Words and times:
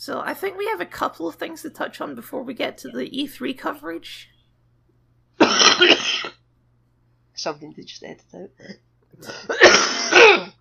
So 0.00 0.22
I 0.24 0.32
think 0.32 0.56
we 0.56 0.64
have 0.68 0.80
a 0.80 0.86
couple 0.86 1.28
of 1.28 1.34
things 1.34 1.60
to 1.60 1.68
touch 1.68 2.00
on 2.00 2.14
before 2.14 2.42
we 2.42 2.54
get 2.54 2.78
to 2.78 2.88
the 2.88 3.10
E3 3.10 3.58
coverage. 3.58 4.30
Something 7.34 7.74
to 7.74 7.84
just 7.84 8.02
edit 8.02 8.24
out. 8.34 8.48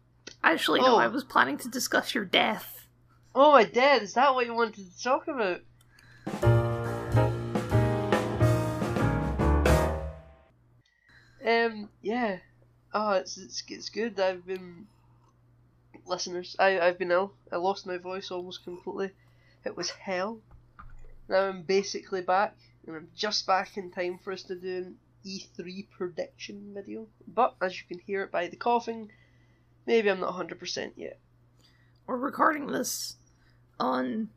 Actually, 0.43 0.81
no, 0.81 0.95
Oh. 0.95 0.97
I 0.97 1.07
was 1.07 1.23
planning 1.23 1.57
to 1.59 1.69
discuss 1.69 2.13
your 2.13 2.25
death. 2.25 2.85
oh, 3.33 3.53
my 3.53 3.63
dead. 3.63 4.01
Is 4.03 4.15
that 4.15 4.35
what 4.35 4.45
you 4.45 4.53
wanted 4.53 4.75
to 4.75 5.01
talk 5.01 5.29
about? 5.29 5.61
Um, 11.45 11.89
yeah. 12.01 12.37
Oh, 12.93 13.11
it's 13.11 13.37
it's 13.37 13.63
it's 13.69 13.89
good. 13.89 14.19
I've 14.19 14.45
been 14.45 14.87
listeners. 16.05 16.55
I 16.59 16.79
I've 16.79 16.97
been 16.99 17.11
ill. 17.11 17.31
I 17.51 17.55
lost 17.57 17.85
my 17.87 17.97
voice 17.97 18.31
almost 18.31 18.63
completely. 18.63 19.11
It 19.69 19.77
was 19.77 19.91
hell. 19.91 20.41
Now 21.29 21.45
I'm 21.47 21.61
basically 21.61 22.21
back, 22.21 22.57
and 22.87 22.95
I'm 22.95 23.09
just 23.15 23.45
back 23.45 23.77
in 23.77 23.91
time 23.91 24.17
for 24.17 24.33
us 24.33 24.41
to 24.43 24.55
do 24.55 24.77
an 24.77 24.95
E3 25.23 25.87
prediction 25.91 26.71
video. 26.73 27.05
But 27.27 27.55
as 27.61 27.77
you 27.77 27.83
can 27.87 27.99
hear 27.99 28.23
it 28.23 28.31
by 28.31 28.47
the 28.47 28.55
coughing, 28.55 29.11
maybe 29.85 30.09
I'm 30.09 30.19
not 30.19 30.33
100% 30.33 30.93
yet. 30.95 31.19
We're 32.07 32.17
recording 32.17 32.65
this 32.65 33.17
on 33.79 34.29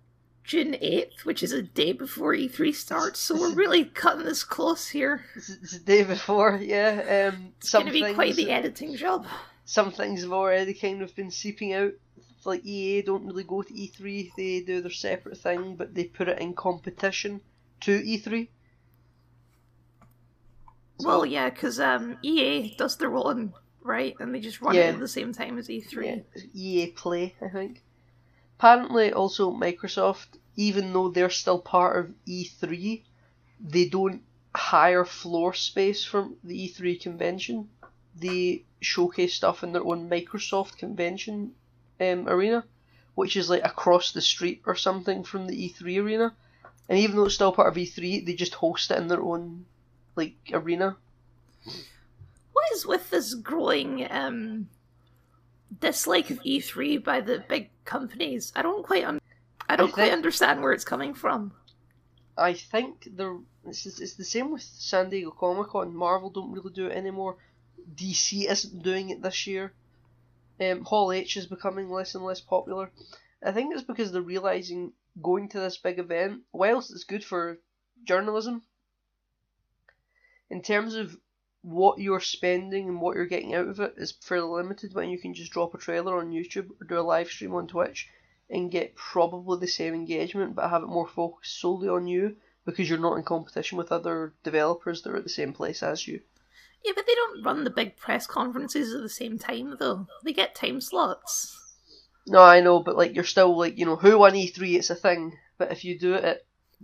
June 0.45 0.75
8th, 0.75 1.25
which 1.25 1.43
is 1.43 1.53
a 1.53 1.63
day 1.63 1.93
before 1.93 2.35
E3 2.35 2.75
starts, 2.75 3.19
so 3.19 3.35
we're 3.41 3.55
really 3.65 3.87
cutting 3.87 4.27
this 4.27 4.45
close 4.45 4.89
here. 4.89 5.25
This 5.35 5.49
is 5.49 5.61
this 5.61 5.73
is 5.73 5.79
the 5.79 5.85
day 5.87 6.05
before, 6.05 6.61
yeah. 6.63 7.31
Um, 7.33 7.55
It's 7.57 7.71
going 7.71 7.87
to 7.87 7.93
be 7.93 8.13
quite 8.13 8.37
the 8.37 8.51
editing 8.51 8.97
job. 8.97 9.27
some 9.65 9.93
things 9.93 10.21
have 10.25 10.33
already 10.33 10.75
kind 10.75 11.01
of 11.01 11.17
been 11.17 11.31
seeping 11.31 11.73
out. 11.73 11.93
Like 12.47 12.65
EA 12.65 13.03
don't 13.03 13.27
really 13.27 13.45
go 13.45 13.63
to 13.63 13.73
E3, 13.73 14.33
they 14.37 14.61
do 14.61 14.81
their 14.81 14.91
separate 14.91 15.39
thing, 15.39 15.77
but 15.77 15.95
they 15.95 16.05
put 16.05 16.29
it 16.29 16.39
in 16.41 16.55
competition 16.55 17.41
to 17.81 17.93
E 18.05 18.19
E3. 18.19 18.49
So, 20.99 21.09
Well, 21.09 21.27
yeah, 21.27 21.51
because 21.51 21.81
um, 21.81 22.19
EA 22.23 22.75
does 22.77 22.97
their 22.97 23.15
own, 23.15 23.55
right? 23.83 24.15
And 24.21 24.35
they 24.35 24.41
just 24.41 24.61
run 24.61 24.75
Yeah. 24.77 24.83
it 24.83 24.95
at 24.95 25.01
the 25.01 25.09
same 25.09 25.33
time 25.33 25.59
as 25.59 25.69
E 25.71 25.81
E3. 25.81 26.05
yeah, 26.05 26.17
EA 26.55 26.87
Play, 26.93 27.35
I 27.41 27.49
think. 27.49 27.83
Apparently, 28.59 29.13
also 29.13 29.51
Microsoft, 29.53 30.39
even 30.57 30.93
though 30.93 31.11
they're 31.11 31.31
still 31.31 31.61
part 31.61 31.97
of 31.99 32.15
E3, 32.27 33.05
they 33.61 33.89
don't 33.89 34.23
hire 34.55 35.05
floor 35.05 35.53
space 35.55 36.05
from 36.05 36.37
the 36.45 36.55
E3 36.69 36.97
convention. 36.97 37.69
They 38.15 38.65
showcase 38.81 39.35
stuff 39.35 39.63
in 39.63 39.73
their 39.73 39.85
own 39.85 40.09
Microsoft 40.09 40.79
convention 40.79 41.55
um, 42.03 42.29
arena, 42.29 42.65
which 43.15 43.37
is 43.37 43.49
like 43.51 43.65
across 43.65 44.13
the 44.13 44.21
street 44.21 44.63
or 44.67 44.75
something 44.75 45.25
from 45.25 45.47
the 45.47 45.69
E3 45.69 46.03
arena. 46.03 46.35
And 46.89 46.99
even 46.99 47.17
though 47.17 47.25
it's 47.25 47.35
still 47.35 47.53
part 47.53 47.69
of 47.69 47.75
E3, 47.75 48.27
they 48.27 48.35
just 48.35 48.55
host 48.55 48.91
it 48.91 48.99
in 48.99 49.09
their 49.09 49.23
own 49.23 49.67
like 50.17 50.37
arena. 50.53 50.97
What 52.53 52.65
is 52.75 52.85
with 52.87 53.11
this 53.11 53.35
growing 53.35 54.07
um, 54.11 54.69
dislike 55.81 56.31
of 56.31 56.43
E3 56.43 57.03
by 57.03 57.21
the 57.21 57.45
big 57.49 57.71
companies? 57.85 58.53
I 58.55 58.63
don't 58.63 58.85
quite 58.85 59.05
un- 59.05 59.21
I 59.69 59.77
don't 59.77 59.93
quite 59.93 60.05
think- 60.05 60.15
understand 60.15 60.61
where 60.61 60.73
it's 60.73 60.85
coming 60.85 61.15
from. 61.15 61.53
I 62.37 62.55
think 62.55 63.09
the 63.17 63.43
it's, 63.67 63.87
it's 63.87 64.15
the 64.15 64.25
same 64.25 64.51
with 64.51 64.63
San 64.63 65.11
Diego 65.11 65.31
Comic 65.31 65.69
Con. 65.69 65.95
Marvel 65.95 66.31
don't 66.31 66.53
really 66.53 66.73
do 66.73 66.87
it 66.87 66.97
anymore. 66.97 67.37
DC 67.95 68.51
isn't 68.51 68.83
doing 68.83 69.11
it 69.11 69.23
this 69.23 69.47
year. 69.47 69.73
Um, 70.63 70.85
Hall 70.85 71.11
H 71.13 71.37
is 71.37 71.47
becoming 71.47 71.91
less 71.91 72.15
and 72.15 72.25
less 72.25 72.41
popular. 72.41 72.91
I 73.43 73.53
think 73.53 73.75
it's 73.75 73.83
because 73.83 74.13
they're 74.13 74.23
realizing 74.23 74.93
going 75.21 75.49
to 75.51 75.61
this 75.61 75.77
big 75.77 75.99
event, 75.99 76.43
whilst 76.53 76.91
it's 76.91 77.05
good 77.05 77.25
for 77.25 77.59
journalism, 78.05 78.63
in 80.51 80.63
terms 80.63 80.95
of 80.95 81.17
what 81.63 81.99
you're 81.99 82.21
spending 82.21 82.89
and 82.89 83.01
what 83.01 83.17
you're 83.17 83.27
getting 83.27 83.55
out 83.55 83.69
of 83.69 83.81
it, 83.81 83.95
is 83.97 84.13
fairly 84.13 84.49
limited 84.49 84.95
when 84.95 85.09
you 85.09 85.19
can 85.19 85.35
just 85.35 85.53
drop 85.53 85.75
a 85.75 85.79
trailer 85.79 86.19
on 86.19 86.33
YouTube 86.33 86.71
or 86.81 86.87
do 86.87 86.99
a 86.99 87.01
live 87.01 87.29
stream 87.29 87.55
on 87.55 87.67
Twitch 87.67 88.09
and 88.51 88.71
get 88.71 88.95
probably 88.95 89.59
the 89.59 89.67
same 89.67 89.95
engagement 89.95 90.55
but 90.55 90.69
have 90.69 90.83
it 90.83 90.89
more 90.89 91.07
focused 91.07 91.59
solely 91.59 91.89
on 91.89 92.07
you 92.07 92.37
because 92.65 92.89
you're 92.89 92.99
not 92.99 93.17
in 93.17 93.23
competition 93.23 93.79
with 93.79 93.91
other 93.91 94.35
developers 94.43 95.03
that 95.03 95.11
are 95.11 95.17
at 95.17 95.25
the 95.25 95.31
same 95.31 95.53
place 95.53 95.83
as 95.83 96.07
you. 96.07 96.21
Yeah, 96.85 96.93
but 96.97 97.07
they 97.07 97.15
don't 97.15 97.43
run 97.45 97.65
the 97.65 97.71
big 97.71 97.97
press 97.97 98.27
conferences 98.27 98.93
at 98.95 99.03
the 99.03 99.09
same 99.09 99.39
time, 99.39 99.77
though. 99.79 100.07
They 100.25 100.33
get 100.33 100.55
time 100.55 100.81
slots. 100.81 101.59
No, 102.27 102.41
I 102.41 102.61
know, 102.61 102.81
but 102.81 102.97
like 102.97 103.15
you're 103.15 103.25
still 103.25 103.57
like, 103.57 103.79
you 103.79 103.85
know, 103.87 103.97
who 103.97 104.19
won 104.19 104.33
E3 104.33 104.75
it's 104.77 104.91
a 104.91 104.95
thing, 104.95 105.37
but 105.59 105.71
if 105.73 105.85
you 105.85 105.99
do 105.99 106.15
it 106.15 106.25
at 106.25 106.39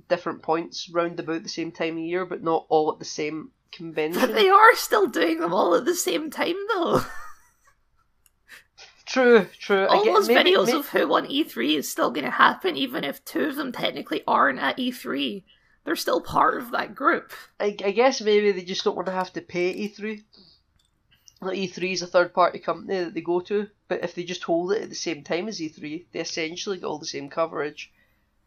different 0.08 0.42
points 0.42 0.88
round 0.92 1.19
about 1.19 1.42
the 1.42 1.48
same 1.48 1.72
time 1.72 1.94
of 1.94 2.04
year 2.04 2.25
but 2.25 2.41
not 2.42 2.66
all 2.69 2.92
at 2.92 2.98
the 3.00 3.04
same 3.04 3.50
convention. 3.72 4.20
But 4.20 4.34
they 4.34 4.48
are 4.48 4.75
still 4.76 5.06
doing 5.08 5.41
them 5.41 5.53
all 5.53 5.75
at 5.75 5.84
the 5.84 5.94
same 5.94 6.31
time, 6.31 6.56
though. 6.75 7.03
True, 9.06 9.47
true. 9.58 9.87
All 9.87 10.04
get- 10.04 10.14
those 10.14 10.28
maybe- 10.28 10.53
videos 10.53 10.66
may- 10.66 10.72
of 10.75 10.88
who 10.91 11.08
won 11.08 11.26
E3 11.26 11.76
is 11.78 11.91
still 11.91 12.10
going 12.10 12.26
to 12.26 12.31
happen, 12.31 12.76
even 12.76 13.04
if 13.04 13.25
two 13.25 13.44
of 13.44 13.56
them 13.56 13.72
technically 13.72 14.22
aren't 14.26 14.58
at 14.58 14.76
E3. 14.76 15.44
They're 15.88 15.97
still 15.97 16.21
part 16.21 16.59
of 16.59 16.72
that 16.72 16.94
group. 16.94 17.32
I, 17.59 17.75
I 17.82 17.93
guess 17.93 18.21
maybe 18.21 18.53
they 18.53 18.60
just 18.62 18.84
don't 18.84 18.94
want 18.94 19.06
to 19.06 19.12
have 19.12 19.32
to 19.32 19.41
pay 19.41 19.88
E3. 19.88 20.22
Like 21.41 21.56
E3 21.56 21.93
is 21.94 22.03
a 22.03 22.06
third 22.06 22.34
party 22.34 22.59
company 22.59 23.04
that 23.04 23.15
they 23.15 23.22
go 23.22 23.41
to, 23.41 23.69
but 23.88 24.04
if 24.04 24.15
they 24.15 24.22
just 24.22 24.43
hold 24.43 24.72
it 24.72 24.82
at 24.82 24.91
the 24.91 24.94
same 24.94 25.25
time 25.25 25.49
as 25.49 25.60
E3, 25.60 26.04
they 26.12 26.21
essentially 26.21 26.76
get 26.76 26.84
all 26.84 26.99
the 26.99 27.06
same 27.06 27.31
coverage, 27.31 27.91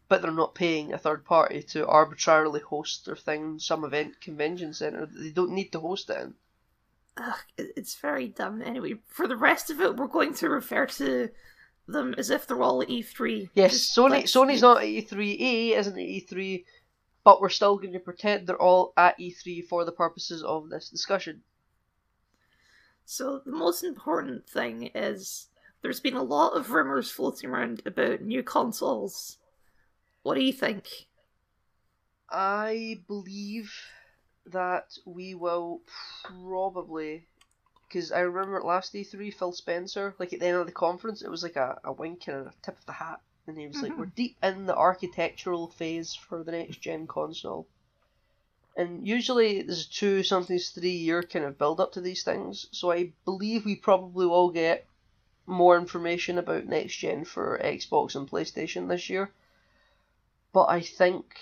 but 0.08 0.22
they're 0.22 0.30
not 0.30 0.54
paying 0.54 0.92
a 0.92 0.98
third 0.98 1.24
party 1.24 1.64
to 1.64 1.84
arbitrarily 1.84 2.60
host 2.60 3.06
their 3.06 3.16
thing 3.16 3.54
in 3.54 3.58
some 3.58 3.84
event 3.84 4.20
convention 4.20 4.72
centre 4.72 5.04
that 5.06 5.18
they 5.18 5.30
don't 5.30 5.50
need 5.50 5.72
to 5.72 5.80
host 5.80 6.10
it 6.10 6.20
in. 6.20 6.34
Ugh, 7.16 7.40
it's 7.58 7.96
very 7.96 8.28
dumb. 8.28 8.62
Anyway, 8.62 8.94
for 9.08 9.26
the 9.26 9.36
rest 9.36 9.68
of 9.68 9.80
it, 9.80 9.96
we're 9.96 10.06
going 10.06 10.34
to 10.34 10.48
refer 10.48 10.86
to 10.86 11.28
them 11.88 12.14
as 12.16 12.30
if 12.30 12.46
they're 12.46 12.62
all 12.62 12.82
at 12.82 12.88
E3. 12.88 13.50
Yes, 13.54 13.92
Sony 13.92 14.22
Sony's 14.22 14.62
not 14.62 14.76
at 14.76 14.84
E3, 14.84 15.24
EA 15.24 15.74
isn't 15.74 15.98
at 15.98 15.98
E3, 15.98 16.64
but 17.24 17.40
we're 17.40 17.48
still 17.48 17.76
going 17.76 17.92
to 17.92 18.00
pretend 18.00 18.46
they're 18.46 18.60
all 18.60 18.92
at 18.96 19.18
E3 19.18 19.66
for 19.66 19.84
the 19.84 19.92
purposes 19.92 20.42
of 20.42 20.70
this 20.70 20.88
discussion. 20.88 21.42
So 23.04 23.40
the 23.44 23.52
most 23.52 23.84
important 23.84 24.48
thing 24.48 24.90
is 24.94 25.48
there's 25.82 26.00
been 26.00 26.16
a 26.16 26.22
lot 26.22 26.56
of 26.56 26.70
rumors 26.70 27.10
floating 27.10 27.50
around 27.50 27.82
about 27.84 28.22
new 28.22 28.42
consoles. 28.42 29.38
What 30.22 30.34
do 30.34 30.42
you 30.42 30.52
think? 30.52 30.88
I 32.30 33.02
believe 33.06 33.72
that 34.46 34.96
we 35.04 35.34
will 35.34 35.82
probably, 36.24 37.26
because 37.86 38.10
I 38.10 38.20
remember 38.20 38.56
at 38.56 38.64
last 38.64 38.94
E3, 38.94 39.34
Phil 39.34 39.52
Spencer, 39.52 40.14
like 40.18 40.32
at 40.32 40.40
the 40.40 40.46
end 40.46 40.56
of 40.56 40.66
the 40.66 40.72
conference, 40.72 41.22
it 41.22 41.30
was 41.30 41.42
like 41.42 41.56
a, 41.56 41.78
a 41.84 41.92
wink 41.92 42.26
and 42.28 42.46
a 42.46 42.52
tip 42.62 42.78
of 42.78 42.86
the 42.86 42.92
hat, 42.92 43.20
and 43.46 43.58
he 43.58 43.66
was 43.66 43.82
like, 43.82 43.92
Mhm. 43.92 43.98
"We're 43.98 44.06
deep 44.06 44.36
in 44.42 44.66
the 44.66 44.76
architectural 44.76 45.68
phase 45.68 46.14
for 46.14 46.44
the 46.44 46.52
next 46.52 46.80
gen 46.80 47.06
console." 47.06 47.66
And 48.76 49.06
usually 49.06 49.62
there's 49.62 49.86
two, 49.86 50.22
sometimes 50.22 50.70
three 50.70 50.90
year 50.96 51.22
kind 51.22 51.44
of 51.44 51.58
build 51.58 51.80
up 51.80 51.92
to 51.92 52.00
these 52.00 52.22
things, 52.22 52.68
so 52.72 52.90
I 52.90 53.12
believe 53.24 53.64
we 53.64 53.76
probably 53.76 54.26
will 54.26 54.50
get 54.50 54.86
more 55.46 55.76
information 55.76 56.38
about 56.38 56.66
next 56.66 56.96
gen 56.96 57.24
for 57.24 57.58
Xbox 57.62 58.14
and 58.14 58.30
PlayStation 58.30 58.88
this 58.88 59.10
year. 59.10 59.32
But 60.52 60.66
I 60.68 60.80
think 60.80 61.36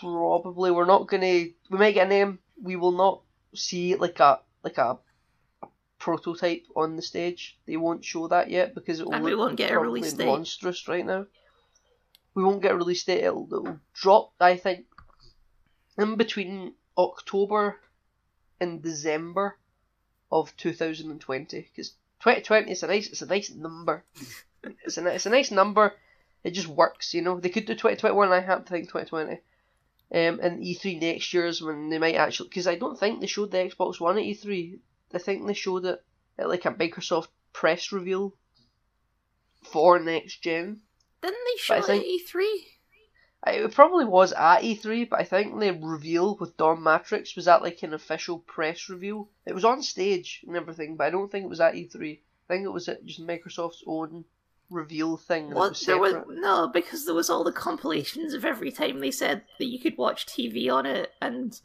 probably 0.00 0.70
we're 0.70 0.84
not 0.84 1.06
gonna 1.08 1.46
we 1.70 1.78
might 1.78 1.94
get 1.94 2.06
a 2.06 2.10
name 2.10 2.38
we 2.62 2.76
will 2.76 2.92
not 2.92 3.22
see 3.54 3.94
like 3.94 4.20
a 4.20 4.40
like 4.62 4.78
a 4.78 4.98
prototype 6.00 6.66
on 6.74 6.96
the 6.96 7.02
stage 7.02 7.58
they 7.66 7.76
won't 7.76 8.04
show 8.04 8.26
that 8.26 8.50
yet 8.50 8.74
because 8.74 8.98
it 8.98 9.06
will 9.06 9.14
And 9.14 9.24
we 9.24 9.34
won't 9.34 9.56
get 9.56 9.70
a 9.70 9.78
release 9.78 10.12
date. 10.12 10.26
monstrous 10.26 10.88
right 10.88 11.06
now 11.06 11.26
we 12.34 12.42
won't 12.42 12.62
get 12.62 12.72
a 12.72 12.76
release 12.76 13.04
date 13.04 13.22
it'll, 13.22 13.46
it'll 13.46 13.78
drop 13.94 14.32
I 14.40 14.56
think 14.56 14.86
in 15.96 16.16
between 16.16 16.74
October 16.98 17.78
and 18.60 18.82
December 18.82 19.56
of 20.32 20.56
2020 20.56 21.60
because 21.60 21.90
2020 22.20 22.72
is 22.72 22.82
a 22.82 22.86
nice 22.88 23.08
it's 23.08 23.22
a 23.22 23.26
nice 23.26 23.50
number 23.50 24.02
it's 24.84 24.98
a, 24.98 25.06
it's 25.06 25.26
a 25.26 25.30
nice 25.30 25.52
number 25.52 25.94
it 26.42 26.52
just 26.52 26.68
works, 26.68 27.12
you 27.14 27.22
know. 27.22 27.38
They 27.38 27.50
could 27.50 27.66
do 27.66 27.74
2021, 27.74 28.32
I 28.32 28.40
have 28.40 28.64
to 28.64 28.70
think 28.70 28.88
2020. 28.88 29.40
Um, 30.12 30.40
and 30.42 30.62
E3 30.62 31.00
next 31.00 31.32
year 31.32 31.46
is 31.46 31.62
when 31.62 31.88
they 31.90 31.98
might 31.98 32.16
actually, 32.16 32.48
because 32.48 32.66
I 32.66 32.76
don't 32.76 32.98
think 32.98 33.20
they 33.20 33.26
showed 33.26 33.50
the 33.50 33.58
Xbox 33.58 34.00
One 34.00 34.18
at 34.18 34.24
E3. 34.24 34.78
I 35.12 35.18
think 35.18 35.46
they 35.46 35.54
showed 35.54 35.84
it 35.84 36.02
at 36.38 36.48
like 36.48 36.64
a 36.64 36.72
Microsoft 36.72 37.28
press 37.52 37.92
reveal 37.92 38.34
for 39.62 39.98
next 39.98 40.42
gen. 40.42 40.80
Didn't 41.22 41.38
they 41.44 41.58
show 41.58 41.74
I 41.74 41.78
it 41.78 41.88
at 41.88 42.04
E3? 42.04 42.44
It 43.46 43.74
probably 43.74 44.04
was 44.04 44.32
at 44.32 44.62
E3, 44.62 45.08
but 45.08 45.20
I 45.20 45.24
think 45.24 45.58
the 45.58 45.72
reveal 45.72 46.36
with 46.36 46.56
Don 46.56 46.78
Mattrick 46.78 47.34
was 47.36 47.48
at 47.48 47.62
like 47.62 47.82
an 47.82 47.94
official 47.94 48.38
press 48.40 48.88
reveal. 48.88 49.30
It 49.46 49.54
was 49.54 49.64
on 49.64 49.82
stage 49.82 50.44
and 50.46 50.56
everything, 50.56 50.96
but 50.96 51.06
I 51.06 51.10
don't 51.10 51.30
think 51.30 51.44
it 51.44 51.50
was 51.50 51.60
at 51.60 51.74
E3. 51.74 52.18
I 52.18 52.52
think 52.52 52.64
it 52.64 52.72
was 52.72 52.88
at 52.88 53.04
just 53.04 53.26
Microsoft's 53.26 53.82
own 53.86 54.24
reveal 54.68 55.16
thing. 55.16 55.44
and 55.44 55.52
it 55.52 55.56
What 55.56 55.70
was 55.70 55.80
there 55.86 55.98
was 55.98 56.14
no 56.28 56.68
because 56.68 57.06
there 57.06 57.14
was 57.14 57.30
all 57.30 57.44
the 57.44 57.52
compilations 57.52 58.34
of 58.34 58.44
every 58.44 58.70
time 58.70 59.00
they 59.00 59.10
said 59.10 59.42
that 59.58 59.66
you 59.66 59.78
could 59.78 59.96
watch 59.96 60.26
TV 60.26 60.70
on 60.70 60.84
it, 60.84 61.12
and 61.22 61.58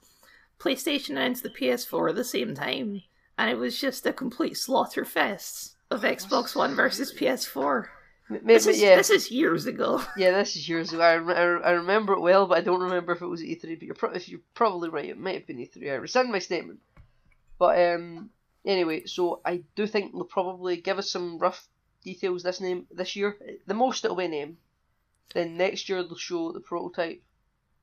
PlayStation 0.59 1.11
announced 1.11 1.43
the 1.43 1.49
PS4 1.49 2.09
at 2.09 2.15
the 2.15 2.23
same 2.23 2.55
time, 2.55 3.01
and 3.37 3.49
it 3.49 3.57
was 3.57 3.79
just 3.79 4.05
a 4.05 4.13
complete 4.13 4.57
slaughter 4.57 5.05
fest 5.05 5.75
of 5.91 6.01
Xbox 6.01 6.55
One 6.55 6.75
versus 6.75 7.13
PS4. 7.13 7.87
M- 8.31 8.41
This 8.43 8.65
is 8.65 8.81
yeah, 8.81 8.95
this 8.95 9.09
is 9.09 9.29
years 9.31 9.65
ago. 9.67 10.01
yeah, 10.17 10.31
this 10.31 10.55
is 10.55 10.67
years 10.67 10.91
ago. 10.93 11.01
I, 11.01 11.15
I, 11.15 11.43
I 11.69 11.71
remember 11.71 12.13
it 12.13 12.21
well, 12.21 12.47
but 12.47 12.57
I 12.57 12.61
don't 12.61 12.81
remember 12.81 13.11
if 13.13 13.21
it 13.21 13.27
was 13.27 13.41
E3. 13.41 13.61
But 13.77 13.81
you're, 13.83 13.95
pro- 13.95 14.11
if 14.13 14.27
you're 14.29 14.39
probably 14.55 14.89
right. 14.89 15.09
It 15.09 15.19
might 15.19 15.35
have 15.35 15.47
been 15.47 15.57
E3. 15.57 15.91
I 15.91 15.95
rescind 15.95 16.31
my 16.31 16.39
statement. 16.39 16.79
But 17.59 17.79
um, 17.93 18.31
anyway, 18.65 19.05
so 19.05 19.41
I 19.45 19.63
do 19.75 19.85
think 19.87 20.11
they'll 20.13 20.23
probably 20.23 20.77
give 20.77 20.97
us 20.97 21.09
some 21.11 21.37
rough 21.37 21.67
details 22.03 22.43
this 22.43 22.59
name 22.61 22.87
this 22.91 23.15
year. 23.15 23.37
The 23.67 23.73
most 23.73 24.03
it'll 24.03 24.17
be 24.17 24.27
name. 24.27 24.57
Then 25.33 25.57
next 25.57 25.87
year 25.89 26.01
they'll 26.03 26.15
show 26.17 26.51
the 26.51 26.59
prototype 26.59 27.21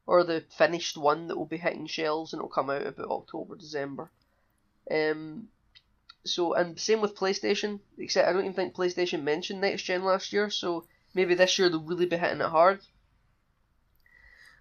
or 0.06 0.25
the 0.25 0.44
finished 0.56 0.96
one 0.96 1.28
that 1.28 1.37
will 1.37 1.46
be 1.46 1.56
hitting 1.56 1.87
shelves 1.87 2.32
and 2.32 2.40
it'll 2.40 2.48
come 2.48 2.70
out 2.70 2.87
about 2.87 3.08
October 3.10 3.56
December. 3.56 4.10
Um, 4.90 5.49
so 6.25 6.55
and 6.55 6.79
same 6.79 7.00
with 7.00 7.17
PlayStation. 7.17 7.81
Except 7.99 8.29
I 8.29 8.32
don't 8.32 8.43
even 8.43 8.55
think 8.55 8.75
PlayStation 8.75 9.23
mentioned 9.23 9.61
next 9.61 9.82
gen 9.82 10.05
last 10.05 10.32
year. 10.32 10.50
So 10.50 10.87
maybe 11.14 11.34
this 11.34 11.58
year 11.58 11.69
they'll 11.69 11.82
really 11.82 12.06
be 12.06 12.17
hitting 12.17 12.40
it 12.40 12.49
hard. 12.49 12.81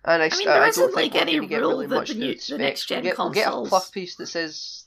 And 0.04 0.24
I, 0.24 0.28
I 0.32 0.38
mean, 0.38 0.48
I 0.48 0.54
there 0.54 0.60
don't 0.62 0.70
isn't, 0.70 0.96
like, 0.96 1.16
any 1.16 1.40
rule 1.40 1.48
really 1.48 1.86
that 1.88 2.08
the 2.08 2.14
new- 2.16 2.36
the 2.36 2.58
next-gen 2.58 3.04
we'll 3.04 3.12
get, 3.12 3.18
we'll 3.20 3.30
get 3.30 3.42
a 3.42 3.52
consoles- 3.52 3.70
fluff 3.70 3.92
piece 3.92 4.16
that 4.16 4.28
says 4.28 4.86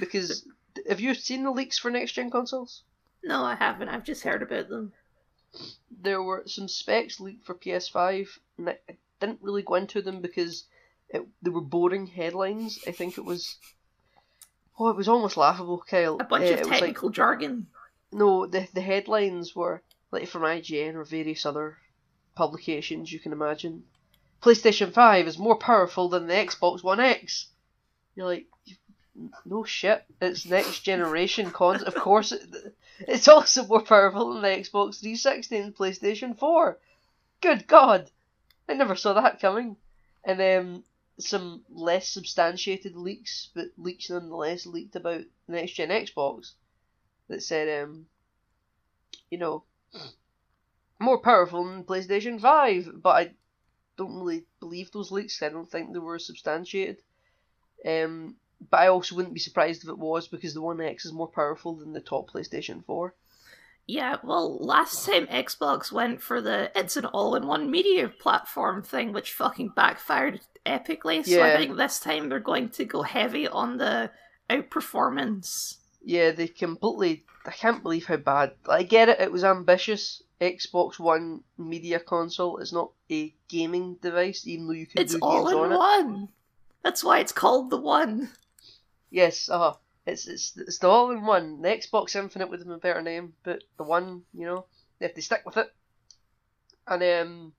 because 0.00 0.44
have 0.88 1.00
you 1.00 1.14
seen 1.14 1.44
the 1.44 1.50
leaks 1.52 1.78
for 1.78 1.90
next 1.90 2.12
gen 2.12 2.30
consoles? 2.30 2.82
No, 3.22 3.42
I 3.44 3.54
haven't. 3.54 3.88
I've 3.88 4.04
just 4.04 4.24
heard 4.24 4.42
about 4.42 4.68
them. 4.68 4.92
There 6.02 6.22
were 6.22 6.42
some 6.46 6.68
specs 6.68 7.20
leaked 7.20 7.46
for 7.46 7.54
PS5, 7.54 8.28
and 8.58 8.70
I 8.70 8.78
I 8.88 8.96
didn't 9.20 9.42
really 9.42 9.62
go 9.62 9.76
into 9.76 10.02
them 10.02 10.20
because 10.20 10.64
it, 11.10 11.26
they 11.42 11.50
were 11.50 11.60
boring 11.60 12.06
headlines. 12.06 12.78
I 12.86 12.90
think 12.92 13.18
it 13.18 13.24
was. 13.24 13.56
Oh, 14.78 14.88
it 14.88 14.96
was 14.96 15.08
almost 15.08 15.36
laughable, 15.36 15.82
Kyle. 15.88 16.18
A 16.20 16.24
bunch 16.24 16.44
Uh, 16.50 16.54
of 16.54 16.58
was 16.60 16.68
like- 16.68 16.78
technical 16.80 17.10
jargon. 17.10 17.66
No, 18.12 18.46
the 18.46 18.68
the 18.74 18.80
headlines 18.80 19.54
were 19.54 19.82
like 20.10 20.28
from 20.28 20.42
IGN 20.42 20.94
or 20.94 21.04
various 21.04 21.44
other 21.46 21.78
publications 22.34 23.12
you 23.12 23.18
can 23.18 23.32
imagine. 23.32 23.84
PlayStation 24.42 24.92
Five 24.92 25.26
is 25.26 25.38
more 25.38 25.56
powerful 25.56 26.08
than 26.08 26.26
the 26.26 26.34
Xbox 26.34 26.82
One 26.84 27.00
X. 27.00 27.48
You're 28.14 28.26
like, 28.26 28.46
no 29.44 29.64
shit. 29.64 30.04
It's 30.20 30.46
next 30.46 30.80
generation 30.80 31.50
cons. 31.50 31.82
Of 31.82 31.94
course, 32.06 32.32
it, 32.32 32.42
it's 33.00 33.28
also 33.28 33.66
more 33.66 33.82
powerful 33.82 34.32
than 34.34 34.42
the 34.42 34.48
Xbox 34.48 35.00
360 35.00 35.56
and 35.56 35.74
PlayStation 35.74 36.38
Four. 36.38 36.78
Good 37.40 37.66
God, 37.66 38.10
I 38.68 38.74
never 38.74 38.94
saw 38.96 39.14
that 39.14 39.40
coming. 39.40 39.76
And 40.24 40.38
then 40.38 40.84
some 41.18 41.62
less 41.70 42.08
substantiated 42.08 42.96
leaks, 42.96 43.48
but 43.54 43.66
leaks 43.76 44.10
nonetheless 44.10 44.66
leaked 44.66 44.96
about 44.96 45.22
the 45.46 45.52
next 45.52 45.72
gen 45.72 45.88
Xbox 45.88 46.52
that 47.28 47.42
said, 47.42 47.82
um, 47.82 48.06
you 49.30 49.38
know, 49.38 49.64
more 50.98 51.18
powerful 51.18 51.64
than 51.64 51.84
PlayStation 51.84 52.40
5, 52.40 53.02
but 53.02 53.10
I 53.10 53.30
don't 53.96 54.14
really 54.14 54.44
believe 54.60 54.90
those 54.92 55.10
leaks. 55.10 55.42
I 55.42 55.48
don't 55.48 55.70
think 55.70 55.92
they 55.92 55.98
were 55.98 56.18
substantiated. 56.18 56.98
Um, 57.84 58.36
but 58.70 58.80
I 58.80 58.88
also 58.88 59.14
wouldn't 59.14 59.34
be 59.34 59.40
surprised 59.40 59.82
if 59.82 59.88
it 59.88 59.98
was 59.98 60.28
because 60.28 60.54
the 60.54 60.62
One 60.62 60.80
X 60.80 61.04
is 61.04 61.12
more 61.12 61.28
powerful 61.28 61.74
than 61.74 61.92
the 61.92 62.00
top 62.00 62.30
PlayStation 62.30 62.84
4. 62.84 63.14
Yeah, 63.86 64.16
well, 64.24 64.58
last 64.58 65.06
time 65.06 65.28
Xbox 65.28 65.92
went 65.92 66.20
for 66.20 66.40
the 66.40 66.72
it's 66.74 66.96
an 66.96 67.04
all-in-one 67.04 67.70
media 67.70 68.08
platform 68.08 68.82
thing, 68.82 69.12
which 69.12 69.32
fucking 69.32 69.72
backfired 69.76 70.40
epically. 70.66 71.24
So 71.24 71.42
I 71.42 71.56
think 71.56 71.76
this 71.76 71.98
time 72.00 72.28
they're 72.28 72.40
going 72.40 72.68
to 72.70 72.84
go 72.84 73.02
heavy 73.02 73.48
on 73.48 73.78
the 73.78 74.10
outperformance. 74.50 75.76
Yeah, 76.04 76.30
they 76.32 76.48
completely. 76.48 77.24
I 77.46 77.52
can't 77.52 77.82
believe 77.82 78.06
how 78.06 78.16
bad. 78.16 78.52
I 78.68 78.82
get 78.82 79.08
it, 79.08 79.20
it 79.20 79.32
was 79.32 79.44
ambitious. 79.44 80.22
Xbox 80.40 80.98
One 80.98 81.42
media 81.56 81.98
console 81.98 82.58
is 82.58 82.72
not 82.72 82.90
a 83.10 83.34
gaming 83.48 83.96
device, 84.02 84.46
even 84.46 84.66
though 84.66 84.74
you 84.74 84.86
can 84.86 85.00
It's 85.00 85.14
do 85.14 85.20
all 85.22 85.44
games 85.44 85.52
in 85.52 85.58
on 85.58 85.72
it. 85.72 85.76
one. 85.76 86.28
That's 86.82 87.02
why 87.02 87.20
it's 87.20 87.32
called 87.32 87.70
the 87.70 87.78
one. 87.80 88.30
Yes, 89.10 89.48
uh 89.48 89.74
it's 90.06 90.26
it's 90.26 90.56
it's 90.56 90.78
the 90.78 90.88
all 90.88 91.10
in 91.10 91.24
one. 91.24 91.62
The 91.62 91.68
Xbox 91.68 92.14
Infinite 92.14 92.50
would 92.50 92.60
have 92.60 92.66
been 92.68 92.76
a 92.76 92.78
better 92.78 93.02
name, 93.02 93.32
but 93.44 93.64
the 93.78 93.84
one, 93.84 94.22
you 94.34 94.46
know, 94.46 94.58
if 94.58 94.98
they 94.98 95.06
have 95.06 95.14
to 95.14 95.22
stick 95.22 95.42
with 95.46 95.56
it. 95.56 95.72
And 96.86 97.02
um 97.02 97.52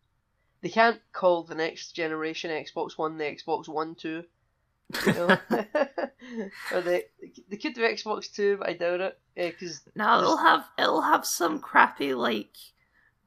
they 0.61 0.69
can't 0.69 0.99
call 1.13 1.43
the 1.43 1.55
next 1.55 1.91
generation 1.91 2.51
Xbox 2.51 2.97
One 2.97 3.17
the 3.17 3.25
Xbox 3.25 3.67
One 3.67 3.95
Two. 3.95 4.23
You 5.05 5.13
know? 5.13 5.37
or 6.71 6.81
they 6.81 7.03
they 7.49 7.57
could 7.57 7.73
do 7.73 7.81
Xbox 7.81 8.31
Two, 8.31 8.57
but 8.57 8.69
I 8.69 8.73
doubt 8.73 9.01
it. 9.01 9.19
Eh, 9.35 9.51
because 9.51 9.81
No, 9.95 10.19
it'll 10.19 10.37
have 10.37 10.65
it'll 10.77 11.01
have 11.01 11.25
some 11.25 11.59
crappy 11.59 12.13
like 12.13 12.55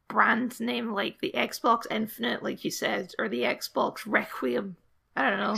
brand 0.08 0.58
name 0.60 0.92
like 0.92 1.20
the 1.20 1.32
Xbox 1.34 1.86
Infinite, 1.90 2.42
like 2.42 2.64
you 2.64 2.70
said, 2.70 3.12
or 3.18 3.28
the 3.28 3.42
Xbox 3.42 4.00
Requiem. 4.06 4.76
I 5.16 5.30
don't 5.30 5.38
know. 5.38 5.56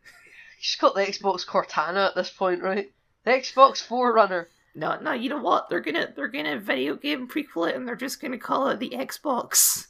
she's 0.58 0.80
got 0.80 0.94
the 0.94 1.02
Xbox 1.02 1.46
Cortana 1.46 2.08
at 2.08 2.14
this 2.14 2.30
point, 2.30 2.62
right? 2.62 2.90
The 3.24 3.30
Xbox 3.30 3.82
Forerunner. 3.82 4.48
No, 4.74 4.98
no, 5.00 5.12
you 5.12 5.28
know 5.28 5.40
what? 5.40 5.68
They're 5.68 5.80
gonna 5.80 6.12
they're 6.14 6.28
gonna 6.28 6.58
video 6.58 6.96
game 6.96 7.28
prequel 7.28 7.68
it, 7.68 7.76
and 7.76 7.86
they're 7.86 7.94
just 7.94 8.20
gonna 8.20 8.38
call 8.38 8.68
it 8.68 8.80
the 8.80 8.90
Xbox. 8.90 9.86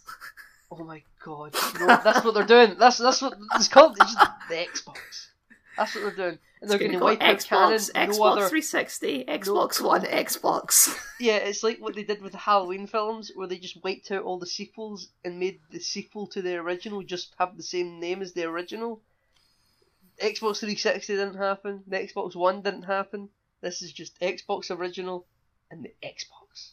Oh 0.80 0.84
my 0.84 1.02
god! 1.24 1.54
No, 1.78 1.86
that's 1.86 2.24
what 2.24 2.34
they're 2.34 2.44
doing. 2.44 2.76
That's 2.78 2.98
that's 2.98 3.22
what 3.22 3.34
it's 3.54 3.68
called. 3.68 3.96
It's 4.00 4.14
just 4.14 4.30
the 4.48 4.54
Xbox. 4.56 5.28
That's 5.76 5.94
what 5.94 6.02
they're 6.02 6.28
doing, 6.28 6.38
and 6.60 6.70
they're 6.70 6.78
going 6.78 6.92
to 6.92 6.98
wipe 6.98 7.20
Xbox, 7.20 7.48
canon. 7.48 8.10
Xbox 8.12 8.18
No 8.18 8.24
other. 8.24 8.48
360, 8.48 9.24
Xbox 9.24 9.80
One, 9.80 10.02
Xbox. 10.02 10.96
Yeah, 11.20 11.36
it's 11.36 11.62
like 11.62 11.78
what 11.78 11.94
they 11.94 12.02
did 12.02 12.22
with 12.22 12.32
the 12.32 12.38
Halloween 12.38 12.88
films, 12.88 13.30
where 13.34 13.46
they 13.46 13.58
just 13.58 13.82
wiped 13.84 14.10
out 14.10 14.24
all 14.24 14.38
the 14.38 14.46
sequels 14.46 15.08
and 15.24 15.38
made 15.38 15.60
the 15.70 15.78
sequel 15.78 16.26
to 16.28 16.42
the 16.42 16.56
original 16.56 17.02
just 17.02 17.34
have 17.38 17.56
the 17.56 17.62
same 17.62 18.00
name 18.00 18.20
as 18.20 18.32
the 18.32 18.44
original. 18.44 19.00
Xbox 20.20 20.58
360 20.58 21.14
didn't 21.14 21.36
happen. 21.36 21.84
The 21.86 21.98
Xbox 21.98 22.34
One 22.34 22.62
didn't 22.62 22.82
happen. 22.82 23.28
This 23.60 23.80
is 23.80 23.92
just 23.92 24.20
Xbox 24.20 24.70
original 24.76 25.26
and 25.70 25.84
the 25.84 25.94
Xbox. 26.02 26.72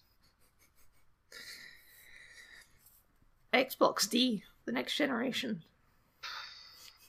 Xbox 3.53 4.09
D, 4.09 4.43
the 4.65 4.71
next 4.71 4.95
generation. 4.95 5.63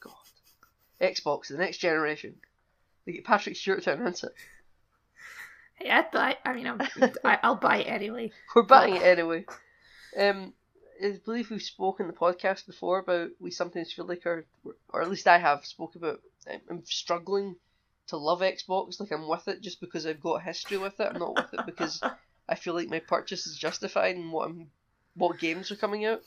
God. 0.00 0.12
Xbox, 1.00 1.48
the 1.48 1.58
next 1.58 1.78
generation. 1.78 2.36
They 3.04 3.12
get 3.12 3.24
Patrick 3.24 3.56
Stewart 3.56 3.82
to 3.84 3.92
announce 3.92 4.24
it. 4.24 4.34
Hey, 5.74 5.90
I'd 5.90 6.10
buy. 6.10 6.36
I 6.44 6.52
mean, 6.52 6.66
I'm, 6.66 6.80
I, 7.24 7.38
I'll 7.42 7.56
buy 7.56 7.78
it 7.78 7.88
anyway. 7.88 8.30
We're 8.54 8.62
buying 8.62 8.96
it 8.96 9.02
anyway. 9.02 9.46
Um, 10.16 10.52
I 11.02 11.18
believe 11.24 11.50
we've 11.50 11.62
spoken 11.62 12.06
in 12.06 12.12
the 12.12 12.18
podcast 12.18 12.66
before 12.66 12.98
about 12.98 13.30
we 13.40 13.50
sometimes 13.50 13.92
feel 13.92 14.06
like 14.06 14.24
our, 14.26 14.44
or 14.88 15.02
at 15.02 15.10
least 15.10 15.26
I 15.26 15.38
have 15.38 15.64
spoke 15.66 15.96
about. 15.96 16.20
I'm, 16.50 16.60
I'm 16.70 16.84
struggling 16.84 17.56
to 18.08 18.16
love 18.16 18.40
Xbox. 18.40 19.00
Like 19.00 19.10
I'm 19.10 19.28
with 19.28 19.48
it 19.48 19.62
just 19.62 19.80
because 19.80 20.06
I've 20.06 20.20
got 20.20 20.42
history 20.42 20.78
with 20.78 20.98
it. 21.00 21.08
I'm 21.12 21.18
not 21.18 21.34
with 21.34 21.52
it 21.52 21.66
because 21.66 22.00
I 22.48 22.54
feel 22.54 22.74
like 22.74 22.88
my 22.88 23.00
purchase 23.00 23.46
is 23.46 23.56
justified 23.56 24.16
and 24.16 24.32
what 24.32 24.48
I'm, 24.48 24.70
what 25.14 25.38
games 25.38 25.70
are 25.70 25.76
coming 25.76 26.04
out. 26.04 26.22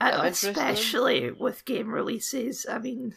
Uh, 0.00 0.22
in. 0.22 0.26
especially 0.26 1.30
with 1.30 1.64
game 1.64 1.88
releases. 1.88 2.66
I 2.68 2.78
mean, 2.78 3.14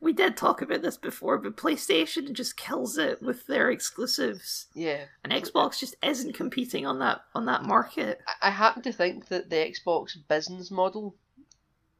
we 0.00 0.12
did 0.12 0.36
talk 0.36 0.62
about 0.62 0.82
this 0.82 0.96
before, 0.96 1.38
but 1.38 1.56
PlayStation 1.56 2.32
just 2.32 2.56
kills 2.56 2.98
it 2.98 3.22
with 3.22 3.46
their 3.46 3.70
exclusives, 3.70 4.66
Yeah, 4.74 5.04
and 5.22 5.32
Xbox 5.32 5.78
just 5.78 5.96
isn't 6.02 6.34
competing 6.34 6.86
on 6.86 6.98
that 7.00 7.22
on 7.34 7.46
that 7.46 7.64
market. 7.64 8.20
I, 8.26 8.48
I 8.48 8.50
happen 8.50 8.82
to 8.82 8.92
think 8.92 9.28
that 9.28 9.50
the 9.50 9.56
Xbox 9.56 10.16
business 10.28 10.70
model, 10.70 11.14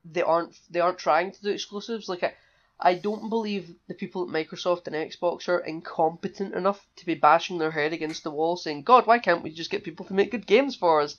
they 0.05 0.23
aren't 0.23 0.59
they 0.71 0.81
aren't 0.81 0.99
trying 0.99 1.33
to 1.33 1.43
do 1.43 1.51
exclusives. 1.51 2.09
Like 2.09 2.23
I, 2.23 2.35
I 2.81 2.95
don't 2.95 3.29
believe 3.29 3.75
the 3.89 3.95
people 3.95 4.23
at 4.23 4.29
Microsoft 4.29 4.87
and 4.87 4.97
Xbox 4.97 5.49
are 5.49 5.61
incompetent 5.61 6.55
enough 6.55 6.87
to 6.97 7.07
be 7.07 7.15
bashing 7.15 7.59
their 7.59 7.71
head 7.71 7.93
against 7.93 8.25
the 8.25 8.31
wall 8.31 8.57
saying, 8.57 8.83
"God, 8.83 9.07
why 9.07 9.19
can't 9.19 9.43
we 9.43 9.51
just 9.51 9.71
get 9.71 9.85
people 9.85 10.07
to 10.07 10.15
make 10.15 10.31
good 10.31 10.47
games 10.47 10.75
for 10.75 11.01
us?" 11.01 11.17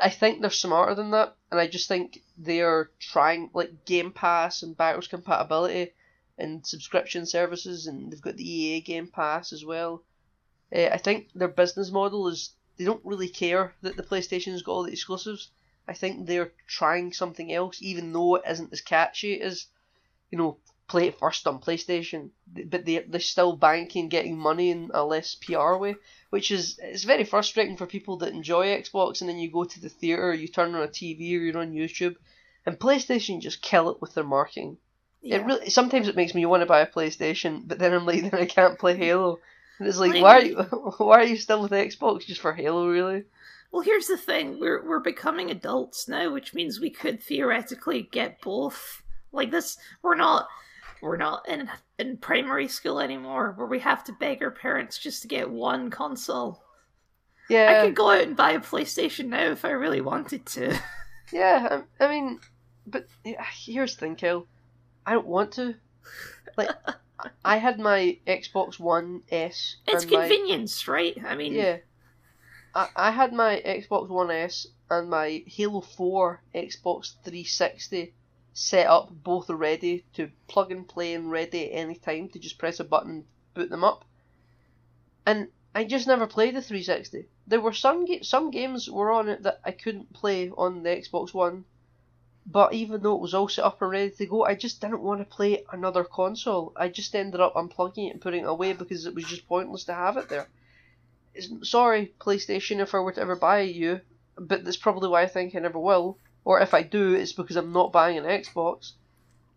I 0.00 0.10
think 0.10 0.40
they're 0.40 0.50
smarter 0.50 0.94
than 0.94 1.10
that, 1.10 1.36
and 1.50 1.60
I 1.60 1.66
just 1.66 1.88
think 1.88 2.22
they 2.38 2.60
are 2.62 2.90
trying 2.98 3.50
like 3.52 3.84
Game 3.84 4.12
Pass 4.12 4.62
and 4.62 4.76
backwards 4.76 5.08
compatibility 5.08 5.92
and 6.38 6.66
subscription 6.66 7.26
services, 7.26 7.86
and 7.86 8.10
they've 8.10 8.20
got 8.20 8.36
the 8.36 8.50
EA 8.50 8.80
Game 8.80 9.06
Pass 9.06 9.52
as 9.52 9.64
well. 9.64 10.02
Uh, 10.74 10.86
I 10.86 10.98
think 10.98 11.30
their 11.34 11.48
business 11.48 11.90
model 11.90 12.28
is 12.28 12.54
they 12.76 12.84
don't 12.84 13.04
really 13.04 13.28
care 13.28 13.74
that 13.82 13.96
the 13.96 14.02
PlayStation's 14.02 14.62
got 14.62 14.72
all 14.72 14.82
the 14.84 14.92
exclusives. 14.92 15.50
I 15.86 15.94
think 15.94 16.26
they're 16.26 16.52
trying 16.66 17.12
something 17.12 17.52
else, 17.52 17.82
even 17.82 18.12
though 18.12 18.36
it 18.36 18.44
isn't 18.48 18.72
as 18.72 18.80
catchy 18.80 19.40
as, 19.40 19.66
you 20.30 20.38
know, 20.38 20.58
play 20.92 21.06
it 21.08 21.18
first 21.18 21.46
on 21.46 21.58
PlayStation, 21.58 22.28
but 22.66 22.84
they 22.84 22.98
they're 22.98 23.18
still 23.34 23.56
banking 23.56 24.10
getting 24.10 24.36
money 24.36 24.70
in 24.70 24.90
a 24.92 25.02
less 25.02 25.34
PR 25.34 25.76
way, 25.76 25.96
which 26.28 26.50
is 26.50 26.78
it's 26.82 27.04
very 27.04 27.24
frustrating 27.24 27.78
for 27.78 27.86
people 27.86 28.18
that 28.18 28.34
enjoy 28.34 28.66
Xbox 28.66 29.20
and 29.22 29.30
then 29.30 29.38
you 29.38 29.50
go 29.50 29.64
to 29.64 29.80
the 29.80 29.88
theater, 29.88 30.34
you 30.34 30.48
turn 30.48 30.74
on 30.74 30.82
a 30.82 30.88
TV 30.88 31.20
or 31.32 31.42
you're 31.44 31.56
on 31.58 31.72
YouTube, 31.72 32.16
and 32.66 32.78
PlayStation 32.78 33.40
just 33.40 33.62
kill 33.62 33.88
it 33.88 34.02
with 34.02 34.12
their 34.12 34.22
marketing. 34.22 34.76
Yeah. 35.22 35.36
It 35.36 35.46
really 35.46 35.70
sometimes 35.70 36.08
it 36.08 36.16
makes 36.16 36.34
me 36.34 36.44
want 36.44 36.60
to 36.60 36.66
buy 36.66 36.80
a 36.80 36.86
PlayStation, 36.86 37.66
but 37.66 37.78
then 37.78 37.94
I'm 37.94 38.04
like 38.04 38.20
then 38.30 38.38
I 38.38 38.44
can't 38.44 38.78
play 38.78 38.94
Halo, 38.94 39.38
and 39.78 39.88
it's 39.88 39.98
like 39.98 40.12
Like- 40.12 40.22
why 40.22 40.38
are 40.40 40.44
you 40.44 40.56
why 40.98 41.20
are 41.20 41.30
you 41.32 41.38
still 41.38 41.62
with 41.62 41.72
Xbox 41.72 42.26
just 42.26 42.42
for 42.42 42.52
Halo 42.52 42.86
really? 42.86 43.24
Well, 43.72 43.80
here's 43.80 44.08
the 44.08 44.18
thing: 44.18 44.60
we're 44.60 44.86
we're 44.86 45.00
becoming 45.00 45.50
adults 45.50 46.06
now, 46.06 46.30
which 46.30 46.52
means 46.52 46.78
we 46.78 46.90
could 46.90 47.22
theoretically 47.22 48.02
get 48.12 48.42
both. 48.42 49.00
Like 49.32 49.50
this, 49.50 49.78
we're 50.02 50.14
not 50.28 50.46
we're 51.02 51.16
not 51.18 51.46
in 51.48 51.68
in 51.98 52.16
primary 52.16 52.68
school 52.68 53.00
anymore, 53.00 53.52
where 53.56 53.66
we 53.66 53.80
have 53.80 54.04
to 54.04 54.12
beg 54.12 54.42
our 54.42 54.50
parents 54.50 54.96
just 54.98 55.20
to 55.22 55.28
get 55.28 55.50
one 55.50 55.90
console. 55.90 56.62
Yeah. 57.50 57.80
I 57.82 57.86
could 57.86 57.96
go 57.96 58.10
out 58.10 58.22
and 58.22 58.36
buy 58.36 58.52
a 58.52 58.60
PlayStation 58.60 59.26
now 59.26 59.50
if 59.50 59.64
I 59.64 59.70
really 59.70 60.00
wanted 60.00 60.46
to. 60.46 60.78
yeah. 61.32 61.82
I, 62.00 62.04
I 62.04 62.08
mean, 62.08 62.40
but 62.86 63.06
here's 63.24 63.94
the 63.96 64.00
thing, 64.00 64.16
Kel. 64.16 64.46
I 65.04 65.12
don't 65.12 65.26
want 65.26 65.52
to. 65.54 65.74
Like, 66.56 66.70
I 67.44 67.56
had 67.58 67.78
my 67.78 68.18
Xbox 68.26 68.78
One 68.78 69.22
S. 69.30 69.76
It's 69.86 70.04
and 70.04 70.12
my- 70.12 70.20
convenience, 70.20 70.86
right? 70.88 71.16
I 71.26 71.34
mean, 71.34 71.52
Yeah. 71.54 71.78
I, 72.74 72.88
I 72.96 73.10
had 73.10 73.32
my 73.32 73.60
Xbox 73.66 74.08
One 74.08 74.30
S 74.30 74.66
and 74.88 75.10
my 75.10 75.42
Halo 75.46 75.80
4 75.80 76.42
Xbox 76.54 77.14
360 77.24 78.14
set 78.54 78.86
up 78.86 79.10
both 79.10 79.48
ready 79.48 80.04
to 80.14 80.30
plug 80.46 80.70
and 80.70 80.86
play 80.86 81.14
and 81.14 81.30
ready 81.30 81.72
at 81.72 81.76
any 81.76 81.94
time 81.94 82.28
to 82.28 82.38
just 82.38 82.58
press 82.58 82.80
a 82.80 82.84
button 82.84 83.24
boot 83.54 83.70
them 83.70 83.84
up. 83.84 84.04
And 85.24 85.48
I 85.74 85.84
just 85.84 86.06
never 86.06 86.26
played 86.26 86.54
the 86.54 86.62
360. 86.62 87.26
There 87.46 87.60
were 87.60 87.72
some 87.72 88.04
ga- 88.04 88.22
some 88.22 88.50
games 88.50 88.90
were 88.90 89.10
on 89.10 89.28
it 89.28 89.42
that 89.44 89.60
I 89.64 89.70
couldn't 89.70 90.12
play 90.12 90.50
on 90.50 90.82
the 90.82 90.90
Xbox 90.90 91.32
One, 91.32 91.64
but 92.44 92.74
even 92.74 93.02
though 93.02 93.14
it 93.14 93.20
was 93.20 93.34
all 93.34 93.48
set 93.48 93.64
up 93.64 93.80
and 93.80 93.90
ready 93.90 94.10
to 94.10 94.26
go, 94.26 94.44
I 94.44 94.54
just 94.54 94.80
didn't 94.80 95.02
want 95.02 95.20
to 95.20 95.36
play 95.36 95.64
another 95.72 96.04
console. 96.04 96.72
I 96.76 96.88
just 96.88 97.14
ended 97.14 97.40
up 97.40 97.54
unplugging 97.54 98.08
it 98.08 98.12
and 98.12 98.20
putting 98.20 98.44
it 98.44 98.48
away 98.48 98.72
because 98.72 99.06
it 99.06 99.14
was 99.14 99.24
just 99.24 99.48
pointless 99.48 99.84
to 99.84 99.94
have 99.94 100.16
it 100.16 100.28
there. 100.28 100.48
It's, 101.34 101.48
sorry, 101.70 102.12
PlayStation, 102.20 102.80
if 102.80 102.94
I 102.94 102.98
were 102.98 103.12
to 103.12 103.20
ever 103.20 103.36
buy 103.36 103.60
you, 103.60 104.00
but 104.36 104.64
that's 104.64 104.76
probably 104.76 105.08
why 105.08 105.22
I 105.22 105.28
think 105.28 105.54
I 105.54 105.60
never 105.60 105.78
will. 105.78 106.18
Or 106.44 106.60
if 106.60 106.74
I 106.74 106.82
do, 106.82 107.14
it's 107.14 107.32
because 107.32 107.56
I'm 107.56 107.72
not 107.72 107.92
buying 107.92 108.18
an 108.18 108.24
Xbox. 108.24 108.92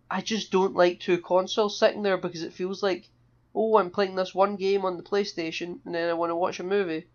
I 0.09 0.21
just 0.21 0.51
don't 0.51 0.75
like 0.75 0.99
two 0.99 1.17
consoles 1.17 1.79
sitting 1.79 2.03
there 2.03 2.17
because 2.17 2.43
it 2.43 2.53
feels 2.53 2.83
like, 2.83 3.09
oh, 3.55 3.77
I'm 3.77 3.89
playing 3.89 4.15
this 4.15 4.35
one 4.35 4.55
game 4.55 4.85
on 4.85 4.97
the 4.97 5.03
PlayStation 5.03 5.79
and 5.85 5.95
then 5.95 6.09
I 6.09 6.13
want 6.13 6.29
to 6.29 6.35
watch 6.35 6.59
a 6.59 6.63
movie. 6.63 7.07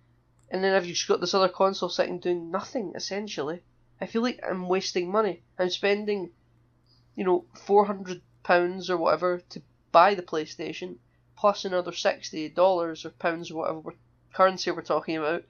And 0.51 0.65
then 0.65 0.75
I've 0.75 0.87
just 0.87 1.07
got 1.07 1.21
this 1.21 1.35
other 1.35 1.49
console 1.49 1.89
sitting 1.89 2.19
doing 2.19 2.51
nothing, 2.51 2.93
essentially. 2.97 3.63
I 4.01 4.07
feel 4.07 4.23
like 4.23 4.41
I'm 4.43 4.69
wasting 4.69 5.11
money. 5.11 5.43
I'm 5.59 5.71
spending, 5.71 6.31
you 7.15 7.25
know, 7.25 7.45
£400 7.55 8.21
or 8.91 8.97
whatever 8.97 9.43
to 9.51 9.63
buy 9.93 10.15
the 10.15 10.23
PlayStation, 10.23 10.97
plus 11.37 11.65
another 11.65 11.93
$60 11.93 13.05
or 13.05 13.11
pounds 13.11 13.51
or 13.51 13.55
whatever 13.57 13.95
currency 14.33 14.71
we're 14.71 14.83
talking 14.83 15.17
about, 15.17 15.45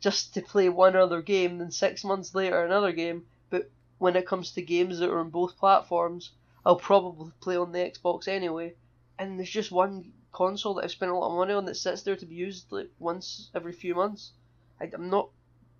just 0.00 0.34
to 0.34 0.42
play 0.42 0.68
one 0.68 0.94
other 0.94 1.22
game, 1.22 1.58
then 1.58 1.70
six 1.70 2.04
months 2.04 2.34
later 2.34 2.64
another 2.64 2.92
game. 2.92 3.24
But 3.54 3.70
when 3.98 4.16
it 4.16 4.26
comes 4.26 4.50
to 4.50 4.62
games 4.62 4.98
that 4.98 5.10
are 5.10 5.20
on 5.20 5.30
both 5.30 5.56
platforms, 5.56 6.32
I'll 6.66 6.74
probably 6.74 7.30
play 7.38 7.56
on 7.56 7.70
the 7.70 7.78
Xbox 7.78 8.26
anyway. 8.26 8.74
And 9.16 9.38
there's 9.38 9.48
just 9.48 9.70
one 9.70 10.12
console 10.32 10.74
that 10.74 10.82
I've 10.82 10.90
spent 10.90 11.12
a 11.12 11.14
lot 11.14 11.30
of 11.30 11.36
money 11.36 11.54
on 11.54 11.66
that 11.66 11.76
sits 11.76 12.02
there 12.02 12.16
to 12.16 12.26
be 12.26 12.34
used 12.34 12.72
like 12.72 12.90
once 12.98 13.50
every 13.54 13.72
few 13.72 13.94
months. 13.94 14.32
I, 14.80 14.90
I'm 14.92 15.08
not, 15.08 15.28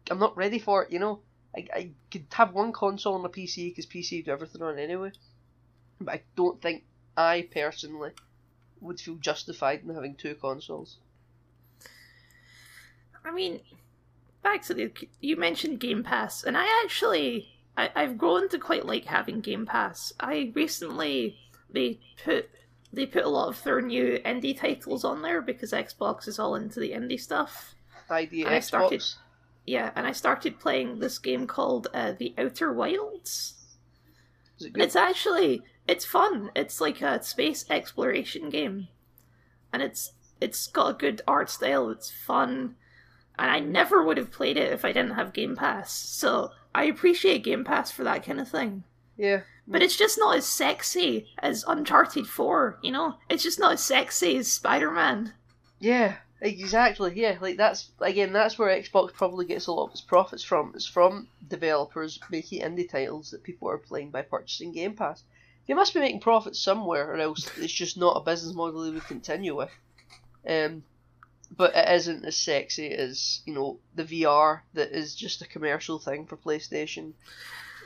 I'm 0.09 0.21
not 0.21 0.37
ready 0.37 0.61
for 0.61 0.85
it. 0.85 0.93
You 0.93 1.00
know, 1.00 1.23
I, 1.57 1.66
I 1.75 1.90
could 2.12 2.26
have 2.31 2.52
one 2.52 2.71
console 2.71 3.14
on 3.14 3.23
my 3.23 3.28
PC 3.28 3.71
because 3.71 3.87
PC 3.87 4.25
do 4.25 4.31
everything 4.31 4.62
on 4.62 4.78
anyway. 4.78 5.11
But 6.00 6.14
I 6.14 6.23
don't 6.37 6.62
think 6.62 6.85
I 7.16 7.49
personally 7.50 8.12
would 8.81 9.00
feel 9.00 9.16
justified 9.16 9.83
in 9.83 9.93
having 9.93 10.14
two 10.14 10.37
consoles. 10.37 10.99
I 13.25 13.33
mean, 13.33 13.62
back 14.45 14.62
to 14.62 14.75
the 14.75 14.93
you 15.21 15.37
mentioned 15.37 15.81
Game 15.81 16.04
Pass, 16.04 16.45
and 16.45 16.57
I 16.57 16.66
actually 16.85 17.54
I, 17.76 17.90
I've 17.95 18.19
grown 18.19 18.49
to 18.50 18.59
quite 18.59 18.87
like 18.87 19.04
having 19.07 19.40
Game 19.40 19.66
Pass. 19.66 20.12
I 20.21 20.52
recently 20.54 21.37
they 21.71 21.99
put 22.25 22.49
they 22.93 23.07
put 23.07 23.25
a 23.25 23.28
lot 23.28 23.49
of 23.49 23.62
their 23.64 23.81
new 23.83 24.19
indie 24.25 24.57
titles 24.57 25.04
on 25.04 25.23
there 25.23 25.43
because 25.43 25.73
Xbox 25.73 26.28
is 26.28 26.38
all 26.38 26.54
into 26.54 26.78
the 26.78 26.93
indie 26.93 27.21
stuff. 27.21 27.75
ID 28.09 28.47
I 28.47 28.59
Xbox. 28.59 28.62
started- 28.64 29.04
Yeah, 29.66 29.90
and 29.97 30.07
I 30.07 30.12
started 30.12 30.61
playing 30.61 30.99
this 31.00 31.19
game 31.19 31.47
called 31.47 31.88
uh, 31.93 32.12
The 32.16 32.35
Outer 32.38 32.73
Wilds. 32.73 33.54
Is 34.61 34.66
it 34.66 34.73
good? 34.75 34.85
it's 34.85 34.95
actually 34.97 35.62
it's 35.88 36.04
fun. 36.04 36.50
It's 36.54 36.81
like 36.81 37.02
a 37.02 37.23
space 37.23 37.64
exploration 37.69 38.50
game, 38.50 38.87
and 39.73 39.83
it's 39.83 40.12
it's 40.40 40.66
got 40.69 40.90
a 40.90 40.99
good 40.99 41.23
art 41.26 41.50
style. 41.50 41.90
It's 41.90 42.11
fun, 42.12 42.76
and 43.38 43.50
I 43.50 43.59
never 43.59 44.04
would 44.04 44.16
have 44.19 44.31
played 44.31 44.57
it 44.57 44.73
if 44.73 44.85
I 44.85 44.93
didn't 44.93 45.14
have 45.16 45.33
Game 45.33 45.57
Pass. 45.57 45.90
So 45.93 46.50
I 46.75 46.85
appreciate 46.85 47.45
Game 47.45 47.64
Pass 47.64 47.90
for 47.90 48.04
that 48.04 48.25
kind 48.25 48.40
of 48.40 48.49
thing. 48.49 48.85
Yeah. 49.16 49.43
But 49.66 49.83
it's 49.83 49.97
just 49.97 50.19
not 50.19 50.37
as 50.37 50.45
sexy 50.45 51.28
as 51.38 51.64
Uncharted 51.66 52.26
Four. 52.26 52.78
You 52.83 52.93
know, 52.93 53.14
it's 53.31 53.43
just 53.43 53.59
not 53.59 53.73
as 53.73 53.83
sexy 53.83 54.37
as 54.37 54.52
Spider 54.52 54.90
Man. 54.90 55.33
Yeah, 55.78 56.16
exactly. 56.40 57.12
Yeah, 57.14 57.38
like 57.40 57.57
that's 57.57 57.90
again 58.00 58.33
that's 58.33 58.59
where 58.59 58.69
Xbox 58.69 59.14
probably 59.14 59.47
gets 59.47 59.66
a 59.66 59.73
lot 59.73 59.87
of 59.87 59.93
its 59.93 60.02
profits 60.02 60.45
from. 60.45 60.73
It's 60.75 60.87
from 60.87 61.28
developers 61.49 62.21
making 62.31 62.61
indie 62.61 62.88
titles 62.88 63.31
that 63.31 63.43
people 63.43 63.71
are 63.71 63.78
playing 63.78 64.11
by 64.11 64.23
purchasing 64.23 64.73
Game 64.73 64.95
Pass. 64.95 65.23
They 65.66 65.73
must 65.73 65.95
be 65.95 66.00
making 66.00 66.21
profits 66.21 66.59
somewhere, 66.59 67.11
or 67.11 67.16
else 67.16 67.50
it's 67.57 67.73
just 67.73 67.97
not 67.97 68.19
a 68.19 68.25
business 68.25 68.54
model 68.54 68.83
they 68.83 68.90
would 68.90 69.07
continue 69.07 69.57
with. 69.57 69.71
Um, 70.47 70.83
but 71.57 71.75
it 71.75 71.89
isn't 71.89 72.25
as 72.25 72.37
sexy 72.37 72.93
as 72.93 73.41
you 73.45 73.55
know 73.55 73.79
the 73.95 74.05
VR 74.05 74.61
that 74.75 74.91
is 74.93 75.15
just 75.15 75.43
a 75.43 75.47
commercial 75.47 75.99
thing 75.99 76.27
for 76.27 76.37
PlayStation. 76.37 77.13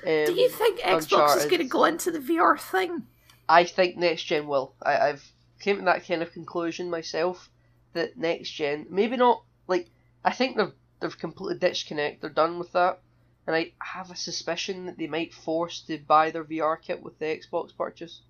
Um, 0.06 0.26
Do 0.26 0.34
you 0.34 0.48
think 0.48 0.80
Xbox 0.80 1.36
is 1.36 1.44
going 1.44 1.58
to 1.58 1.64
go 1.64 1.84
into 1.84 2.10
the 2.10 2.20
VR 2.20 2.58
thing? 2.58 3.06
I 3.48 3.64
think 3.64 3.96
next 3.96 4.24
gen 4.24 4.46
will. 4.46 4.74
I, 4.82 4.98
I've 4.98 5.32
came 5.60 5.78
to 5.78 5.84
that 5.84 6.06
kind 6.06 6.22
of 6.22 6.32
conclusion 6.32 6.88
myself 6.90 7.50
that 7.94 8.16
next 8.16 8.50
gen, 8.50 8.86
maybe 8.90 9.16
not 9.16 9.42
like 9.66 9.88
I 10.24 10.32
think 10.32 10.56
they've 10.56 10.72
they've 11.00 11.18
completely 11.18 11.58
ditched 11.58 11.88
Kinect. 11.88 12.20
They're 12.20 12.30
done 12.30 12.58
with 12.58 12.72
that, 12.72 13.00
and 13.46 13.56
I 13.56 13.72
have 13.78 14.10
a 14.10 14.16
suspicion 14.16 14.86
that 14.86 14.98
they 14.98 15.06
might 15.06 15.34
force 15.34 15.80
to 15.82 15.98
buy 15.98 16.30
their 16.30 16.44
VR 16.44 16.80
kit 16.80 17.02
with 17.02 17.18
the 17.18 17.26
Xbox 17.26 17.76
purchase. 17.76 18.20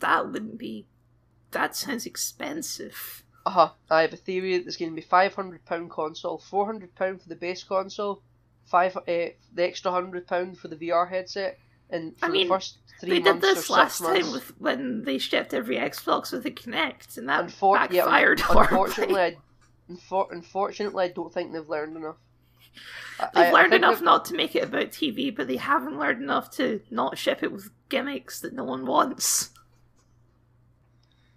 That 0.00 0.30
wouldn't 0.30 0.58
be. 0.58 0.86
That 1.52 1.74
sounds 1.76 2.06
expensive. 2.06 3.24
Uh 3.46 3.50
huh. 3.50 3.70
I 3.90 4.02
have 4.02 4.12
a 4.12 4.16
theory 4.16 4.56
that 4.56 4.64
there's 4.64 4.76
going 4.76 4.90
to 4.90 4.94
be 4.96 5.00
five 5.02 5.34
hundred 5.34 5.64
pound 5.64 5.90
console, 5.90 6.38
four 6.38 6.66
hundred 6.66 6.94
pound 6.94 7.22
for 7.22 7.28
the 7.28 7.36
base 7.36 7.62
console, 7.64 8.22
five 8.66 8.96
uh, 8.96 9.02
the 9.06 9.34
extra 9.58 9.90
hundred 9.90 10.26
pound 10.26 10.58
for 10.58 10.68
the 10.68 10.76
VR 10.76 11.08
headset, 11.08 11.58
and 11.90 12.16
for 12.18 12.26
I 12.26 12.28
mean, 12.28 12.48
the 12.48 12.54
first 12.54 12.78
three 13.00 13.10
they 13.10 13.20
did 13.20 13.40
this 13.40 13.70
last 13.70 14.02
months. 14.02 14.20
time 14.24 14.32
with 14.32 14.60
when 14.60 15.04
they 15.04 15.16
shipped 15.18 15.54
every 15.54 15.76
Xbox 15.76 16.32
with 16.32 16.44
a 16.44 16.50
Kinect, 16.50 17.16
and 17.16 17.28
that 17.28 17.46
Unfor- 17.46 17.90
yeah, 17.90 18.02
backfired 18.04 18.40
unfortunately, 18.50 19.14
horribly. 19.14 19.20
I, 19.20 19.36
unfor- 19.90 20.32
unfortunately, 20.32 21.04
I 21.04 21.08
don't 21.08 21.32
think 21.32 21.52
they've 21.52 21.68
learned 21.68 21.96
enough. 21.96 22.16
They've 23.34 23.44
I- 23.44 23.48
I 23.48 23.52
learned 23.52 23.70
think 23.70 23.82
enough 23.82 23.94
they've- 23.96 24.04
not 24.04 24.24
to 24.26 24.34
make 24.34 24.54
it 24.54 24.64
about 24.64 24.88
TV, 24.90 25.34
but 25.34 25.48
they 25.48 25.56
haven't 25.56 25.98
learned 25.98 26.22
enough 26.22 26.50
to 26.56 26.82
not 26.90 27.16
ship 27.16 27.42
it 27.42 27.50
with 27.52 27.70
gimmicks 27.88 28.40
that 28.40 28.52
no 28.52 28.64
one 28.64 28.84
wants. 28.84 29.50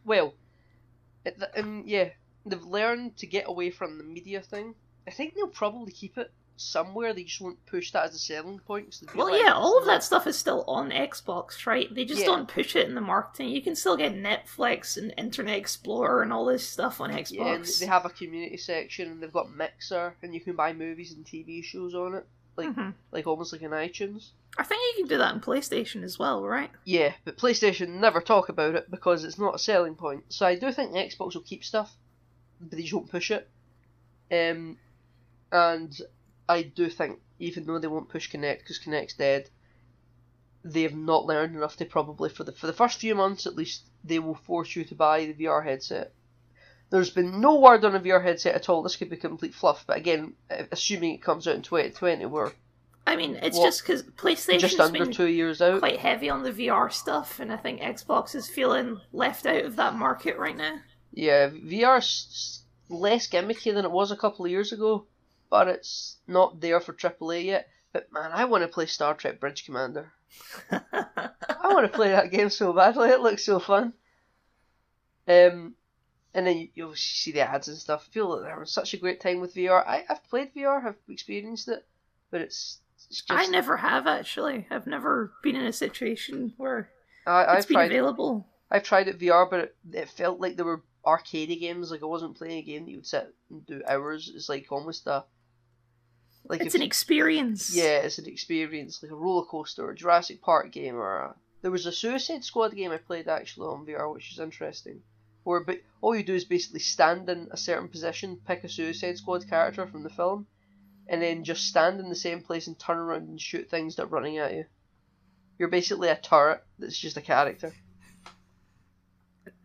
Well, 0.06 0.34
it, 1.26 1.38
th- 1.38 1.52
um, 1.58 1.84
yeah, 1.86 2.10
they've 2.46 2.64
learned 2.64 3.18
to 3.18 3.28
get 3.28 3.46
away 3.48 3.70
from 3.70 3.98
the 3.98 4.04
media 4.04 4.42
thing. 4.42 4.76
I 5.08 5.12
think 5.12 5.36
they'll 5.36 5.48
probably 5.48 5.92
keep 5.92 6.18
it 6.18 6.32
somewhere. 6.58 7.14
They 7.14 7.24
just 7.24 7.42
won't 7.42 7.64
push 7.66 7.92
that 7.92 8.06
as 8.06 8.16
a 8.16 8.20
selling 8.20 8.60
point. 8.60 9.00
Well, 9.16 9.28
realise 9.28 9.44
yeah, 9.46 9.54
all 9.54 9.80
of 9.80 9.86
that 9.86 10.04
stuff 10.04 10.28
is 10.28 10.38
still 10.38 10.64
on 10.68 10.92
Xbox, 10.92 11.66
right? 11.66 11.94
They 11.94 12.06
just 12.06 12.22
Yeah. 12.22 12.28
don't 12.28 12.48
push 12.48 12.76
it 12.76 12.88
in 12.88 12.94
the 12.96 13.02
marketing. 13.02 13.50
You 13.50 13.62
can 13.62 13.76
still 13.76 13.98
get 13.98 14.14
Netflix 14.14 14.96
and 14.98 15.14
Internet 15.18 15.58
Explorer 15.58 16.22
and 16.22 16.32
all 16.32 16.46
this 16.46 16.68
stuff 16.68 17.02
on 17.02 17.10
Xbox. 17.12 17.32
Yeah, 17.32 17.54
and 17.56 17.66
they 17.66 17.86
have 17.88 18.06
a 18.06 18.10
community 18.10 18.58
section, 18.58 19.10
and 19.10 19.22
they've 19.24 19.34
got 19.34 19.56
Mixer, 19.56 20.16
and 20.22 20.34
you 20.36 20.40
can 20.42 20.56
buy 20.56 20.72
movies 20.74 21.14
and 21.14 21.26
TV 21.26 21.64
shows 21.64 21.96
on 21.96 22.14
it, 22.16 22.28
like 22.58 22.70
Mhm. 22.70 22.94
like 23.12 23.28
almost 23.28 23.52
like 23.54 23.62
an 23.62 23.72
iTunes. 23.72 24.30
I 24.58 24.64
think 24.64 24.82
you 24.98 25.04
can 25.04 25.10
do 25.10 25.18
that 25.18 25.34
on 25.34 25.42
PlayStation 25.42 26.04
as 26.04 26.20
well, 26.20 26.44
right? 26.44 26.70
Yeah, 26.84 27.14
but 27.24 27.38
PlayStation 27.38 28.00
never 28.00 28.20
talk 28.22 28.50
about 28.50 28.76
it 28.76 28.92
because 28.92 29.24
it's 29.24 29.40
not 29.40 29.56
a 29.56 29.60
selling 29.60 29.96
point. 29.96 30.26
So 30.34 30.46
I 30.46 30.56
do 30.56 30.72
think 30.72 30.92
the 30.92 31.00
Xbox 31.00 31.36
will 31.36 31.42
keep 31.42 31.64
stuff, 31.64 31.96
but 32.60 32.72
they 32.72 32.82
just 32.84 32.94
won't 32.94 33.10
push 33.10 33.32
it. 33.32 33.50
Um, 34.30 34.78
and 35.52 35.98
I 36.50 36.64
do 36.64 36.90
think 36.90 37.20
even 37.40 37.66
though 37.66 37.80
they 37.80 37.88
won't 37.88 38.10
push 38.10 38.30
Kinect 38.30 38.60
because 38.60 38.80
Kinect's 38.80 39.14
dead, 39.14 39.50
they 40.64 40.84
have 40.84 40.96
not 40.96 41.26
learned 41.26 41.56
enough 41.56 41.78
to 41.78 41.86
probably 41.86 42.30
for 42.30 42.44
the 42.44 42.52
for 42.52 42.68
the 42.68 42.74
first 42.74 43.00
few 43.00 43.16
months 43.16 43.48
at 43.48 43.56
least 43.56 43.84
they 44.04 44.20
will 44.20 44.36
force 44.36 44.76
you 44.76 44.84
to 44.86 44.96
buy 44.96 45.26
the 45.26 45.34
VR 45.34 45.64
headset. 45.64 46.14
There's 46.92 47.10
been 47.10 47.42
no 47.42 47.60
word 47.60 47.84
on 47.86 47.96
a 47.96 48.00
VR 48.00 48.22
headset 48.22 48.54
at 48.54 48.70
all. 48.70 48.84
This 48.84 48.96
could 48.98 49.10
be 49.10 49.18
complete 49.18 49.54
fluff, 49.56 49.86
but 49.88 49.98
again, 49.98 50.34
assuming 50.72 51.16
it 51.16 51.24
comes 51.24 51.48
out 51.48 51.56
in 51.56 51.62
2020, 51.62 52.26
we're 52.28 52.52
I 53.08 53.16
mean, 53.16 53.36
it's 53.42 53.58
What? 53.58 53.66
just 53.66 53.82
because 53.82 54.04
PlayStation's 54.04 54.62
just 54.62 54.80
under 54.80 55.00
been 55.00 55.12
two 55.12 55.28
years 55.28 55.62
out. 55.62 55.80
quite 55.80 56.00
heavy 56.00 56.30
on 56.30 56.44
the 56.44 56.52
VR 56.52 56.92
stuff, 56.92 57.40
and 57.40 57.52
I 57.52 57.58
think 57.58 57.82
Xbox 57.82 58.36
is 58.36 58.48
feeling 58.48 59.00
left 59.12 59.46
out 59.48 59.66
of 59.66 59.78
that 59.78 59.96
market 59.96 60.38
right 60.38 60.56
now. 60.56 60.80
Yeah, 61.12 61.50
VR's 61.50 62.62
less 62.90 63.28
gimmicky 63.28 63.74
than 63.74 63.86
it 63.86 63.92
was 63.92 64.12
a 64.12 64.18
couple 64.18 64.46
of 64.46 64.52
years 64.52 64.72
ago, 64.72 65.06
but 65.50 65.68
it's 65.68 66.18
not 66.28 66.60
there 66.62 66.80
for 66.80 66.94
AAA 66.94 67.46
yet. 67.46 67.70
But 67.92 68.12
man, 68.14 68.32
I 68.34 68.46
want 68.46 68.64
to 68.64 68.68
play 68.68 68.86
Star 68.86 69.16
Trek 69.16 69.40
Bridge 69.40 69.66
Commander. 69.66 70.12
I 70.72 71.30
want 71.74 71.92
to 71.92 71.96
play 71.98 72.10
that 72.10 72.32
game 72.32 72.50
so 72.50 72.72
badly. 72.72 73.10
It 73.10 73.22
looks 73.22 73.44
so 73.46 73.60
fun. 73.60 73.94
Um, 75.28 75.76
and 76.34 76.48
then 76.48 76.58
you, 76.58 76.68
you'll 76.74 76.96
see 76.96 77.32
the 77.32 77.42
ads 77.42 77.68
and 77.68 77.78
stuff. 77.78 78.08
I 78.10 78.14
feel 78.14 78.30
like 78.30 78.42
they're 78.42 78.52
having 78.52 78.66
such 78.66 78.94
a 78.94 78.98
great 78.98 79.20
time 79.20 79.42
with 79.42 79.56
VR. 79.56 79.86
I, 79.86 80.06
I've 80.10 80.24
played 80.30 80.54
VR, 80.56 80.86
I've 80.86 80.96
experienced 81.10 81.68
it, 81.68 81.86
but 82.30 82.42
it's, 82.42 82.80
it's 83.10 83.22
just 83.22 83.32
I 83.32 83.46
never 83.48 83.78
have 83.78 84.08
actually. 84.08 84.68
I've 84.70 84.88
never 84.88 85.34
been 85.44 85.56
in 85.56 85.66
a 85.66 85.74
situation 85.74 86.54
where 86.58 86.90
I, 87.26 87.42
it's 87.42 87.50
I've 87.52 87.68
been 87.68 87.76
tried 87.76 87.92
available. 87.92 88.48
I've 88.70 88.84
tried 88.84 89.08
it 89.08 89.20
VR, 89.20 89.50
but 89.50 89.60
it, 89.60 89.76
it 89.92 90.10
felt 90.10 90.40
like 90.40 90.56
there 90.56 90.66
were 90.66 90.84
arcadey 91.06 91.60
games. 91.60 91.92
Like 91.92 92.04
I 92.04 92.06
wasn't 92.06 92.38
playing 92.38 92.60
a 92.60 92.62
game 92.62 92.86
that 92.86 92.92
you 92.92 92.98
would 92.98 93.08
sit 93.08 93.34
and 93.50 93.66
do 93.66 93.82
hours. 93.88 94.32
It's 94.34 94.48
like 94.48 94.68
almost 94.72 95.08
a 95.08 95.26
like 96.46 96.62
It's 96.62 96.76
an 96.76 96.82
experience. 96.82 97.76
Yeah, 97.76 98.00
it's 98.00 98.18
an 98.18 98.28
experience, 98.28 99.02
like 99.04 99.12
a 99.12 99.16
roller 99.16 99.46
coaster, 99.46 99.86
or 99.86 99.92
a 99.92 99.96
Jurassic 99.96 100.42
Park 100.42 100.72
game, 100.72 100.96
or 100.96 101.18
a... 101.18 101.36
there 101.62 101.72
was 101.72 101.86
a 101.86 101.92
Suicide 101.92 102.44
Squad 102.44 102.76
game 102.76 102.92
I 102.92 102.98
played 102.98 103.28
actually 103.28 103.68
on 103.68 103.86
VR, 103.86 104.14
which 104.14 104.30
was 104.30 104.40
interesting. 104.40 105.02
Where 105.44 105.64
but 105.64 105.82
all 106.02 106.16
you 106.16 106.24
do 106.24 106.36
is 106.36 106.46
basically 106.46 106.80
stand 106.80 107.30
in 107.30 107.48
a 107.52 107.58
certain 107.58 107.90
position, 107.90 108.40
pick 108.46 108.64
a 108.64 108.70
Suicide 108.70 109.18
Squad 109.18 109.48
character 109.50 109.88
from 109.88 110.04
the 110.04 110.10
film, 110.10 110.48
and 111.08 111.22
then 111.22 111.44
just 111.44 111.68
stand 111.68 112.00
in 112.00 112.10
the 112.10 112.16
same 112.16 112.42
place 112.42 112.68
and 112.68 112.78
turn 112.78 112.98
around 112.98 113.28
and 113.28 113.42
shoot 113.42 113.70
things 113.70 113.96
that 113.96 114.04
are 114.04 114.08
running 114.08 114.38
at 114.38 114.54
you. 114.54 114.66
You're 115.58 115.70
basically 115.70 116.10
a 116.10 116.16
turret 116.16 116.64
that's 116.80 116.98
just 116.98 117.18
a 117.18 117.22
character. 117.22 117.74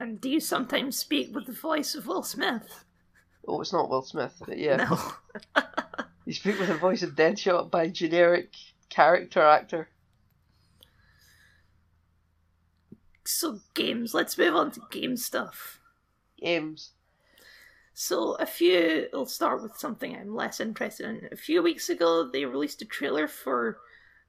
And 0.00 0.20
do 0.20 0.28
you 0.28 0.40
sometimes 0.40 0.98
speak 0.98 1.34
with 1.34 1.46
the 1.46 1.52
voice 1.52 1.94
of 1.94 2.06
Will 2.06 2.22
Smith? 2.22 2.84
Oh, 3.46 3.60
it's 3.60 3.72
not 3.72 3.88
Will 3.88 4.02
Smith, 4.02 4.34
but 4.46 4.58
yeah. 4.58 4.76
No. 4.76 5.62
You 6.26 6.32
speak 6.32 6.58
with 6.58 6.66
the 6.66 6.74
voice 6.74 7.04
of 7.04 7.14
Deadshot 7.14 7.70
by 7.70 7.84
a 7.84 7.88
generic 7.88 8.52
character 8.90 9.42
actor. 9.42 9.88
So 13.26 13.60
games. 13.74 14.14
Let's 14.14 14.38
move 14.38 14.54
on 14.54 14.70
to 14.72 14.80
game 14.90 15.16
stuff. 15.16 15.80
Games. 16.40 16.92
So 17.94 18.34
a 18.34 18.46
few. 18.46 19.08
I'll 19.14 19.26
start 19.26 19.62
with 19.62 19.76
something 19.78 20.14
I'm 20.14 20.34
less 20.34 20.60
interested 20.60 21.06
in. 21.06 21.28
A 21.32 21.36
few 21.36 21.62
weeks 21.62 21.88
ago, 21.88 22.28
they 22.30 22.44
released 22.44 22.82
a 22.82 22.84
trailer 22.84 23.26
for 23.26 23.78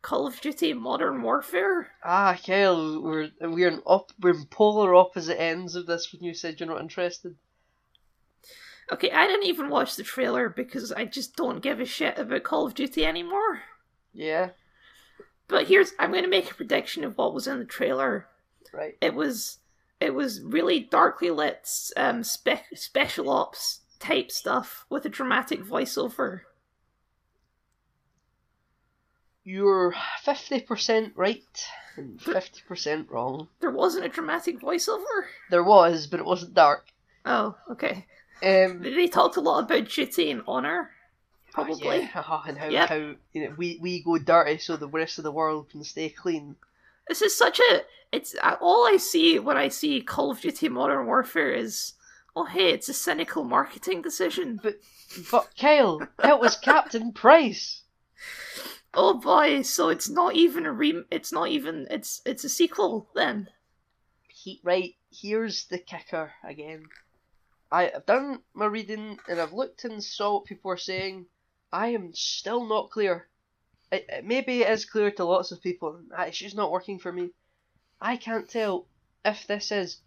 Call 0.01 0.25
of 0.27 0.39
Duty 0.39 0.74
Modern 0.74 1.22
Warfare. 1.22 1.89
Ah, 2.04 2.38
Kyle, 2.46 3.01
we're 3.01 3.30
we're 3.42 3.68
in 3.68 3.82
op 3.86 4.12
we're 4.20 4.34
in 4.36 4.46
polar 4.46 4.96
opposite 4.96 5.39
ends 5.39 5.75
of 5.75 5.86
this 5.86 6.12
when 6.13 6.24
you 6.24 6.34
said 6.34 6.60
you're 6.60 6.70
not 6.70 6.82
interested. 6.82 7.36
Okay, 8.92 9.12
I 9.12 9.27
didn't 9.27 9.48
even 9.48 9.70
watch 9.70 9.96
the 9.98 10.04
trailer 10.04 10.48
because 10.48 10.94
I 10.94 11.04
just 11.04 11.36
don't 11.36 11.62
give 11.62 11.82
a 11.82 11.86
shit 11.86 12.18
about 12.18 12.44
Call 12.44 12.66
of 12.66 12.74
Duty 12.74 13.06
anymore. 13.06 13.63
Yeah, 14.13 14.51
But 15.50 15.68
here's 15.68 15.92
I'm 16.00 16.12
going 16.12 16.24
to 16.24 16.30
make 16.30 16.50
a 16.50 16.56
prediction 16.56 17.04
of 17.04 17.18
what 17.18 17.34
was 17.34 17.48
in 17.48 17.60
the 17.60 17.66
trailer. 17.66 18.27
Right. 18.78 18.96
It 19.02 19.14
was 19.16 19.58
it 20.00 20.14
was 20.14 20.42
really 20.42 20.80
darkly 20.82 21.32
lit 21.32 21.68
um 21.98 22.24
spe- 22.24 22.74
special 22.76 23.30
ops 23.30 23.82
type 24.00 24.32
stuff 24.32 24.86
with 24.90 25.06
a 25.06 25.10
dramatic 25.10 25.64
voiceover. 25.64 26.42
You're 29.44 29.94
fifty 30.24 30.60
percent 30.60 31.14
right 31.16 31.42
and 31.96 32.22
fifty 32.22 32.62
percent 32.68 33.10
wrong. 33.10 33.48
There 33.62 33.72
wasn't 33.72 34.06
a 34.06 34.10
dramatic 34.10 34.60
voiceover. 34.60 35.26
There 35.50 35.63
was, 35.63 36.08
but 36.08 36.20
it 36.20 36.26
wasn't 36.26 36.54
dark. 36.54 36.88
Oh, 37.26 37.56
okay. 37.72 38.06
Um, 38.44 38.82
They 38.84 39.08
talked 39.08 39.38
a 39.38 39.42
lot 39.42 39.63
about 39.63 39.90
duty 39.90 40.30
and 40.32 40.44
honor, 40.48 40.92
probably. 41.54 42.00
yeah, 42.00 42.06
haha, 42.08 42.44
and 42.50 42.58
how 42.58 42.68
Yep. 42.70 42.90
how 42.90 42.96
you 43.34 43.46
know 43.50 43.56
we 43.58 43.80
we 43.82 44.04
go 44.04 44.18
dirty 44.18 44.58
so 44.58 44.76
the 44.76 44.88
rest 44.88 45.18
of 45.18 45.24
the 45.24 45.32
world 45.32 45.70
can 45.70 45.84
stay 45.84 46.10
clean. 46.10 46.56
This 47.08 47.22
is 47.22 47.38
such 47.38 47.60
a. 47.72 47.82
It's 48.12 48.36
all 48.62 48.88
I 48.88 48.98
see 48.98 49.39
when 49.39 49.58
I 49.58 49.67
see 49.70 50.02
Call 50.02 50.32
of 50.32 50.41
Duty 50.41 50.70
Modern 50.70 51.06
Warfare 51.06 51.52
is, 51.54 51.93
oh 52.36 52.46
hey, 52.46 52.72
it's 52.72 52.89
a 52.89 52.93
cynical 52.93 53.43
marketing 53.43 54.02
decision. 54.02 54.60
But 54.62 54.80
but 55.32 55.50
Kyle, 55.60 56.02
it 56.24 56.39
was 56.39 56.58
Captain 56.58 57.12
Price. 57.13 57.84
Oh 58.93 59.13
boy, 59.15 59.62
so 59.62 59.89
it's 59.89 60.10
not 60.10 60.36
even 60.36 60.65
a 60.65 60.72
re. 60.74 61.04
It's 61.12 61.32
not 61.32 61.50
even. 61.50 61.88
It's 61.89 62.22
it's 62.26 62.43
a 62.43 62.50
sequel 62.50 63.10
then. 63.15 63.50
he 64.30 64.60
right 64.63 64.96
here's 65.12 65.65
the 65.65 65.78
kicker 65.80 66.34
again 66.43 66.86
I, 67.72 67.91
i've 67.96 68.06
done 68.06 68.41
my 68.54 68.65
reading 68.65 69.20
and 69.28 69.39
i've 69.41 69.54
looked 69.54 69.84
and 69.86 70.04
saw 70.04 70.34
what 70.36 70.46
people 70.46 70.72
are 70.72 70.78
saying 70.78 71.26
i 71.72 71.88
am 71.89 72.13
still 72.13 72.65
not 72.65 72.89
clear 72.91 73.28
it, 73.91 74.06
it, 74.10 74.26
maybe 74.26 74.62
it 74.62 74.70
is 74.72 74.86
clear 74.86 75.12
to 75.12 75.26
lots 75.26 75.52
of 75.52 75.62
people 75.62 75.96
and 75.96 76.12
ah, 76.15 76.24
it's 76.24 76.38
just 76.38 76.56
not 76.56 76.72
working 76.72 77.00
for 77.00 77.12
me 77.12 77.32
i 78.02 78.16
can't 78.16 78.50
tell 78.50 78.86
if 79.26 79.48
this 79.48 79.72
is 79.72 79.98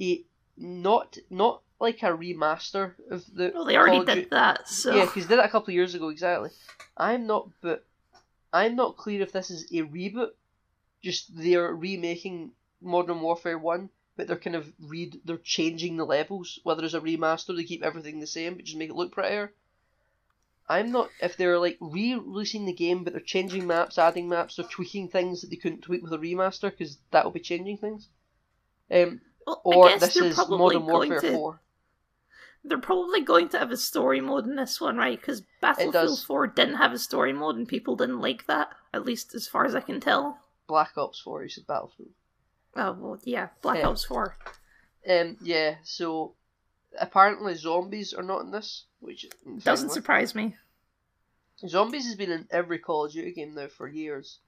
a 0.00 0.22
not 0.56 1.18
not 1.30 1.62
like 1.80 2.02
a 2.02 2.06
remaster 2.06 2.92
of 3.10 3.24
the 3.34 3.52
Well, 3.54 3.64
they 3.64 3.76
already 3.76 4.04
did 4.04 4.30
that, 4.30 4.68
so 4.68 4.94
yeah, 4.94 5.04
because 5.04 5.26
did 5.26 5.38
it 5.38 5.44
a 5.44 5.48
couple 5.48 5.70
of 5.70 5.74
years 5.74 5.94
ago 5.94 6.08
exactly. 6.08 6.50
I'm 6.96 7.26
not, 7.26 7.48
but 7.60 7.84
I'm 8.52 8.76
not 8.76 8.96
clear 8.96 9.20
if 9.22 9.32
this 9.32 9.50
is 9.50 9.64
a 9.64 9.82
reboot. 9.82 10.30
Just 11.02 11.36
they're 11.36 11.74
remaking 11.74 12.52
Modern 12.80 13.20
Warfare 13.20 13.58
One, 13.58 13.90
but 14.16 14.26
they're 14.26 14.36
kind 14.38 14.56
of 14.56 14.72
read 14.80 15.20
they're 15.24 15.36
changing 15.38 15.96
the 15.96 16.06
levels. 16.06 16.58
Whether 16.62 16.84
it's 16.84 16.94
a 16.94 17.00
remaster, 17.00 17.54
they 17.54 17.64
keep 17.64 17.82
everything 17.82 18.20
the 18.20 18.26
same, 18.26 18.54
but 18.54 18.64
just 18.64 18.78
make 18.78 18.90
it 18.90 18.96
look 18.96 19.12
prettier. 19.12 19.52
I'm 20.68 20.90
not 20.90 21.10
if 21.20 21.36
they're 21.36 21.58
like 21.58 21.76
re-releasing 21.80 22.64
the 22.64 22.72
game, 22.72 23.04
but 23.04 23.12
they're 23.12 23.20
changing 23.20 23.66
maps, 23.66 23.98
adding 23.98 24.28
maps, 24.28 24.56
they're 24.56 24.66
tweaking 24.66 25.08
things 25.08 25.40
that 25.40 25.50
they 25.50 25.56
couldn't 25.56 25.82
tweak 25.82 26.02
with 26.02 26.12
a 26.12 26.18
remaster 26.18 26.70
because 26.70 26.98
that 27.10 27.24
will 27.24 27.32
be 27.32 27.40
changing 27.40 27.78
things. 27.78 28.08
Um, 28.90 29.20
well, 29.46 29.60
or 29.64 29.98
this 29.98 30.14
they're 30.14 30.24
is 30.24 30.34
probably 30.34 30.76
Modern 30.76 30.86
going 30.86 31.10
Warfare 31.10 31.30
to. 31.30 31.36
Four. 31.36 31.60
They're 32.66 32.78
probably 32.78 33.20
going 33.20 33.50
to 33.50 33.58
have 33.58 33.70
a 33.70 33.76
story 33.76 34.22
mode 34.22 34.46
in 34.46 34.56
this 34.56 34.80
one, 34.80 34.96
right? 34.96 35.20
Because 35.20 35.42
Battlefield 35.60 36.18
4 36.20 36.46
didn't 36.46 36.76
have 36.76 36.94
a 36.94 36.98
story 36.98 37.34
mode 37.34 37.56
and 37.56 37.68
people 37.68 37.94
didn't 37.94 38.22
like 38.22 38.46
that, 38.46 38.70
at 38.94 39.04
least 39.04 39.34
as 39.34 39.46
far 39.46 39.66
as 39.66 39.74
I 39.74 39.80
can 39.80 40.00
tell. 40.00 40.40
Black 40.66 40.96
Ops 40.96 41.20
Four. 41.20 41.42
You 41.42 41.50
said 41.50 41.66
Battlefield. 41.66 42.08
Oh, 42.74 42.92
well, 42.98 43.20
yeah, 43.24 43.48
Black 43.60 43.80
Yeah. 43.80 43.88
Ops 43.88 44.04
4. 44.04 44.36
Um, 45.06 45.36
yeah, 45.42 45.74
so 45.82 46.36
apparently 46.98 47.54
zombies 47.54 48.14
are 48.14 48.22
not 48.22 48.40
in 48.40 48.50
this, 48.50 48.86
which 49.04 49.26
hmm, 49.44 49.58
Doesn't 49.58 49.90
surprise 49.90 50.34
me. 50.34 50.56
Zombies 51.66 52.06
has 52.06 52.16
been 52.16 52.30
in 52.32 52.48
every 52.50 52.78
Call 52.78 53.04
of 53.06 53.12
Duty 53.12 53.32
game 53.32 53.54
now 53.54 53.68
for 53.68 53.86
years. 53.88 54.38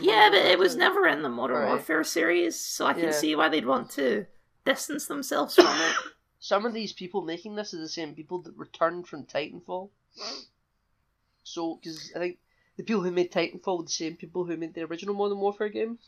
Yeah, 0.00 0.28
but 0.30 0.44
it 0.44 0.58
was 0.58 0.76
never 0.76 1.06
in 1.06 1.22
the 1.22 1.28
Modern 1.28 1.56
Right. 1.56 1.68
Warfare 1.68 2.04
series, 2.04 2.60
so 2.60 2.86
I 2.86 2.92
can 2.92 3.04
Yeah. 3.04 3.10
see 3.10 3.34
why 3.34 3.48
they'd 3.48 3.66
want 3.66 3.90
to 3.92 4.26
distance 4.64 5.06
themselves 5.06 5.54
from 5.56 5.66
it. 5.66 5.96
Some 6.38 6.64
of 6.64 6.72
these 6.72 6.92
people 6.92 7.22
making 7.22 7.56
this 7.56 7.74
are 7.74 7.78
the 7.78 7.88
same 7.88 8.14
people 8.14 8.40
that 8.42 8.56
returned 8.56 9.08
from 9.08 9.24
Titanfall. 9.26 9.90
So, 11.42 11.76
because 11.76 12.12
I 12.14 12.18
think 12.18 12.38
the 12.76 12.84
people 12.84 13.02
who 13.02 13.10
made 13.10 13.32
Titanfall 13.32 13.78
were 13.78 13.84
the 13.84 13.90
same 13.90 14.16
people 14.16 14.44
who 14.44 14.56
made 14.56 14.74
the 14.74 14.82
original 14.82 15.14
Modern 15.14 15.38
Warfare 15.38 15.68
games. 15.68 15.98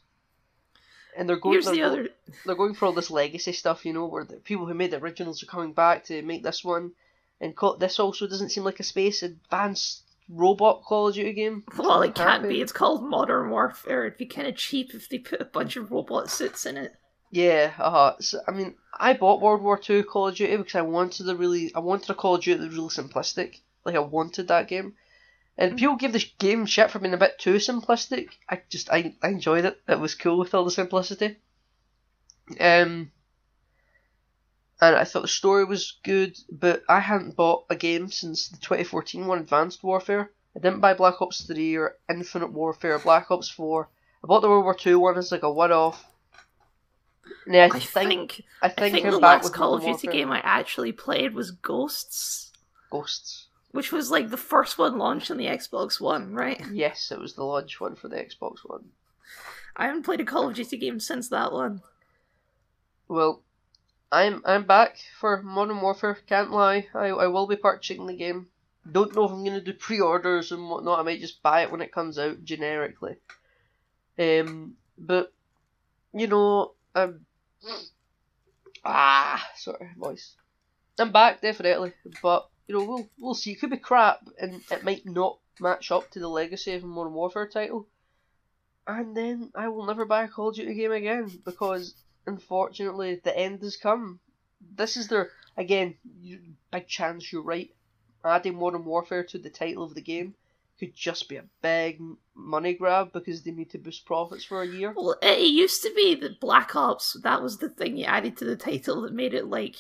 And 1.17 1.29
they're 1.29 1.37
going, 1.37 1.55
Here's 1.55 1.65
they're, 1.65 1.75
the 1.75 1.83
other. 1.83 2.09
they're 2.47 2.55
going 2.55 2.75
for 2.75 2.87
all 2.87 2.93
this 2.93 3.11
legacy 3.11 3.53
stuff, 3.53 3.85
you 3.85 3.93
know, 3.93 4.07
where 4.07 4.25
the 4.25 4.37
people 4.37 4.67
who 4.67 4.75
made 4.75 4.93
the 4.93 4.99
originals 4.99 5.43
are 5.43 5.47
coming 5.47 5.73
back 5.73 6.05
to 6.05 6.23
make 6.23 6.45
this 6.45 6.63
one. 6.65 6.93
And 7.41 7.57
call, 7.57 7.77
this 7.77 7.99
also 7.99 8.27
doesn't 8.27 8.51
seem 8.51 8.65
like 8.65 8.81
a 8.81 8.85
space 8.85 9.23
advanced 9.23 10.03
robot 10.29 10.83
Call 10.85 11.09
of 11.09 11.15
Duty 11.15 11.33
game. 11.33 11.65
Well, 11.77 12.03
it 12.03 12.15
can't 12.15 12.47
be. 12.47 12.61
It's 12.61 12.73
called 12.73 13.03
Modern 13.03 13.51
Warfare. 13.51 14.07
It'd 14.07 14.19
be 14.19 14.27
kind 14.27 14.47
of 14.47 14.57
cheap 14.57 14.95
if 14.95 15.09
they 15.09 15.19
put 15.19 15.41
a 15.41 15.47
bunch 15.47 15.77
of 15.77 15.91
robot 15.91 16.31
suits 16.31 16.67
in 16.67 16.77
it. 16.77 16.95
Yeah, 17.33 17.73
uh 17.79 18.15
so, 18.21 18.41
I 18.47 18.51
mean, 18.51 18.75
I 18.99 19.13
bought 19.13 19.41
World 19.41 19.63
War 19.63 19.79
Two 19.79 20.03
Call 20.03 20.29
of 20.29 20.35
Duty 20.35 20.57
because 20.57 20.75
I 20.75 20.83
wanted 20.83 21.29
a 21.29 21.37
really, 21.37 21.73
I 21.75 21.79
wanted 21.79 22.11
a 22.11 22.15
Call 22.15 22.35
of 22.35 22.43
Duty 22.43 22.59
that 22.59 22.67
was 22.67 22.77
really 22.77 22.89
simplistic. 22.89 23.61
Like 23.85 23.95
I 23.95 24.01
wanted 24.01 24.49
that 24.49 24.69
game, 24.69 24.95
and 25.57 25.79
people 25.79 25.97
give 25.97 26.13
this 26.13 26.31
game 26.39 26.67
shit 26.67 26.91
for 26.91 26.99
being 26.99 27.15
a 27.15 27.19
bit 27.19 27.39
too 27.39 27.55
simplistic. 27.55 28.31
I 28.49 28.61
just, 28.69 28.91
I, 28.91 29.15
I 29.23 29.29
enjoyed 29.29 29.65
it. 29.65 29.81
It 29.89 30.01
was 30.01 30.15
cool 30.15 30.39
with 30.39 30.55
all 30.55 30.65
the 30.65 30.71
simplicity. 30.71 31.39
Um, 32.59 33.13
and 34.81 34.97
I 34.97 35.05
thought 35.05 35.23
the 35.23 35.29
story 35.29 35.65
was 35.65 35.99
good, 36.03 36.37
but 36.51 36.83
I 36.89 37.01
hadn't 37.01 37.37
bought 37.37 37.67
a 37.71 37.77
game 37.77 38.11
since 38.11 38.49
the 38.49 38.57
2014 38.59 39.27
one, 39.27 39.39
Advanced 39.39 39.83
Warfare. 39.83 40.31
I 40.57 40.59
didn't 40.59 40.81
buy 40.81 40.95
Black 40.95 41.21
Ops 41.21 41.43
3 41.45 41.77
or 41.77 41.97
Infinite 42.09 42.53
Warfare, 42.53 42.97
or 42.97 42.99
Black 42.99 43.31
Ops 43.31 43.49
4. 43.49 43.89
I 44.23 44.27
bought 44.27 44.41
the 44.41 44.49
World 44.49 44.65
War 44.65 44.75
Two 44.75 44.99
one 44.99 45.17
as 45.17 45.33
like 45.33 45.43
a 45.43 45.51
one-off. 45.51 46.07
And 47.47 47.55
then 47.55 47.71
I, 47.73 47.77
I 47.77 47.79
think, 47.79 47.93
think 48.33 48.45
I 48.63 48.67
I 48.67 48.69
think, 48.69 48.95
think 48.95 49.07
I'm 49.07 49.13
the 49.13 49.21
back 49.21 49.43
last 49.43 49.55
Call 49.55 49.75
of 49.75 49.83
Duty 49.83 50.09
game 50.09 50.31
I 50.31 50.41
actually 50.41 50.93
played 50.93 51.35
was 51.35 51.53
Ghosts, 51.53 52.53
Ghosts. 52.91 53.47
which 53.71 53.93
was 53.93 54.11
like 54.11 54.29
the 54.31 54.37
first 54.37 54.77
one 54.79 54.99
launched 54.99 55.31
on 55.31 55.37
the 55.37 55.47
Xbox 55.47 56.01
One, 56.01 56.35
right? 56.35 56.61
Yes, 56.71 57.11
it 57.13 57.19
was 57.21 57.35
the 57.35 57.45
launch 57.45 57.81
one 57.81 57.95
for 57.95 58.09
the 58.09 58.17
Xbox 58.17 58.59
One. 58.65 58.87
I 59.77 59.87
haven't 59.87 60.03
played 60.03 60.21
a 60.21 60.25
Call 60.25 60.49
of 60.49 60.55
Duty 60.55 60.77
game 60.77 61.01
since 61.01 61.29
that 61.29 61.53
one. 61.53 61.81
Well, 63.09 63.43
I'm 64.13 64.43
I'm 64.45 64.65
back 64.65 64.99
for 65.19 65.41
Modern 65.43 65.81
Warfare. 65.81 66.19
Can't 66.27 66.51
lie, 66.51 66.89
I 66.95 67.09
I 67.09 67.27
will 67.29 67.47
be 67.47 67.57
purchasing 67.57 68.07
the 68.07 68.17
game. 68.17 68.49
Don't 68.91 69.15
know 69.15 69.25
if 69.25 69.31
I'm 69.31 69.45
gonna 69.45 69.61
do 69.61 69.73
pre-orders 69.73 70.51
and 70.51 70.69
whatnot. 70.69 70.99
I 70.99 71.03
might 71.03 71.21
just 71.21 71.43
buy 71.43 71.63
it 71.63 71.71
when 71.71 71.81
it 71.81 71.93
comes 71.93 72.19
out 72.19 72.45
generically. 72.45 73.17
Um, 74.19 74.77
but 74.99 75.33
you 76.13 76.27
know, 76.27 76.73
um, 76.95 77.25
ah, 78.85 79.49
sorry, 79.57 79.91
voice. 79.97 80.35
I'm 80.99 81.13
back 81.13 81.41
definitely, 81.41 81.93
but 82.21 82.49
you 82.67 82.75
know 82.75 82.85
we'll 82.85 83.09
we'll 83.19 83.35
see. 83.35 83.53
It 83.53 83.61
could 83.61 83.71
be 83.71 83.77
crap, 83.77 84.27
and 84.41 84.61
it 84.73 84.83
might 84.83 85.07
not 85.07 85.39
match 85.61 85.93
up 85.93 86.11
to 86.11 86.19
the 86.19 86.29
legacy 86.29 86.75
of 86.75 86.83
a 86.83 86.87
Modern 86.87 87.13
Warfare 87.13 87.47
title. 87.47 87.87
And 88.89 89.17
then 89.17 89.53
I 89.55 89.69
will 89.69 89.87
never 89.87 90.05
buy 90.05 90.25
a 90.25 90.29
Call 90.29 90.49
of 90.49 90.57
Duty 90.57 90.75
game 90.75 90.91
again 90.91 91.31
because 91.45 91.95
unfortunately 92.27 93.21
the 93.23 93.37
end 93.37 93.63
has 93.63 93.77
come. 93.77 94.21
This 94.77 94.97
is 94.97 95.09
their 95.09 95.31
again 95.57 95.95
you, 96.21 96.41
big 96.71 96.87
chance 96.89 97.33
you're 97.33 97.43
right. 97.43 97.71
Adding 98.25 98.59
Modern 98.59 98.85
Warfare 98.85 99.25
to 99.25 99.39
the 99.39 99.49
title 99.51 99.83
of 99.83 99.95
the 99.95 100.03
game 100.03 100.35
could 100.79 100.95
just 100.95 101.29
be 101.29 101.37
a 101.37 101.45
big 101.63 102.01
money 102.35 102.75
grab 102.75 103.13
because 103.13 103.43
they 103.43 103.51
need 103.51 103.71
to 103.71 103.79
boost 103.79 104.05
profits 104.07 104.45
for 104.45 104.63
a 104.63 104.67
year. 104.67 104.93
Well, 104.97 105.17
it 105.23 105.41
used 105.41 105.83
to 105.83 105.93
be 105.95 106.15
that 106.17 106.41
Black 106.41 106.75
Ops, 106.77 107.19
that 107.23 107.43
was 107.43 107.59
the 107.59 107.69
thing 107.69 107.97
you 107.97 108.05
added 108.07 108.37
to 108.39 108.45
the 108.47 108.57
title 108.57 109.03
that 109.03 109.13
made 109.13 109.35
it 109.35 109.47
like, 109.47 109.77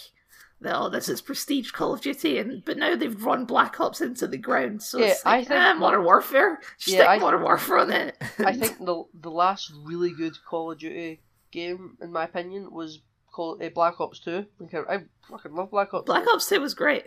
oh, 0.64 0.88
this 0.90 1.08
is 1.08 1.22
prestige 1.22 1.70
Call 1.70 1.94
of 1.94 2.02
Duty, 2.02 2.36
and 2.38 2.62
but 2.66 2.76
now 2.78 2.96
they've 2.96 3.24
run 3.24 3.44
Black 3.46 3.78
Ops 3.80 4.00
into 4.02 4.26
the 4.26 4.36
ground, 4.38 4.82
so 4.82 4.98
Yeah, 4.98 5.06
it's 5.06 5.24
like, 5.24 5.34
I 5.34 5.44
think- 5.44 5.50
eh, 5.60 5.72
Modern 5.74 6.04
Warfare, 6.04 6.60
Yeah, 6.86 6.94
stick 6.96 7.08
I- 7.08 7.18
Modern 7.18 7.42
Warfare 7.42 7.78
on 7.78 7.90
it. 7.92 8.16
I 8.38 8.52
think 8.56 8.78
the 8.78 9.04
the 9.14 9.30
last 9.30 9.72
really 9.84 10.12
good 10.12 10.34
Call 10.46 10.70
of 10.72 10.78
Duty 10.78 11.20
game, 11.50 11.96
in 12.00 12.12
my 12.12 12.24
opinion, 12.24 12.70
was 12.70 13.00
Call 13.32 13.58
uh, 13.62 13.68
Black 13.68 14.00
Ops 14.00 14.20
Two. 14.20 14.46
Like, 14.58 14.74
I, 14.74 14.94
I 14.94 14.98
fucking 15.28 15.54
love 15.54 15.70
Black 15.70 15.94
Ops. 15.94 16.06
Black 16.06 16.24
2. 16.24 16.30
Ops 16.30 16.48
2 16.48 16.60
was 16.60 16.74
great. 16.74 17.04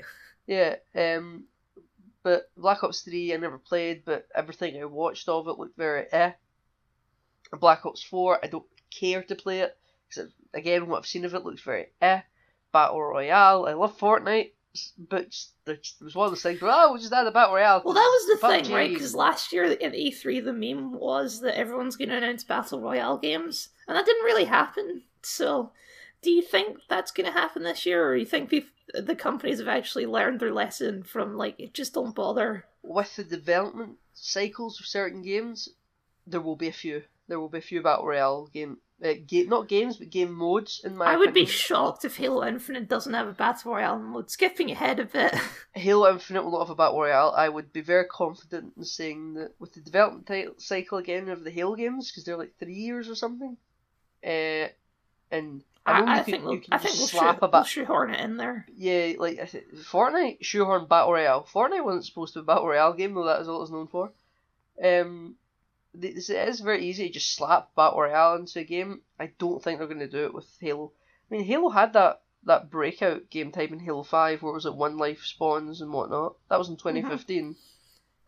Yeah, 0.47 0.75
um, 0.95 1.45
but 2.23 2.49
Black 2.58 2.84
Ops 2.84 3.01
3 3.01 3.34
I 3.34 3.38
never 3.38 3.58
played, 3.58 4.03
but 4.06 4.27
everything 4.34 4.82
I 4.82 4.86
watched 4.86 5.27
of 5.27 5.47
it 5.47 5.60
looked 5.60 5.77
very 5.77 6.06
eh. 6.12 6.32
And 7.51 7.62
Black 7.62 7.86
Ops 7.86 8.03
4, 8.03 8.39
I 8.43 8.47
don't 8.47 8.65
care 8.89 9.23
to 9.23 9.36
play 9.36 9.60
it, 9.62 9.77
because 10.08 10.32
again, 10.53 10.88
what 10.88 10.99
I've 10.99 11.08
seen 11.08 11.25
of 11.25 11.34
it 11.34 11.43
looks 11.43 11.62
very 11.62 11.88
eh. 12.01 12.21
Battle 12.71 13.01
Royale, 13.01 13.65
I 13.67 13.73
love 13.73 13.97
Fortnite, 13.97 14.51
but 14.97 15.36
there 15.65 15.77
was 16.01 16.15
one 16.15 16.25
of 16.25 16.31
those 16.31 16.41
things 16.41 16.62
where, 16.62 16.71
oh, 16.73 16.91
we'll 16.91 17.01
just 17.01 17.13
add 17.13 17.27
a 17.27 17.31
Battle 17.31 17.55
Royale. 17.55 17.81
Well, 17.83 17.93
that 17.93 17.99
was 17.99 18.39
the 18.39 18.47
PUBG. 18.47 18.63
thing, 18.63 18.73
right? 18.73 18.89
Because 18.91 19.15
last 19.15 19.53
year 19.53 19.65
at 19.65 19.79
E3, 19.81 20.43
the 20.43 20.53
meme 20.53 20.93
was 20.93 21.41
that 21.41 21.57
everyone's 21.57 21.95
going 21.95 22.09
to 22.09 22.17
announce 22.17 22.43
Battle 22.43 22.81
Royale 22.81 23.17
games, 23.17 23.69
and 23.88 23.95
that 23.95 24.05
didn't 24.05 24.25
really 24.25 24.45
happen. 24.45 25.03
So, 25.21 25.71
do 26.21 26.31
you 26.31 26.41
think 26.41 26.79
that's 26.89 27.12
going 27.12 27.27
to 27.27 27.38
happen 27.38 27.63
this 27.63 27.86
year, 27.86 28.07
or 28.07 28.15
do 28.15 28.19
you 28.19 28.25
think 28.25 28.49
the 28.49 28.65
the 28.93 29.15
companies 29.15 29.59
have 29.59 29.67
actually 29.67 30.05
learned 30.05 30.39
their 30.39 30.53
lesson 30.53 31.03
from 31.03 31.38
like 31.38 31.71
just 31.73 31.93
don't 31.93 32.13
bother? 32.13 32.65
with 32.83 33.15
the 33.15 33.23
development 33.23 33.97
cycles 34.13 34.79
of 34.79 34.86
certain 34.86 35.21
games, 35.21 35.69
there 36.27 36.41
will 36.41 36.57
be 36.57 36.67
a 36.67 36.73
few. 36.73 37.03
There 37.27 37.39
will 37.39 37.49
be 37.49 37.59
a 37.59 37.62
few 37.62 37.81
battle 37.81 38.05
royale 38.05 38.47
game, 38.47 38.77
uh, 39.03 39.13
game 39.27 39.49
not 39.49 39.67
games, 39.67 39.97
but 39.97 40.09
game 40.09 40.31
modes. 40.31 40.81
In 40.83 40.95
my 40.95 41.05
I 41.13 41.17
would 41.17 41.33
be 41.33 41.45
shocked 41.45 42.05
if 42.05 42.17
Halo 42.17 42.45
Infinite 42.45 42.87
doesn't 42.87 43.13
have 43.13 43.27
a 43.27 43.33
Battle 43.33 43.73
Royale 43.73 43.99
mode. 43.99 44.31
Skipping 44.31 44.71
ahead 44.71 44.99
a 44.99 45.05
bit. 45.05 45.35
Halo 45.73 46.09
Infinite 46.11 46.43
will 46.43 46.51
not 46.51 46.61
have 46.67 46.69
a 46.69 46.75
battle 46.75 47.01
royale. 47.01 47.33
I 47.35 47.49
would 47.49 47.73
be 47.73 47.81
very 47.81 48.05
confident 48.05 48.73
in 48.77 48.83
saying 48.83 49.33
that 49.33 49.51
with 49.59 49.73
the 49.73 49.81
development 49.81 50.27
ti- 50.27 50.47
cycle 50.57 50.99
again 50.99 51.29
of 51.29 51.43
the 51.43 51.51
Halo 51.51 51.75
games, 51.75 52.09
because 52.09 52.23
they're 52.23 52.37
like 52.37 52.53
three 52.59 52.75
years 52.75 53.09
or 53.09 53.15
something, 53.15 53.57
uh, 54.25 54.67
and 55.31 55.63
I 55.85 56.19
I, 56.19 56.23
think 56.23 56.43
you 56.43 56.47
we'll, 56.47 56.61
I 56.71 56.77
think 56.77 56.95
we'll, 56.97 57.07
slap 57.07 57.35
shoe, 57.35 57.39
a 57.39 57.41
we'll 57.41 57.51
bat. 57.51 57.67
shoehorn 57.67 58.13
it 58.13 58.21
in 58.21 58.37
there. 58.37 58.65
Yeah, 58.73 59.13
like 59.19 59.39
I 59.39 59.45
th- 59.45 59.65
Fortnite 59.75 60.37
shoehorn 60.41 60.87
battle 60.87 61.11
royale. 61.11 61.45
Fortnite 61.51 61.83
wasn't 61.83 62.05
supposed 62.05 62.33
to 62.33 62.39
be 62.39 62.43
a 62.43 62.45
battle 62.45 62.67
royale 62.67 62.93
game, 62.93 63.13
though 63.13 63.25
that 63.25 63.41
is 63.41 63.49
all 63.49 63.63
it's 63.63 63.71
known 63.71 63.87
for. 63.87 64.11
Um, 64.81 65.35
it 66.01 66.29
is 66.29 66.60
very 66.60 66.86
easy 66.86 67.08
to 67.08 67.13
just 67.13 67.36
slap 67.36 67.75
battle 67.75 68.01
royale 68.01 68.36
into 68.36 68.60
a 68.60 68.63
game. 68.63 69.01
I 69.19 69.32
don't 69.38 69.63
think 69.63 69.79
they're 69.79 69.88
going 69.88 69.99
to 69.99 70.08
do 70.08 70.25
it 70.25 70.34
with 70.34 70.47
Halo. 70.60 70.91
I 71.29 71.36
mean, 71.36 71.45
Halo 71.45 71.69
had 71.69 71.93
that 71.93 72.21
that 72.45 72.69
breakout 72.69 73.29
game 73.29 73.51
type 73.51 73.71
in 73.71 73.79
Halo 73.79 74.03
Five, 74.03 74.41
where 74.41 74.51
it 74.51 74.56
was 74.56 74.65
at 74.65 74.75
one 74.75 74.97
life 74.97 75.23
spawns 75.23 75.82
and 75.82 75.91
whatnot. 75.93 76.36
That 76.49 76.60
was 76.60 76.69
in 76.69 76.77
2015. 76.77 77.56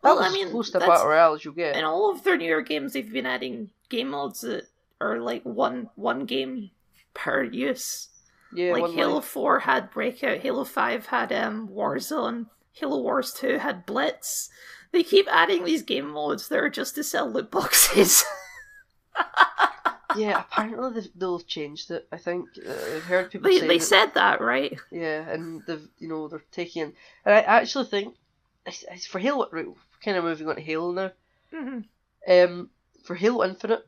That 0.02 0.08
Well, 0.08 0.16
was 0.16 0.26
I 0.26 0.32
mean, 0.32 0.50
close 0.50 0.70
to 0.70 0.78
battle 0.78 1.06
royale 1.06 1.34
as 1.34 1.44
you 1.44 1.52
get. 1.52 1.76
In 1.76 1.84
all 1.84 2.10
of 2.10 2.24
their 2.24 2.36
newer 2.36 2.62
games, 2.62 2.92
they've 2.92 3.12
been 3.12 3.26
adding 3.26 3.70
game 3.88 4.10
modes 4.10 4.40
that 4.42 4.68
are 5.00 5.18
like 5.18 5.42
one 5.42 5.90
one 5.96 6.24
game 6.24 6.70
per 7.14 7.42
use. 7.42 8.08
Yeah, 8.54 8.72
like 8.72 8.92
Halo 8.92 9.16
life. 9.16 9.24
4 9.24 9.58
had 9.60 9.90
Breakout, 9.90 10.38
Halo 10.38 10.64
5 10.64 11.06
had 11.06 11.32
um, 11.32 11.68
Warzone, 11.68 12.46
Halo 12.72 13.00
Wars 13.00 13.32
2 13.34 13.58
had 13.58 13.84
Blitz. 13.84 14.48
They 14.92 15.02
keep 15.02 15.26
adding 15.30 15.64
these 15.64 15.82
game 15.82 16.08
modes 16.10 16.48
that 16.48 16.58
are 16.58 16.70
just 16.70 16.94
to 16.94 17.04
sell 17.04 17.30
loot 17.30 17.50
boxes. 17.50 18.24
Yeah, 20.16 20.44
apparently 20.50 21.00
they've, 21.00 21.10
they've 21.14 21.46
changed 21.46 21.90
it. 21.90 22.08
I 22.10 22.16
think 22.16 22.48
uh, 22.66 22.70
I've 22.96 23.02
heard 23.04 23.30
people 23.30 23.50
they 23.50 23.58
say 23.58 23.66
they 23.66 23.78
said 23.78 24.14
that, 24.14 24.40
right? 24.40 24.78
Yeah, 24.90 25.28
and 25.28 25.62
they've 25.66 25.86
you 25.98 26.08
know 26.08 26.26
they're 26.28 26.42
taking, 26.52 26.84
and 26.84 27.34
I 27.34 27.40
actually 27.40 27.84
think 27.86 28.14
it's- 28.66 29.04
for 29.06 29.18
Halo, 29.18 29.48
right, 29.52 29.66
kind 30.02 30.16
of 30.16 30.24
moving 30.24 30.48
on 30.48 30.54
to 30.56 30.62
Halo 30.62 30.92
now. 30.92 31.12
hmm 31.52 31.80
Um, 32.26 32.70
for 33.04 33.14
Halo 33.14 33.44
Infinite, 33.44 33.86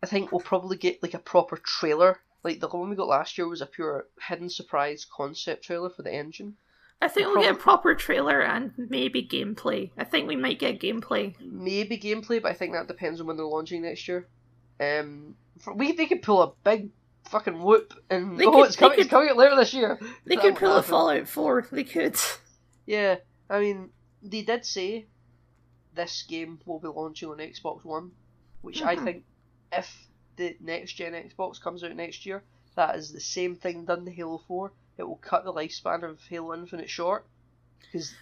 I 0.00 0.06
think 0.06 0.30
we'll 0.30 0.40
probably 0.42 0.76
get 0.76 1.02
like 1.02 1.14
a 1.14 1.18
proper 1.18 1.56
trailer. 1.56 2.20
Like 2.44 2.60
the 2.60 2.68
one 2.68 2.88
we 2.88 2.94
got 2.94 3.08
last 3.08 3.36
year 3.36 3.48
was 3.48 3.60
a 3.60 3.66
pure 3.66 4.06
hidden 4.28 4.48
surprise 4.50 5.04
concept 5.04 5.64
trailer 5.64 5.90
for 5.90 6.02
the 6.02 6.12
engine. 6.14 6.56
I 7.00 7.08
think 7.08 7.28
We'll 7.28 7.42
get 7.42 7.52
a 7.54 7.58
proper 7.58 7.94
trailer 7.94 8.40
and 8.40 8.72
maybe 8.76 9.22
gameplay. 9.22 9.90
I 9.96 10.04
think 10.04 10.26
we 10.26 10.34
might 10.36 10.58
get 10.58 10.80
gameplay. 10.80 11.34
Maybe 11.40 11.96
gameplay, 11.96 12.42
but 12.42 12.50
I 12.50 12.54
think 12.54 12.72
that 12.72 12.88
depends 12.88 13.20
on 13.20 13.26
when 13.28 13.36
they're 13.36 13.46
launching 13.46 13.82
next 13.82 14.08
year. 14.08 14.26
Um, 14.80 15.36
for, 15.60 15.74
we 15.74 15.92
they 15.92 16.06
could 16.06 16.22
pull 16.22 16.42
a 16.42 16.52
big 16.64 16.90
fucking 17.28 17.62
whoop 17.62 17.94
and 18.10 18.38
They 18.38 18.46
oh, 18.46 18.52
could- 18.52 18.66
it's 18.66 18.76
coming, 18.76 18.98
it's 18.98 19.10
coming 19.10 19.28
out 19.28 19.36
later 19.36 19.54
this 19.56 19.74
year. 19.74 19.98
They 20.24 20.34
That 20.36 20.42
could 20.42 20.56
pull 20.56 20.72
a. 20.76 20.82
Fallout 20.82 21.28
4. 21.28 21.68
They 21.72 21.84
could. 21.84 22.16
Yeah, 22.86 23.16
I 23.50 23.60
mean, 23.60 23.90
they 24.22 24.40
did 24.40 24.64
say 24.64 25.04
this 25.94 26.22
game 26.22 26.58
will 26.64 26.78
be 26.80 26.88
launching 26.88 27.28
on 27.28 27.36
Xbox 27.36 27.84
One, 27.84 28.12
which 28.62 28.80
I 28.82 28.96
Mhm. 28.96 29.04
think 29.04 29.24
if 29.70 30.08
the 30.36 30.56
next 30.58 30.94
gen 30.94 31.12
Xbox 31.12 31.60
comes 31.60 31.84
out 31.84 31.94
next 31.94 32.24
year, 32.24 32.42
that 32.76 32.96
is 32.96 33.12
the 33.12 33.20
same 33.20 33.56
thing 33.56 33.84
done 33.84 34.06
to 34.06 34.10
Halo 34.10 34.38
4. 34.48 34.72
It 34.98 35.06
will 35.06 35.16
cut 35.16 35.44
the 35.44 35.52
lifespan 35.52 36.02
of 36.02 36.20
Halo 36.28 36.54
Infinite 36.54 36.90
short 36.90 37.26
because 37.80 38.14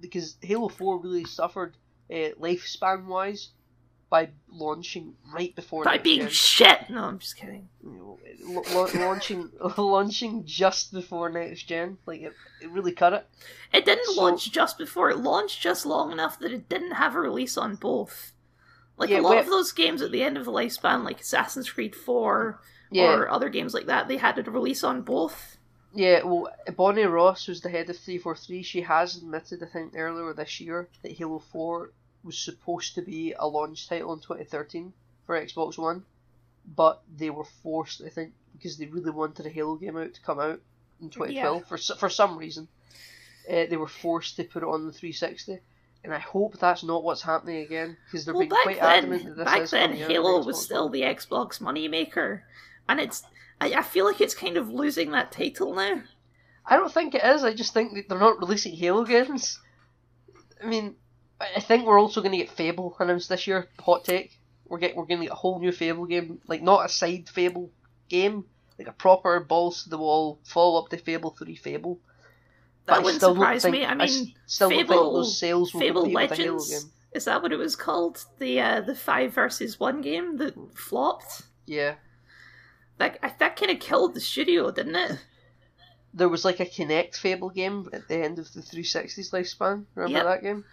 because 0.00 0.36
Halo 0.42 0.68
4 0.68 0.98
really 0.98 1.24
suffered 1.24 1.76
uh, 2.10 2.34
lifespan 2.40 3.04
wise 3.06 3.50
by 4.10 4.28
launching 4.50 5.14
right 5.32 5.54
before 5.54 5.84
By 5.84 5.96
being 5.98 6.20
gen. 6.20 6.28
shit. 6.30 6.90
No, 6.90 7.04
I'm 7.04 7.18
just 7.18 7.36
kidding. 7.36 7.68
You 7.82 7.92
know, 7.92 8.18
la- 8.72 8.80
la- 8.82 9.06
launching 9.06 9.50
launching 9.78 10.44
just 10.44 10.92
before 10.92 11.28
next 11.30 11.62
gen, 11.62 11.98
like 12.06 12.20
it, 12.22 12.32
it 12.60 12.70
really 12.70 12.92
cut 12.92 13.12
it. 13.14 13.26
It 13.72 13.84
didn't 13.84 14.06
So- 14.14 14.20
launch 14.22 14.50
just 14.50 14.76
before. 14.78 15.10
It 15.10 15.18
launched 15.18 15.60
just 15.62 15.86
long 15.86 16.12
enough 16.12 16.38
that 16.40 16.52
it 16.52 16.68
didn't 16.68 16.92
have 16.92 17.14
a 17.14 17.20
release 17.20 17.56
on 17.56 17.76
both. 17.76 18.32
Like 18.98 19.08
Yeah, 19.10 19.20
a 19.20 19.22
lot 19.22 19.38
of 19.38 19.46
those 19.46 19.72
games 19.72 20.02
at 20.02 20.12
the 20.12 20.22
end 20.22 20.36
of 20.36 20.44
the 20.44 20.52
lifespan, 20.52 21.04
like 21.04 21.20
Assassin's 21.20 21.70
Creed 21.70 21.94
4 21.96 22.60
Yeah, 22.90 23.14
or 23.14 23.30
other 23.30 23.48
games 23.48 23.72
like 23.72 23.86
that, 23.86 24.08
they 24.08 24.18
had 24.18 24.38
a 24.38 24.42
release 24.50 24.84
on 24.84 25.00
both. 25.02 25.56
Yeah, 25.94 26.22
well, 26.24 26.48
Bonnie 26.76 27.02
Ross, 27.04 27.44
who's 27.44 27.60
the 27.60 27.68
head 27.68 27.90
of 27.90 27.98
343, 27.98 28.62
she 28.62 28.80
has 28.82 29.16
admitted, 29.16 29.62
I 29.62 29.66
think, 29.66 29.92
earlier 29.94 30.32
this 30.32 30.60
year 30.60 30.88
that 31.02 31.12
Halo 31.12 31.38
4 31.38 31.90
was 32.24 32.38
supposed 32.38 32.94
to 32.94 33.02
be 33.02 33.34
a 33.38 33.46
launch 33.46 33.88
title 33.88 34.12
in 34.14 34.20
2013 34.20 34.92
for 35.26 35.38
Xbox 35.38 35.76
One, 35.76 36.04
but 36.76 37.02
they 37.18 37.28
were 37.30 37.44
forced, 37.44 38.00
I 38.02 38.08
think, 38.08 38.32
because 38.54 38.78
they 38.78 38.86
really 38.86 39.10
wanted 39.10 39.44
a 39.44 39.50
Halo 39.50 39.74
game 39.76 39.96
out 39.98 40.14
to 40.14 40.20
come 40.22 40.40
out 40.40 40.60
in 41.00 41.10
2012 41.10 41.66
for 41.68 41.74
s- 41.74 41.90
for 41.98 42.08
some 42.08 42.38
reason. 42.38 42.68
Uh, 43.50 43.66
they 43.68 43.76
were 43.76 43.88
forced 43.88 44.36
to 44.36 44.44
put 44.44 44.62
it 44.62 44.68
on 44.68 44.86
the 44.86 44.92
360, 44.92 45.58
and 46.04 46.14
I 46.14 46.18
hope 46.20 46.58
that's 46.58 46.84
not 46.84 47.02
what's 47.04 47.22
happening 47.22 47.58
again 47.58 47.96
because 48.06 48.24
they're 48.24 48.34
Well, 48.34 48.42
being 48.48 48.50
quite 48.62 48.78
adamant 48.78 49.24
that 49.24 49.28
then, 49.30 49.36
this 49.36 49.44
back 49.44 49.60
is 49.62 49.70
then, 49.72 49.90
Halo 50.06 50.42
was 50.44 50.62
still 50.62 50.88
the 50.88 51.02
Xbox 51.02 51.60
moneymaker, 51.60 52.42
and 52.88 52.98
it's. 53.00 53.24
I, 53.62 53.78
I 53.78 53.82
feel 53.82 54.04
like 54.04 54.20
it's 54.20 54.34
kind 54.34 54.56
of 54.56 54.68
losing 54.70 55.10
that 55.12 55.32
title 55.32 55.74
now. 55.74 56.02
I 56.66 56.76
don't 56.76 56.92
think 56.92 57.14
it 57.14 57.24
is. 57.24 57.42
I 57.44 57.54
just 57.54 57.74
think 57.74 57.94
that 57.94 58.08
they're 58.08 58.18
not 58.18 58.38
releasing 58.38 58.74
Halo 58.74 59.04
games. 59.04 59.60
I 60.62 60.66
mean, 60.66 60.94
I 61.40 61.46
I 61.56 61.60
think 61.60 61.84
we're 61.86 61.98
also 62.00 62.20
going 62.20 62.32
to 62.32 62.38
get 62.38 62.50
Fable 62.50 62.96
announced 63.00 63.28
this 63.28 63.46
year. 63.46 63.68
Hot 63.80 64.04
take. 64.04 64.38
we're 64.66 64.78
getting 64.78 64.96
we're 64.96 65.06
getting 65.06 65.28
a 65.28 65.34
whole 65.34 65.58
new 65.58 65.72
Fable 65.72 66.06
game, 66.06 66.40
like 66.46 66.62
not 66.62 66.86
a 66.86 66.88
side 66.88 67.28
Fable 67.28 67.70
game, 68.08 68.44
like 68.78 68.88
a 68.88 68.92
proper 68.92 69.40
balls 69.40 69.82
to 69.84 69.90
the 69.90 69.98
wall 69.98 70.38
follow 70.44 70.80
up 70.80 70.88
to 70.90 70.96
Fable 70.98 71.30
Three 71.30 71.56
Fable. 71.56 71.98
That 72.86 72.96
But 72.96 73.04
wouldn't 73.04 73.20
surprise 73.22 73.62
think- 73.62 73.72
me. 73.74 73.84
I 73.84 73.90
I 73.90 73.94
mean, 73.94 74.08
s- 74.08 74.26
still 74.46 74.68
don't 74.70 74.78
think 74.78 74.88
Fable, 74.88 75.12
those 75.14 75.38
sales 75.38 75.72
will 75.74 75.80
Fable 75.80 76.02
compete 76.02 76.30
with 76.30 76.38
Halo 76.38 76.52
Legends. 76.58 76.70
game. 76.84 76.92
Is 77.12 77.24
that 77.26 77.42
what 77.42 77.52
it 77.52 77.58
was 77.58 77.76
called? 77.76 78.24
The 78.38 78.60
uh, 78.60 78.80
the 78.80 78.94
five 78.94 79.32
versus 79.34 79.78
one 79.80 80.00
game 80.00 80.36
that 80.38 80.54
flopped. 80.76 81.42
Yeah, 81.66 81.94
That 83.02 83.38
that 83.38 83.56
kind 83.56 83.70
of 83.70 83.80
killed 83.80 84.14
the 84.14 84.20
studio, 84.20 84.70
didn't 84.70 84.96
it? 84.96 85.18
there 86.14 86.28
was 86.28 86.44
like 86.44 86.60
a 86.60 86.66
Kinect 86.66 87.16
Fable 87.16 87.48
game 87.48 87.88
at 87.92 88.06
the 88.06 88.16
end 88.16 88.38
of 88.38 88.52
the 88.52 88.60
360's 88.60 89.30
lifespan. 89.30 89.86
Remember 89.94 90.18
Yep. 90.18 90.24
that 90.26 90.42
game? 90.42 90.64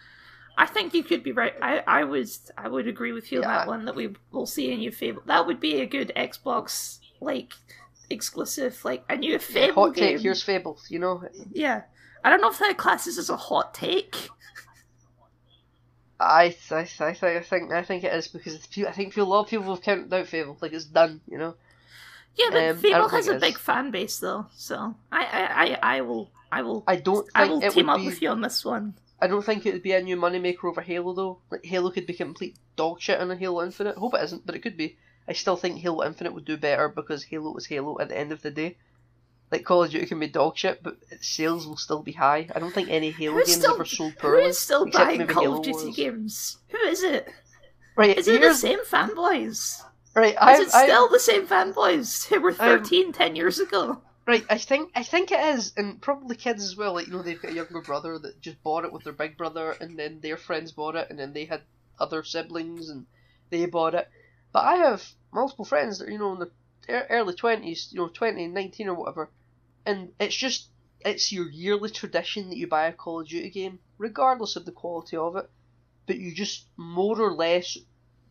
I 0.57 0.65
think 0.65 0.93
you 0.93 1.01
could 1.03 1.23
be 1.23 1.31
right. 1.31 1.53
I, 1.61 1.81
I 1.87 2.03
was 2.03 2.51
I 2.57 2.67
would 2.67 2.87
agree 2.89 3.13
with 3.13 3.31
you 3.31 3.39
on 3.43 3.47
that 3.47 3.67
one 3.67 3.85
that 3.85 3.95
we 3.95 4.13
will 4.31 4.45
see 4.45 4.73
a 4.73 4.75
new 4.77 4.91
Fable. 4.91 5.21
That 5.27 5.47
would 5.47 5.61
be 5.61 5.79
a 5.79 5.85
good 5.85 6.11
Xbox 6.15 6.99
like 7.21 7.53
exclusive, 8.09 8.83
like 8.83 9.05
a 9.09 9.15
new 9.15 9.31
Yeah, 9.33 9.37
Fable 9.37 9.85
hot 9.85 9.95
game. 9.95 10.15
take. 10.15 10.21
Here's 10.23 10.43
Fable. 10.43 10.77
You 10.89 10.99
know, 10.99 11.23
Yeah, 11.53 11.83
I 12.23 12.29
don't 12.29 12.41
know 12.41 12.49
if 12.51 12.59
that 12.59 12.77
classes 12.77 13.17
as 13.17 13.29
a 13.29 13.37
hot 13.37 13.73
take. 13.73 14.27
I, 16.19 16.53
I, 16.69 16.79
I 16.99 17.13
think, 17.13 17.23
I 17.23 17.39
think, 17.41 17.71
I 17.71 17.83
think 17.83 18.03
it 18.03 18.13
is 18.13 18.27
because 18.27 18.59
I 18.85 18.91
think 18.91 19.15
a 19.15 19.23
lot 19.23 19.41
of 19.41 19.47
people 19.47 19.73
have 19.73 19.81
counted 19.83 20.13
out 20.13 20.27
Fable, 20.27 20.57
like 20.59 20.73
it's 20.73 20.83
done, 20.85 21.21
you 21.27 21.37
know. 21.37 21.55
Yeah, 22.35 22.49
but 22.51 22.63
Um, 22.69 22.77
Fable 22.77 23.09
has 23.09 23.27
a 23.27 23.35
big 23.39 23.57
fan 23.57 23.91
base 23.91 24.19
though, 24.19 24.45
so 24.55 24.95
I 25.11 25.23
I, 25.25 25.65
I, 25.65 25.97
I 25.97 26.01
will 26.01 26.31
I 26.51 26.61
will 26.61 26.83
I 26.87 26.95
don't 26.95 27.27
I 27.35 27.45
will 27.45 27.61
team 27.61 27.89
up 27.89 27.99
be. 27.99 28.05
with 28.05 28.21
you 28.21 28.29
on 28.29 28.41
this 28.41 28.63
one. 28.63 28.95
I 29.21 29.27
don't 29.27 29.43
think 29.45 29.65
it 29.65 29.73
would 29.73 29.83
be 29.83 29.91
a 29.91 30.01
new 30.01 30.15
moneymaker 30.15 30.63
over 30.65 30.81
Halo 30.81 31.13
though. 31.13 31.39
Like 31.51 31.65
Halo 31.65 31.91
could 31.91 32.05
be 32.07 32.13
complete 32.13 32.55
dog 32.77 33.01
shit 33.01 33.19
on 33.19 33.29
a 33.31 33.35
Halo 33.35 33.63
Infinite. 33.63 33.97
Hope 33.97 34.13
it 34.13 34.23
isn't, 34.23 34.45
but 34.45 34.55
it 34.55 34.59
could 34.59 34.77
be. 34.77 34.97
I 35.27 35.33
still 35.33 35.57
think 35.57 35.79
Halo 35.79 36.03
Infinite 36.05 36.33
would 36.33 36.45
do 36.45 36.57
better 36.57 36.87
because 36.89 37.23
Halo 37.25 37.51
was 37.51 37.65
Halo 37.67 37.99
at 37.99 38.09
the 38.09 38.17
end 38.17 38.31
of 38.31 38.41
the 38.41 38.49
day. 38.51 38.77
Like 39.51 39.65
Call 39.65 39.83
of 39.83 39.91
Duty 39.91 40.05
can 40.05 40.19
be 40.19 40.27
dog 40.27 40.57
shit, 40.57 40.81
but 40.81 40.97
sales 41.21 41.67
will 41.67 41.75
still 41.77 42.01
be 42.01 42.13
high. 42.13 42.47
I 42.55 42.59
don't 42.59 42.73
think 42.73 42.89
any 42.89 43.11
Halo 43.11 43.35
Who's 43.35 43.47
games 43.47 43.59
still- 43.59 43.73
ever 43.73 43.85
sold 43.85 44.15
poorly. 44.17 44.43
is 44.45 44.57
still 44.59 44.85
buying 44.85 45.25
Call 45.27 45.43
Halo 45.43 45.57
of 45.57 45.63
Duty 45.65 45.83
Wars. 45.85 45.95
games? 45.95 46.57
Who 46.69 46.77
is 46.87 47.03
it? 47.03 47.27
Right, 47.95 48.17
Is 48.17 48.27
it 48.29 48.39
the 48.41 48.53
same 48.53 48.79
fanboys? 48.85 49.81
Right. 50.15 50.33
Is 50.33 50.37
I, 50.39 50.61
it 50.61 50.69
still 50.69 51.09
the 51.09 51.19
same 51.19 51.47
fanboys 51.47 52.27
who 52.27 52.39
were 52.41 52.51
I'm- 52.59 52.79
13 52.79 53.13
10 53.13 53.35
years 53.35 53.59
ago? 53.59 54.01
Right, 54.29 54.45
I 54.47 54.59
think 54.59 54.91
I 54.93 55.01
think 55.01 55.31
it 55.31 55.39
is, 55.55 55.73
and 55.75 55.99
probably 55.99 56.35
kids 56.35 56.63
as 56.63 56.77
well. 56.77 56.93
Like 56.93 57.07
you 57.07 57.13
know, 57.13 57.23
they've 57.23 57.41
got 57.41 57.49
a 57.49 57.55
younger 57.55 57.81
brother 57.81 58.19
that 58.19 58.39
just 58.39 58.61
bought 58.61 58.85
it 58.85 58.93
with 58.93 59.03
their 59.03 59.11
big 59.13 59.37
brother, 59.37 59.71
and 59.71 59.97
then 59.97 60.19
their 60.21 60.37
friends 60.37 60.71
bought 60.71 60.95
it, 60.95 61.07
and 61.09 61.17
then 61.17 61.33
they 61.33 61.45
had 61.45 61.63
other 61.99 62.23
siblings, 62.23 62.91
and 62.91 63.07
they 63.49 63.65
bought 63.65 63.95
it. 63.95 64.07
But 64.51 64.65
I 64.65 64.75
have 64.75 65.03
multiple 65.33 65.65
friends 65.65 65.97
that 65.97 66.09
are, 66.09 66.11
you 66.11 66.19
know 66.19 66.33
in 66.33 66.47
their 66.85 67.07
early 67.09 67.33
twenties, 67.33 67.89
you 67.91 68.01
know, 68.01 68.07
20, 68.07 68.47
19 68.49 68.87
or 68.89 68.93
whatever, 68.93 69.31
and 69.83 70.11
it's 70.19 70.35
just 70.35 70.69
it's 71.01 71.31
your 71.31 71.49
yearly 71.49 71.89
tradition 71.89 72.49
that 72.49 72.57
you 72.57 72.67
buy 72.67 72.85
a 72.85 72.93
Call 72.93 73.21
of 73.21 73.27
Duty 73.27 73.49
game, 73.49 73.79
regardless 73.97 74.55
of 74.55 74.65
the 74.65 74.71
quality 74.71 75.17
of 75.17 75.37
it. 75.37 75.49
But 76.05 76.19
you 76.19 76.35
just 76.35 76.67
more 76.77 77.19
or 77.19 77.33
less 77.33 77.79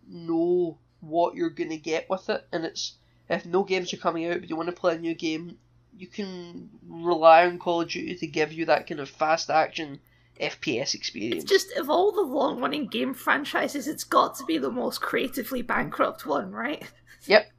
know 0.06 0.78
what 1.00 1.34
you're 1.34 1.50
gonna 1.50 1.76
get 1.76 2.08
with 2.10 2.28
it, 2.28 2.46
and 2.52 2.64
it's 2.64 2.94
if 3.28 3.44
no 3.46 3.62
games 3.62 3.92
are 3.92 3.98
coming 3.98 4.26
out, 4.26 4.40
but 4.40 4.48
you 4.48 4.56
want 4.56 4.68
to 4.68 4.74
play 4.74 4.94
a 4.94 4.98
new 4.98 5.14
game, 5.14 5.58
you 5.96 6.06
can 6.06 6.70
rely 6.88 7.46
on 7.46 7.58
Call 7.58 7.82
of 7.82 7.88
Duty 7.90 8.14
to 8.16 8.26
give 8.26 8.52
you 8.52 8.64
that 8.66 8.86
kind 8.86 9.00
of 9.00 9.08
fast 9.10 9.50
action 9.50 10.00
FPS 10.40 10.94
experience. 10.94 11.42
It's 11.42 11.50
just 11.50 11.72
of 11.76 11.90
all 11.90 12.12
the 12.12 12.22
long 12.22 12.60
running 12.60 12.86
game 12.86 13.12
franchises, 13.12 13.86
it's 13.88 14.04
got 14.04 14.36
to 14.36 14.44
be 14.44 14.56
the 14.58 14.70
most 14.70 15.00
creatively 15.00 15.62
bankrupt 15.62 16.26
one, 16.26 16.52
right? 16.52 16.82
Yep. 17.26 17.50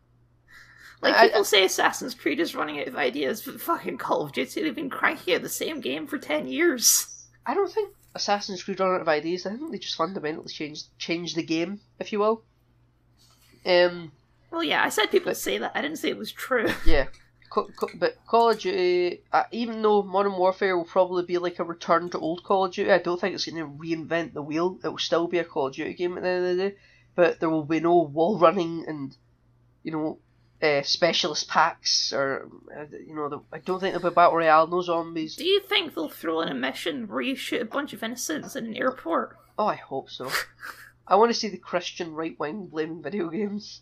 Like 1.02 1.15
I- 1.15 1.28
people 1.28 1.43
say 1.43 1.65
Assassin's 1.65 2.15
Creed 2.15 2.39
is 2.39 2.56
running 2.56 2.80
out 2.80 2.88
of 2.88 2.95
ideas, 2.95 3.41
but 3.41 3.60
fucking 3.62 3.97
Call 3.97 4.21
of 4.21 4.32
Duty, 4.32 4.62
they've 4.63 4.73
been 4.73 4.89
cranking 4.89 5.36
out 5.36 5.41
the 5.41 5.49
same 5.49 5.82
game 5.82 6.08
for 6.08 6.17
10 6.17 6.47
years. 6.47 7.28
I 7.45 7.54
don't 7.54 7.71
think 7.71 7.93
Assassin's 8.15 8.63
Creed 8.63 8.80
run 8.80 8.95
out 8.95 9.02
of 9.02 9.08
ideas. 9.10 9.45
I 9.45 9.52
think 9.52 9.71
they 9.71 9.78
just 9.78 9.95
fundamentally 9.97 10.52
changed 10.52 10.86
changed 10.97 11.36
the 11.36 11.43
game, 11.43 11.82
if 11.99 12.12
you 12.12 12.19
will. 12.19 12.43
Um, 13.65 14.12
Well, 14.52 14.63
yeah, 14.63 14.84
I 14.84 14.89
said 14.89 15.12
people 15.12 15.30
would 15.30 15.38
say 15.38 15.58
that. 15.58 15.72
I 15.76 15.82
didn't 15.82 15.98
say 15.98 16.10
it 16.10 16.17
was 16.17 16.32
true. 16.32 16.67
yeah. 16.86 17.08
Co- 17.50 17.67
co- 17.76 17.89
but 17.95 18.15
Call 18.28 18.52
of 18.52 18.60
Duty, 18.60 19.22
uh, 19.34 19.43
even 19.52 19.82
though 19.82 20.04
Modern 20.04 20.34
Warfare 20.38 20.78
will 20.78 20.86
probably 20.86 21.24
be 21.24 21.38
like 21.39 21.58
a 21.60 21.63
return 21.63 22.10
to 22.12 22.19
old 22.19 22.43
Call 22.43 22.65
of 22.65 22.74
Duty, 22.74 22.91
I 22.91 23.00
don't 23.00 23.19
think 23.19 23.34
it's 23.34 23.45
going 23.45 23.58
to 23.58 23.65
reinvent 23.84 24.34
the 24.34 24.41
wheel. 24.43 24.78
It 24.84 24.89
will 24.89 24.98
still 25.00 25.28
be 25.28 25.39
a 25.39 25.43
Call 25.43 25.67
of 25.67 25.74
Duty 25.74 25.93
game 25.95 26.15
at 26.17 26.24
the 26.24 26.30
end 26.30 26.45
of 26.45 26.58
the 26.58 26.69
day, 26.69 26.76
but 27.15 27.39
there 27.39 27.50
will 27.50 27.63
be 27.65 27.80
no 27.80 27.98
wall 28.02 28.38
running 28.38 28.86
and, 28.88 29.15
you 29.84 29.91
know, 29.91 30.19
uh, 30.62 30.84
specialist 30.84 31.48
packs 31.48 32.13
or, 32.13 32.50
uh, 32.78 32.86
you 33.08 33.15
know, 33.15 33.30
the, 33.30 33.39
I 33.52 33.60
don't 33.60 33.80
think 33.80 33.93
there'll 33.95 34.10
be 34.12 34.13
battle 34.13 34.36
royale, 34.38 34.67
no 34.67 34.82
zombies. 34.82 35.36
Do 35.38 35.45
you 35.45 35.62
think 35.62 35.95
they'll 35.95 36.10
throw 36.10 36.41
in 36.41 36.50
a 36.50 36.54
mission 36.54 37.08
where 37.08 37.22
you 37.22 37.36
shoot 37.36 37.62
a 37.62 37.65
bunch 37.65 37.93
of 37.93 38.04
innocents 38.04 38.56
in 38.56 38.67
an 38.67 38.76
airport? 38.76 39.38
Oh, 39.58 39.65
I 39.67 39.76
hope 39.76 40.10
so. 40.12 40.30
I 41.10 41.15
want 41.15 41.32
to 41.34 41.38
see 41.38 41.50
the 41.50 41.58
Christian 41.58 42.13
right 42.13 42.39
wing 42.39 42.67
blaming 42.67 43.02
video 43.02 43.30
games. 43.30 43.82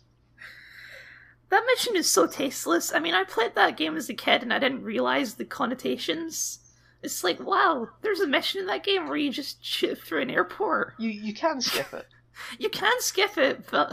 That 1.50 1.64
mission 1.66 1.96
is 1.96 2.08
so 2.10 2.26
tasteless. 2.26 2.92
I 2.92 2.98
mean, 3.00 3.14
I 3.14 3.24
played 3.24 3.54
that 3.54 3.76
game 3.76 3.96
as 3.96 4.08
a 4.08 4.14
kid 4.14 4.42
and 4.42 4.52
I 4.52 4.58
didn't 4.58 4.82
realize 4.82 5.34
the 5.34 5.44
connotations. 5.44 6.60
It's 7.02 7.22
like, 7.24 7.38
wow, 7.40 7.88
there's 8.02 8.20
a 8.20 8.26
mission 8.26 8.60
in 8.60 8.66
that 8.66 8.82
game 8.84 9.06
where 9.06 9.16
you 9.16 9.30
just 9.30 9.64
shoot 9.64 9.98
through 10.02 10.22
an 10.22 10.30
airport. 10.30 10.94
You 10.98 11.10
you 11.10 11.32
can 11.34 11.60
skip 11.60 11.92
it. 11.92 12.06
You 12.58 12.68
can 12.70 13.00
skip 13.00 13.36
it, 13.36 13.66
but 13.68 13.92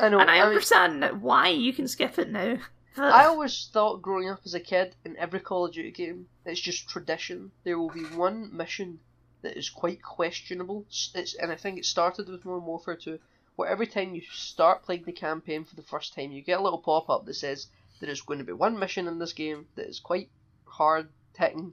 I 0.00 0.08
know. 0.08 0.18
and 0.18 0.28
I 0.30 0.38
I 0.38 0.38
mean, 0.40 0.48
understand 0.48 1.22
why 1.22 1.48
you 1.48 1.72
can 1.72 1.86
skip 1.86 2.18
it 2.18 2.28
now. 2.30 2.58
But 2.96 3.12
I 3.12 3.24
always 3.26 3.70
thought 3.72 4.02
growing 4.02 4.28
up 4.28 4.40
as 4.44 4.54
a 4.54 4.60
kid 4.60 4.96
in 5.04 5.16
every 5.16 5.40
Call 5.40 5.66
of 5.66 5.72
Duty 5.72 5.92
game, 5.92 6.28
it's 6.44 6.60
just 6.60 6.88
tradition. 6.88 7.52
There 7.62 7.78
will 7.78 7.90
be 7.90 8.04
one 8.04 8.56
mission 8.56 9.00
that 9.44 9.56
is 9.56 9.70
quite 9.70 10.02
questionable. 10.02 10.84
It's, 11.14 11.34
and 11.34 11.52
I 11.52 11.56
think 11.56 11.78
it 11.78 11.84
started 11.84 12.28
with 12.28 12.44
Modern 12.44 12.64
Warfare 12.66 12.96
2, 12.96 13.18
where 13.56 13.68
every 13.68 13.86
time 13.86 14.14
you 14.14 14.22
start 14.32 14.82
playing 14.82 15.04
the 15.04 15.12
campaign 15.12 15.64
for 15.64 15.76
the 15.76 15.82
first 15.82 16.14
time, 16.14 16.32
you 16.32 16.42
get 16.42 16.58
a 16.58 16.62
little 16.62 16.78
pop 16.80 17.08
up 17.08 17.24
that 17.26 17.34
says 17.34 17.68
there 18.00 18.10
is 18.10 18.20
going 18.22 18.38
to 18.40 18.44
be 18.44 18.52
one 18.52 18.78
mission 18.78 19.06
in 19.06 19.18
this 19.18 19.32
game 19.32 19.66
that 19.76 19.86
is 19.88 20.00
quite 20.00 20.28
hard 20.66 21.08
hitting, 21.38 21.72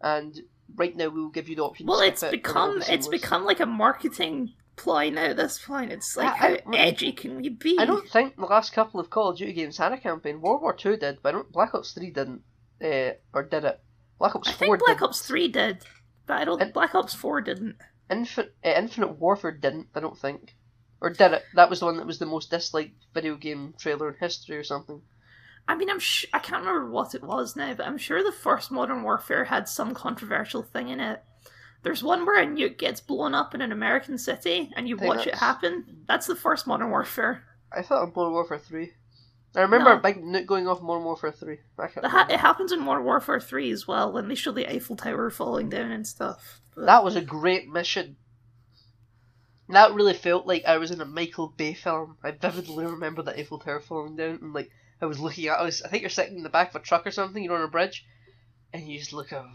and 0.00 0.40
right 0.76 0.96
now 0.96 1.08
we 1.08 1.20
will 1.20 1.30
give 1.30 1.48
you 1.48 1.56
the 1.56 1.62
option 1.62 1.86
well, 1.86 2.00
it's 2.00 2.22
it. 2.22 2.30
become 2.32 2.82
it's 2.88 3.08
become 3.08 3.44
like 3.44 3.60
a 3.60 3.66
marketing 3.66 4.52
ploy 4.76 5.10
now. 5.10 5.24
At 5.26 5.36
this 5.36 5.58
point, 5.58 5.92
it's 5.92 6.16
like 6.16 6.26
I- 6.32 6.36
how 6.36 6.48
I- 6.48 6.76
edgy 6.76 7.12
can 7.12 7.36
we 7.36 7.48
be? 7.48 7.76
I 7.78 7.84
don't 7.84 8.08
think 8.08 8.36
the 8.36 8.46
last 8.46 8.72
couple 8.72 8.98
of 9.00 9.10
Call 9.10 9.28
of 9.30 9.38
Duty 9.38 9.52
games 9.52 9.76
had 9.78 9.92
a 9.92 9.98
campaign. 9.98 10.40
World 10.40 10.62
War 10.62 10.72
Two 10.72 10.96
did, 10.96 11.18
but 11.22 11.28
I 11.30 11.32
don't, 11.32 11.52
Black 11.52 11.74
Ops 11.74 11.92
Three 11.92 12.10
didn't, 12.10 12.42
uh, 12.82 13.12
or 13.32 13.42
did 13.42 13.64
it? 13.64 13.80
Black 14.18 14.34
Ops 14.34 14.48
I 14.48 14.52
Four 14.52 14.76
think 14.76 14.78
Black 14.86 14.96
didn't. 14.98 15.08
Ops 15.10 15.20
Three 15.22 15.48
did, 15.48 15.84
but 16.30 16.40
I 16.40 16.44
don't. 16.44 16.62
And- 16.62 16.72
Black 16.72 16.94
Ops 16.94 17.12
Four 17.14 17.40
didn't. 17.40 17.76
Infin- 18.08 18.50
uh, 18.64 18.68
Infinite 18.68 19.18
Warfare 19.18 19.52
didn't, 19.52 19.88
I 19.94 20.00
don't 20.00 20.16
think. 20.18 20.54
Or 21.00 21.10
did 21.10 21.32
it? 21.32 21.44
That 21.54 21.70
was 21.70 21.80
the 21.80 21.86
one 21.86 21.96
that 21.96 22.06
was 22.06 22.18
the 22.18 22.26
most 22.26 22.50
disliked 22.50 23.04
video 23.14 23.34
game 23.36 23.74
trailer 23.78 24.08
in 24.10 24.14
history 24.18 24.56
or 24.56 24.64
something. 24.64 25.02
I 25.68 25.74
mean, 25.74 25.88
I'm 25.90 25.98
sh- 26.00 26.26
I 26.32 26.38
can't 26.40 26.64
remember 26.64 26.90
what 26.90 27.14
it 27.14 27.22
was 27.22 27.54
now, 27.56 27.72
but 27.74 27.86
I'm 27.86 27.98
sure 27.98 28.22
the 28.22 28.32
first 28.32 28.70
Modern 28.70 29.02
Warfare 29.02 29.44
had 29.44 29.68
some 29.68 29.94
controversial 29.94 30.62
thing 30.62 30.88
in 30.88 31.00
it. 31.00 31.22
There's 31.82 32.02
one 32.02 32.26
where 32.26 32.40
a 32.42 32.46
nuke 32.46 32.78
gets 32.78 33.00
blown 33.00 33.34
up 33.34 33.54
in 33.54 33.60
an 33.62 33.72
American 33.72 34.18
city, 34.18 34.70
and 34.76 34.88
you 34.88 34.96
watch 34.96 35.26
it 35.26 35.34
happen. 35.36 36.04
That's 36.06 36.26
the 36.26 36.36
first 36.36 36.66
Modern 36.66 36.90
Warfare. 36.90 37.44
I 37.72 37.82
thought 37.82 38.02
of 38.02 38.14
Modern 38.16 38.32
Warfare 38.32 38.58
3. 38.58 38.92
I 39.56 39.62
remember 39.62 39.90
No. 39.90 39.96
a 39.96 40.00
big 40.00 40.46
going 40.46 40.68
off 40.68 40.78
in 40.80 40.86
Modern 40.86 41.04
Warfare 41.04 41.32
3. 41.32 41.58
I 41.78 41.86
can't 41.88 42.06
It, 42.06 42.10
ha- 42.10 42.26
it 42.30 42.38
happens 42.38 42.70
in 42.72 42.80
Modern 42.84 43.04
Warfare 43.04 43.40
3 43.40 43.70
as 43.72 43.86
well, 43.88 44.12
when 44.12 44.28
they 44.28 44.34
show 44.36 44.52
the 44.52 44.68
Eiffel 44.72 44.94
Tower 44.96 45.28
falling 45.30 45.68
down 45.68 45.90
and 45.90 46.06
stuff. 46.06 46.60
But- 46.74 46.86
That 46.86 47.02
was 47.04 47.16
a 47.16 47.20
great 47.20 47.68
mission. 47.68 48.16
That 49.68 49.94
really 49.94 50.14
felt 50.14 50.46
like 50.46 50.64
I 50.66 50.78
was 50.78 50.90
in 50.90 51.00
a 51.00 51.04
Michael 51.04 51.48
Bay 51.56 51.74
film. 51.74 52.16
I 52.24 52.32
vividly 52.32 52.86
remember 52.86 53.22
the 53.22 53.38
Eiffel 53.38 53.58
Tower 53.60 53.80
falling 53.80 54.16
down 54.16 54.38
and 54.42 54.52
like 54.52 54.70
I 55.00 55.06
was 55.06 55.20
looking 55.20 55.46
at 55.46 55.58
I 55.58 55.62
was 55.62 55.80
I 55.82 55.88
think 55.88 56.02
you're 56.02 56.10
sitting 56.10 56.36
in 56.36 56.42
the 56.42 56.48
back 56.48 56.70
of 56.70 56.80
a 56.80 56.84
truck 56.84 57.06
or 57.06 57.10
something, 57.12 57.42
you're 57.42 57.56
on 57.56 57.62
a 57.62 57.68
bridge, 57.68 58.04
and 58.72 58.88
you 58.88 58.98
just 58.98 59.12
look 59.12 59.32
up 59.32 59.46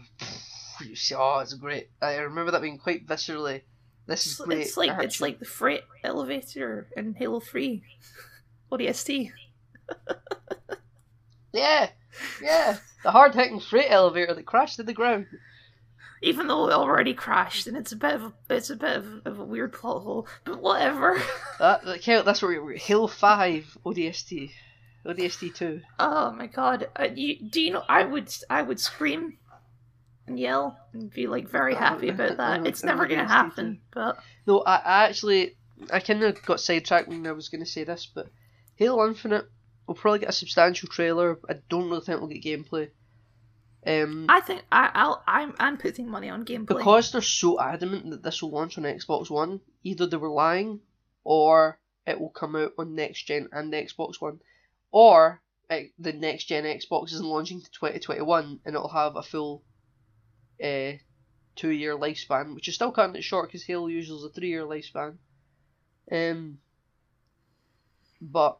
you 0.80 0.96
see 0.96 1.14
oh 1.14 1.38
it's 1.40 1.52
great. 1.54 1.90
I 2.00 2.16
remember 2.16 2.50
that 2.52 2.62
being 2.62 2.78
quite 2.78 3.06
viscerally 3.06 3.62
this 4.06 4.24
is 4.26 4.32
it's, 4.32 4.40
great. 4.40 4.58
it's 4.60 4.76
like 4.78 5.04
it's 5.04 5.20
like 5.20 5.38
the 5.38 5.44
freight 5.44 5.82
elevator 6.02 6.86
in 6.96 7.14
Halo 7.14 7.40
3. 7.40 7.82
ODST. 8.72 9.32
Yeah. 11.52 11.88
Yeah. 12.42 12.76
The 13.02 13.10
hard 13.10 13.34
hitting 13.34 13.60
freight 13.60 13.90
elevator 13.90 14.34
that 14.34 14.46
crashed 14.46 14.76
to 14.76 14.82
the 14.82 14.92
ground. 14.92 15.26
Even 16.22 16.48
though 16.48 16.68
it 16.68 16.72
already 16.72 17.14
crashed, 17.14 17.66
and 17.66 17.76
it's 17.76 17.92
a 17.92 17.96
bit 17.96 18.14
of 18.14 18.22
a, 18.22 18.32
it's 18.50 18.70
a 18.70 18.76
bit 18.76 18.96
of, 18.96 19.26
of 19.26 19.38
a 19.38 19.44
weird 19.44 19.72
plot 19.72 20.02
hole, 20.02 20.26
but 20.44 20.60
whatever. 20.60 21.20
That, 21.58 21.84
that 21.84 22.24
that's 22.26 22.42
where 22.42 22.62
we're 22.62 22.76
Hill 22.76 23.08
five 23.08 23.78
ODST. 23.84 24.50
ODST 25.06 25.54
two. 25.54 25.80
Oh 25.98 26.32
my 26.32 26.46
god! 26.46 26.88
Uh, 26.94 27.08
you, 27.14 27.48
do 27.48 27.62
you 27.62 27.72
know? 27.72 27.82
I 27.88 28.04
would 28.04 28.30
I 28.50 28.60
would 28.60 28.78
scream 28.78 29.38
and 30.26 30.38
yell 30.38 30.78
and 30.92 31.10
be 31.10 31.26
like 31.26 31.48
very 31.48 31.74
happy 31.74 32.08
about 32.08 32.36
that. 32.38 32.66
It's 32.66 32.82
never 32.84 33.06
gonna 33.06 33.26
happen. 33.28 33.80
But 33.92 34.18
No, 34.46 34.60
I, 34.60 34.76
I 34.76 35.04
actually 35.04 35.56
I 35.90 36.00
kind 36.00 36.22
of 36.22 36.42
got 36.42 36.60
sidetracked 36.60 37.08
when 37.08 37.26
I 37.26 37.32
was 37.32 37.48
going 37.48 37.64
to 37.64 37.70
say 37.70 37.84
this, 37.84 38.06
but 38.12 38.28
Halo 38.76 39.06
Infinite 39.06 39.46
will 39.86 39.94
probably 39.94 40.20
get 40.20 40.28
a 40.28 40.32
substantial 40.32 40.88
trailer. 40.88 41.38
I 41.48 41.54
don't 41.68 41.88
really 41.88 42.04
think 42.04 42.20
we'll 42.20 42.30
get 42.30 42.42
gameplay. 42.42 42.90
Um, 43.86 44.26
I 44.28 44.40
think 44.40 44.64
I, 44.72 44.90
I'll 44.94 45.22
I'm 45.26 45.54
I'm 45.60 45.76
putting 45.76 46.08
money 46.08 46.28
on 46.28 46.44
gameplay 46.44 46.78
because 46.78 47.12
they're 47.12 47.22
so 47.22 47.60
adamant 47.60 48.10
that 48.10 48.22
this 48.22 48.42
will 48.42 48.50
launch 48.50 48.78
on 48.78 48.84
Xbox 48.84 49.30
One. 49.30 49.60
Either 49.84 50.06
they 50.06 50.16
were 50.16 50.28
lying, 50.28 50.80
or 51.22 51.78
it 52.06 52.20
will 52.20 52.30
come 52.30 52.56
out 52.56 52.72
on 52.78 52.96
next 52.96 53.22
gen 53.22 53.48
and 53.52 53.72
Xbox 53.72 54.20
One, 54.20 54.40
or 54.90 55.40
it, 55.70 55.92
the 55.98 56.12
next 56.12 56.44
gen 56.44 56.64
Xbox 56.64 57.12
is 57.12 57.22
launching 57.22 57.60
to 57.60 57.70
2021 57.70 58.60
and 58.64 58.74
it'll 58.74 58.88
have 58.88 59.16
a 59.16 59.22
full 59.22 59.62
uh, 60.62 60.92
two 61.54 61.70
year 61.70 61.96
lifespan, 61.96 62.54
which 62.54 62.68
is 62.68 62.74
still 62.74 62.92
cutting 62.92 63.16
it 63.16 63.24
short 63.24 63.48
because 63.48 63.64
Halo 63.64 63.86
usually 63.86 64.18
is 64.18 64.24
a 64.24 64.30
three 64.30 64.48
year 64.48 64.64
lifespan. 64.64 65.16
Um, 66.10 66.58
but 68.20 68.58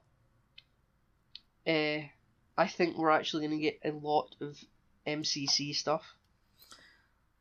uh, 1.67 2.07
I 2.59 2.67
think 2.69 2.97
we're 2.97 3.11
actually 3.11 3.47
going 3.47 3.59
to 3.59 3.63
get 3.63 3.81
a 3.85 3.93
lot 3.93 4.35
of 4.41 4.59
MCC 5.07 5.75
stuff. 5.75 6.15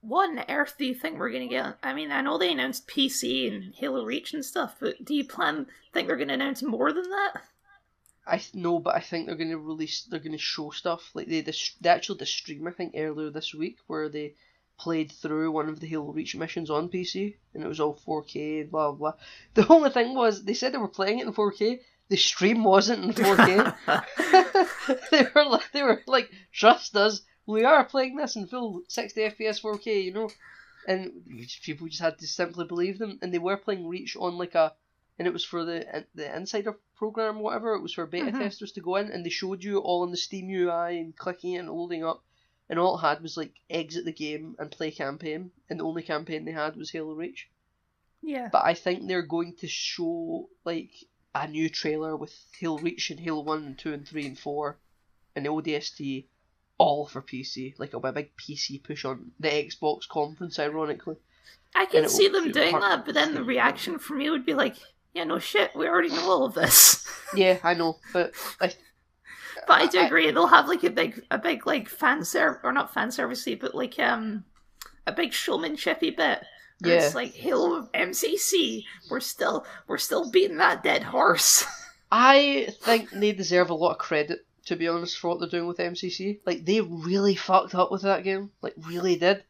What 0.01 0.29
on 0.29 0.45
earth 0.49 0.75
do 0.77 0.85
you 0.85 0.93
think 0.93 1.17
we're 1.17 1.31
gonna 1.31 1.47
get? 1.47 1.79
I 1.81 1.95
mean, 1.95 2.11
I 2.11 2.21
know 2.21 2.38
they 2.38 2.51
announced 2.51 2.88
PC 2.88 3.51
and 3.51 3.73
Halo 3.73 4.05
Reach 4.05 4.35
and 4.35 4.45
stuff, 4.45 4.75
but 4.79 5.03
do 5.03 5.15
you 5.15 5.25
plan 5.25 5.65
think 5.93 6.07
they're 6.07 6.15
gonna 6.15 6.35
announce 6.35 6.61
more 6.61 6.93
than 6.93 7.09
that? 7.09 7.41
I 8.27 8.41
know, 8.53 8.79
but 8.79 8.95
I 8.95 9.01
think 9.01 9.27
they're 9.27 9.35
going 9.35 9.51
to 9.51 9.57
release. 9.59 10.03
They're 10.03 10.19
going 10.19 10.31
to 10.31 10.38
show 10.39 10.71
stuff 10.71 11.11
like 11.13 11.27
they 11.27 11.41
the, 11.41 11.55
the 11.79 11.89
actual 11.89 12.15
the 12.15 12.25
stream 12.25 12.67
I 12.67 12.71
think 12.71 12.93
earlier 12.97 13.29
this 13.29 13.53
week 13.53 13.77
where 13.85 14.09
they 14.09 14.33
played 14.79 15.11
through 15.11 15.51
one 15.51 15.69
of 15.69 15.79
the 15.79 15.88
Halo 15.88 16.11
Reach 16.11 16.35
missions 16.35 16.71
on 16.71 16.89
PC 16.89 17.35
and 17.53 17.63
it 17.63 17.67
was 17.67 17.79
all 17.79 17.95
4K 17.95 18.69
blah 18.69 18.91
blah. 18.91 19.13
The 19.53 19.67
only 19.71 19.91
thing 19.91 20.15
was 20.15 20.43
they 20.43 20.55
said 20.55 20.73
they 20.73 20.79
were 20.79 20.88
playing 20.88 21.19
it 21.19 21.27
in 21.27 21.33
4K. 21.33 21.81
The 22.09 22.17
stream 22.17 22.63
wasn't 22.63 23.03
in 23.05 23.11
4K. 23.13 23.75
they 25.11 25.27
were 25.33 25.45
like 25.45 25.71
they 25.71 25.83
were 25.83 26.01
like 26.07 26.29
trust 26.53 26.95
us. 26.95 27.21
We 27.47 27.63
are 27.63 27.83
playing 27.85 28.15
this 28.15 28.35
in 28.35 28.47
full 28.47 28.81
60 28.87 29.21
FPS 29.21 29.61
4K, 29.61 30.03
you 30.03 30.13
know, 30.13 30.29
and 30.87 31.11
people 31.63 31.87
just 31.87 32.01
had 32.01 32.17
to 32.19 32.27
simply 32.27 32.65
believe 32.65 32.99
them. 32.99 33.19
And 33.21 33.33
they 33.33 33.39
were 33.39 33.57
playing 33.57 33.87
Reach 33.87 34.15
on 34.15 34.37
like 34.37 34.55
a 34.55 34.73
and 35.17 35.27
it 35.27 35.33
was 35.33 35.45
for 35.45 35.63
the 35.65 36.05
the 36.13 36.35
insider 36.35 36.77
program, 36.97 37.39
whatever. 37.39 37.73
It 37.73 37.81
was 37.81 37.93
for 37.93 38.05
beta 38.05 38.31
Mhm. 38.31 38.39
testers 38.39 38.71
to 38.73 38.81
go 38.81 38.97
in, 38.97 39.11
and 39.11 39.25
they 39.25 39.29
showed 39.29 39.63
you 39.63 39.79
all 39.79 40.03
in 40.03 40.11
the 40.11 40.17
Steam 40.17 40.49
UI 40.49 40.99
and 40.99 41.15
clicking 41.15 41.53
it 41.53 41.59
and 41.59 41.69
loading 41.69 42.03
up, 42.03 42.23
and 42.69 42.77
all 42.79 42.97
it 42.97 43.01
had 43.01 43.21
was 43.21 43.37
like 43.37 43.53
exit 43.69 44.05
the 44.05 44.11
game 44.11 44.55
and 44.59 44.69
play 44.71 44.91
campaign, 44.91 45.51
and 45.69 45.79
the 45.79 45.85
only 45.85 46.03
campaign 46.03 46.45
they 46.45 46.51
had 46.51 46.75
was 46.75 46.91
Halo 46.91 47.13
Reach. 47.13 47.49
Yeah. 48.21 48.49
But 48.51 48.65
I 48.65 48.73
think 48.73 49.07
they're 49.07 49.21
going 49.21 49.55
to 49.57 49.67
show 49.67 50.49
like 50.65 50.91
a 51.35 51.47
new 51.47 51.69
trailer 51.69 52.15
with 52.15 52.33
Halo 52.57 52.77
Reach 52.79 53.11
and 53.11 53.19
Halo 53.19 53.41
One 53.43 53.63
and 53.65 53.77
Two 53.77 53.93
and 53.93 54.07
Three 54.07 54.25
and 54.25 54.39
Four, 54.39 54.77
and 55.35 55.45
the 55.45 55.49
ODST, 55.49 56.25
all 56.77 57.05
for 57.05 57.21
PC, 57.21 57.77
like 57.77 57.93
a 57.93 58.11
big 58.11 58.31
PC 58.37 58.81
push 58.81 59.03
on 59.05 59.31
the 59.39 59.49
Xbox 59.49 60.07
conference, 60.07 60.57
ironically. 60.57 61.17
I 61.75 61.85
can 61.85 62.07
see 62.07 62.29
them 62.29 62.51
doing 62.51 62.71
part- 62.71 62.83
that, 62.83 63.05
but 63.05 63.13
then 63.13 63.33
the 63.33 63.43
reaction 63.43 63.99
from 63.99 64.19
me 64.19 64.29
would 64.29 64.45
be 64.45 64.53
like, 64.53 64.77
"Yeah, 65.13 65.25
no 65.25 65.39
shit, 65.39 65.75
we 65.75 65.87
already 65.87 66.09
know 66.09 66.31
all 66.31 66.45
of 66.45 66.53
this." 66.55 67.05
Yeah, 67.35 67.57
I 67.63 67.73
know, 67.73 67.97
but 68.13 68.33
I 68.61 68.71
but 69.67 69.81
I 69.81 69.87
do 69.87 69.99
I- 69.99 70.05
agree, 70.05 70.31
they'll 70.31 70.47
have 70.47 70.69
like 70.69 70.83
a 70.83 70.89
big, 70.89 71.21
a 71.31 71.37
big 71.37 71.67
like 71.67 71.89
fan 71.89 72.23
serv 72.23 72.57
or 72.63 72.71
not 72.71 72.93
fan 72.93 73.09
servicey, 73.09 73.59
but 73.59 73.75
like 73.75 73.99
um, 73.99 74.45
a 75.05 75.11
big 75.11 75.31
showmanshipy 75.31 76.15
bit. 76.15 76.45
Yeah. 76.81 76.95
It's 76.95 77.15
like 77.15 77.33
Halo 77.33 77.89
MCC. 77.93 78.83
We're 79.09 79.19
still, 79.19 79.65
we're 79.88 79.97
still 79.97 80.29
beating 80.29 80.57
that 80.57 80.83
dead 80.83 81.03
horse. 81.03 81.65
I 82.11 82.67
think 82.81 83.09
they 83.09 83.31
deserve 83.31 83.69
a 83.69 83.75
lot 83.75 83.91
of 83.91 83.97
credit, 83.97 84.45
to 84.65 84.75
be 84.75 84.88
honest, 84.88 85.17
for 85.17 85.29
what 85.29 85.39
they're 85.39 85.49
doing 85.49 85.67
with 85.67 85.77
MCC. 85.77 86.39
Like, 86.45 86.65
they 86.65 86.81
really 86.81 87.35
fucked 87.35 87.75
up 87.75 87.91
with 87.91 88.03
that 88.03 88.23
game. 88.23 88.51
Like, 88.61 88.73
really 88.77 89.15
did. 89.15 89.43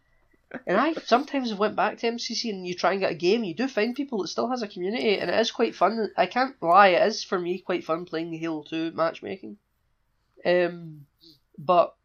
And 0.66 0.78
I 0.78 0.94
sometimes 0.94 1.54
went 1.54 1.76
back 1.76 1.98
to 1.98 2.08
MCC 2.08 2.50
and 2.50 2.66
you 2.66 2.76
try 2.76 2.92
and 2.92 3.02
get 3.02 3.12
a 3.12 3.16
game, 3.16 3.44
you 3.44 3.54
do 3.54 3.68
find 3.68 3.96
people 3.96 4.22
that 4.22 4.28
still 4.28 4.50
has 4.50 4.62
a 4.62 4.68
community, 4.68 5.18
and 5.18 5.30
it 5.30 5.40
is 5.40 5.52
quite 5.52 5.76
fun. 5.76 6.12
I 6.16 6.28
can't 6.28 6.56
lie, 6.62 6.90
it 6.90 7.08
is 7.08 7.24
for 7.24 7.40
me 7.40 7.60
quite 7.60 7.84
fun 7.84 8.06
playing 8.06 8.32
the 8.32 8.38
Halo 8.38 8.64
2 8.64 8.92
matchmaking. 8.92 9.58
Um, 10.46 11.08
but 11.58 11.96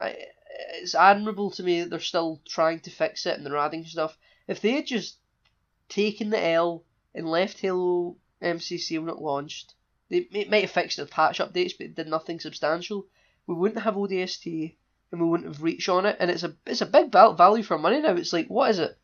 I, 0.00 0.16
it's 0.54 0.94
admirable 0.94 1.50
to 1.52 1.62
me 1.62 1.80
that 1.80 1.90
they're 1.90 2.00
still 2.00 2.40
trying 2.46 2.80
to 2.80 2.90
fix 2.90 3.26
it 3.26 3.36
and 3.36 3.46
they're 3.46 3.56
adding 3.56 3.84
stuff. 3.84 4.16
If 4.46 4.60
they 4.60 4.72
had 4.72 4.86
just 4.86 5.16
taken 5.88 6.30
the 6.30 6.44
L 6.44 6.84
and 7.14 7.28
left 7.28 7.60
Halo 7.60 8.16
MCC 8.42 8.98
when 8.98 9.08
it 9.08 9.18
launched, 9.18 9.74
they 10.08 10.18
it 10.32 10.50
might 10.50 10.62
have 10.62 10.70
fixed 10.70 10.98
with 10.98 11.10
patch 11.10 11.38
updates, 11.38 11.72
but 11.76 11.86
it 11.86 11.94
did 11.94 12.08
nothing 12.08 12.40
substantial. 12.40 13.06
We 13.46 13.54
wouldn't 13.54 13.82
have 13.82 13.94
ODST 13.94 14.74
and 15.10 15.20
we 15.20 15.28
wouldn't 15.28 15.48
have 15.48 15.62
Reach 15.62 15.88
on 15.88 16.06
it, 16.06 16.16
and 16.20 16.30
it's 16.30 16.42
a 16.42 16.54
it's 16.66 16.80
a 16.80 16.86
big 16.86 17.10
value 17.12 17.62
for 17.62 17.78
money 17.78 18.00
now. 18.00 18.14
It's 18.14 18.32
like 18.32 18.48
what 18.48 18.70
is 18.70 18.78
it, 18.78 18.98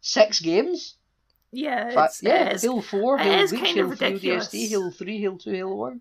six 0.00 0.40
games? 0.40 0.96
yeah, 1.52 1.90
it's, 1.92 2.22
yeah. 2.22 2.56
Halo 2.58 2.80
Four, 2.80 3.18
Halo 3.18 3.46
Reach, 3.46 3.70
Halo 3.70 3.94
Three. 3.94 4.20
ODST, 4.20 4.68
Halo 4.68 4.90
Three, 4.90 5.20
Halo 5.20 5.36
Two, 5.36 5.50
Halo 5.50 5.74
One. 5.74 6.00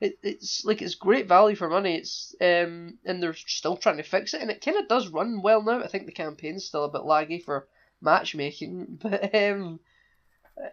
It, 0.00 0.18
it's 0.22 0.64
like 0.64 0.82
it's 0.82 0.94
great 0.94 1.26
value 1.26 1.56
for 1.56 1.68
money. 1.68 1.96
It's 1.96 2.34
um 2.40 2.98
and 3.04 3.22
they're 3.22 3.34
still 3.34 3.76
trying 3.76 3.96
to 3.96 4.02
fix 4.02 4.34
it, 4.34 4.42
and 4.42 4.50
it 4.50 4.64
kind 4.64 4.76
of 4.76 4.88
does 4.88 5.08
run 5.08 5.42
well 5.42 5.62
now. 5.62 5.82
I 5.82 5.88
think 5.88 6.06
the 6.06 6.12
campaign's 6.12 6.64
still 6.64 6.84
a 6.84 6.90
bit 6.90 7.02
laggy 7.02 7.42
for 7.42 7.66
matchmaking, 8.00 8.98
but 9.02 9.34
um, 9.34 9.80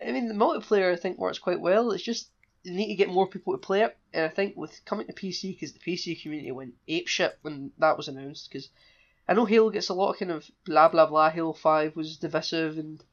I 0.02 0.12
mean 0.12 0.28
the 0.28 0.34
multiplayer 0.34 0.92
I 0.92 0.98
think 0.98 1.18
works 1.18 1.40
quite 1.40 1.62
well. 1.62 1.92
It's 1.92 2.04
just 2.04 2.30
you 2.64 2.74
need 2.74 2.88
to 2.88 2.96
get 2.96 3.10
more 3.10 3.28
people 3.28 3.54
to 3.54 3.58
play 3.58 3.84
it, 3.84 3.98
and 4.14 4.26
I 4.26 4.30
think 4.30 4.56
with 4.58 4.84
coming 4.86 5.08
to 5.08 5.14
PC 5.14 5.54
because 5.54 5.74
the 5.74 5.80
PC 5.80 6.22
community 6.22 6.52
went 6.52 6.76
apeshit 6.88 7.34
when 7.42 7.72
that 7.78 7.98
was 7.98 8.10
announced. 8.10 8.50
Because 8.50 8.70
I 9.28 9.34
know 9.34 9.46
Halo 9.46 9.70
gets 9.70 9.90
a 9.90 9.94
lot 9.94 10.12
of 10.12 10.20
kind 10.20 10.32
of 10.32 10.50
blah 10.66 10.90
blah 10.90 11.06
blah. 11.06 11.30
Halo 11.30 11.54
Five 11.54 11.96
was 11.96 12.18
divisive 12.18 12.78
and 12.78 13.04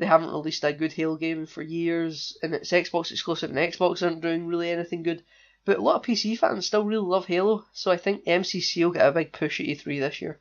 they 0.00 0.06
haven't 0.06 0.30
released 0.30 0.64
a 0.64 0.72
good 0.72 0.94
Halo 0.94 1.16
game 1.16 1.44
for 1.44 1.60
years, 1.60 2.38
and 2.42 2.54
it's 2.54 2.72
Xbox 2.72 3.10
exclusive, 3.10 3.50
and 3.50 3.58
Xbox 3.58 4.02
aren't 4.02 4.22
doing 4.22 4.46
really 4.46 4.70
anything 4.70 5.02
good. 5.02 5.22
But 5.64 5.78
a 5.78 5.82
lot 5.82 5.96
of 5.96 6.02
PC 6.02 6.38
fans 6.38 6.66
still 6.66 6.84
really 6.84 7.06
love 7.06 7.26
Halo, 7.26 7.64
so 7.72 7.90
I 7.90 7.96
think 7.96 8.24
MCC 8.24 8.82
will 8.82 8.92
get 8.92 9.06
a 9.06 9.12
big 9.12 9.32
push 9.32 9.60
at 9.60 9.66
E3 9.66 10.00
this 10.00 10.22
year. 10.22 10.40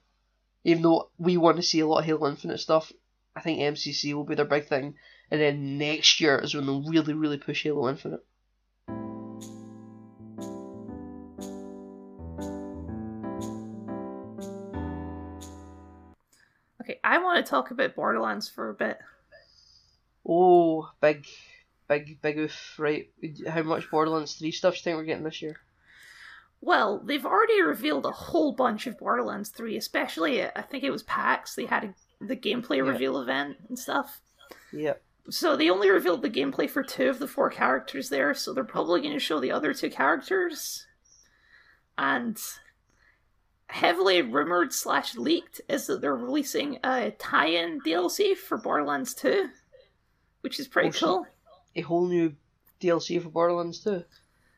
Even 0.64 0.84
though 0.84 1.10
we 1.18 1.38
want 1.38 1.58
to 1.58 1.64
see 1.64 1.82
a 1.82 1.88
lot 1.88 2.00
of 2.00 2.06
Halo 2.06 2.30
Infinite 2.30 2.60
stuff, 2.60 2.92
I 3.36 3.42
think 3.42 3.60
MCC 3.60 4.14
will 4.14 4.24
be 4.24 4.36
their 4.36 4.46
big 4.46 4.66
thing, 4.66 4.96
and 5.30 5.40
then 5.40 5.78
next 5.78 6.20
year 6.20 6.38
is 6.40 6.56
when 6.56 6.66
they'll 6.66 6.84
really, 6.84 7.14
really 7.14 7.38
push 7.38 7.64
Halo 7.64 7.90
Infinite. 7.90 8.26
Okay, 16.82 17.00
I 17.04 17.20
want 17.20 17.46
to 17.46 17.50
talk 17.50 17.72
about 17.72 17.96
Borderlands 17.96 18.50
for 18.50 18.70
a 18.70 18.74
bit. 18.74 18.98
Oh, 20.28 20.90
big, 21.02 21.26
big, 21.90 22.22
big 22.22 22.38
oof, 22.38 22.76
right? 22.80 23.10
How 23.48 23.64
much 23.64 23.92
Borderlands 23.92 24.36
3 24.36 24.52
stuff 24.52 24.74
do 24.76 24.78
you 24.78 24.84
think 24.84 24.98
we're 24.98 25.04
getting 25.04 25.24
this 25.26 25.42
year? 25.42 25.58
Well, 26.62 27.00
they've 27.06 27.26
already 27.26 27.62
revealed 27.62 28.06
a 28.06 28.12
whole 28.12 28.54
bunch 28.54 28.88
of 28.88 28.98
Borderlands 28.98 29.50
3, 29.50 29.76
especially 29.78 30.42
uh, 30.42 30.52
I 30.56 30.62
think 30.62 30.84
it 30.84 30.92
was 30.92 31.04
PAX. 31.04 31.56
They 31.56 31.66
had 31.66 31.84
a, 31.84 31.94
the 32.26 32.36
gameplay 32.36 32.78
Yeah. 32.78 32.92
reveal 32.92 33.20
event 33.20 33.58
and 33.68 33.78
stuff. 33.78 34.22
Yep. 34.72 35.02
So 35.30 35.56
they 35.56 35.70
only 35.70 35.90
revealed 35.90 36.22
the 36.22 36.30
gameplay 36.30 36.70
for 36.70 36.82
two 36.84 37.10
of 37.10 37.20
the 37.20 37.28
four 37.28 37.50
characters 37.50 38.10
there, 38.10 38.34
so 38.34 38.54
they're 38.54 38.64
probably 38.64 39.02
going 39.02 39.14
to 39.14 39.20
show 39.20 39.40
the 39.40 39.52
other 39.52 39.74
two 39.74 39.90
characters. 39.90 40.86
And 41.98 42.38
heavily 43.68 44.22
rumored 44.22 44.74
slash 44.74 45.16
leaked 45.16 45.62
is 45.70 45.86
that 45.88 46.02
they're 46.02 46.16
releasing 46.16 46.80
a 46.84 47.12
tie-in 47.12 47.80
DLC 47.86 48.36
for 48.36 48.58
Borderlands 48.58 49.14
2, 49.14 49.50
which 50.42 50.60
is 50.60 50.68
pretty 50.68 50.90
Oh, 50.90 50.92
shit. 51.24 51.32
A 51.76 51.82
whole 51.82 52.06
new 52.08 52.36
DLC 52.82 53.22
for 53.22 53.30
Borderlands 53.30 53.80
2. 53.80 54.04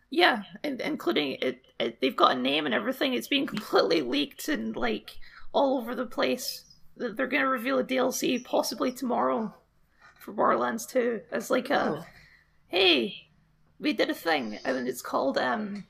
Yeah, 0.09 0.43
and 0.63 0.81
including 0.81 1.37
it, 1.41 1.61
it, 1.79 2.01
they've 2.01 2.15
got 2.15 2.35
a 2.35 2.39
name 2.39 2.65
and 2.65 2.75
everything. 2.75 3.13
It's 3.13 3.27
being 3.27 3.47
completely 3.47 4.01
leaked 4.01 4.47
and 4.49 4.75
like 4.75 5.17
all 5.53 5.77
over 5.77 5.95
the 5.95 6.05
place. 6.05 6.65
That 6.97 7.15
They're 7.15 7.27
going 7.27 7.43
to 7.43 7.49
reveal 7.49 7.79
a 7.79 7.83
DLC 7.83 8.43
possibly 8.43 8.91
tomorrow 8.91 9.53
for 10.19 10.33
Borderlands 10.33 10.85
2 10.85 11.21
as 11.31 11.49
like 11.49 11.69
a 11.69 11.81
Oh. 11.81 12.05
hey, 12.67 13.29
we 13.79 13.93
did 13.93 14.09
a 14.09 14.13
thing, 14.13 14.59
and 14.63 14.87
it's 14.87 15.01
called 15.01 15.37
um 15.37 15.85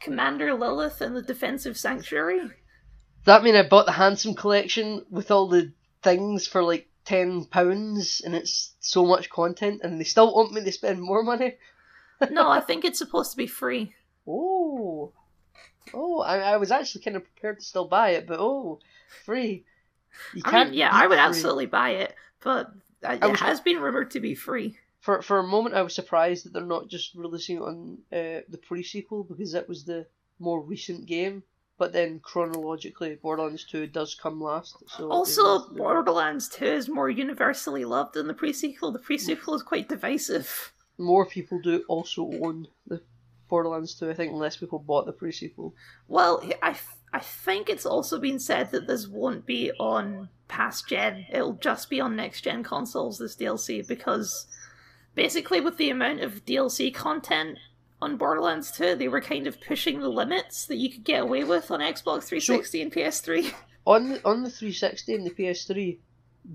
Commander 0.00 0.54
Lilith 0.54 1.00
and 1.00 1.16
the 1.16 1.22
Defensive 1.22 1.76
Sanctuary. 1.76 2.38
Does 2.38 2.52
that 3.24 3.42
mean 3.42 3.56
I 3.56 3.62
bought 3.68 3.86
the 3.86 3.92
Handsome 3.92 4.34
collection 4.34 5.04
with 5.10 5.30
all 5.30 5.48
the 5.48 5.72
things 6.02 6.46
for 6.46 6.62
like 6.62 6.88
ten 7.06 7.44
pounds, 7.46 8.20
and 8.24 8.34
it's 8.34 8.74
so 8.80 9.06
much 9.06 9.30
content, 9.30 9.80
and 9.82 9.98
they 9.98 10.04
still 10.04 10.34
want 10.34 10.52
me 10.52 10.62
to 10.64 10.72
spend 10.72 11.00
more 11.00 11.22
money? 11.22 11.54
No, 12.30 12.48
I 12.48 12.60
think 12.60 12.84
it's 12.84 12.98
supposed 12.98 13.30
to 13.32 13.36
be 13.36 13.46
free. 13.46 13.94
Oh, 14.26 15.12
oh, 15.92 16.20
I, 16.22 16.38
I 16.38 16.56
was 16.56 16.70
actually 16.70 17.02
kind 17.04 17.16
of 17.16 17.24
prepared 17.24 17.60
to 17.60 17.64
still 17.64 17.86
buy 17.86 18.10
it, 18.10 18.26
but 18.26 18.40
oh, 18.40 18.80
free. 19.24 19.64
You 20.34 20.42
I 20.46 20.64
mean, 20.64 20.74
yeah, 20.74 20.88
I 20.92 21.06
would 21.06 21.16
free. 21.18 21.24
absolutely 21.24 21.66
buy 21.66 21.90
it, 21.90 22.14
but 22.42 22.72
it 23.02 23.20
was- 23.22 23.40
has 23.40 23.60
been 23.60 23.80
rumored 23.80 24.12
to 24.12 24.20
be 24.20 24.34
free. 24.34 24.78
for 25.00 25.20
for 25.20 25.38
a 25.38 25.42
moment 25.46 25.74
I 25.74 25.82
was 25.82 25.94
surprised 25.94 26.44
that 26.46 26.52
they're 26.54 26.74
not 26.76 26.88
just 26.88 27.14
releasing 27.14 27.58
it 27.58 27.62
on 27.62 27.98
uh, 28.12 28.40
the 28.48 28.58
pre 28.66 28.82
sequel 28.82 29.22
because 29.24 29.52
that 29.52 29.68
was 29.68 29.84
the 29.84 30.06
more 30.38 30.60
recent 30.62 31.04
game. 31.06 31.42
But 31.78 31.92
then 31.92 32.20
chronologically, 32.20 33.16
Borderlands 33.16 33.64
Two 33.64 33.86
does 33.86 34.14
come 34.14 34.40
last. 34.40 34.76
So 34.88 35.10
also, 35.10 35.68
Borderlands 35.68 36.48
Two 36.48 36.64
is 36.64 36.88
more 36.88 37.10
universally 37.10 37.84
loved 37.84 38.14
than 38.14 38.26
the 38.26 38.34
pre 38.34 38.52
sequel. 38.52 38.92
The 38.92 38.98
pre 38.98 39.18
sequel 39.18 39.54
is 39.54 39.62
quite 39.62 39.88
divisive. 39.88 40.72
More 40.98 41.26
people 41.26 41.60
do 41.60 41.84
also 41.88 42.30
own 42.42 42.68
the 42.86 43.02
Borderlands 43.48 43.94
2. 43.94 44.10
I 44.10 44.14
think 44.14 44.32
less 44.32 44.56
people 44.56 44.78
bought 44.78 45.06
the 45.06 45.12
pre 45.12 45.32
sequel. 45.32 45.74
Well, 46.08 46.42
I, 46.62 46.76
I 47.12 47.18
think 47.20 47.68
it's 47.68 47.86
also 47.86 48.18
been 48.18 48.38
said 48.38 48.70
that 48.70 48.86
this 48.86 49.06
won't 49.06 49.46
be 49.46 49.72
on 49.78 50.28
past 50.48 50.88
gen. 50.88 51.26
It'll 51.30 51.54
just 51.54 51.90
be 51.90 52.00
on 52.00 52.16
next 52.16 52.42
gen 52.42 52.62
consoles, 52.62 53.18
this 53.18 53.36
DLC, 53.36 53.86
because 53.86 54.46
basically, 55.14 55.60
with 55.60 55.76
the 55.76 55.90
amount 55.90 56.20
of 56.20 56.44
DLC 56.44 56.92
content 56.92 57.58
on 58.00 58.16
Borderlands 58.16 58.70
2, 58.72 58.96
they 58.96 59.08
were 59.08 59.20
kind 59.20 59.46
of 59.46 59.60
pushing 59.60 60.00
the 60.00 60.08
limits 60.08 60.66
that 60.66 60.76
you 60.76 60.90
could 60.90 61.04
get 61.04 61.22
away 61.22 61.44
with 61.44 61.70
on 61.70 61.80
Xbox 61.80 62.24
360 62.24 62.78
so, 62.78 62.82
and 62.82 62.92
PS3. 62.92 63.54
On 63.86 64.08
the, 64.08 64.20
on 64.24 64.42
the 64.42 64.50
360 64.50 65.14
and 65.14 65.24
the 65.24 65.30
PS3, 65.30 65.98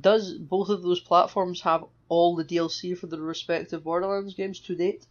does 0.01 0.33
both 0.33 0.69
of 0.69 0.83
those 0.83 0.99
platforms 0.99 1.61
have 1.61 1.85
all 2.09 2.35
the 2.35 2.43
DLC 2.43 2.97
for 2.97 3.07
the 3.07 3.19
respective 3.19 3.85
Borderlands 3.85 4.35
games 4.35 4.59
to 4.59 4.75
date? 4.75 5.05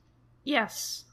Yes. 0.44 1.04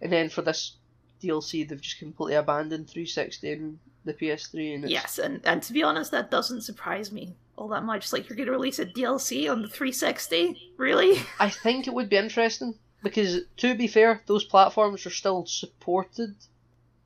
And 0.00 0.12
then 0.12 0.30
for 0.30 0.42
this 0.42 0.76
DLC, 1.22 1.68
they've 1.68 1.80
just 1.80 1.98
completely 1.98 2.36
abandoned 2.36 2.88
360 2.88 3.52
and 3.52 3.78
the 4.04 4.14
PS3. 4.14 4.76
And 4.76 4.90
yes, 4.90 5.18
and, 5.18 5.40
and 5.44 5.62
to 5.62 5.72
be 5.72 5.82
honest, 5.82 6.10
that 6.10 6.30
doesn't 6.30 6.62
surprise 6.62 7.12
me 7.12 7.36
all 7.56 7.68
that 7.68 7.84
much. 7.84 8.12
Like, 8.12 8.28
you're 8.28 8.36
going 8.36 8.46
to 8.46 8.52
release 8.52 8.78
a 8.78 8.86
DLC 8.86 9.50
on 9.50 9.62
the 9.62 9.68
360? 9.68 10.72
Really? 10.76 11.20
I 11.38 11.50
think 11.50 11.86
it 11.86 11.94
would 11.94 12.08
be 12.08 12.16
interesting 12.16 12.74
because, 13.06 13.40
to 13.58 13.74
be 13.74 13.86
fair, 13.86 14.22
those 14.26 14.44
platforms 14.44 15.06
are 15.06 15.10
still 15.10 15.46
supported. 15.46 16.34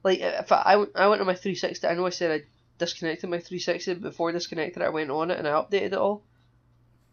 Like, 0.02 0.20
if 0.20 0.50
I, 0.52 0.62
I, 0.64 0.76
went, 0.76 0.90
I 0.94 1.08
went 1.08 1.20
on 1.20 1.26
my 1.26 1.34
360, 1.34 1.86
I 1.86 1.94
know 1.94 2.06
I 2.06 2.10
said 2.10 2.30
I 2.30 2.44
disconnected 2.78 3.28
my 3.28 3.38
360, 3.38 3.94
but 3.94 4.02
before 4.02 4.30
I 4.30 4.32
disconnected 4.32 4.82
it, 4.82 4.86
I 4.86 4.90
went 4.90 5.10
on 5.10 5.30
it 5.30 5.38
and 5.38 5.46
I 5.46 5.52
updated 5.52 5.92
it 5.92 5.94
all 5.94 6.22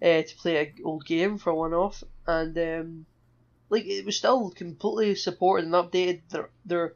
uh, 0.01 0.21
to 0.21 0.35
play 0.38 0.57
an 0.57 0.73
old 0.83 1.05
game 1.05 1.38
for 1.38 1.53
one 1.53 1.73
off, 1.73 2.03
and 2.25 2.57
um, 2.57 3.05
like 3.69 3.85
it 3.85 4.05
was 4.05 4.17
still 4.17 4.51
completely 4.51 5.15
supported 5.15 5.65
and 5.65 5.73
updated. 5.73 6.21
Their 6.29 6.49
their 6.65 6.93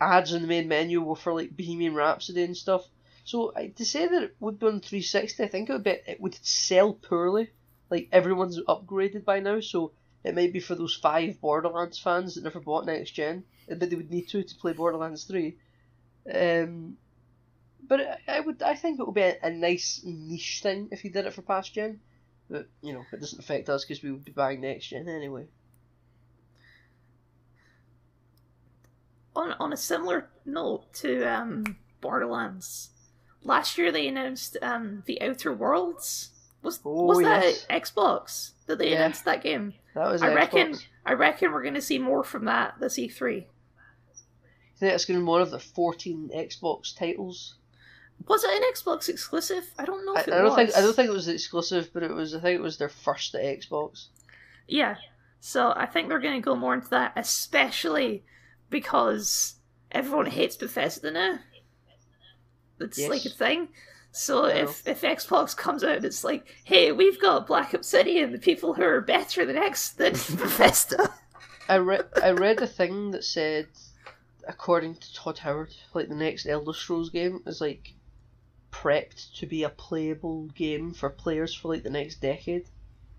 ads 0.00 0.32
in 0.32 0.42
the 0.42 0.48
main 0.48 0.68
menu 0.68 1.02
were 1.02 1.16
for 1.16 1.34
like 1.34 1.56
Bohemian 1.56 1.94
Rhapsody 1.94 2.42
and 2.42 2.56
stuff. 2.56 2.86
So 3.24 3.52
to 3.76 3.84
say 3.84 4.06
that 4.06 4.22
it 4.22 4.36
would 4.40 4.58
be 4.58 4.66
on 4.66 4.80
360, 4.80 5.42
I 5.42 5.48
think 5.48 5.68
it 5.68 5.72
would 5.72 5.84
be 5.84 5.98
it 6.06 6.20
would 6.20 6.38
sell 6.42 6.94
poorly. 6.94 7.50
Like 7.90 8.08
everyone's 8.12 8.60
upgraded 8.60 9.24
by 9.24 9.40
now, 9.40 9.60
so 9.60 9.92
it 10.24 10.34
might 10.34 10.52
be 10.52 10.60
for 10.60 10.74
those 10.74 10.94
five 10.94 11.40
Borderlands 11.40 11.98
fans 11.98 12.34
that 12.34 12.44
never 12.44 12.60
bought 12.60 12.86
next 12.86 13.12
gen, 13.12 13.44
but 13.68 13.90
they 13.90 13.96
would 13.96 14.10
need 14.10 14.28
to 14.28 14.42
to 14.42 14.54
play 14.56 14.72
Borderlands 14.72 15.24
3. 15.24 15.56
Um, 16.34 16.96
but 17.86 18.20
I 18.26 18.40
would 18.40 18.62
I 18.62 18.74
think 18.74 18.98
it 18.98 19.06
would 19.06 19.14
be 19.14 19.22
a, 19.22 19.36
a 19.42 19.50
nice 19.50 20.02
niche 20.04 20.60
thing 20.62 20.88
if 20.90 21.04
you 21.04 21.10
did 21.10 21.26
it 21.26 21.32
for 21.32 21.42
past 21.42 21.72
gen. 21.72 22.00
But 22.50 22.68
you 22.82 22.92
know, 22.92 23.04
it 23.12 23.20
doesn't 23.20 23.38
affect 23.38 23.68
us 23.68 23.84
because 23.84 24.02
we 24.02 24.10
would 24.10 24.24
be 24.24 24.32
buying 24.32 24.60
next 24.60 24.86
gen 24.86 25.08
anyway. 25.08 25.46
on 29.36 29.52
on 29.60 29.72
a 29.72 29.76
similar 29.76 30.28
note 30.44 30.92
to 30.94 31.22
um, 31.24 31.76
Borderlands, 32.00 32.90
last 33.42 33.78
year 33.78 33.92
they 33.92 34.08
announced 34.08 34.56
um, 34.62 35.02
the 35.06 35.20
Outer 35.22 35.52
Worlds. 35.52 36.30
Was 36.62 36.80
oh, 36.84 37.04
was 37.04 37.20
yes. 37.20 37.64
that 37.66 37.82
Xbox 37.82 38.52
that 38.66 38.78
they 38.78 38.90
yeah. 38.90 38.96
announced 38.96 39.24
that 39.26 39.42
game? 39.42 39.74
That 39.96 40.12
was. 40.12 40.22
I 40.22 40.28
Xbox. 40.28 40.34
reckon. 40.34 40.76
I 41.06 41.12
reckon 41.14 41.52
we're 41.52 41.62
going 41.62 41.74
to 41.74 41.80
see 41.80 41.98
more 41.98 42.22
from 42.22 42.44
that 42.44 42.74
this 42.78 42.98
E3. 42.98 43.44
I 43.44 44.78
think 44.78 44.92
it's 44.92 45.06
going 45.06 45.18
to 45.18 45.24
be 45.24 45.28
one 45.28 45.40
of 45.40 45.50
the 45.50 45.58
fourteen 45.58 46.30
Xbox 46.36 46.94
titles. 46.94 47.54
Was 48.28 48.44
it 48.44 48.50
an 48.50 48.62
Xbox 48.74 49.08
exclusive? 49.08 49.64
I 49.78 49.86
don't 49.86 50.04
know 50.04 50.12
if 50.14 50.28
I, 50.28 50.32
it 50.32 50.34
I 50.34 50.38
don't 50.42 50.44
was. 50.44 50.54
think 50.54 50.76
I 50.76 50.80
don't 50.82 50.94
think 50.94 51.08
it 51.08 51.14
was 51.14 51.28
exclusive, 51.28 51.90
but 51.94 52.02
it 52.02 52.12
was. 52.12 52.34
I 52.34 52.40
think 52.40 52.58
it 52.58 52.62
was 52.62 52.76
their 52.76 52.90
first 52.90 53.34
at 53.34 53.42
Xbox. 53.42 54.08
Yeah, 54.68 54.96
so 55.40 55.72
I 55.74 55.86
think 55.86 56.10
they're 56.10 56.18
going 56.18 56.40
to 56.42 56.44
go 56.44 56.56
more 56.56 56.74
into 56.74 56.90
that, 56.90 57.14
especially 57.16 58.22
because 58.68 59.54
everyone 59.92 60.26
hates 60.26 60.56
Bethesda 60.56 61.10
now. 61.10 61.38
It's 62.80 62.98
yes. 62.98 63.08
like 63.08 63.24
a 63.24 63.30
thing. 63.30 63.68
So 64.16 64.46
if 64.46 64.88
if 64.88 65.02
Xbox 65.02 65.54
comes 65.54 65.84
out, 65.84 66.02
it's 66.02 66.24
like, 66.24 66.46
hey, 66.64 66.90
we've 66.90 67.20
got 67.20 67.46
Black 67.46 67.74
Obsidian, 67.74 68.32
the 68.32 68.38
people 68.38 68.72
who 68.72 68.82
are 68.82 69.02
better 69.02 69.44
than 69.44 69.58
X 69.58 69.90
than 69.90 70.12
Bethesda. 70.38 71.12
I 71.68 71.76
read 71.76 72.06
I 72.22 72.30
read 72.30 72.62
a 72.62 72.66
thing 72.66 73.10
that 73.10 73.24
said, 73.24 73.68
according 74.48 74.94
to 74.96 75.12
Todd 75.12 75.40
Howard, 75.40 75.74
like 75.92 76.08
the 76.08 76.14
next 76.14 76.46
Elder 76.46 76.72
Scrolls 76.72 77.10
game 77.10 77.42
is 77.46 77.60
like 77.60 77.92
prepped 78.72 79.34
to 79.38 79.46
be 79.46 79.64
a 79.64 79.68
playable 79.68 80.46
game 80.46 80.94
for 80.94 81.10
players 81.10 81.54
for 81.54 81.68
like 81.68 81.82
the 81.82 81.90
next 81.90 82.22
decade, 82.22 82.70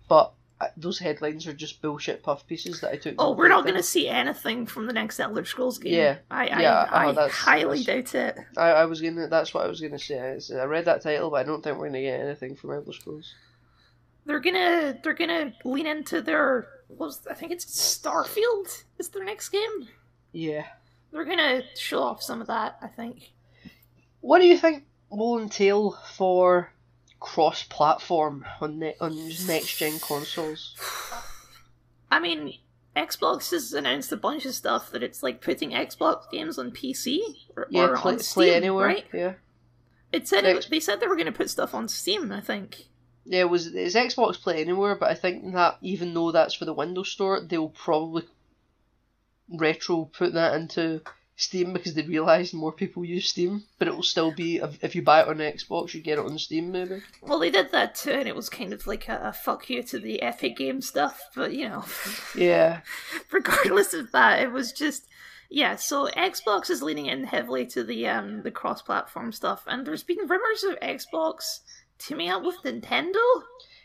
but 0.10 0.34
those 0.76 0.98
headlines 0.98 1.46
are 1.46 1.54
just 1.54 1.82
bullshit 1.82 2.24
puff 2.24 2.48
pieces 2.48 2.82
that 2.82 2.92
I 2.92 2.98
took. 2.98 3.16
Oh, 3.20 3.34
we're 3.34 3.48
not 3.48 3.64
going 3.64 3.78
to 3.78 3.84
see 3.84 4.08
anything 4.08 4.66
from 4.66 4.88
the 4.88 4.94
next 4.94 5.20
Elder 5.20 5.46
Scrolls 5.46 5.78
game. 5.78 5.94
Yeah, 5.94 6.18
I, 6.32 6.48
I, 6.48 6.62
yeah, 6.62 6.88
I, 6.92 7.06
oh, 7.06 7.20
I 7.20 7.30
highly 7.30 7.84
doubt 7.84 8.16
it. 8.16 8.38
I, 8.58 8.70
I 8.70 8.86
was 8.86 9.02
gonna. 9.02 9.28
That's 9.28 9.54
what 9.54 9.66
I 9.66 9.68
was 9.68 9.82
gonna 9.82 10.00
say. 10.00 10.40
I 10.54 10.64
read 10.64 10.86
that 10.86 11.04
title, 11.04 11.30
but 11.30 11.38
I 11.38 11.44
don't 11.44 11.64
think 11.64 11.78
we're 11.78 11.88
gonna 11.88 12.02
get 12.02 12.20
anything 12.20 12.56
from 12.56 12.72
Elder 12.72 12.94
Scrolls. 12.94 13.34
They're 14.26 14.40
gonna 14.40 14.98
they're 15.04 15.14
gonna 15.14 15.54
lean 15.64 15.86
into 15.86 16.22
their 16.22 16.68
was 16.90 17.26
I 17.30 17.34
think 17.34 17.52
it's 17.52 17.66
Starfield 17.66 18.84
is 18.98 19.10
their 19.10 19.24
next 19.24 19.50
game. 19.50 19.88
Yeah, 20.32 20.66
they're 21.12 21.26
gonna 21.26 21.62
show 21.76 22.02
off 22.02 22.24
some 22.24 22.42
of 22.42 22.48
that. 22.48 22.78
I 22.82 22.88
think. 22.88 23.32
What 24.22 24.40
do 24.40 24.48
you 24.48 24.58
think 24.58 24.86
will 25.10 25.40
entail 25.40 25.92
for 26.16 26.74
cross-platform 27.20 28.46
on 28.62 28.80
ne- 28.80 28.96
on 29.00 29.16
next-gen 29.46 30.00
consoles? 30.00 30.76
I 32.12 32.20
mean, 32.20 32.54
Xbox 32.96 33.52
has 33.52 33.74
announced 33.74 34.12
a 34.12 34.18
bunch 34.18 34.46
of 34.46 34.54
stuff 34.54 34.92
that 34.92 35.04
it's 35.04 35.22
like 35.22 35.42
putting 35.42 35.72
Xbox 35.72 36.30
games 36.32 36.58
on 36.58 36.72
PC 36.72 37.20
or, 37.56 37.68
yeah, 37.70 37.84
or 37.84 37.98
play, 37.98 38.14
on 38.14 38.20
Steam, 38.20 38.34
play 38.34 38.56
anywhere. 38.56 38.88
right? 38.88 39.06
Yeah. 39.14 39.34
It 40.12 40.28
said 40.28 40.46
it, 40.46 40.68
they 40.70 40.80
said 40.80 41.00
they 41.00 41.08
were 41.08 41.16
going 41.16 41.26
to 41.26 41.32
put 41.32 41.50
stuff 41.50 41.76
on 41.76 41.88
Steam. 41.88 42.32
I 42.32 42.40
think. 42.40 42.86
Yeah, 43.26 43.42
it 43.42 43.50
was 43.50 43.68
it's 43.68 43.94
Xbox 43.94 44.42
Play 44.42 44.62
Anywhere, 44.62 44.96
but 44.96 45.10
I 45.12 45.14
think 45.14 45.54
that 45.54 45.78
even 45.82 46.14
though 46.14 46.32
that's 46.32 46.54
for 46.54 46.64
the 46.64 46.74
Windows 46.74 47.12
Store, 47.12 47.42
they'll 47.42 47.68
probably 47.70 48.24
retro 49.50 50.06
put 50.06 50.34
that 50.34 50.54
into 50.56 51.02
Steam 51.40 51.72
because 51.72 51.94
they 51.94 52.02
realised 52.02 52.56
more 52.56 52.72
people 52.72 53.06
use 53.06 53.30
Steam, 53.30 53.64
but 53.78 53.88
it 53.88 53.96
will 53.96 54.02
still 54.02 54.32
be 54.32 54.60
if 54.82 54.96
you 54.96 55.04
buy 55.04 55.22
it 55.22 55.28
on 55.28 55.38
Xbox, 55.38 55.94
you 55.94 56.02
get 56.02 56.18
it 56.18 56.26
on 56.26 56.40
Steam 56.40 56.72
maybe. 56.72 57.04
Well, 57.22 57.38
they 57.38 57.52
did 57.52 57.72
that 57.72 57.94
too, 57.94 58.12
and 58.12 58.28
it 58.28 58.36
was 58.36 58.50
kind 58.50 58.74
of 58.74 58.88
like 58.88 59.08
a, 59.08 59.22
a 59.26 59.34
fuck 59.34 59.70
you 59.70 59.84
to 59.84 60.00
the 60.00 60.24
Epic 60.24 60.58
Game 60.58 60.82
stuff, 60.82 61.22
but 61.36 61.54
you 61.54 61.70
know. 61.70 61.86
Yeah. 62.36 62.82
regardless 63.32 63.94
of 63.94 64.12
that, 64.12 64.42
it 64.42 64.52
was 64.52 64.72
just 64.72 65.08
yeah. 65.50 65.76
So 65.76 66.08
Xbox 66.08 66.72
is 66.72 66.82
leaning 66.82 67.06
in 67.06 67.24
heavily 67.24 67.68
to 67.68 67.84
the 67.84 68.08
um 68.08 68.42
the 68.42 68.52
cross-platform 68.52 69.32
stuff, 69.32 69.64
and 69.68 69.86
there's 69.86 70.04
been 70.04 70.28
rumors 70.28 70.64
of 70.64 70.80
Xbox 70.80 71.60
teaming 72.00 72.30
up 72.30 72.44
with 72.44 72.58
Nintendo. 72.64 73.22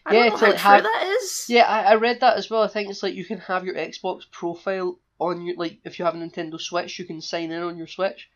I 0.07 0.14
yeah, 0.14 0.28
don't 0.30 0.30
know 0.30 0.36
how 0.38 0.46
true 0.46 0.57
have, 0.57 0.82
that 0.84 1.16
is. 1.20 1.44
Yeah, 1.48 1.64
I, 1.64 1.82
I 1.82 1.94
read 1.96 2.20
that 2.20 2.38
as 2.38 2.48
well. 2.48 2.62
I 2.62 2.68
think 2.68 2.88
it's 2.88 3.03
like 3.03 3.14
you 3.14 3.26
can 3.26 3.38
have 3.38 3.64
your 3.64 3.74
Xbox 3.74 4.22
profile 4.30 4.98
on 5.19 5.45
your 5.45 5.57
like 5.57 5.79
if 5.85 5.99
you 5.99 6.05
have 6.05 6.15
a 6.15 6.19
Nintendo 6.19 6.61
Switch, 6.61 6.99
you 6.99 7.05
can 7.05 7.21
sign 7.21 7.51
in 7.51 7.63
on 7.63 7.77
your 7.77 7.87
Switch. 7.87 8.29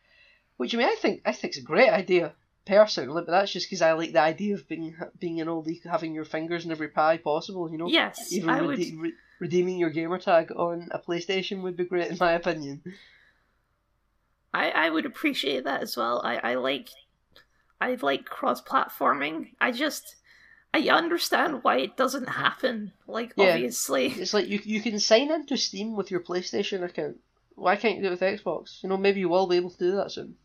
Which 0.57 0.73
I 0.73 0.77
mean, 0.77 0.87
I 0.87 0.95
think 0.95 1.21
I 1.25 1.31
think 1.33 1.51
it's 1.51 1.63
a 1.63 1.65
great 1.65 1.89
idea 1.89 2.33
personally, 2.65 3.23
but 3.25 3.31
that's 3.31 3.51
just 3.51 3.67
because 3.67 3.81
I 3.81 3.93
like 3.93 4.11
the 4.11 4.21
idea 4.21 4.55
of 4.55 4.67
being 4.67 4.95
being 5.19 5.37
in 5.37 5.47
all 5.47 5.61
the 5.61 5.79
having 5.89 6.13
your 6.13 6.25
fingers 6.25 6.65
in 6.65 6.71
every 6.71 6.89
pie 6.89 7.17
possible. 7.17 7.71
You 7.71 7.77
know, 7.77 7.87
yes, 7.87 8.31
even 8.31 8.49
I 8.49 8.59
rede- 8.59 8.95
would... 8.95 9.01
re- 9.01 9.13
redeeming 9.39 9.77
your 9.77 9.89
gamer 9.89 10.17
tag 10.17 10.51
on 10.55 10.89
a 10.91 10.99
PlayStation 10.99 11.61
would 11.61 11.77
be 11.77 11.85
great 11.85 12.11
in 12.11 12.17
my 12.19 12.33
opinion. 12.33 12.81
I 14.53 14.69
I 14.71 14.89
would 14.89 15.05
appreciate 15.05 15.63
that 15.65 15.81
as 15.81 15.95
well. 15.95 16.21
I 16.23 16.37
I 16.37 16.55
like 16.55 16.89
I 17.79 17.97
like 18.01 18.25
cross 18.25 18.61
platforming. 18.61 19.51
I 19.61 19.71
just 19.71 20.15
I 20.77 20.95
understand 20.95 21.63
why 21.63 21.79
it 21.79 21.97
doesn't 21.97 22.29
happen. 22.29 22.91
Like 23.07 23.33
yeah. 23.35 23.53
obviously, 23.53 24.07
it's 24.17 24.33
like 24.33 24.47
you 24.47 24.61
you 24.63 24.81
can 24.81 24.99
sign 24.99 25.31
into 25.31 25.57
Steam 25.57 25.95
with 25.95 26.11
your 26.11 26.19
PlayStation 26.19 26.83
account. 26.83 27.17
Why 27.55 27.75
can't 27.75 27.95
you 27.97 28.03
do 28.03 28.09
it 28.09 28.11
with 28.11 28.21
Xbox? 28.21 28.83
You 28.83 28.89
know, 28.89 28.97
maybe 28.97 29.19
you 29.19 29.29
will 29.29 29.47
be 29.47 29.55
able 29.55 29.71
to 29.71 29.77
do 29.77 29.95
that 29.95 30.11
soon. 30.11 30.35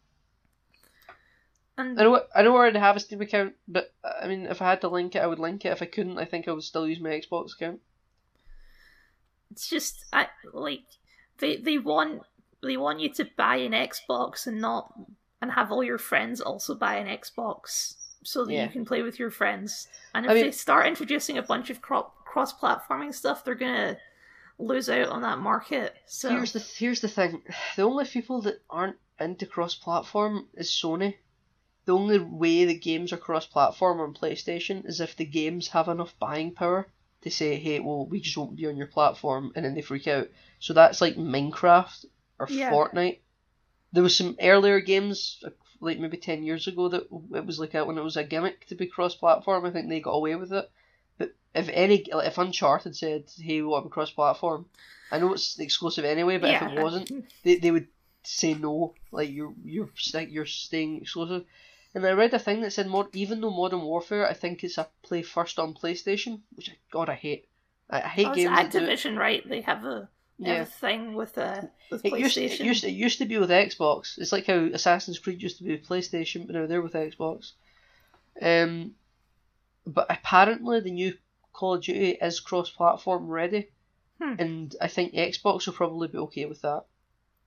And 1.76 2.00
I 2.00 2.04
know 2.04 2.22
I 2.34 2.42
know 2.42 2.54
I 2.54 2.60
already 2.60 2.78
have 2.78 2.96
a 2.96 3.00
Steam 3.00 3.20
account, 3.20 3.54
but 3.68 3.92
I 4.22 4.26
mean, 4.26 4.46
if 4.46 4.62
I 4.62 4.70
had 4.70 4.80
to 4.80 4.88
link 4.88 5.14
it, 5.14 5.22
I 5.22 5.26
would 5.26 5.38
link 5.38 5.66
it. 5.66 5.72
If 5.72 5.82
I 5.82 5.86
couldn't, 5.86 6.18
I 6.18 6.24
think 6.24 6.48
I 6.48 6.52
would 6.52 6.62
still 6.62 6.88
use 6.88 7.00
my 7.00 7.10
Xbox 7.10 7.54
account. 7.54 7.80
It's 9.50 9.68
just 9.68 10.06
I 10.14 10.28
like 10.54 10.84
they 11.38 11.56
they 11.56 11.76
want 11.76 12.22
they 12.62 12.78
want 12.78 13.00
you 13.00 13.12
to 13.12 13.28
buy 13.36 13.56
an 13.56 13.72
Xbox 13.72 14.46
and 14.46 14.62
not 14.62 14.94
and 15.42 15.52
have 15.52 15.70
all 15.70 15.84
your 15.84 15.98
friends 15.98 16.40
also 16.40 16.74
buy 16.74 16.96
an 16.96 17.06
Xbox 17.06 17.96
so 18.22 18.44
that 18.44 18.52
yeah. 18.52 18.64
you 18.64 18.70
can 18.70 18.84
play 18.84 19.02
with 19.02 19.18
your 19.18 19.30
friends. 19.30 19.88
And 20.14 20.24
if 20.24 20.30
I 20.30 20.34
mean, 20.34 20.44
they 20.44 20.50
start 20.52 20.86
introducing 20.86 21.38
a 21.38 21.42
bunch 21.42 21.70
of 21.70 21.80
cro- 21.80 22.12
cross-platforming 22.24 23.14
stuff, 23.14 23.44
they're 23.44 23.54
gonna 23.54 23.98
lose 24.58 24.88
out 24.88 25.08
on 25.08 25.22
that 25.22 25.38
market. 25.38 25.94
So 26.06 26.30
Here's 26.30 26.52
the 26.52 26.60
here's 26.60 27.00
the 27.00 27.08
thing: 27.08 27.42
the 27.76 27.82
only 27.82 28.04
people 28.04 28.42
that 28.42 28.62
aren't 28.70 28.96
into 29.20 29.46
cross-platform 29.46 30.48
is 30.54 30.70
Sony. 30.70 31.16
The 31.84 31.94
only 31.94 32.18
way 32.18 32.64
the 32.64 32.78
games 32.78 33.12
are 33.12 33.16
cross-platform 33.16 34.00
on 34.00 34.14
PlayStation 34.14 34.86
is 34.86 35.00
if 35.00 35.16
the 35.16 35.24
games 35.24 35.68
have 35.68 35.88
enough 35.88 36.16
buying 36.18 36.52
power 36.54 36.86
to 37.22 37.30
say, 37.30 37.56
"Hey, 37.56 37.80
well, 37.80 38.06
we 38.06 38.20
just 38.20 38.36
won't 38.36 38.56
be 38.56 38.66
on 38.66 38.76
your 38.76 38.86
platform," 38.86 39.52
and 39.56 39.64
then 39.64 39.74
they 39.74 39.82
freak 39.82 40.06
out. 40.06 40.28
So 40.60 40.74
that's 40.74 41.00
like 41.00 41.16
Minecraft 41.16 42.04
or 42.38 42.46
Yeah. 42.48 42.70
Fortnite. 42.70 43.18
There 43.92 44.02
was 44.02 44.16
some 44.16 44.36
earlier 44.40 44.80
games, 44.80 45.42
like 45.82 45.98
maybe 45.98 46.16
ten 46.16 46.42
years 46.42 46.66
ago, 46.66 46.88
that 46.88 47.08
it 47.34 47.44
was 47.46 47.58
like 47.58 47.74
a, 47.74 47.84
when 47.84 47.98
it 47.98 48.04
was 48.04 48.16
a 48.16 48.24
gimmick 48.24 48.66
to 48.68 48.74
be 48.74 48.86
cross-platform. 48.86 49.66
I 49.66 49.70
think 49.70 49.88
they 49.88 50.00
got 50.00 50.12
away 50.12 50.36
with 50.36 50.52
it. 50.52 50.70
But 51.18 51.34
if 51.54 51.68
any, 51.72 52.06
like 52.12 52.28
if 52.28 52.38
Uncharted 52.38 52.96
said, 52.96 53.24
"Hey, 53.36 53.60
we 53.60 53.66
want 53.66 53.84
to 53.84 53.88
be 53.88 53.92
cross-platform," 53.92 54.66
I 55.10 55.18
know 55.18 55.32
it's 55.34 55.58
exclusive 55.58 56.04
anyway, 56.04 56.38
but 56.38 56.50
if 56.50 56.62
it 56.62 56.80
wasn't, 56.80 57.10
they, 57.44 57.56
they 57.56 57.70
would 57.70 57.88
say 58.22 58.54
no, 58.54 58.94
like 59.10 59.30
you're 59.30 59.54
you're 59.64 59.90
you're 60.28 60.46
staying 60.46 61.02
exclusive. 61.02 61.44
And 61.94 62.06
I 62.06 62.12
read 62.12 62.32
a 62.32 62.38
thing 62.38 62.62
that 62.62 62.72
said 62.72 62.86
mod 62.86 63.14
even 63.14 63.40
though 63.40 63.50
Modern 63.50 63.82
Warfare, 63.82 64.26
I 64.26 64.32
think 64.32 64.64
it's 64.64 64.78
a 64.78 64.88
play 65.02 65.22
first 65.22 65.58
on 65.58 65.74
PlayStation, 65.74 66.40
which 66.54 66.70
I 66.70 66.74
God 66.90 67.10
I 67.10 67.14
hate. 67.14 67.48
I, 67.90 68.00
I 68.00 68.08
hate 68.08 68.28
Oh, 68.28 68.34
games. 68.34 68.58
Activision, 68.58 69.18
right? 69.18 69.46
They 69.46 69.60
have 69.62 69.84
a 69.84 70.08
Yeah. 70.38 70.62
a 70.62 70.64
thing 70.64 71.14
with 71.14 71.36
uh 71.38 71.62
with 71.90 72.04
It 72.04 72.18
used, 72.18 72.36
PlayStation. 72.36 72.60
it 72.60 72.66
used 72.66 72.84
it 72.84 72.90
used 72.90 73.18
to 73.18 73.26
be 73.26 73.38
with 73.38 73.50
Xbox. 73.50 74.18
It's 74.18 74.32
like 74.32 74.46
how 74.46 74.54
Assassin's 74.72 75.18
Creed 75.18 75.42
used 75.42 75.58
to 75.58 75.64
be 75.64 75.72
with 75.72 75.86
PlayStation, 75.86 76.46
but 76.46 76.56
now 76.56 76.66
they're 76.66 76.82
with 76.82 76.94
Xbox. 76.94 77.52
Um, 78.40 78.92
but 79.86 80.06
apparently 80.10 80.80
the 80.80 80.90
new 80.90 81.14
Call 81.52 81.74
of 81.74 81.82
Duty 81.82 82.12
is 82.20 82.40
cross-platform 82.40 83.28
ready, 83.28 83.68
Hmm. 84.20 84.34
and 84.38 84.76
I 84.80 84.88
think 84.88 85.12
Xbox 85.14 85.66
will 85.66 85.74
probably 85.74 86.08
be 86.08 86.18
okay 86.18 86.46
with 86.46 86.62
that. 86.62 86.84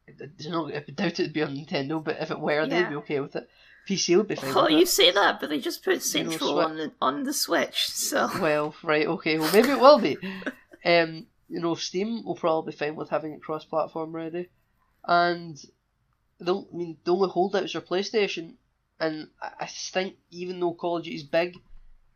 I 0.07 0.11
don't 0.11 0.51
know, 0.51 0.67
I 0.67 0.79
doubt 0.91 1.19
it'd 1.19 1.33
be 1.33 1.41
on 1.41 1.55
Nintendo, 1.55 2.03
but 2.03 2.17
if 2.21 2.29
it 2.29 2.39
were, 2.39 2.67
they'd 2.67 2.89
be 2.89 2.95
okay 2.97 3.19
with 3.19 3.35
it. 3.35 3.49
PC 3.89 4.15
would 4.17 4.27
be 4.27 4.35
fine. 4.35 4.53
With 4.53 4.71
you 4.71 4.77
it. 4.79 4.87
say 4.89 5.11
that, 5.11 5.39
but 5.39 5.49
they 5.49 5.59
just 5.59 5.83
put 5.83 6.01
Central 6.03 6.53
Switch. 6.53 6.65
on 6.65 6.77
the 6.77 6.91
on 7.01 7.23
the 7.23 7.33
Switch, 7.33 7.87
so 7.87 8.29
Well, 8.39 8.75
right, 8.83 9.07
okay. 9.07 9.39
Well, 9.39 9.51
maybe 9.51 9.69
it 9.69 9.79
will 9.79 9.99
be. 9.99 10.17
Um, 10.85 11.25
you 11.49 11.59
know, 11.59 11.75
Steam 11.75 12.23
will 12.23 12.35
probably 12.35 12.71
be 12.71 12.77
fine 12.77 12.95
with 12.95 13.09
having 13.09 13.33
it 13.33 13.41
cross-platform 13.41 14.15
ready, 14.15 14.49
and 15.05 15.63
the 16.39 16.55
I 16.55 16.75
mean 16.75 16.97
the 17.03 17.13
only 17.13 17.29
holdouts 17.29 17.75
are 17.75 17.81
PlayStation, 17.81 18.55
and 18.99 19.29
I 19.41 19.67
think 19.67 20.15
even 20.31 20.59
though 20.59 20.73
Call 20.73 20.97
of 20.97 21.03
Duty's 21.03 21.23
big, 21.23 21.57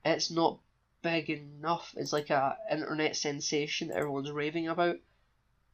it's 0.03 0.31
not 0.31 0.59
big 1.01 1.29
enough. 1.29 1.93
It's 1.97 2.13
like 2.13 2.29
a 2.29 2.57
internet 2.71 3.15
sensation 3.15 3.89
that 3.89 3.97
everyone's 3.97 4.31
raving 4.31 4.67
about 4.67 4.97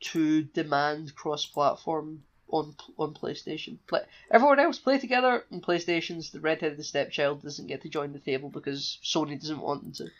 to 0.01 0.43
demand 0.43 1.15
cross-platform 1.15 2.23
on 2.49 2.75
on 2.97 3.13
PlayStation. 3.13 3.77
Like 3.89 4.07
everyone 4.29 4.59
else 4.59 4.77
play 4.77 4.99
together 4.99 5.45
on 5.51 5.61
PlayStations. 5.61 6.31
The 6.31 6.39
redheaded 6.39 6.83
stepchild 6.85 7.41
doesn't 7.41 7.67
get 7.67 7.81
to 7.83 7.89
join 7.89 8.13
the 8.13 8.19
table 8.19 8.49
because 8.49 8.99
Sony 9.03 9.39
doesn't 9.39 9.61
want 9.61 9.83
them 9.83 9.93
to. 9.93 10.11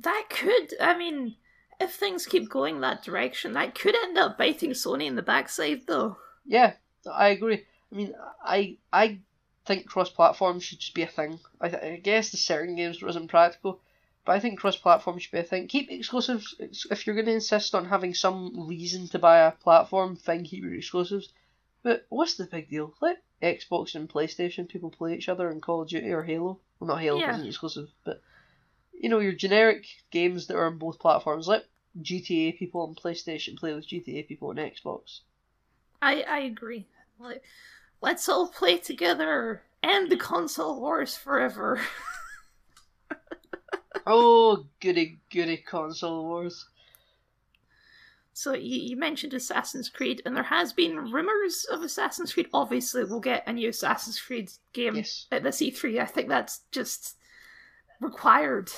that 0.00 0.26
could. 0.30 0.74
I 0.80 0.96
mean, 0.96 1.36
if 1.80 1.94
things 1.94 2.26
keep 2.26 2.48
going 2.48 2.80
that 2.80 3.02
direction, 3.02 3.52
that 3.52 3.74
could 3.74 3.94
end 3.94 4.18
up 4.18 4.36
biting 4.38 4.70
Sony 4.70 5.06
in 5.06 5.16
the 5.16 5.22
backside, 5.22 5.82
though. 5.86 6.16
Yeah, 6.44 6.74
I 7.10 7.28
agree. 7.28 7.64
I 7.92 7.94
mean, 7.94 8.14
I 8.44 8.76
I 8.92 9.18
think 9.66 9.86
cross-platform 9.86 10.60
should 10.60 10.80
just 10.80 10.94
be 10.94 11.02
a 11.02 11.06
thing. 11.06 11.38
I, 11.60 11.66
I 11.68 12.00
guess 12.02 12.30
the 12.30 12.36
certain 12.36 12.74
games 12.76 13.02
isn't 13.02 13.28
practical, 13.28 13.80
but 14.24 14.32
I 14.32 14.40
think 14.40 14.58
cross-platform 14.58 15.18
should 15.18 15.30
be 15.32 15.38
a 15.38 15.42
thing. 15.42 15.68
Keep 15.68 15.90
exclusives 15.90 16.54
if 16.90 17.06
you're 17.06 17.14
going 17.14 17.26
to 17.26 17.32
insist 17.32 17.74
on 17.74 17.84
having 17.84 18.14
some 18.14 18.66
reason 18.66 19.08
to 19.08 19.18
buy 19.18 19.38
a 19.40 19.52
platform. 19.52 20.16
Fine, 20.16 20.44
keep 20.44 20.64
your 20.64 20.74
exclusives. 20.74 21.28
But 21.82 22.06
what's 22.08 22.34
the 22.34 22.44
big 22.46 22.68
deal? 22.68 22.94
Let 23.00 23.22
Xbox 23.42 23.94
and 23.94 24.08
PlayStation 24.08 24.68
people 24.68 24.90
play 24.90 25.14
each 25.14 25.28
other 25.28 25.50
in 25.50 25.60
Call 25.60 25.82
of 25.82 25.88
Duty 25.88 26.10
or 26.10 26.24
Halo. 26.24 26.58
Well, 26.80 26.88
not 26.88 27.00
Halo 27.00 27.20
Yeah. 27.20 27.34
isn't 27.34 27.46
exclusive, 27.46 27.88
but 28.04 28.20
you 29.00 29.08
know 29.08 29.18
your 29.20 29.32
generic 29.32 29.86
games 30.10 30.46
that 30.46 30.56
are 30.56 30.66
on 30.66 30.78
both 30.78 30.98
platforms. 30.98 31.48
Let 31.48 31.64
GTA 32.02 32.58
people 32.58 32.82
on 32.82 32.94
PlayStation 32.94 33.56
play 33.56 33.74
with 33.74 33.88
GTA 33.88 34.28
people 34.28 34.48
on 34.50 34.56
Xbox. 34.56 35.20
I 36.02 36.22
I 36.22 36.38
agree. 36.40 36.86
Like, 37.18 37.42
let's 38.00 38.28
all 38.28 38.48
play 38.48 38.78
together. 38.78 39.62
End 39.82 40.10
the 40.10 40.16
console 40.16 40.80
wars 40.80 41.16
forever. 41.16 41.80
Oh, 44.06 44.64
goody 44.80 45.18
goody 45.30 45.58
console 45.58 46.24
wars. 46.24 46.66
So 48.32 48.54
you, 48.54 48.80
you 48.80 48.96
mentioned 48.96 49.34
Assassin's 49.34 49.90
Creed, 49.90 50.22
and 50.24 50.34
there 50.34 50.44
has 50.44 50.72
been 50.72 51.12
rumors 51.12 51.66
of 51.70 51.82
Assassin's 51.82 52.32
Creed. 52.32 52.48
Obviously, 52.54 53.04
we'll 53.04 53.20
get 53.20 53.46
a 53.46 53.52
new 53.52 53.68
Assassin's 53.68 54.18
Creed 54.18 54.50
game 54.72 54.96
Yes. 54.96 55.26
at 55.30 55.42
this 55.42 55.58
E3. 55.60 56.00
I 56.00 56.06
think 56.06 56.28
that's 56.28 56.60
just 56.72 57.17
required. 58.00 58.70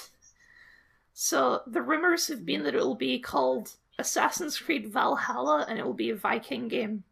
So 1.12 1.62
the 1.66 1.82
rumors 1.82 2.28
have 2.28 2.46
been 2.46 2.62
that 2.64 2.74
it 2.74 2.80
will 2.80 2.94
be 2.94 3.18
called 3.18 3.74
Assassin's 3.98 4.58
Creed 4.58 4.86
Valhalla, 4.92 5.66
and 5.68 5.78
it 5.78 5.84
will 5.84 5.94
be 5.94 6.10
a 6.10 6.16
Viking 6.16 6.68
game. 6.68 7.04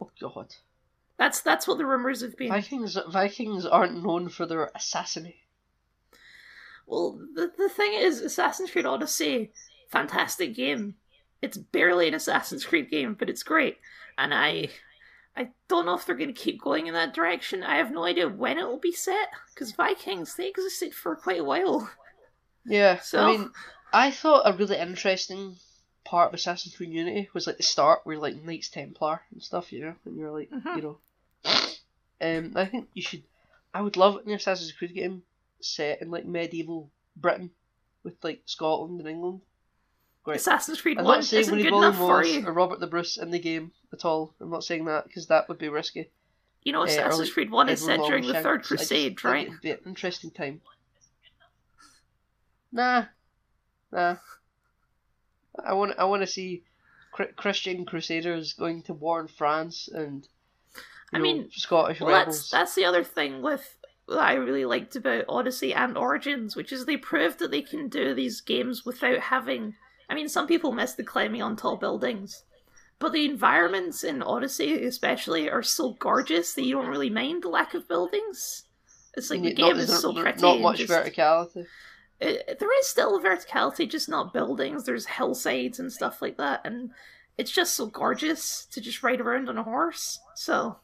Oh 0.00 0.10
god. 0.20 0.54
That's 1.18 1.40
that's 1.40 1.66
what 1.66 1.78
the 1.78 1.86
rumors 1.86 2.20
have 2.20 2.36
been. 2.36 2.48
Vikings 2.48 2.98
Vikings 3.08 3.64
aren't 3.64 4.02
known 4.02 4.28
for 4.28 4.44
their 4.44 4.70
assassiny. 4.76 5.36
Well, 6.86 7.18
the, 7.34 7.50
the 7.56 7.68
thing 7.68 7.94
is, 7.94 8.20
Assassin's 8.20 8.70
Creed 8.70 8.86
Odyssey, 8.86 9.52
fantastic 9.88 10.54
game. 10.54 10.94
It's 11.42 11.56
barely 11.56 12.08
an 12.08 12.14
Assassin's 12.14 12.64
Creed 12.64 12.90
game, 12.90 13.14
but 13.18 13.28
it's 13.28 13.42
great. 13.42 13.78
And 14.18 14.32
I 14.32 14.68
I 15.36 15.50
don't 15.68 15.84
know 15.86 15.94
if 15.94 16.06
they're 16.06 16.16
going 16.16 16.32
to 16.34 16.40
keep 16.40 16.60
going 16.62 16.86
in 16.86 16.94
that 16.94 17.12
direction. 17.14 17.62
I 17.62 17.76
have 17.76 17.90
no 17.92 18.04
idea 18.04 18.28
when 18.28 18.58
it 18.58 18.64
will 18.66 18.78
be 18.78 18.92
set, 18.92 19.28
because 19.54 19.72
Vikings, 19.72 20.34
they 20.34 20.48
existed 20.48 20.94
for 20.94 21.14
quite 21.16 21.40
a 21.40 21.44
while. 21.44 21.90
Yeah. 22.64 22.98
So- 23.00 23.20
I 23.20 23.30
mean 23.32 23.50
I 23.92 24.10
thought 24.10 24.42
a 24.44 24.56
really 24.56 24.76
interesting 24.78 25.56
part 26.04 26.28
of 26.28 26.34
Assassin's 26.34 26.74
Creed 26.76 26.90
Unity 26.90 27.28
was 27.34 27.46
like 27.46 27.56
the 27.56 27.62
start 27.62 28.00
where 28.04 28.18
like 28.18 28.42
Knights 28.42 28.68
Templar 28.68 29.20
and 29.32 29.42
stuff, 29.42 29.72
you 29.72 29.80
know, 29.82 29.94
and 30.04 30.16
you're 30.16 30.30
like 30.32 30.50
Mhm. 30.50 30.76
you 30.76 30.82
know 30.82 30.98
Um 32.20 32.52
I 32.56 32.64
think 32.66 32.88
you 32.94 33.02
should 33.02 33.22
I 33.74 33.82
would 33.82 33.96
love 33.96 34.16
an 34.26 34.32
Assassin's 34.32 34.72
Creed 34.72 34.94
game 34.94 35.22
set 35.60 36.00
in 36.02 36.10
like 36.10 36.24
medieval 36.24 36.90
Britain 37.16 37.50
with 38.02 38.14
like 38.24 38.42
Scotland 38.46 39.00
and 39.00 39.08
England. 39.08 39.40
Great. 40.26 40.38
Assassin's 40.38 40.80
Creed 40.80 40.98
I'm 40.98 41.04
1 41.04 41.14
not 41.18 41.24
saying 41.24 41.40
isn't 41.42 41.52
Willy 41.56 41.70
good 41.70 41.76
enough 41.76 41.96
for 41.98 42.02
Wallace 42.08 42.32
you. 42.32 42.44
or 42.48 42.52
Robert 42.52 42.80
the 42.80 42.88
Bruce 42.88 43.16
in 43.16 43.30
the 43.30 43.38
game 43.38 43.70
at 43.92 44.04
all. 44.04 44.34
I'm 44.40 44.50
not 44.50 44.64
saying 44.64 44.84
that 44.86 45.04
because 45.04 45.28
that 45.28 45.48
would 45.48 45.56
be 45.58 45.68
risky. 45.68 46.10
You 46.64 46.72
know, 46.72 46.80
uh, 46.82 46.86
Assassin's 46.86 47.28
like 47.28 47.32
Creed 47.34 47.50
1 47.52 47.68
is 47.68 47.88
Edward 47.88 47.96
set 48.02 48.08
during 48.08 48.22
the 48.26 48.32
Longshanks. 48.32 48.42
Third 48.44 48.58
I 48.58 48.62
just 48.62 48.68
Crusade, 48.68 49.20
think 49.20 49.24
right? 49.24 49.46
It'd 49.46 49.60
be 49.60 49.70
an 49.70 49.78
interesting 49.86 50.32
time. 50.32 50.60
Nah, 52.72 53.04
nah. 53.92 54.16
I 55.64 55.72
want 55.74 55.94
I 55.96 56.04
want 56.06 56.22
to 56.22 56.26
see 56.26 56.64
Chri- 57.16 57.36
Christian 57.36 57.86
Crusaders 57.86 58.52
going 58.52 58.82
to 58.82 58.94
war 58.94 59.20
in 59.20 59.28
France 59.28 59.88
and 59.92 60.26
I 61.14 61.18
you 61.18 61.22
know, 61.22 61.22
mean, 61.22 61.50
Scottish 61.52 62.00
Well, 62.00 62.10
rebels. 62.10 62.36
that's 62.38 62.50
that's 62.50 62.74
the 62.74 62.84
other 62.84 63.04
thing 63.04 63.42
with 63.42 63.76
that 64.08 64.18
I 64.18 64.34
really 64.34 64.64
liked 64.64 64.96
about 64.96 65.24
Odyssey 65.28 65.72
and 65.72 65.96
Origins, 65.96 66.56
which 66.56 66.72
is 66.72 66.84
they 66.84 66.96
proved 66.96 67.38
that 67.38 67.52
they 67.52 67.62
can 67.62 67.88
do 67.88 68.12
these 68.12 68.40
games 68.40 68.84
without 68.84 69.20
having. 69.20 69.76
I 70.08 70.14
mean, 70.14 70.28
some 70.28 70.46
people 70.46 70.72
miss 70.72 70.92
the 70.94 71.02
climbing 71.04 71.42
on 71.42 71.56
tall 71.56 71.76
buildings, 71.76 72.44
but 72.98 73.12
the 73.12 73.24
environments 73.24 74.04
in 74.04 74.22
Odyssey, 74.22 74.84
especially, 74.84 75.50
are 75.50 75.62
so 75.62 75.92
gorgeous 75.98 76.54
that 76.54 76.62
you 76.64 76.74
don't 76.74 76.88
really 76.88 77.10
mind 77.10 77.42
the 77.42 77.48
lack 77.48 77.74
of 77.74 77.88
buildings. 77.88 78.64
It's 79.16 79.30
like 79.30 79.42
the 79.42 79.54
Not- 79.54 79.56
game 79.72 79.76
is 79.78 79.98
so 80.00 80.12
pretty. 80.12 80.40
Not 80.40 80.60
much 80.60 80.78
just- 80.78 80.92
verticality. 80.92 81.66
it, 82.20 82.58
there 82.58 82.78
is 82.80 82.86
still 82.86 83.20
verticality, 83.20 83.88
just 83.90 84.08
not 84.08 84.32
buildings. 84.32 84.84
There's 84.84 85.06
hillsides 85.06 85.78
and 85.78 85.92
stuff 85.92 86.22
like 86.22 86.36
that, 86.38 86.60
and 86.64 86.90
it's 87.36 87.50
just 87.50 87.74
so 87.74 87.86
gorgeous 87.86 88.64
to 88.72 88.80
just 88.80 89.02
ride 89.02 89.20
around 89.20 89.48
on 89.48 89.58
a 89.58 89.62
horse. 89.62 90.18
So 90.34 90.76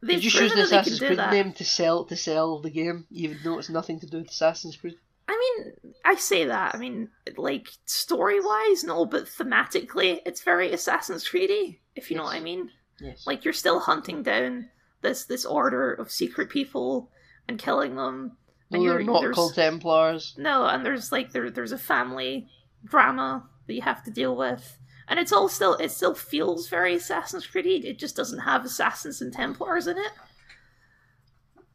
they've 0.00 0.16
Did 0.20 0.24
you 0.24 0.30
choose 0.30 0.54
the 0.54 0.62
Assassin's 0.62 0.98
do 1.00 1.06
Creed 1.06 1.18
that. 1.18 1.32
name 1.32 1.52
to 1.54 1.64
sell 1.64 2.04
to 2.04 2.16
sell 2.16 2.60
the 2.60 2.70
game, 2.70 3.06
even 3.10 3.38
though 3.42 3.58
it's 3.58 3.68
nothing 3.70 3.98
to 4.00 4.06
do 4.06 4.18
with 4.18 4.28
Assassin's 4.30 4.76
Creed? 4.76 4.98
I 5.28 5.62
mean, 5.62 5.92
I 6.04 6.16
say 6.16 6.46
that. 6.46 6.74
I 6.74 6.78
mean, 6.78 7.08
like 7.36 7.68
story 7.86 8.40
wise, 8.40 8.84
no, 8.84 9.06
but 9.06 9.24
thematically, 9.24 10.20
it's 10.26 10.42
very 10.42 10.72
Assassin's 10.72 11.28
Creedy. 11.28 11.78
If 11.94 12.10
you 12.10 12.16
know 12.16 12.24
what 12.24 12.36
I 12.36 12.40
mean. 12.40 12.70
Yes. 13.00 13.26
Like 13.26 13.44
you're 13.44 13.54
still 13.54 13.80
hunting 13.80 14.22
down 14.22 14.68
this 15.00 15.24
this 15.24 15.44
order 15.44 15.92
of 15.92 16.10
secret 16.10 16.50
people 16.50 17.10
and 17.48 17.58
killing 17.58 17.96
them. 17.96 18.36
no, 18.70 18.78
And 18.78 18.88
they're 18.88 19.00
you're 19.00 19.12
not 19.12 19.34
called 19.34 19.54
Templars. 19.54 20.34
No, 20.38 20.66
and 20.66 20.84
there's 20.84 21.12
like 21.12 21.32
there 21.32 21.50
there's 21.50 21.72
a 21.72 21.78
family 21.78 22.48
drama 22.84 23.48
that 23.66 23.74
you 23.74 23.82
have 23.82 24.04
to 24.04 24.10
deal 24.10 24.36
with. 24.36 24.78
And 25.08 25.18
it's 25.18 25.32
all 25.32 25.48
still 25.48 25.74
it 25.74 25.90
still 25.90 26.14
feels 26.14 26.68
very 26.68 26.94
Assassin's 26.94 27.46
Creed. 27.46 27.84
It 27.84 27.98
just 27.98 28.16
doesn't 28.16 28.40
have 28.40 28.64
assassins 28.64 29.20
and 29.20 29.32
Templars 29.32 29.86
in 29.86 29.98
it. 29.98 30.12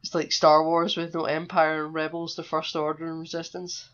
It's 0.07 0.15
like 0.15 0.31
Star 0.31 0.63
Wars 0.63 0.95
with 0.95 1.13
no 1.13 1.25
Empire 1.25 1.83
and 1.83 1.93
Rebels, 1.93 2.37
the 2.37 2.43
First 2.43 2.77
Order 2.77 3.07
and 3.09 3.19
Resistance. 3.19 3.89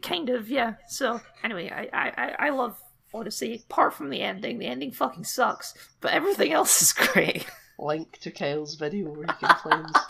Kind 0.00 0.28
of, 0.28 0.48
yeah. 0.48 0.74
So 0.86 1.20
anyway, 1.42 1.70
I, 1.70 1.88
I, 1.92 2.46
I- 2.46 2.50
love 2.50 2.80
Odyssey. 3.12 3.64
Apart 3.68 3.94
from 3.94 4.10
the 4.10 4.20
ending, 4.22 4.60
the 4.60 4.66
ending 4.66 4.92
fucking 4.92 5.24
sucks, 5.24 5.74
but 6.00 6.12
everything 6.12 6.52
else 6.58 6.80
is 6.80 6.92
great. 6.92 7.46
Link 7.80 8.16
to 8.20 8.30
Kyle's 8.30 8.76
video 8.76 9.08
where 9.10 9.26
he 9.40 9.46
complains. 9.46 9.90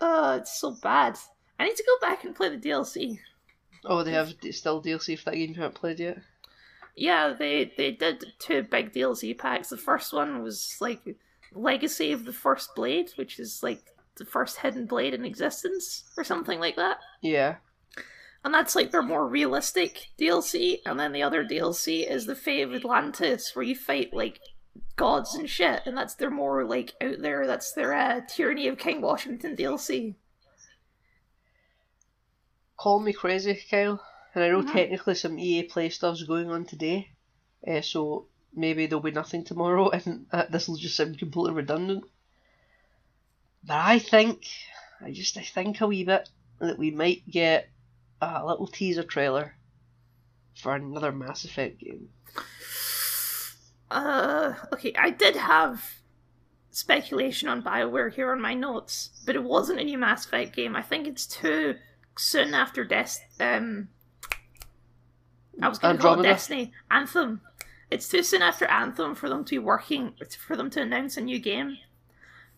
Uh, 0.00 0.38
it's 0.40 0.58
so 0.58 0.72
bad. 0.82 1.16
I 1.60 1.64
need 1.64 1.76
to 1.76 1.84
go 1.86 2.06
back 2.08 2.24
and 2.24 2.34
play 2.34 2.48
the 2.48 2.56
DLC. 2.56 3.20
oh, 3.84 4.02
they 4.02 4.10
have 4.10 4.34
still 4.50 4.82
DLC 4.82 5.16
for 5.16 5.26
that 5.30 5.36
game 5.36 5.50
you 5.50 5.54
haven't 5.54 5.76
played 5.76 6.00
yet. 6.00 6.18
Yeah, 6.96 7.34
they 7.38 7.72
they 7.76 7.92
did 7.92 8.24
two 8.40 8.64
big 8.64 8.92
DLC 8.92 9.38
packs. 9.38 9.68
The 9.68 9.76
first 9.76 10.12
one 10.12 10.42
was 10.42 10.76
like 10.80 11.02
Legacy 11.54 12.12
of 12.12 12.24
the 12.24 12.32
First 12.32 12.74
Blade, 12.74 13.10
which 13.16 13.38
is 13.38 13.62
like 13.62 13.82
the 14.16 14.24
first 14.24 14.58
hidden 14.58 14.86
blade 14.86 15.14
in 15.14 15.24
existence, 15.24 16.04
or 16.16 16.24
something 16.24 16.60
like 16.60 16.76
that. 16.76 16.98
Yeah. 17.22 17.56
And 18.44 18.52
that's 18.52 18.74
like 18.74 18.90
their 18.90 19.02
more 19.02 19.26
realistic 19.28 20.08
DLC. 20.18 20.80
And 20.84 20.98
then 20.98 21.12
the 21.12 21.22
other 21.22 21.44
DLC 21.44 22.08
is 22.10 22.26
the 22.26 22.34
Fate 22.34 22.62
of 22.62 22.74
Atlantis, 22.74 23.54
where 23.54 23.64
you 23.64 23.76
fight 23.76 24.12
like 24.12 24.40
gods 24.96 25.34
and 25.34 25.48
shit. 25.48 25.82
And 25.86 25.96
that's 25.96 26.14
their 26.16 26.30
more 26.30 26.64
like 26.64 26.92
out 27.00 27.20
there. 27.20 27.46
That's 27.46 27.72
their 27.72 27.94
uh, 27.94 28.20
Tyranny 28.28 28.66
of 28.68 28.78
King 28.78 29.00
Washington 29.00 29.54
DLC. 29.56 30.16
Call 32.76 33.00
me 33.00 33.12
crazy, 33.12 33.62
Kyle. 33.70 34.02
And 34.34 34.42
I 34.42 34.48
know 34.48 34.62
Mhm. 34.62 34.72
technically 34.72 35.14
some 35.14 35.38
EA 35.38 35.62
Play 35.64 35.88
stuff's 35.90 36.24
going 36.24 36.50
on 36.50 36.64
today, 36.64 37.10
uh, 37.68 37.80
so 37.82 38.26
maybe 38.54 38.86
there'll 38.86 39.02
be 39.02 39.10
nothing 39.10 39.44
tomorrow, 39.44 39.90
and 39.90 40.26
uh, 40.32 40.44
this 40.50 40.68
will 40.68 40.76
just 40.76 40.96
sound 40.96 41.18
completely 41.18 41.54
redundant. 41.54 42.04
But 43.64 43.78
I 43.78 43.98
think, 43.98 44.46
I 45.00 45.12
just 45.12 45.36
I 45.36 45.42
think 45.42 45.80
a 45.80 45.86
wee 45.86 46.04
bit 46.04 46.28
that 46.58 46.78
we 46.78 46.90
might 46.90 47.28
get 47.28 47.68
a 48.20 48.44
little 48.44 48.66
teaser 48.66 49.02
trailer 49.02 49.54
for 50.54 50.74
another 50.74 51.12
Mass 51.12 51.44
Effect 51.44 51.78
game. 51.78 52.08
Uh, 53.90 54.54
okay, 54.72 54.94
I 54.98 55.10
did 55.10 55.36
have 55.36 55.84
speculation 56.70 57.48
on 57.48 57.62
BioWare 57.62 58.12
here 58.12 58.32
on 58.32 58.40
my 58.40 58.54
notes, 58.54 59.10
but 59.26 59.36
it 59.36 59.44
wasn't 59.44 59.80
a 59.80 59.84
new 59.84 59.98
Mass 59.98 60.24
Effect 60.24 60.56
game. 60.56 60.74
I 60.74 60.82
think 60.82 61.06
it's 61.06 61.26
too 61.26 61.76
soon 62.16 62.54
after 62.54 62.84
Des- 62.84 63.20
um 63.40 63.88
I 65.60 65.68
was 65.68 65.78
going 65.78 65.96
to 65.96 66.02
call 66.02 66.20
it 66.20 66.22
Destiny 66.22 66.72
Anthem. 66.90 67.40
It's 67.92 68.08
too 68.08 68.22
soon 68.22 68.42
after 68.42 68.64
Anthem 68.66 69.14
for 69.14 69.28
them 69.28 69.44
to 69.44 69.50
be 69.50 69.58
working 69.58 70.14
for 70.38 70.56
them 70.56 70.70
to 70.70 70.80
announce 70.80 71.16
a 71.16 71.20
new 71.20 71.38
game. 71.38 71.78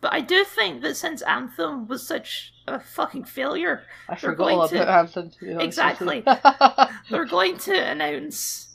But 0.00 0.12
I 0.12 0.20
do 0.20 0.44
think 0.44 0.82
that 0.82 0.96
since 0.96 1.22
Anthem 1.22 1.88
was 1.88 2.06
such 2.06 2.52
a 2.68 2.78
fucking 2.78 3.24
failure, 3.24 3.82
I 4.08 4.16
They're 4.16 4.34
going 4.34 4.68
to- 4.68 4.88
Anthem. 4.88 5.30
To 5.40 5.60
Exactly. 5.60 6.22
they're 7.10 7.24
going 7.24 7.58
to 7.58 7.72
announce 7.74 8.68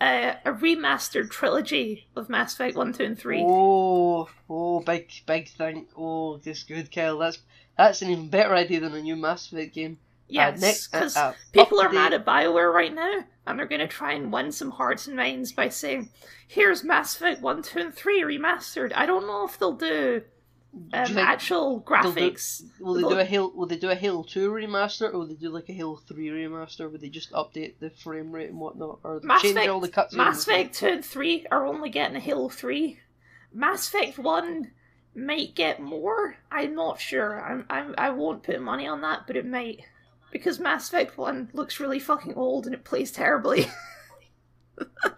a, 0.00 0.36
a 0.44 0.52
remastered 0.52 1.30
trilogy 1.30 2.08
of 2.16 2.28
Mass 2.28 2.54
Effect 2.54 2.76
1, 2.76 2.92
2, 2.94 3.04
and 3.04 3.18
3. 3.18 3.44
Oh, 3.46 4.28
oh, 4.50 4.80
big, 4.80 5.10
big 5.26 5.48
thing. 5.50 5.86
Oh, 5.96 6.38
this 6.38 6.62
good, 6.64 6.90
Kyle. 6.90 7.18
That's 7.18 7.38
that's 7.76 8.02
an 8.02 8.10
even 8.10 8.28
better 8.28 8.54
idea 8.54 8.80
than 8.80 8.94
a 8.94 9.02
new 9.02 9.16
Mass 9.16 9.52
Effect 9.52 9.74
game. 9.74 9.98
Yes, 10.28 10.62
Uh, 10.92 10.96
uh, 10.96 11.00
because 11.00 11.16
uh, 11.16 11.34
people 11.52 11.80
are 11.80 11.84
up-to-date- 11.86 12.00
mad 12.02 12.12
at 12.14 12.24
Bioware 12.26 12.72
right 12.72 12.94
now, 12.94 13.24
and 13.46 13.58
they're 13.58 13.66
going 13.66 13.80
to 13.80 13.86
try 13.86 14.12
and 14.12 14.32
win 14.32 14.50
some 14.52 14.70
hearts 14.70 15.06
and 15.06 15.16
minds 15.16 15.52
by 15.52 15.68
saying, 15.68 16.10
"Here's 16.48 16.82
Mass 16.82 17.14
Effect 17.16 17.42
One, 17.42 17.62
Two, 17.62 17.80
and 17.80 17.94
Three 17.94 18.22
remastered." 18.22 18.92
I 18.94 19.06
don't 19.06 19.26
know 19.26 19.44
if 19.44 19.58
they'll 19.58 19.72
do 19.72 20.22
Do 20.72 20.98
um, 20.98 21.06
think 21.06 21.18
actual 21.18 21.84
they'll 21.88 22.12
do- 22.12 22.20
graphics. 22.20 22.62
Will 22.80 22.94
they 22.94 23.02
do 23.02 23.18
a 23.18 23.24
Halo? 23.24 23.52
Will 23.54 23.66
they 23.66 23.76
do 23.76 23.90
a 23.90 23.94
Halo 23.94 24.22
Two 24.22 24.50
remaster, 24.50 25.12
or 25.12 25.18
will 25.18 25.26
they 25.26 25.34
do 25.34 25.50
like 25.50 25.68
a 25.68 25.72
Halo 25.74 25.96
Three 25.96 26.28
remaster? 26.28 26.90
Would 26.90 27.02
they 27.02 27.10
just 27.10 27.30
update 27.32 27.74
the 27.80 27.90
frame 27.90 28.32
rate 28.32 28.48
and 28.50 28.58
whatnot, 28.58 29.00
or 29.04 29.20
Mass 29.22 29.42
change 29.42 29.56
Effect- 29.56 29.68
all 29.68 29.80
the 29.80 29.88
cutscenes? 29.90 30.14
Mass 30.14 30.42
Effect 30.44 30.74
Two 30.74 30.86
and 30.88 31.04
Three 31.04 31.46
are 31.50 31.66
only 31.66 31.90
getting 31.90 32.16
a 32.16 32.20
Halo 32.20 32.48
Three. 32.48 32.98
Mass 33.52 33.86
Effect 33.88 34.18
One 34.18 34.70
might 35.14 35.54
get 35.54 35.80
more. 35.80 36.36
I'm 36.50 36.74
not 36.74 36.98
sure. 36.98 37.40
I'm, 37.44 37.66
I'm 37.70 37.94
I 37.98 38.10
won't 38.10 38.42
put 38.42 38.60
money 38.60 38.88
on 38.88 39.02
that, 39.02 39.26
but 39.28 39.36
it 39.36 39.46
might 39.46 39.84
because 40.34 40.58
Mass 40.58 40.88
Effect 40.88 41.16
One 41.16 41.48
looks 41.52 41.78
really 41.78 42.00
fucking 42.00 42.34
old 42.34 42.66
and 42.66 42.74
it 42.74 42.84
plays 42.84 43.12
terribly. 43.12 43.68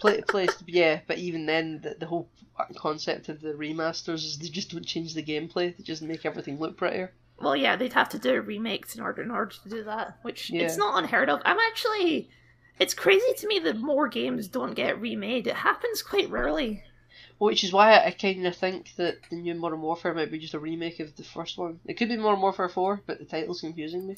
Play, 0.00 0.20
place, 0.20 0.54
yeah, 0.66 1.00
but 1.06 1.16
even 1.16 1.46
then, 1.46 1.80
the, 1.82 1.96
the 1.98 2.04
whole 2.04 2.28
concept 2.76 3.30
of 3.30 3.40
the 3.40 3.54
remasters 3.54 4.16
is 4.16 4.38
they 4.38 4.48
just 4.48 4.70
don't 4.70 4.84
change 4.84 5.14
the 5.14 5.22
gameplay; 5.22 5.74
they 5.74 5.82
just 5.82 6.02
make 6.02 6.26
everything 6.26 6.58
look 6.58 6.76
prettier. 6.76 7.14
Well, 7.40 7.56
yeah, 7.56 7.74
they'd 7.76 7.94
have 7.94 8.10
to 8.10 8.18
do 8.18 8.38
remakes 8.42 8.94
in 8.94 9.00
order 9.00 9.22
in 9.22 9.30
order 9.30 9.54
to 9.62 9.68
do 9.70 9.82
that, 9.84 10.18
which 10.20 10.50
Yeah. 10.50 10.64
it's 10.64 10.76
not 10.76 11.02
unheard 11.02 11.30
of. 11.30 11.40
I'm 11.46 11.58
actually, 11.70 12.28
it's 12.78 12.92
crazy 12.92 13.32
to 13.38 13.46
me 13.46 13.58
that 13.60 13.78
more 13.78 14.08
games 14.08 14.46
don't 14.48 14.74
get 14.74 15.00
remade. 15.00 15.46
It 15.46 15.56
happens 15.56 16.02
quite 16.02 16.28
rarely. 16.28 16.82
Which 17.38 17.64
is 17.64 17.72
why 17.72 17.92
I, 17.92 18.06
I 18.06 18.10
kind 18.10 18.46
of 18.46 18.54
think 18.56 18.94
that 18.96 19.20
the 19.30 19.36
new 19.36 19.54
Modern 19.54 19.80
Warfare 19.80 20.12
might 20.12 20.30
be 20.30 20.38
just 20.38 20.52
a 20.54 20.58
remake 20.58 21.00
of 21.00 21.16
the 21.16 21.24
first 21.24 21.56
one. 21.56 21.80
It 21.86 21.94
could 21.94 22.08
be 22.10 22.18
Modern 22.18 22.42
Warfare 22.42 22.68
4, 22.68 23.02
but 23.06 23.18
the 23.18 23.24
title's 23.24 23.62
confusing 23.62 24.06
me. 24.06 24.16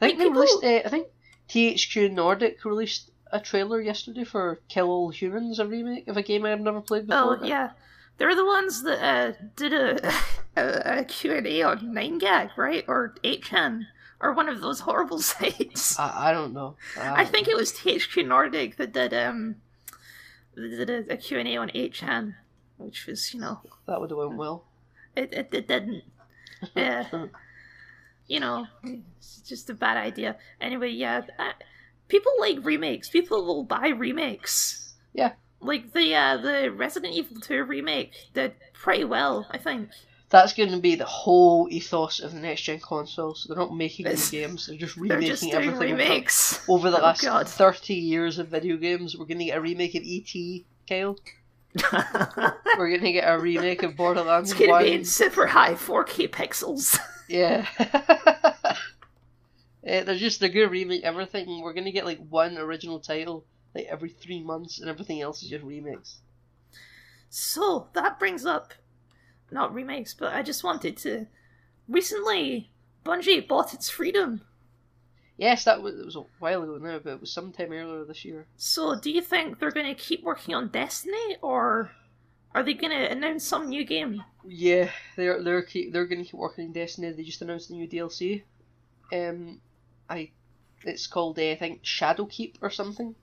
I 0.00 0.06
think 0.08 0.18
they 0.18 0.28
released. 0.28 0.62
Uh, 0.62 0.82
I 0.84 0.88
think 0.88 1.08
THQ 1.48 2.12
Nordic 2.12 2.64
released 2.64 3.10
a 3.32 3.40
trailer 3.40 3.80
yesterday 3.80 4.24
for 4.24 4.60
Kill 4.68 4.88
All 4.90 5.10
Humans, 5.10 5.58
a 5.58 5.66
remake 5.66 6.08
of 6.08 6.16
a 6.16 6.22
game 6.22 6.44
I've 6.44 6.60
never 6.60 6.80
played 6.80 7.06
before. 7.06 7.38
Oh 7.40 7.44
yeah, 7.44 7.70
they're 8.18 8.34
the 8.34 8.44
ones 8.44 8.82
that 8.84 9.02
uh, 9.02 9.32
did 9.56 9.72
a, 9.72 10.12
a, 10.56 11.00
a 11.00 11.04
Q&A 11.04 11.62
on 11.62 11.80
9gag, 11.80 12.56
right? 12.56 12.84
Or 12.88 13.14
8chan, 13.24 13.86
or 14.20 14.32
one 14.32 14.48
of 14.48 14.60
those 14.60 14.80
horrible 14.80 15.18
sites. 15.32 15.98
I, 15.98 16.30
I 16.30 16.32
don't 16.32 16.52
know. 16.52 16.76
I 17.00 17.24
think 17.24 17.48
it 17.48 17.56
was 17.56 17.72
THQ 17.72 18.26
Nordic 18.26 18.76
that 18.76 18.92
did 18.92 19.12
um 19.14 19.56
that 20.54 20.86
did 20.86 20.90
a, 20.90 21.12
a 21.12 21.16
Q&A 21.16 21.56
on 21.56 21.68
8chan, 21.70 22.34
which 22.78 23.06
was, 23.06 23.32
you 23.32 23.40
know, 23.40 23.60
that 23.86 24.00
would 24.00 24.10
have 24.10 24.18
went 24.18 24.36
well. 24.36 24.64
it, 25.16 25.32
it, 25.32 25.48
it 25.52 25.68
didn't. 25.68 26.04
Uh, 26.74 27.28
you 28.28 28.40
know, 28.40 28.66
it's 28.84 29.40
just 29.40 29.70
a 29.70 29.74
bad 29.74 29.96
idea. 29.96 30.36
Anyway, 30.60 30.90
yeah, 30.90 31.22
uh, 31.38 31.52
people 32.08 32.32
like 32.38 32.58
remakes. 32.64 33.08
People 33.08 33.44
will 33.44 33.64
buy 33.64 33.88
remakes. 33.88 34.94
Yeah. 35.14 35.32
Like 35.60 35.92
the 35.92 36.14
uh, 36.14 36.36
the 36.36 36.70
Resident 36.70 37.14
Evil 37.14 37.40
2 37.40 37.64
remake 37.64 38.12
did 38.34 38.52
pretty 38.74 39.04
well, 39.04 39.46
I 39.50 39.58
think. 39.58 39.90
That's 40.30 40.52
going 40.52 40.70
to 40.72 40.76
be 40.78 40.94
the 40.94 41.06
whole 41.06 41.68
ethos 41.70 42.20
of 42.20 42.32
the 42.32 42.38
next 42.38 42.60
gen 42.60 42.80
consoles. 42.80 43.46
They're 43.48 43.56
not 43.56 43.74
making 43.74 44.04
new 44.06 44.14
games; 44.30 44.66
they're 44.66 44.76
just 44.76 44.96
remaking 44.96 45.20
They're 45.20 45.28
just 45.30 45.42
doing 45.42 45.54
everything. 45.54 45.74
over- 45.94 46.02
remakes. 46.02 46.60
Over 46.68 46.90
the 46.90 46.98
Oh, 46.98 47.02
last 47.02 47.22
God. 47.22 47.48
thirty 47.48 47.94
years 47.94 48.38
of 48.38 48.48
video 48.48 48.76
games, 48.76 49.16
we're 49.16 49.24
going 49.24 49.38
to 49.38 49.46
get 49.46 49.56
a 49.56 49.60
remake 49.62 49.94
of 49.94 50.02
ET, 50.06 50.62
Kyle. 50.86 51.16
We're 52.78 52.88
going 52.88 53.00
to 53.02 53.12
get 53.12 53.24
a 53.28 53.38
remake 53.38 53.82
of 53.82 53.96
Borderlands 53.96 54.50
it's 54.52 54.58
gonna 54.60 54.82
be 54.82 54.92
in 54.92 55.04
super 55.04 55.46
high 55.46 55.74
4K 55.74 56.28
pixels. 56.30 56.98
Yeah. 57.28 57.66
Eh, 59.84 60.02
they're 60.02 60.16
just 60.16 60.38
they're 60.38 60.50
gonna 60.50 60.68
remake 60.68 61.02
everything. 61.02 61.62
We're 61.62 61.72
gonna 61.72 61.92
get 61.92 62.04
like 62.04 62.18
one 62.28 62.58
original 62.58 63.00
title 63.00 63.46
like 63.74 63.86
every 63.86 64.10
three 64.10 64.42
months, 64.42 64.80
and 64.80 64.90
everything 64.90 65.22
else 65.22 65.42
is 65.42 65.48
just 65.48 65.64
remakes. 65.64 66.18
So 67.30 67.88
that 67.94 68.18
brings 68.18 68.44
up 68.44 68.74
not 69.50 69.72
remakes, 69.72 70.12
but 70.12 70.34
I 70.34 70.42
just 70.42 70.62
wanted 70.62 70.98
to 70.98 71.26
recently 71.88 72.70
Bungie 73.04 73.46
bought 73.48 73.72
its 73.72 73.88
freedom. 73.88 74.42
Yes, 75.38 75.64
that 75.64 75.80
was 75.82 75.98
it 75.98 76.04
was 76.04 76.16
a 76.16 76.24
while 76.38 76.64
ago 76.64 76.76
now, 76.76 76.98
but 76.98 77.12
it 77.12 77.20
was 77.20 77.32
sometime 77.32 77.72
earlier 77.72 78.04
this 78.04 78.24
year. 78.26 78.46
So 78.56 78.98
do 78.98 79.10
you 79.10 79.22
think 79.22 79.58
they're 79.58 79.70
gonna 79.70 79.94
keep 79.94 80.22
working 80.22 80.54
on 80.54 80.68
Destiny 80.68 81.36
or 81.40 81.92
are 82.54 82.62
they 82.62 82.74
gonna 82.74 83.06
announce 83.10 83.44
some 83.44 83.68
new 83.68 83.84
game? 83.84 84.22
Yeah, 84.50 84.90
they're 85.16 85.42
they're 85.42 85.62
keep, 85.62 85.92
they're 85.92 86.06
gonna 86.06 86.24
keep 86.24 86.34
working 86.34 86.66
on 86.66 86.72
Destiny. 86.72 87.10
They 87.12 87.22
just 87.22 87.42
announced 87.42 87.70
a 87.70 87.74
new 87.74 87.86
DLC. 87.86 88.42
Um, 89.12 89.60
I 90.08 90.30
it's 90.84 91.06
called 91.06 91.38
uh, 91.38 91.42
I 91.50 91.56
think 91.56 91.82
Shadowkeep 91.82 92.56
or 92.62 92.70
something. 92.70 93.14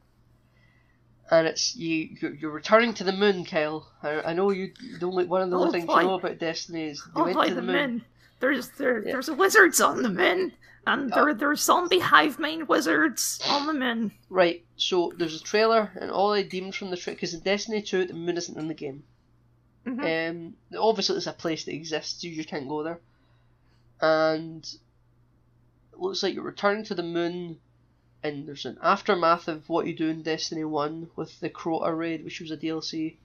And 1.31 1.47
it's 1.47 1.75
you 1.75 2.09
you're, 2.21 2.33
you're 2.35 2.51
returning 2.51 2.93
to 2.95 3.03
the 3.03 3.11
moon, 3.11 3.45
Kyle. 3.45 3.91
I, 4.03 4.21
I 4.21 4.33
know 4.33 4.51
you 4.51 4.71
the 4.99 5.07
only 5.07 5.25
one 5.25 5.41
of 5.41 5.49
the 5.49 5.57
Oh, 5.57 5.61
only 5.61 5.71
things 5.71 5.85
boy. 5.87 6.01
you 6.01 6.07
know 6.07 6.13
about 6.19 6.37
Destiny 6.37 6.83
is 6.89 7.01
you 7.07 7.11
Oh 7.15 7.23
went 7.23 7.35
boy, 7.35 7.47
to 7.47 7.55
the 7.55 7.61
the 7.61 7.67
moon. 7.67 7.75
moon. 7.75 8.05
There's 8.39 8.69
there, 8.71 8.99
Yeah. 9.03 9.13
there's 9.13 9.31
wizards 9.31 9.81
on 9.81 10.03
the 10.03 10.09
moon. 10.09 10.51
And 10.85 11.11
Oh. 11.11 11.15
there 11.25 11.33
there's 11.33 11.61
zombie 11.63 11.97
hive 11.99 12.37
mind 12.37 12.67
wizards 12.67 13.39
on 13.47 13.65
the 13.65 13.73
moon. 13.73 14.11
Right, 14.29 14.63
so 14.75 15.11
there's 15.17 15.35
a 15.41 15.43
trailer, 15.43 15.91
and 15.99 16.11
all 16.11 16.33
I 16.33 16.43
deemed 16.43 16.75
from 16.75 16.91
the 16.91 16.97
trailer, 16.97 17.15
because 17.15 17.33
in 17.33 17.39
Destiny 17.39 17.81
2, 17.81 18.05
the 18.05 18.13
moon 18.13 18.37
isn't 18.37 18.55
in 18.57 18.67
the 18.67 18.75
game. 18.75 19.03
Mhm. 19.85 20.29
Um, 20.29 20.55
obviously, 20.77 21.17
it's 21.17 21.27
a 21.27 21.33
place 21.33 21.63
that 21.65 21.73
exists, 21.73 22.23
you 22.23 22.35
just 22.35 22.49
can't 22.49 22.67
go 22.69 22.83
there. 22.83 22.99
And 24.01 24.63
it 25.93 25.99
looks 25.99 26.23
like 26.23 26.33
you're 26.33 26.43
returning 26.43 26.83
to 26.85 26.95
the 26.95 27.03
moon, 27.03 27.59
and 28.23 28.47
there's 28.47 28.65
an 28.65 28.77
aftermath 28.81 29.47
of 29.47 29.69
what 29.69 29.87
you 29.87 29.95
do 29.95 30.09
in 30.09 30.23
Destiny 30.23 30.63
1 30.63 31.09
with 31.15 31.39
the 31.39 31.49
Crota 31.49 31.95
raid, 31.97 32.23
which 32.23 32.39
was 32.41 32.51
a 32.51 32.57
DLC. 32.57 33.17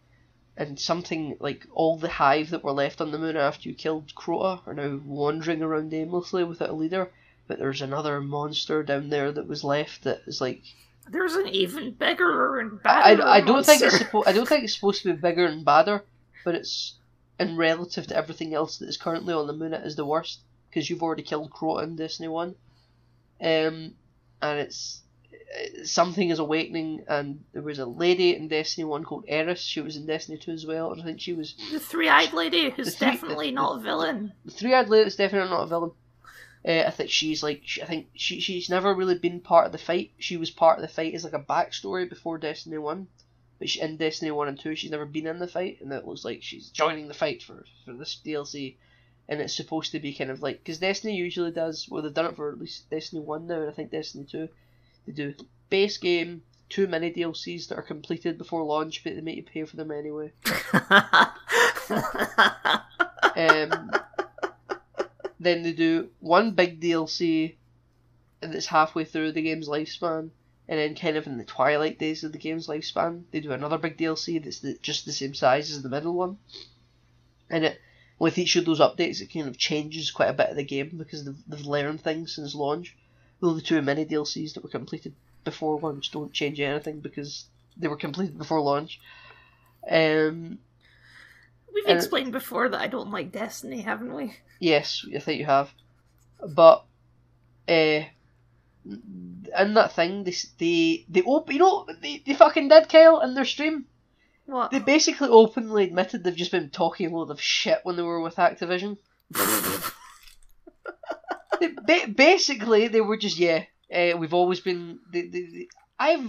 And 0.57 0.79
something 0.79 1.37
like 1.41 1.67
all 1.73 1.97
the 1.97 2.09
hive 2.09 2.51
that 2.51 2.63
were 2.63 2.73
left 2.73 3.01
on 3.01 3.13
the 3.13 3.19
moon 3.19 3.37
after 3.37 3.69
you 3.69 3.75
killed 3.75 4.13
Crota 4.15 4.61
are 4.67 4.75
now 4.75 5.01
wandering 5.05 5.63
around 5.63 5.95
aimlessly 5.95 6.45
without 6.45 6.69
a 6.71 6.75
leader. 6.75 7.11
but 7.49 7.59
there's 7.59 7.81
another 7.83 8.21
monster 8.21 8.83
down 8.83 9.09
there 9.09 9.33
that 9.33 9.49
was 9.49 9.65
left 9.65 10.05
that 10.05 10.21
is 10.27 10.41
like 10.41 10.63
There's 11.09 11.35
an 11.35 11.49
even 11.49 11.93
bigger 11.93 12.61
and 12.61 12.81
badder 12.83 13.23
I, 13.25 13.37
I 13.39 13.41
don't 13.41 13.65
think 13.67 13.81
it's 13.83 13.93
monster. 13.93 14.05
supposed 14.05 14.29
I 14.29 14.33
don't 14.33 14.47
think 14.47 14.65
it's 14.65 14.75
supposed 14.75 15.03
to 15.03 15.13
be 15.15 15.21
bigger 15.21 15.47
and 15.47 15.65
badder, 15.65 16.05
but 16.45 16.55
it's 16.55 16.95
in 17.39 17.57
relative 17.57 18.07
to 18.09 18.17
everything 18.17 18.55
else 18.55 18.79
that 18.79 18.89
is 18.89 18.97
currently 18.97 19.33
on 19.35 19.47
the 19.47 19.53
moon 19.53 19.73
it 19.75 19.85
is 19.87 19.97
the 19.97 20.05
worst 20.05 20.41
because 20.69 20.89
you've 20.91 21.03
already 21.03 21.23
killed 21.23 21.51
Crota 21.51 21.83
in 21.85 21.97
Destiny 21.97 22.29
One, 22.29 22.55
um, 23.41 23.95
and 24.43 24.61
it's 24.61 25.03
uh, 25.33 25.85
something 25.85 26.31
is 26.31 26.39
awakening 26.39 27.05
and 27.09 27.43
there 27.53 27.63
was 27.63 27.79
a 27.79 27.87
lady 27.87 28.37
in 28.37 28.49
Destiny 28.49 28.85
One 28.85 29.05
called 29.05 29.25
Eris. 29.27 29.61
She 29.61 29.81
was 29.81 29.97
in 29.97 30.07
Destiny 30.07 30.39
Two 30.39 30.53
as 30.53 30.67
well. 30.67 30.93
and 30.93 31.01
I 31.01 31.05
think 31.05 31.21
she 31.21 31.33
was 31.33 31.55
The 31.73 31.81
three-eyed 31.81 32.33
lady 32.33 32.71
who's 32.71 32.95
three- 32.95 33.11
definitely 33.13 33.47
the- 33.47 33.53
not 33.57 33.79
a 33.79 33.81
villain. 33.81 34.33
the 34.45 34.51
three-eyed 34.53 34.89
lady 34.89 35.07
is 35.09 35.17
definitely 35.17 35.51
not 35.51 35.63
a 35.65 35.67
villain. 35.67 35.91
Uh, 36.67 36.85
I 36.87 36.91
think 36.91 37.09
she's 37.11 37.43
like 37.43 37.63
I 37.83 37.87
think 37.87 38.09
she 38.15 38.39
she's 38.39 38.69
never 38.69 38.95
really 38.95 39.19
been 39.19 39.41
part 39.41 39.65
of 39.67 39.73
the 39.73 39.79
fight. 39.79 40.11
She 40.19 40.37
was 40.37 40.51
part 40.51 40.79
of 40.79 40.83
the 40.83 40.89
fight 40.95 41.15
as 41.15 41.25
like 41.25 41.33
a 41.33 41.39
backstory 41.39 42.07
before 42.09 42.37
Destiny 42.39 42.77
One, 42.79 43.09
but 43.61 43.69
she, 43.69 43.81
in 43.81 43.97
Destiny 43.99 44.33
One 44.33 44.49
and 44.49 44.59
Two 44.59 44.75
she's 44.75 44.91
never 44.91 45.05
been 45.05 45.29
in 45.29 45.39
the 45.39 45.47
fight, 45.47 45.79
and 45.81 45.93
it 45.93 46.07
looks 46.07 46.25
like 46.25 46.43
she's 46.43 46.71
joining 46.71 47.07
the 47.07 47.15
fight 47.15 47.43
for 47.43 47.65
for 47.85 47.93
this 47.93 48.19
DLC, 48.25 48.75
and 49.29 49.41
it's 49.41 49.55
supposed 49.55 49.93
to 49.93 50.01
be 50.01 50.15
kind 50.15 50.31
of 50.31 50.43
like 50.43 50.59
because 50.59 50.79
Destiny 50.79 51.15
usually 51.15 51.53
does 51.53 51.87
well 51.89 52.03
they've 52.03 52.13
done 52.13 52.27
it 52.27 52.37
for 52.37 52.51
at 52.51 52.59
least 52.59 52.91
Destiny 52.91 53.23
One 53.23 53.47
now, 53.47 53.61
and 53.61 53.71
I 53.71 53.73
think 53.73 53.91
Destiny 53.93 54.25
Two, 54.25 54.49
they 55.07 55.13
do 55.13 55.35
base 55.69 55.99
game, 55.99 56.43
two 56.71 56.87
mini 56.87 57.13
DLCs 57.13 57.69
that 57.69 57.79
are 57.79 57.83
completed 57.83 58.39
before 58.39 58.65
launch, 58.65 59.05
but 59.05 59.15
they 59.15 59.21
make 59.21 59.37
you 59.37 59.43
pay 59.43 59.65
for 59.65 59.77
them 59.77 59.93
anyway. 59.93 60.33
Um, 63.37 63.91
then 65.39 65.63
they 65.63 65.73
do 65.73 66.09
one 66.21 66.53
big 66.53 66.81
DLC, 66.81 67.57
and 68.41 68.55
it's 68.55 68.67
halfway 68.67 69.05
through 69.05 69.33
the 69.33 69.43
game's 69.43 69.69
lifespan, 69.69 70.31
and 70.71 70.79
then 70.79 70.95
kind 70.95 71.17
of 71.17 71.27
in 71.27 71.37
the 71.37 71.45
twilight 71.45 71.99
days 71.99 72.23
of 72.23 72.31
the 72.31 72.39
game's 72.39 72.69
lifespan, 72.69 73.25
they 73.33 73.41
do 73.41 73.51
another 73.51 73.77
big 73.77 73.99
DLC 73.99 74.43
that's 74.43 74.61
the, 74.61 74.79
just 74.81 75.05
the 75.05 75.13
same 75.13 75.35
size 75.35 75.73
as 75.73 75.83
the 75.83 75.89
middle 75.89 76.15
one, 76.15 76.39
and 77.51 77.65
it 77.65 77.81
with 78.21 78.39
each 78.39 78.55
of 78.55 78.65
those 78.65 78.79
updates 78.79 79.21
it 79.21 79.33
kind 79.33 79.49
of 79.49 79.59
changes 79.59 80.13
quite 80.13 80.29
a 80.29 80.35
bit 80.35 80.51
of 80.51 80.57
the 80.57 80.63
game 80.63 80.93
because 80.97 81.25
they've, 81.25 81.43
they've 81.49 81.67
learned 81.67 82.01
things 82.01 82.37
since 82.37 82.55
launch. 82.55 82.97
Though 83.41 83.55
the 83.55 83.61
two 83.61 83.83
mini 83.83 84.05
DLCs 84.05 84.55
that 84.55 84.63
were 84.63 84.71
completed 84.71 85.15
before 85.43 85.81
launch 85.81 86.13
don't 86.13 86.33
change 86.33 86.61
anything 86.61 87.01
because 87.01 87.47
they 87.77 87.89
were 87.89 87.97
completed 87.97 88.39
before 88.39 88.61
launch. 88.61 89.01
Um, 89.91 90.59
We've 91.75 91.97
explained 91.97 92.33
before 92.33 92.69
that 92.69 92.81
I 92.81 92.87
don't 92.87 93.11
like 93.11 93.33
Destiny, 93.33 93.81
haven't 93.81 94.15
we? 94.15 94.37
Yes, 94.61 95.05
I 95.15 95.19
think 95.19 95.41
you 95.41 95.47
have. 95.47 95.71
But 96.47 96.85
uh, 97.69 98.03
in 98.85 99.75
that 99.75 99.93
thing, 99.93 100.25
they 100.25 100.35
they 100.59 101.05
they 101.09 101.23
op- 101.23 101.53
you 101.53 101.59
know 101.59 101.87
they, 102.01 102.23
they 102.25 102.35
fucking 102.35 102.69
did 102.69 102.89
Kyle 102.89 103.21
in 103.21 103.35
their 103.35 103.45
stream. 103.45 103.87
What? 104.47 104.71
They 104.71 104.81
basically 104.81 105.29
openly 105.29 105.85
admitted 105.85 106.25
they've 106.25 106.35
just 106.35 106.51
been 106.51 106.71
talking 106.71 107.07
a 107.13 107.17
load 107.17 107.31
of 107.31 107.41
shit 107.41 107.81
when 107.85 107.97
they 107.97 108.03
were 108.03 108.21
with 108.21 108.37
Activision. 108.37 108.99
They, 111.61 111.69
ba- 111.69 112.09
basically, 112.09 112.89
they 112.89 113.03
were 113.03 113.19
just 113.19 113.39
yeah. 113.39 113.65
Uh, 113.95 114.17
we've 114.17 114.33
always 114.33 114.61
been. 114.61 114.99
They, 115.13 115.27
they, 115.27 115.43
they, 115.43 115.69
I've 115.99 116.25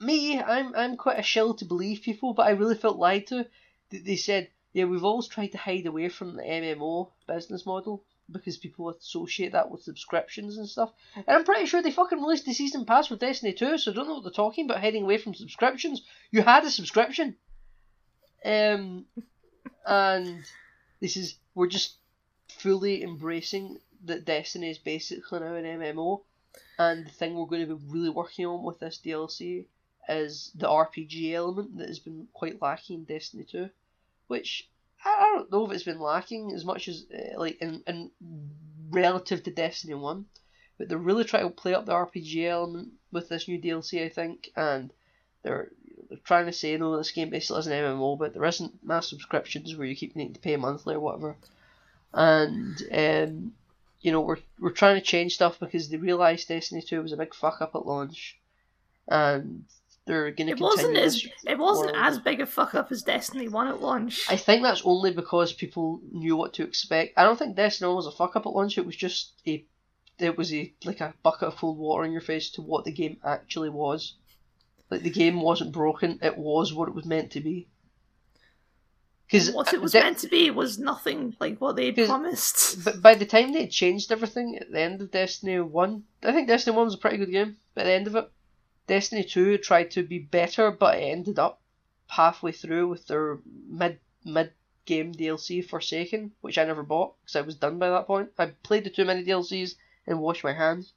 me. 0.00 0.40
I'm 0.40 0.74
I'm 0.74 0.96
quite 0.96 1.20
a 1.20 1.22
shill 1.22 1.54
to 1.54 1.64
believe 1.64 2.02
people, 2.02 2.34
but 2.34 2.46
I 2.46 2.50
really 2.50 2.74
felt 2.74 2.98
lied 2.98 3.28
to. 3.28 3.46
They, 3.90 3.98
they 3.98 4.16
said 4.16 4.48
yeah, 4.72 4.84
we've 4.84 5.04
always 5.04 5.28
tried 5.28 5.52
to 5.52 5.58
hide 5.58 5.86
away 5.86 6.08
from 6.08 6.36
the 6.36 6.42
MMO 6.42 7.10
business 7.26 7.64
model 7.64 8.04
because 8.30 8.56
people 8.56 8.90
associate 8.90 9.52
that 9.52 9.70
with 9.70 9.82
subscriptions 9.82 10.58
and 10.58 10.68
stuff. 10.68 10.92
And 11.14 11.24
I'm 11.28 11.44
pretty 11.44 11.66
sure 11.66 11.82
they 11.82 11.90
fucking 11.90 12.20
released 12.20 12.44
the 12.44 12.52
season 12.52 12.84
pass 12.84 13.10
with 13.10 13.20
Destiny 13.20 13.52
2, 13.52 13.78
so 13.78 13.90
I 13.90 13.94
don't 13.94 14.06
know 14.06 14.14
what 14.14 14.24
they're 14.24 14.32
talking 14.32 14.66
about 14.66 14.80
heading 14.80 15.04
away 15.04 15.18
from 15.18 15.34
subscriptions. 15.34 16.02
You 16.30 16.42
had 16.42 16.64
a 16.64 16.70
subscription. 16.70 17.36
Um, 18.44 19.06
and 19.86 20.44
this 21.00 21.16
is 21.16 21.36
we're 21.54 21.68
just 21.68 21.96
fully 22.48 23.02
embracing 23.02 23.78
that 24.04 24.24
Destiny 24.24 24.70
is 24.70 24.78
basically 24.78 25.40
now 25.40 25.54
an 25.54 25.64
MMO, 25.64 26.22
and 26.78 27.06
the 27.06 27.10
thing 27.10 27.34
we're 27.34 27.46
going 27.46 27.66
to 27.66 27.76
be 27.76 27.84
really 27.88 28.10
working 28.10 28.46
on 28.46 28.62
with 28.62 28.78
this 28.78 29.00
DLC 29.04 29.66
is 30.08 30.50
the 30.54 30.68
RPG 30.68 31.32
element 31.34 31.76
that 31.78 31.88
has 31.88 31.98
been 31.98 32.28
quite 32.32 32.62
lacking 32.62 33.00
in 33.00 33.04
Destiny 33.04 33.44
2, 33.44 33.68
which 34.28 34.68
I 35.04 35.32
don't 35.34 35.52
know 35.52 35.66
if 35.66 35.72
it's 35.72 35.84
been 35.84 36.00
lacking 36.00 36.52
as 36.52 36.64
much 36.64 36.88
as 36.88 37.06
uh, 37.12 37.38
like 37.38 37.60
in, 37.60 37.82
in 37.86 38.10
relative 38.90 39.42
to 39.44 39.50
Destiny 39.50 39.94
1, 39.94 40.26
but 40.76 40.88
they're 40.88 40.98
really 40.98 41.24
trying 41.24 41.44
to 41.44 41.50
play 41.50 41.74
up 41.74 41.86
the 41.86 41.92
RPG 41.92 42.48
element 42.48 42.92
with 43.12 43.28
this 43.28 43.48
new 43.48 43.60
DLC, 43.60 44.04
I 44.04 44.08
think, 44.08 44.50
and 44.56 44.92
they're 45.42 45.70
they're 46.08 46.18
trying 46.24 46.46
to 46.46 46.52
say 46.52 46.76
no, 46.76 46.96
this 46.96 47.10
game 47.10 47.30
basically 47.30 47.60
is 47.60 47.66
an 47.66 47.72
MMO, 47.72 48.18
but 48.18 48.32
there 48.32 48.44
isn't 48.44 48.84
mass 48.84 49.08
subscriptions 49.08 49.76
where 49.76 49.86
you 49.86 49.94
keep 49.94 50.16
needing 50.16 50.34
to 50.34 50.40
pay 50.40 50.56
monthly 50.56 50.94
or 50.94 51.00
whatever, 51.00 51.36
and 52.14 52.82
um, 52.92 53.52
you 54.00 54.12
know 54.12 54.20
we're 54.20 54.38
we're 54.58 54.70
trying 54.70 54.96
to 54.96 55.02
change 55.02 55.34
stuff 55.34 55.60
because 55.60 55.88
they 55.88 55.96
realised 55.96 56.48
Destiny 56.48 56.82
2 56.82 57.02
was 57.02 57.12
a 57.12 57.16
big 57.16 57.34
fuck 57.34 57.60
up 57.60 57.74
at 57.74 57.86
launch, 57.86 58.38
and 59.06 59.64
they're 60.08 60.32
going 60.32 60.48
to 60.48 60.54
It 60.54 60.60
wasn't 60.60 60.96
as 60.96 61.24
it 61.46 61.56
wasn't 61.58 61.92
world. 61.92 62.04
as 62.06 62.18
big 62.18 62.40
a 62.40 62.46
fuck 62.46 62.74
up 62.74 62.90
as 62.90 63.02
Destiny 63.02 63.46
One 63.46 63.68
at 63.68 63.80
launch. 63.80 64.26
I 64.28 64.36
think 64.36 64.62
that's 64.62 64.82
only 64.84 65.12
because 65.12 65.52
people 65.52 66.00
knew 66.10 66.34
what 66.36 66.54
to 66.54 66.64
expect. 66.64 67.16
I 67.16 67.22
don't 67.22 67.38
think 67.38 67.54
Destiny 67.54 67.86
One 67.86 67.96
was 67.96 68.06
a 68.06 68.10
fuck 68.10 68.34
up 68.34 68.46
at 68.46 68.52
launch. 68.52 68.76
It 68.78 68.86
was 68.86 68.96
just 68.96 69.34
a, 69.46 69.64
it 70.18 70.36
was 70.36 70.52
a 70.52 70.72
like 70.84 71.00
a 71.00 71.14
bucket 71.22 71.48
of 71.48 71.56
cold 71.56 71.78
water 71.78 72.04
in 72.04 72.10
your 72.12 72.20
face 72.20 72.50
to 72.52 72.62
what 72.62 72.84
the 72.84 72.90
game 72.92 73.18
actually 73.24 73.68
was. 73.68 74.14
Like 74.90 75.02
the 75.02 75.10
game 75.10 75.40
wasn't 75.40 75.70
broken. 75.72 76.18
It 76.22 76.36
was 76.36 76.72
what 76.74 76.88
it 76.88 76.94
was 76.94 77.04
meant 77.04 77.30
to 77.32 77.40
be. 77.40 77.68
Because 79.26 79.50
what 79.50 79.74
it 79.74 79.82
was 79.82 79.92
meant 79.92 80.16
to 80.20 80.28
be 80.28 80.50
was 80.50 80.78
nothing 80.78 81.36
like 81.38 81.60
what 81.60 81.76
'Cause- 81.76 82.06
promised. 82.06 82.82
But 82.82 83.02
by 83.02 83.14
the 83.14 83.26
time 83.26 83.52
they 83.52 83.66
changed 83.66 84.10
everything 84.10 84.56
at 84.56 84.72
the 84.72 84.80
end 84.80 85.02
of 85.02 85.10
Destiny 85.10 85.60
1, 85.60 86.04
I 86.22 86.32
think 86.32 86.48
Destiny 86.48 86.74
1 86.74 86.86
was 86.86 86.94
a 86.94 86.98
pretty 86.98 87.18
good 87.18 87.30
game. 87.30 87.58
But 87.74 87.82
at 87.82 87.84
the 87.84 87.92
end 87.92 88.06
of 88.06 88.16
it, 88.16 88.30
Destiny 88.88 89.22
2 89.22 89.58
tried 89.58 89.90
to 89.92 90.02
be 90.02 90.18
better, 90.18 90.70
but 90.72 90.96
it 90.98 91.02
ended 91.02 91.38
up 91.38 91.60
halfway 92.08 92.50
through 92.52 92.88
with 92.88 93.06
their 93.06 93.38
mid 93.68 94.00
mid 94.24 94.52
game 94.86 95.12
DLC 95.14 95.64
Forsaken, 95.64 96.32
which 96.40 96.58
I 96.58 96.64
never 96.64 96.82
bought 96.82 97.14
because 97.22 97.36
I 97.36 97.42
was 97.42 97.54
done 97.54 97.78
by 97.78 97.90
that 97.90 98.06
point. 98.06 98.30
I 98.38 98.46
played 98.62 98.84
the 98.84 98.90
two 98.90 99.04
mini 99.04 99.24
DLCs 99.24 99.74
and 100.06 100.20
washed 100.20 100.42
my 100.42 100.54
hands. 100.54 100.94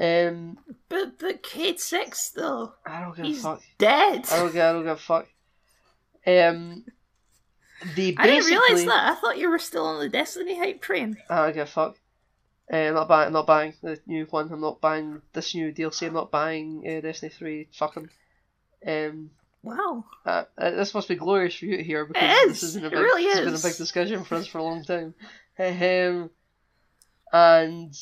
Um, 0.00 0.58
But 0.88 1.18
but 1.18 1.42
Kate 1.42 1.80
Six 1.80 2.30
though, 2.30 2.74
I 2.86 3.00
don't 3.00 3.16
give 3.16 3.24
he's 3.24 3.40
a 3.40 3.42
fuck. 3.42 3.62
dead. 3.78 4.26
I 4.30 4.38
don't 4.38 4.52
give, 4.52 4.62
I 4.62 4.72
don't 4.72 4.82
give 4.82 4.92
a 4.92 4.96
fuck. 4.96 5.26
Um, 6.26 6.84
they 7.96 8.14
I 8.16 8.26
didn't 8.26 8.46
realize 8.46 8.84
that. 8.84 9.12
I 9.12 9.14
thought 9.20 9.38
you 9.38 9.48
were 9.50 9.58
still 9.58 9.86
on 9.86 10.00
the 10.00 10.08
Destiny 10.08 10.58
hype 10.58 10.82
train. 10.82 11.16
I 11.30 11.44
don't 11.44 11.54
give 11.54 11.68
a 11.68 11.70
fuck. 11.70 11.96
Uh, 12.72 12.76
I'm 12.76 12.94
not 12.94 13.08
buying. 13.08 13.32
Not 13.32 13.46
buying 13.46 13.74
the 13.82 13.98
new 14.06 14.26
one. 14.26 14.52
I'm 14.52 14.60
not 14.60 14.80
buying 14.80 15.22
this 15.32 15.54
new 15.54 15.72
DLC. 15.72 16.06
I'm 16.08 16.14
not 16.14 16.30
buying 16.30 16.84
uh, 16.86 17.00
Destiny 17.00 17.30
Three. 17.30 17.68
Fucking. 17.72 18.08
Um. 18.86 19.30
Wow. 19.62 20.04
Uh, 20.24 20.44
uh, 20.56 20.70
this 20.72 20.94
must 20.94 21.08
be 21.08 21.16
glorious 21.16 21.56
for 21.56 21.64
you 21.66 21.82
hear 21.82 22.04
because 22.06 22.22
It 22.22 22.48
this 22.48 22.62
is. 22.62 22.74
has 22.74 22.82
been 22.82 22.84
a 22.84 22.86
It 22.88 22.90
big. 22.92 23.00
really 23.00 23.24
this 23.24 23.34
has 23.36 23.44
been 23.44 23.54
a 23.54 23.72
big 23.72 23.76
discussion 23.78 24.24
for 24.24 24.34
us 24.36 24.46
for 24.46 24.58
a 24.58 24.62
long 24.62 24.84
time. 24.84 25.14
Um. 25.58 26.30
And. 27.32 27.94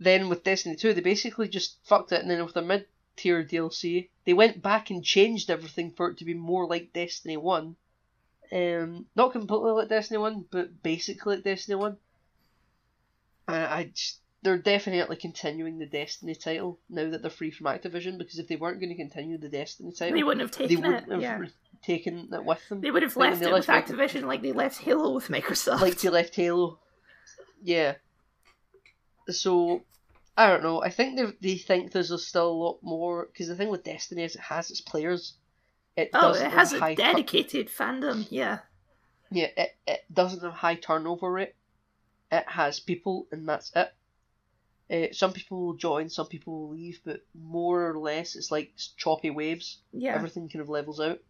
Then 0.00 0.28
with 0.28 0.42
Destiny 0.44 0.74
Two, 0.76 0.92
they 0.92 1.00
basically 1.00 1.48
just 1.48 1.78
fucked 1.84 2.12
it, 2.12 2.20
and 2.20 2.30
then 2.30 2.44
with 2.44 2.54
the 2.54 2.62
mid 2.62 2.86
tier 3.16 3.44
DLC, 3.44 4.08
they 4.24 4.32
went 4.34 4.60
back 4.60 4.90
and 4.90 5.04
changed 5.04 5.50
everything 5.50 5.92
for 5.92 6.10
it 6.10 6.18
to 6.18 6.24
be 6.24 6.34
more 6.34 6.66
like 6.66 6.92
Destiny 6.92 7.36
One. 7.36 7.76
Um, 8.52 9.06
not 9.14 9.32
completely 9.32 9.70
like 9.70 9.88
Destiny 9.88 10.18
One, 10.18 10.44
but 10.50 10.82
basically 10.82 11.36
like 11.36 11.44
Destiny 11.44 11.76
One. 11.76 11.96
I, 13.48 13.56
I 13.78 13.84
just, 13.94 14.20
they're 14.42 14.58
definitely 14.58 15.16
continuing 15.16 15.78
the 15.78 15.86
Destiny 15.86 16.34
title 16.34 16.78
now 16.90 17.08
that 17.10 17.22
they're 17.22 17.30
free 17.30 17.50
from 17.50 17.66
Activision 17.66 18.18
because 18.18 18.38
if 18.38 18.48
they 18.48 18.56
weren't 18.56 18.80
going 18.80 18.90
to 18.90 18.96
continue 18.96 19.38
the 19.38 19.48
Destiny 19.48 19.92
title, 19.92 20.16
They 20.16 20.22
wouldn't 20.22 20.42
have 20.42 20.50
taken 20.50 20.84
it. 20.84 20.86
wouldn't 20.86 21.12
have 21.12 21.22
Yeah. 21.22 21.38
taken 21.82 22.28
it 22.32 22.44
with 22.44 22.68
them. 22.68 22.80
They 22.80 22.90
would 22.90 23.02
have 23.02 23.16
Like 23.16 23.32
when 23.32 23.40
left 23.40 23.52
with 23.52 23.68
left 23.68 23.88
Activision 23.88 24.24
like 24.24 24.42
they 24.42 24.52
left 24.52 24.78
Halo 24.78 25.14
with 25.14 25.28
Microsoft. 25.28 25.80
like 25.80 25.98
they 26.00 26.08
left 26.10 26.34
Halo. 26.34 26.78
Yeah. 27.62 27.94
So, 29.28 29.82
I 30.36 30.48
don't 30.48 30.62
know. 30.62 30.82
I 30.82 30.90
think 30.90 31.16
they 31.16 31.26
they 31.40 31.56
think 31.56 31.92
there's 31.92 32.12
still 32.26 32.50
a 32.50 32.52
lot 32.52 32.78
more 32.82 33.26
because 33.32 33.48
the 33.48 33.56
thing 33.56 33.70
with 33.70 33.84
Destiny 33.84 34.24
is 34.24 34.34
it 34.34 34.40
has 34.42 34.70
its 34.70 34.80
players. 34.82 35.34
It 35.96 36.10
oh, 36.12 36.32
it 36.34 36.50
has 36.50 36.72
a 36.72 36.94
dedicated 36.94 37.68
fandom. 37.68 38.26
Yeah. 38.28 38.58
yeah, 39.30 39.46
it, 39.56 39.70
it 39.86 40.00
doesn't 40.12 40.42
have 40.42 40.52
high 40.52 40.74
turnover 40.74 41.30
rate. 41.30 41.54
It 42.38 42.48
has 42.48 42.80
people, 42.80 43.26
and 43.32 43.48
that's 43.48 43.70
it. 43.76 43.92
Uh, 44.90 45.12
some 45.12 45.32
people 45.32 45.64
will 45.66 45.74
join, 45.74 46.08
some 46.10 46.26
people 46.26 46.52
will 46.60 46.68
leave, 46.70 47.00
but 47.04 47.20
more 47.34 47.88
or 47.90 47.98
less 47.98 48.34
it's 48.36 48.50
like 48.50 48.72
choppy 48.96 49.30
waves. 49.30 49.78
Yeah. 49.92 50.14
Everything 50.14 50.48
kind 50.48 50.60
of 50.62 50.68
levels 50.68 51.00
out. 51.00 51.20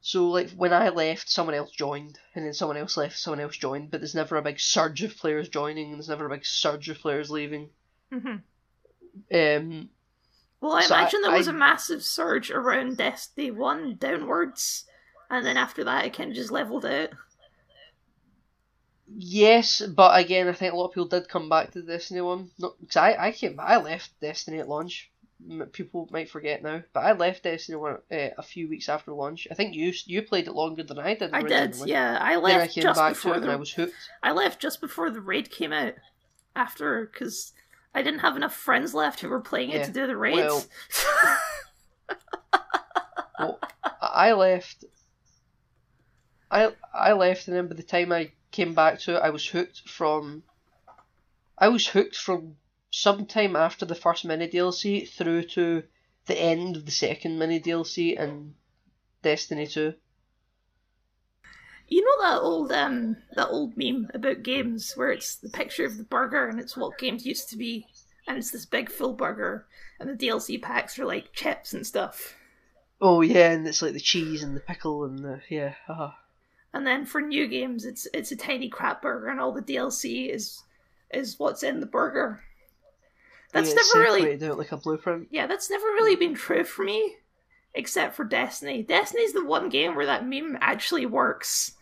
So 0.00 0.28
like 0.28 0.50
when 0.50 0.72
I 0.72 0.88
left, 0.88 1.30
someone 1.30 1.54
else 1.54 1.70
joined, 1.70 2.18
and 2.34 2.44
then 2.44 2.52
someone 2.54 2.76
else 2.76 2.96
left, 2.96 3.16
someone 3.18 3.40
else 3.40 3.56
joined, 3.56 3.90
but 3.90 4.00
there's 4.00 4.14
never 4.16 4.36
a 4.36 4.42
big 4.42 4.58
surge 4.58 5.02
of 5.02 5.16
players 5.16 5.48
joining, 5.48 5.86
and 5.90 5.94
there's 5.94 6.08
never 6.08 6.26
a 6.26 6.30
big 6.30 6.44
surge 6.44 6.88
of 6.88 6.98
players 6.98 7.30
leaving. 7.30 7.70
hmm 8.10 8.36
Um, 9.32 9.90
Well, 10.60 10.72
I 10.74 10.82
So 10.82 10.94
I- 10.94 11.00
imagine 11.00 11.22
there 11.22 11.30
was 11.32 11.48
I- 11.48 11.52
a 11.52 11.54
massive 11.54 12.02
surge 12.04 12.50
around 12.50 12.96
Destiny 12.98 13.50
1 13.50 13.96
downwards, 13.96 14.84
and 15.30 15.44
then 15.46 15.56
after 15.56 15.82
that 15.84 16.04
it 16.04 16.14
kind 16.14 16.30
of 16.30 16.36
just 16.36 16.50
leveled 16.52 16.84
out. 16.86 17.10
Yes, 19.16 19.82
but 19.82 20.18
again, 20.18 20.48
I 20.48 20.52
think 20.52 20.72
a 20.72 20.76
lot 20.76 20.86
of 20.86 20.92
people 20.92 21.08
did 21.08 21.28
come 21.28 21.48
back 21.48 21.72
to 21.72 21.82
Destiny 21.82 22.20
One. 22.20 22.50
Not 22.58 22.78
because 22.80 22.96
I 22.96 23.16
I 23.28 23.32
came, 23.32 23.58
I 23.60 23.76
left 23.78 24.18
Destiny 24.20 24.58
at 24.58 24.68
launch. 24.68 25.10
People 25.72 26.08
might 26.12 26.30
forget 26.30 26.62
now, 26.62 26.82
but 26.92 27.00
I 27.04 27.12
left 27.12 27.42
Destiny 27.42 27.76
One 27.76 27.98
uh, 28.12 28.28
a 28.38 28.42
few 28.42 28.68
weeks 28.68 28.88
after 28.88 29.12
launch. 29.12 29.48
I 29.50 29.54
think 29.54 29.74
you 29.74 29.92
you 30.06 30.22
played 30.22 30.46
it 30.46 30.52
longer 30.54 30.82
than 30.84 30.98
I 31.00 31.14
did. 31.14 31.32
I 31.32 31.42
did, 31.42 31.74
yeah. 31.84 32.18
I 32.20 32.34
Then 32.34 32.44
I 32.44 32.58
left 32.58 32.74
came 32.74 32.82
just 32.82 33.00
back 33.00 33.12
to 33.12 33.14
before 33.16 33.34
it 33.34 33.42
and 33.42 33.50
I 33.50 33.54
the 33.54 33.58
was 33.58 33.72
hooked. 33.72 33.94
I 34.22 34.32
left 34.32 34.60
just 34.62 34.80
before 34.80 35.10
the 35.10 35.20
raid 35.20 35.50
came 35.50 35.72
out. 35.72 35.94
After, 36.54 37.06
because 37.10 37.54
I 37.94 38.02
didn't 38.02 38.20
have 38.20 38.36
enough 38.36 38.54
friends 38.54 38.92
left 38.94 39.20
who 39.20 39.28
were 39.30 39.40
playing 39.40 39.70
it 39.70 39.76
Yeah, 39.78 39.86
to 39.86 39.92
do 39.92 40.06
the 40.06 40.16
raids. 40.16 40.36
well- 40.36 40.64
Well, 43.38 43.58
I 44.00 44.32
left. 44.32 44.84
I 46.50 46.72
I 46.94 47.12
left, 47.14 47.48
and 47.48 47.56
then 47.56 47.66
by 47.68 47.74
the 47.74 47.82
time 47.82 48.12
I 48.12 48.32
came 48.52 48.74
back 48.74 49.00
to 49.00 49.16
it, 49.16 49.20
I 49.20 49.30
was 49.30 49.46
hooked 49.46 49.88
from. 49.88 50.44
I 51.58 51.68
was 51.68 51.88
hooked 51.88 52.16
from 52.16 52.56
sometime 52.90 53.56
after 53.56 53.86
the 53.86 53.94
first 53.94 54.24
mini 54.24 54.48
DLC 54.48 55.08
through 55.08 55.44
to 55.44 55.82
the 56.26 56.38
end 56.38 56.76
of 56.76 56.84
the 56.84 56.92
second 56.92 57.38
mini 57.38 57.58
DLC 57.58 58.18
in 58.18 58.54
Destiny 59.22 59.66
Two. 59.66 59.94
You 61.88 62.04
know 62.04 62.30
that 62.30 62.40
old 62.40 62.72
um 62.72 63.16
that 63.34 63.48
old 63.48 63.76
meme 63.76 64.08
about 64.14 64.42
games 64.42 64.92
where 64.94 65.10
it's 65.10 65.36
the 65.36 65.50
picture 65.50 65.84
of 65.84 65.98
the 65.98 66.04
burger 66.04 66.48
and 66.48 66.60
it's 66.60 66.76
what 66.76 66.98
games 66.98 67.26
used 67.26 67.48
to 67.50 67.56
be, 67.56 67.86
and 68.26 68.38
it's 68.38 68.50
this 68.50 68.66
big 68.66 68.90
full 68.90 69.14
burger, 69.14 69.66
and 69.98 70.08
the 70.08 70.26
DLC 70.26 70.60
packs 70.60 70.98
are 70.98 71.06
like 71.06 71.32
chips 71.32 71.72
and 71.74 71.86
stuff. 71.86 72.34
Oh 73.00 73.20
yeah, 73.20 73.50
and 73.50 73.66
it's 73.66 73.82
like 73.82 73.94
the 73.94 74.00
cheese 74.00 74.42
and 74.42 74.56
the 74.56 74.60
pickle 74.60 75.04
and 75.04 75.18
the 75.18 75.40
yeah. 75.48 75.74
Uh, 75.88 76.12
And 76.74 76.86
then 76.86 77.04
for 77.04 77.20
new 77.20 77.46
games, 77.48 77.84
it's 77.84 78.06
it's 78.14 78.32
a 78.32 78.36
tiny 78.36 78.68
crap 78.68 79.02
burger, 79.02 79.28
and 79.28 79.38
all 79.38 79.52
the 79.52 79.62
DLC 79.62 80.30
is 80.32 80.62
is 81.10 81.38
what's 81.38 81.62
in 81.62 81.80
the 81.80 81.86
burger. 81.86 82.42
That's 83.52 83.70
yeah, 83.70 83.76
never 83.94 84.00
really 84.00 84.46
out 84.46 84.58
like 84.58 84.72
a 84.72 84.78
blueprint. 84.78 85.28
yeah, 85.30 85.46
that's 85.46 85.70
never 85.70 85.84
really 85.84 86.16
been 86.16 86.34
true 86.34 86.64
for 86.64 86.84
me, 86.84 87.16
except 87.74 88.16
for 88.16 88.24
Destiny. 88.24 88.82
Destiny's 88.82 89.34
the 89.34 89.44
one 89.44 89.68
game 89.68 89.94
where 89.94 90.06
that 90.06 90.26
meme 90.26 90.56
actually 90.60 91.04
works. 91.04 91.72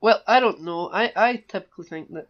Well, 0.00 0.22
I 0.26 0.38
don't 0.38 0.62
know. 0.62 0.90
I, 0.92 1.12
I 1.16 1.44
typically 1.48 1.86
think 1.86 2.12
that 2.12 2.28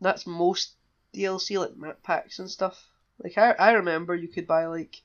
that's 0.00 0.26
most 0.26 0.74
DLC 1.14 1.58
like 1.58 1.76
map 1.76 2.02
packs 2.02 2.38
and 2.38 2.50
stuff. 2.50 2.88
Like 3.18 3.38
I 3.38 3.52
I 3.52 3.72
remember 3.72 4.14
you 4.14 4.28
could 4.28 4.46
buy 4.46 4.66
like 4.66 5.00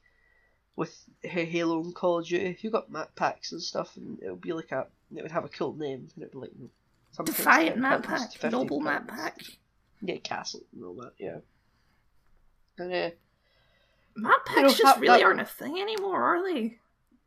with 0.79 0.95
Ha- 1.25 1.45
Halo 1.45 1.81
and 1.81 1.93
Call 1.93 2.19
of 2.19 2.25
Duty, 2.25 2.45
If 2.45 2.63
you 2.63 2.69
got 2.71 2.89
map 2.91 3.13
packs 3.15 3.51
and 3.51 3.61
stuff, 3.61 3.95
and 3.97 4.17
it 4.23 4.29
would 4.31 4.41
be 4.41 4.53
like 4.53 4.71
a 4.71 4.87
it 5.15 5.21
would 5.21 5.31
have 5.31 5.45
a 5.45 5.49
cool 5.49 5.73
name, 5.73 6.07
and 6.15 6.23
it'd 6.23 6.31
be 6.31 6.37
like 6.39 6.51
Defiant 7.25 7.77
map 7.77 8.03
pack, 8.03 8.41
noble 8.51 8.79
map 8.79 9.07
pack. 9.07 9.41
yeah, 10.01 10.17
castle 10.17 10.61
and 10.73 10.83
all 10.85 10.93
that, 10.95 11.13
yeah. 11.17 11.39
And 12.77 12.93
uh, 12.93 13.09
Map 14.15 14.45
packs 14.45 14.55
You 14.57 14.61
know, 14.63 14.69
just 14.69 14.83
that- 14.83 14.99
really 14.99 15.17
that- 15.19 15.25
aren't 15.25 15.41
a 15.41 15.45
thing 15.45 15.79
anymore, 15.79 16.23
are 16.23 16.43
they? 16.53 16.77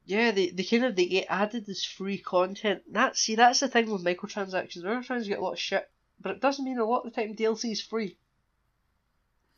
yeah, 0.06 0.30
they, 0.30 0.48
they 0.48 0.64
kind 0.64 0.84
of 0.84 0.96
they 0.96 1.06
get 1.06 1.26
added 1.28 1.66
this 1.66 1.84
free 1.84 2.18
content. 2.18 2.82
That 2.92 3.16
see, 3.16 3.34
that's 3.34 3.60
the 3.60 3.68
thing 3.68 3.90
with 3.90 4.04
microtransactions. 4.04 4.82
Microtransactions 4.82 5.28
get 5.28 5.38
a 5.38 5.42
lot 5.42 5.52
of 5.52 5.58
shit, 5.58 5.88
but 6.20 6.32
it 6.32 6.40
doesn't 6.40 6.64
mean 6.64 6.78
a 6.78 6.84
lot 6.86 7.04
of 7.04 7.12
the 7.12 7.20
time 7.20 7.34
DLC 7.36 7.72
is 7.72 7.82
free. 7.82 8.16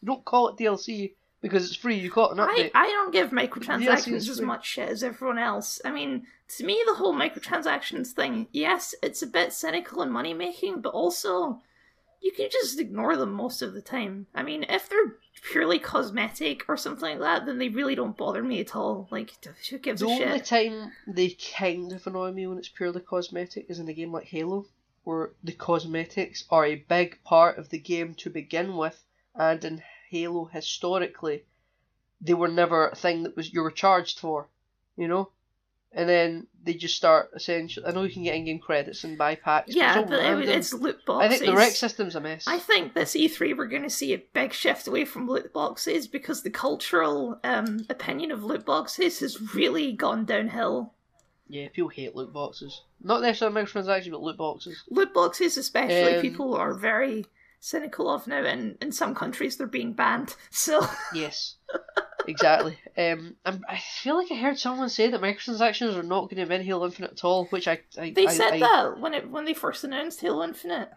You 0.03 0.07
don't 0.07 0.25
call 0.25 0.49
it 0.49 0.57
DLC 0.57 1.15
because 1.45 1.67
it's 1.67 1.77
free. 1.77 1.99
You 1.99 2.11
it 2.11 2.33
an 2.33 2.41
I, 2.41 2.47
update. 2.47 2.71
I 2.75 2.87
don't 2.87 3.13
give 3.13 3.29
microtransactions 3.29 4.15
is 4.15 4.31
as 4.31 4.41
much 4.41 4.65
shit 4.67 4.89
as 4.89 5.03
everyone 5.03 5.37
else. 5.37 5.79
I 5.85 5.91
mean, 5.91 6.27
to 6.57 6.65
me, 6.65 6.83
the 6.87 6.95
whole 6.95 7.15
microtransactions 7.15 8.13
thing, 8.13 8.49
yes, 8.51 8.95
it's 9.03 9.21
a 9.21 9.27
bit 9.27 9.53
cynical 9.53 10.01
and 10.01 10.11
money 10.11 10.33
making, 10.33 10.81
but 10.81 10.95
also 10.95 11.61
you 12.23 12.33
can 12.33 12.49
just 12.51 12.81
ignore 12.81 13.15
them 13.19 13.35
most 13.35 13.61
of 13.61 13.75
the 13.75 13.83
time. 13.83 14.27
I 14.35 14.43
mean, 14.43 14.65
if 14.71 14.89
they're 14.89 15.17
purely 15.53 15.79
cosmetic 15.79 16.65
or 16.67 16.79
something 16.79 17.11
like 17.11 17.21
that, 17.21 17.45
then 17.45 17.59
they 17.59 17.69
really 17.69 17.95
don't 17.95 18.17
bother 18.17 18.43
me 18.43 18.61
at 18.61 18.75
all. 18.75 19.07
Like, 19.11 19.33
who 19.69 19.79
gives 19.79 20.01
the 20.01 20.07
a 20.07 20.13
only 20.13 20.41
time 20.41 20.93
they 21.07 21.37
kind 21.59 21.93
of 21.93 22.07
annoy 22.07 22.33
me 22.33 22.47
when 22.47 22.57
it's 22.57 22.71
purely 22.71 23.03
cosmetic 23.03 23.67
is 23.69 23.81
in 23.81 23.89
a 23.91 23.93
game 23.93 24.13
like 24.13 24.29
Halo, 24.29 24.65
where 25.03 25.33
the 25.43 25.53
cosmetics 25.53 26.45
are 26.49 26.65
a 26.65 26.77
big 26.89 27.23
part 27.23 27.59
of 27.59 27.69
the 27.69 27.79
game 27.79 28.15
to 28.15 28.31
begin 28.31 28.79
with, 28.79 29.05
and 29.35 29.63
in 29.63 29.83
Halo 30.15 30.45
historically, 30.45 31.43
they 32.21 32.35
were 32.35 32.49
never 32.49 32.89
a 32.89 32.95
thing 32.95 33.25
that 33.25 33.37
was 33.37 33.53
you 33.53 33.63
were 33.63 33.73
charged 33.73 34.21
for, 34.21 34.49
you 34.97 35.09
know. 35.09 35.31
And 35.97 36.09
then 36.09 36.47
they 36.63 36.75
just 36.75 36.97
start 36.97 37.31
essentially. 37.35 37.85
I 37.87 37.91
know 37.91 38.03
you 38.05 38.13
can 38.13 38.23
get 38.25 38.35
in-game 38.35 38.59
credits 38.61 39.05
and 39.05 39.19
buy 39.19 39.35
packs. 39.35 39.75
Yeah, 39.75 40.01
it's, 40.01 40.11
but 40.11 40.21
it, 40.25 40.49
it's 40.49 40.73
loot 40.73 41.05
boxes. 41.05 41.25
I 41.25 41.29
think 41.29 41.51
the 41.51 41.61
REQ 41.61 41.71
system's 41.73 42.17
a 42.17 42.21
mess. 42.21 42.45
I 42.47 42.59
think 42.59 42.95
this 42.95 43.15
E3 43.15 43.57
we're 43.57 43.67
going 43.67 43.83
to 43.83 43.91
see 43.91 44.13
a 44.13 44.23
big 44.33 44.53
shift 44.53 44.87
away 44.87 45.05
from 45.05 45.29
loot 45.29 45.53
boxes 45.53 46.07
because 46.09 46.43
the 46.43 46.51
cultural 46.51 47.39
um, 47.45 47.87
opinion 47.91 48.31
of 48.31 48.43
loot 48.45 48.65
boxes 48.65 49.21
has 49.21 49.55
really 49.55 49.93
gone 49.93 50.25
downhill. 50.25 50.95
Yeah, 51.49 51.69
people 51.73 51.91
hate 51.91 52.17
loot 52.17 52.33
boxes. 52.33 52.83
Not 53.03 53.23
necessarily 53.23 53.63
microtransactions, 53.63 54.11
but 54.11 54.23
loot 54.23 54.37
boxes. 54.39 54.83
Loot 54.91 55.13
boxes, 55.13 55.57
especially, 55.57 56.17
Um, 56.17 56.23
people 56.23 56.55
are 56.55 56.75
very 56.75 57.27
cynical 57.65 58.11
of 58.11 58.27
now, 58.27 58.45
and 58.45 58.77
in 58.83 58.93
some 58.93 59.15
countries 59.15 59.57
they're 59.57 59.67
being 59.67 59.95
banned. 59.95 60.35
So 60.51 60.87
Yes, 61.15 61.57
exactly. 62.29 62.79
Um, 62.97 63.37
I'm, 63.45 63.65
I 63.69 63.79
feel 63.79 64.17
like 64.17 64.31
I 64.31 64.37
heard 64.37 64.59
someone 64.59 64.89
say 64.89 65.09
that 65.09 65.21
microtransactions 65.21 65.97
are 65.97 66.03
not 66.03 66.31
going 66.31 66.43
to 66.43 66.47
be 66.47 66.55
in 66.55 66.63
Halo 66.63 66.85
Infinite 66.87 67.13
at 67.13 67.25
all, 67.25 67.47
which 67.47 67.67
I, 67.67 67.81
I 67.99 68.13
they 68.15 68.27
I, 68.27 68.33
said 68.33 68.53
I, 68.55 68.59
that 68.61 69.01
when 69.01 69.15
it 69.15 69.31
when 69.31 69.47
they 69.47 69.55
first 69.55 69.83
announced 69.83 70.21
Halo 70.21 70.45
Infinite. 70.45 70.91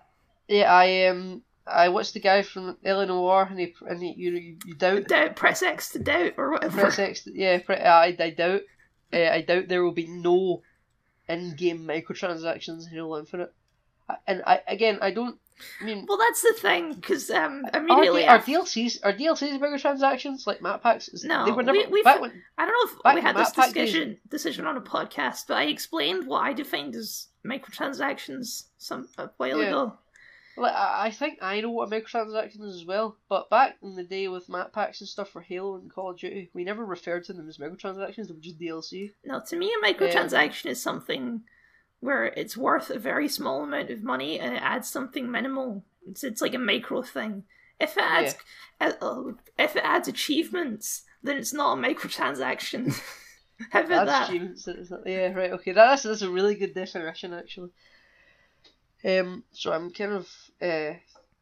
Yeah, 0.47 0.72
I 0.72 1.05
um, 1.07 1.43
I 1.65 1.89
watched 1.89 2.13
the 2.13 2.20
guy 2.20 2.41
from 2.41 2.78
Eleanor, 2.84 3.43
and 3.43 3.59
he 3.59 3.74
and 3.88 4.01
he, 4.01 4.13
you 4.18 4.32
you, 4.32 4.57
you 4.65 4.76
doubt 4.76 5.07
Doubt, 5.07 5.36
press 5.36 5.63
X 5.63 5.89
to 5.91 5.99
doubt, 5.99 6.34
or 6.38 6.51
whatever. 6.51 6.82
press 6.82 6.99
X. 6.99 7.28
Yeah, 7.34 7.59
pre- 7.59 7.78
I 7.78 8.07
I 8.20 8.30
doubt. 8.32 8.61
Uh, 9.13 9.30
I 9.32 9.41
doubt 9.41 9.70
there 9.70 9.84
will 9.84 9.93
be 9.93 10.07
no 10.07 10.63
in-game 11.30 11.86
microtransactions 11.88 12.88
in 12.88 12.93
Halo 12.93 13.20
Infinite. 13.20 13.53
And 14.26 14.43
I 14.45 14.61
again, 14.68 14.99
I 15.01 15.11
don't. 15.11 15.38
I 15.82 15.86
mean, 15.86 16.05
Well, 16.08 16.18
that's 16.18 16.41
the 16.41 16.53
thing, 16.53 16.93
because 16.93 17.30
um, 17.32 17.64
immediately 17.74 18.26
are 18.28 18.36
after- 18.38 18.51
DLCs 18.51 18.99
are 19.03 19.14
DLCs 19.14 19.60
bigger 19.60 19.78
transactions 19.80 20.45
like 20.45 20.62
map 20.62 20.84
packs? 20.84 21.08
Is- 21.10 21.24
No, 21.24 21.45
they 21.45 21.51
were 21.51 21.64
never. 21.64 21.78
we- 21.89 22.01
when, 22.03 22.43
I 22.58 22.66
don't 22.66 22.74
know 23.03 23.10
if 23.12 23.16
we 23.16 23.22
had 23.22 23.36
this 23.36 23.51
Pack 23.51 23.74
days- 23.74 23.88
decision 23.91 24.20
decision 24.30 24.66
on 24.68 24.78
a 24.78 24.82
podcast, 24.82 25.45
but 25.47 25.58
I 25.58 25.64
explained 25.64 26.28
what 26.28 26.41
I 26.43 26.53
defined 26.53 26.95
as 26.95 27.28
microtransactions 27.45 28.66
some 28.78 29.08
a 29.18 29.30
while 29.38 29.60
Yeah. 29.60 29.68
ago. 29.68 29.97
Like, 30.60 30.74
I 30.74 31.05
I 31.08 31.12
think 31.12 31.38
I 31.41 31.62
know 31.62 31.70
what 31.70 31.91
a 31.91 31.91
microtransaction 32.01 32.64
is 32.64 32.76
as 32.82 32.86
well, 32.86 33.18
but 33.30 33.49
back 33.51 33.78
in 33.84 33.95
the 33.95 34.03
day 34.03 34.28
with 34.28 34.49
map 34.49 34.74
packs 34.74 35.01
and 35.01 35.08
stuff 35.08 35.30
for 35.30 35.41
Halo 35.41 35.76
and 35.76 35.91
Call 35.91 36.10
of 36.12 36.18
Duty, 36.18 36.49
we 36.53 36.64
never 36.64 36.84
referred 36.84 37.26
to 37.26 37.34
them 37.34 37.47
as 37.47 37.60
microtransactions, 37.60 38.28
they 38.28 38.34
were 38.34 38.39
just 38.41 38.60
DLC. 38.60 39.14
No, 39.24 39.39
to 39.47 39.55
me, 39.55 39.72
a 39.72 39.86
microtransaction 39.86 40.66
is 40.68 40.82
something 40.82 41.43
where 42.00 42.26
it's 42.26 42.56
worth 42.58 42.89
a 42.89 43.00
very 43.00 43.28
small 43.28 43.64
amount 43.64 43.89
of 43.89 44.04
money 44.04 44.39
and 44.39 44.54
it 44.56 44.62
adds 44.62 44.88
something 44.89 45.30
minimal. 45.32 45.84
It's, 46.08 46.24
it's 46.24 46.41
like 46.41 46.54
a 46.54 46.60
micro 46.60 47.02
thing. 47.02 47.43
If 47.80 47.98
it 47.98 48.04
adds 48.04 48.36
uh, 48.82 48.91
uh, 49.02 49.24
if 49.58 49.76
it 49.76 49.84
adds 49.84 50.08
achievements, 50.08 51.04
then 51.24 51.38
it's 51.38 51.54
not 51.54 51.78
a 51.78 51.82
microtransaction. 51.82 53.00
How 53.72 53.82
about 53.82 54.06
that? 54.06 54.30
achievements, 54.30 54.66
that 54.66 54.78
is 54.78 54.91
not- 54.91 55.06
Yeah, 55.06 55.34
right, 55.34 55.52
okay. 55.54 55.72
That's, 55.72 56.04
that's 56.04 56.22
a 56.22 56.30
really 56.30 56.56
good 56.56 56.74
definition, 56.76 57.34
actually. 57.34 57.72
Um, 59.04 59.43
so 59.52 59.72
I'm 59.72 59.91
kind 59.91 60.12
of, 60.14 60.30
uh, 60.62 60.93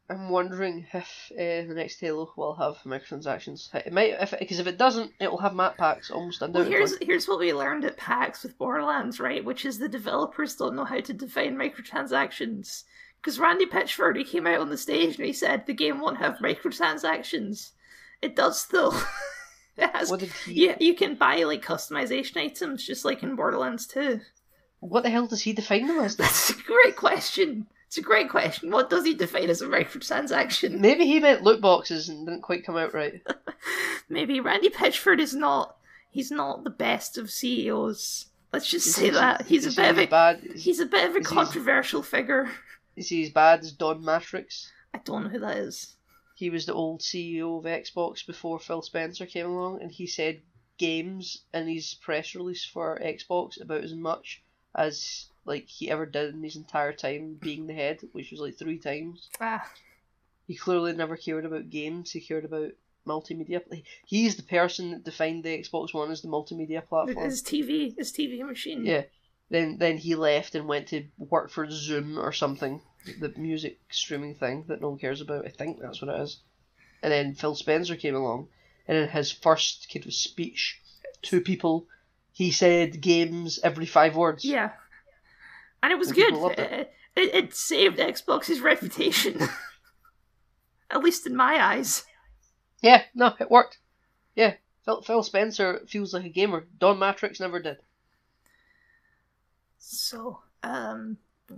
I'm 0.07 0.29
wondering 0.29 0.85
if 0.93 1.31
uh, 1.31 1.67
the 1.67 1.73
next 1.75 1.99
Halo 1.99 2.31
will 2.37 2.53
have 2.55 2.77
microtransactions. 2.85 3.73
It 3.73 3.91
might, 3.91 4.13
if 4.19 4.35
because 4.37 4.59
if 4.59 4.67
it 4.67 4.77
doesn't, 4.77 5.11
it 5.19 5.31
will 5.31 5.39
have 5.39 5.55
map 5.55 5.77
packs 5.77 6.11
almost 6.11 6.43
undoubtedly. 6.43 6.69
Well, 6.69 6.79
here's 6.79 6.97
here's 7.01 7.27
what 7.27 7.39
we 7.39 7.53
learned 7.53 7.85
at 7.85 7.97
PAX 7.97 8.43
with 8.43 8.57
Borderlands, 8.57 9.19
right? 9.19 9.43
Which 9.43 9.65
is 9.65 9.79
the 9.79 9.89
developers 9.89 10.55
don't 10.55 10.75
know 10.75 10.85
how 10.85 10.99
to 10.99 11.13
define 11.13 11.55
microtransactions. 11.55 12.83
Because 13.19 13.39
Randy 13.39 13.65
Pitchford, 13.65 14.15
he 14.17 14.23
came 14.23 14.45
out 14.45 14.59
on 14.59 14.69
the 14.69 14.77
stage 14.77 15.17
and 15.17 15.25
he 15.25 15.33
said 15.33 15.65
the 15.65 15.73
game 15.73 15.99
won't 15.99 16.19
have 16.19 16.37
microtransactions. 16.37 17.71
It 18.21 18.35
does 18.35 18.67
though. 18.67 18.93
it 19.77 19.89
has. 19.89 20.11
What 20.11 20.19
did 20.19 20.31
he? 20.45 20.67
Yeah, 20.67 20.75
you 20.79 20.93
can 20.93 21.15
buy 21.15 21.37
like 21.43 21.65
customization 21.65 22.37
items 22.37 22.85
just 22.85 23.05
like 23.05 23.23
in 23.23 23.35
Borderlands 23.35 23.87
2. 23.87 24.21
What 24.81 25.01
the 25.01 25.09
hell 25.09 25.25
does 25.25 25.41
he 25.41 25.53
define 25.53 25.87
them 25.87 25.97
as? 25.99 26.15
That's 26.15 26.51
a 26.51 26.61
great 26.61 26.95
question. 26.95 27.65
It's 27.95 28.03
a 28.03 28.09
great 28.09 28.29
question. 28.29 28.71
What 28.71 28.89
does 28.89 29.05
he 29.05 29.13
define 29.13 29.49
as 29.49 29.61
a 29.61 29.67
microtransaction? 29.67 30.79
Maybe 30.81 31.05
he 31.05 31.21
meant 31.21 31.43
loot 31.43 31.61
boxes 31.61 32.09
and 32.09 32.27
didn't 32.27 32.41
quite 32.41 32.65
come 32.65 32.75
out 32.75 32.93
right. 32.93 33.21
Maybe 34.09 34.41
Randy 34.41 34.67
Pitchford 34.67 35.21
is 35.21 35.33
not. 35.33 35.77
He's 36.11 36.29
not 36.29 36.65
the 36.65 36.71
best 36.71 37.17
of 37.17 37.31
CEOs. 37.31 38.25
Let's 38.51 38.69
just 38.69 38.85
Is 38.87 38.95
say 38.95 39.05
he- 39.05 39.09
that 39.11 39.45
he's 39.45 39.65
a 39.65 39.81
bit 39.81 39.91
of 39.91 39.97
a 39.97 40.07
bad. 40.07 40.41
he's 40.57 40.81
a 40.81 40.85
bit 40.85 41.09
of 41.09 41.15
a 41.15 41.19
he- 41.19 41.23
controversial 41.23 42.03
figure. 42.03 42.51
Is 42.97 43.07
he 43.07 43.23
as 43.23 43.29
bad 43.29 43.61
as 43.61 43.71
Don 43.71 44.03
Mattrick? 44.03 44.51
I 44.93 44.97
don't 44.97 45.23
know 45.23 45.29
who 45.29 45.39
that 45.39 45.55
is. 45.55 45.95
He 46.35 46.49
was 46.49 46.65
the 46.65 46.73
old 46.73 46.99
CEO 46.99 47.59
of 47.59 47.63
Xbox 47.63 48.27
before 48.27 48.59
Phil 48.59 48.81
Spencer 48.81 49.25
came 49.25 49.45
along, 49.45 49.81
and 49.81 49.89
he 49.89 50.05
said 50.05 50.41
games 50.77 51.43
in 51.53 51.69
his 51.69 51.93
press 51.93 52.35
release 52.35 52.65
for 52.65 52.99
Xbox 53.01 53.61
about 53.61 53.85
as 53.85 53.93
much 53.93 54.43
as 54.75 55.27
like 55.45 55.67
he 55.67 55.89
ever 55.89 56.05
did 56.05 56.33
in 56.33 56.43
his 56.43 56.55
entire 56.55 56.93
time 56.93 57.37
being 57.39 57.67
the 57.67 57.73
head, 57.73 57.99
which 58.11 58.31
was 58.31 58.39
like 58.39 58.57
three 58.57 58.79
times. 58.79 59.29
Ah, 59.39 59.69
He 60.47 60.55
clearly 60.55 60.93
never 60.93 61.17
cared 61.17 61.45
about 61.45 61.69
games. 61.69 62.11
He 62.11 62.19
cared 62.21 62.45
about 62.45 62.71
multimedia. 63.07 63.61
He's 64.05 64.35
the 64.35 64.43
person 64.43 64.91
that 64.91 65.03
defined 65.03 65.43
the 65.43 65.57
Xbox 65.57 65.93
One 65.93 66.11
as 66.11 66.21
the 66.21 66.27
multimedia 66.27 66.85
platform. 66.85 67.25
his 67.25 67.43
TV, 67.43 67.95
his 67.97 68.11
TV 68.11 68.45
machine. 68.45 68.85
Yeah. 68.85 69.03
Then 69.51 69.77
then 69.77 69.97
he 69.99 70.15
left 70.15 70.55
and 70.55 70.67
went 70.67 70.87
to 70.87 71.05
work 71.19 71.51
for 71.51 71.69
Zoom 71.69 72.17
or 72.17 72.31
something, 72.31 72.81
the 73.19 73.31
music 73.37 73.79
streaming 73.91 74.33
thing 74.33 74.65
that 74.67 74.81
no 74.81 74.89
one 74.89 74.97
cares 74.99 75.21
about. 75.21 75.45
I 75.45 75.49
think 75.49 75.79
that's 75.79 76.01
what 76.01 76.13
it 76.15 76.21
is. 76.21 76.39
And 77.03 77.11
then 77.11 77.35
Phil 77.35 77.53
Spencer 77.53 77.95
came 77.95 78.15
along, 78.15 78.47
and 78.87 78.97
in 78.97 79.07
his 79.07 79.31
first 79.31 79.87
kind 79.93 80.03
of 80.03 80.13
speech 80.15 80.81
to 81.23 81.41
people, 81.41 81.85
he 82.31 82.49
said 82.49 83.01
games 83.01 83.59
every 83.63 83.85
five 83.85 84.15
words. 84.15 84.43
Yeah. 84.43 84.71
And 85.85 85.91
it 85.91 85.99
was 85.99 86.07
And 86.07 86.15
good. 86.15 86.33
it. 86.57 86.59
It, 86.59 86.93
it, 87.15 87.35
it 87.35 87.53
saved 87.53 87.99
Xbox's 87.99 88.59
reputation. 88.59 89.39
At 90.89 91.03
least 91.03 91.27
in 91.27 91.35
my 91.35 91.63
eyes. 91.63 92.05
Yeah, 92.81 93.03
no, 93.13 93.35
it 93.39 93.51
worked. 93.51 93.77
Yeah, 94.35 94.55
Phil, 94.83 95.03
Phil 95.03 95.21
Spencer 95.21 95.81
feels 95.87 96.11
like 96.11 96.25
a 96.25 96.29
gamer. 96.29 96.65
Don 96.79 96.97
Mattrick 96.97 97.39
never 97.39 97.59
did. 97.61 97.77
So, 99.77 100.39
um, 100.63 101.17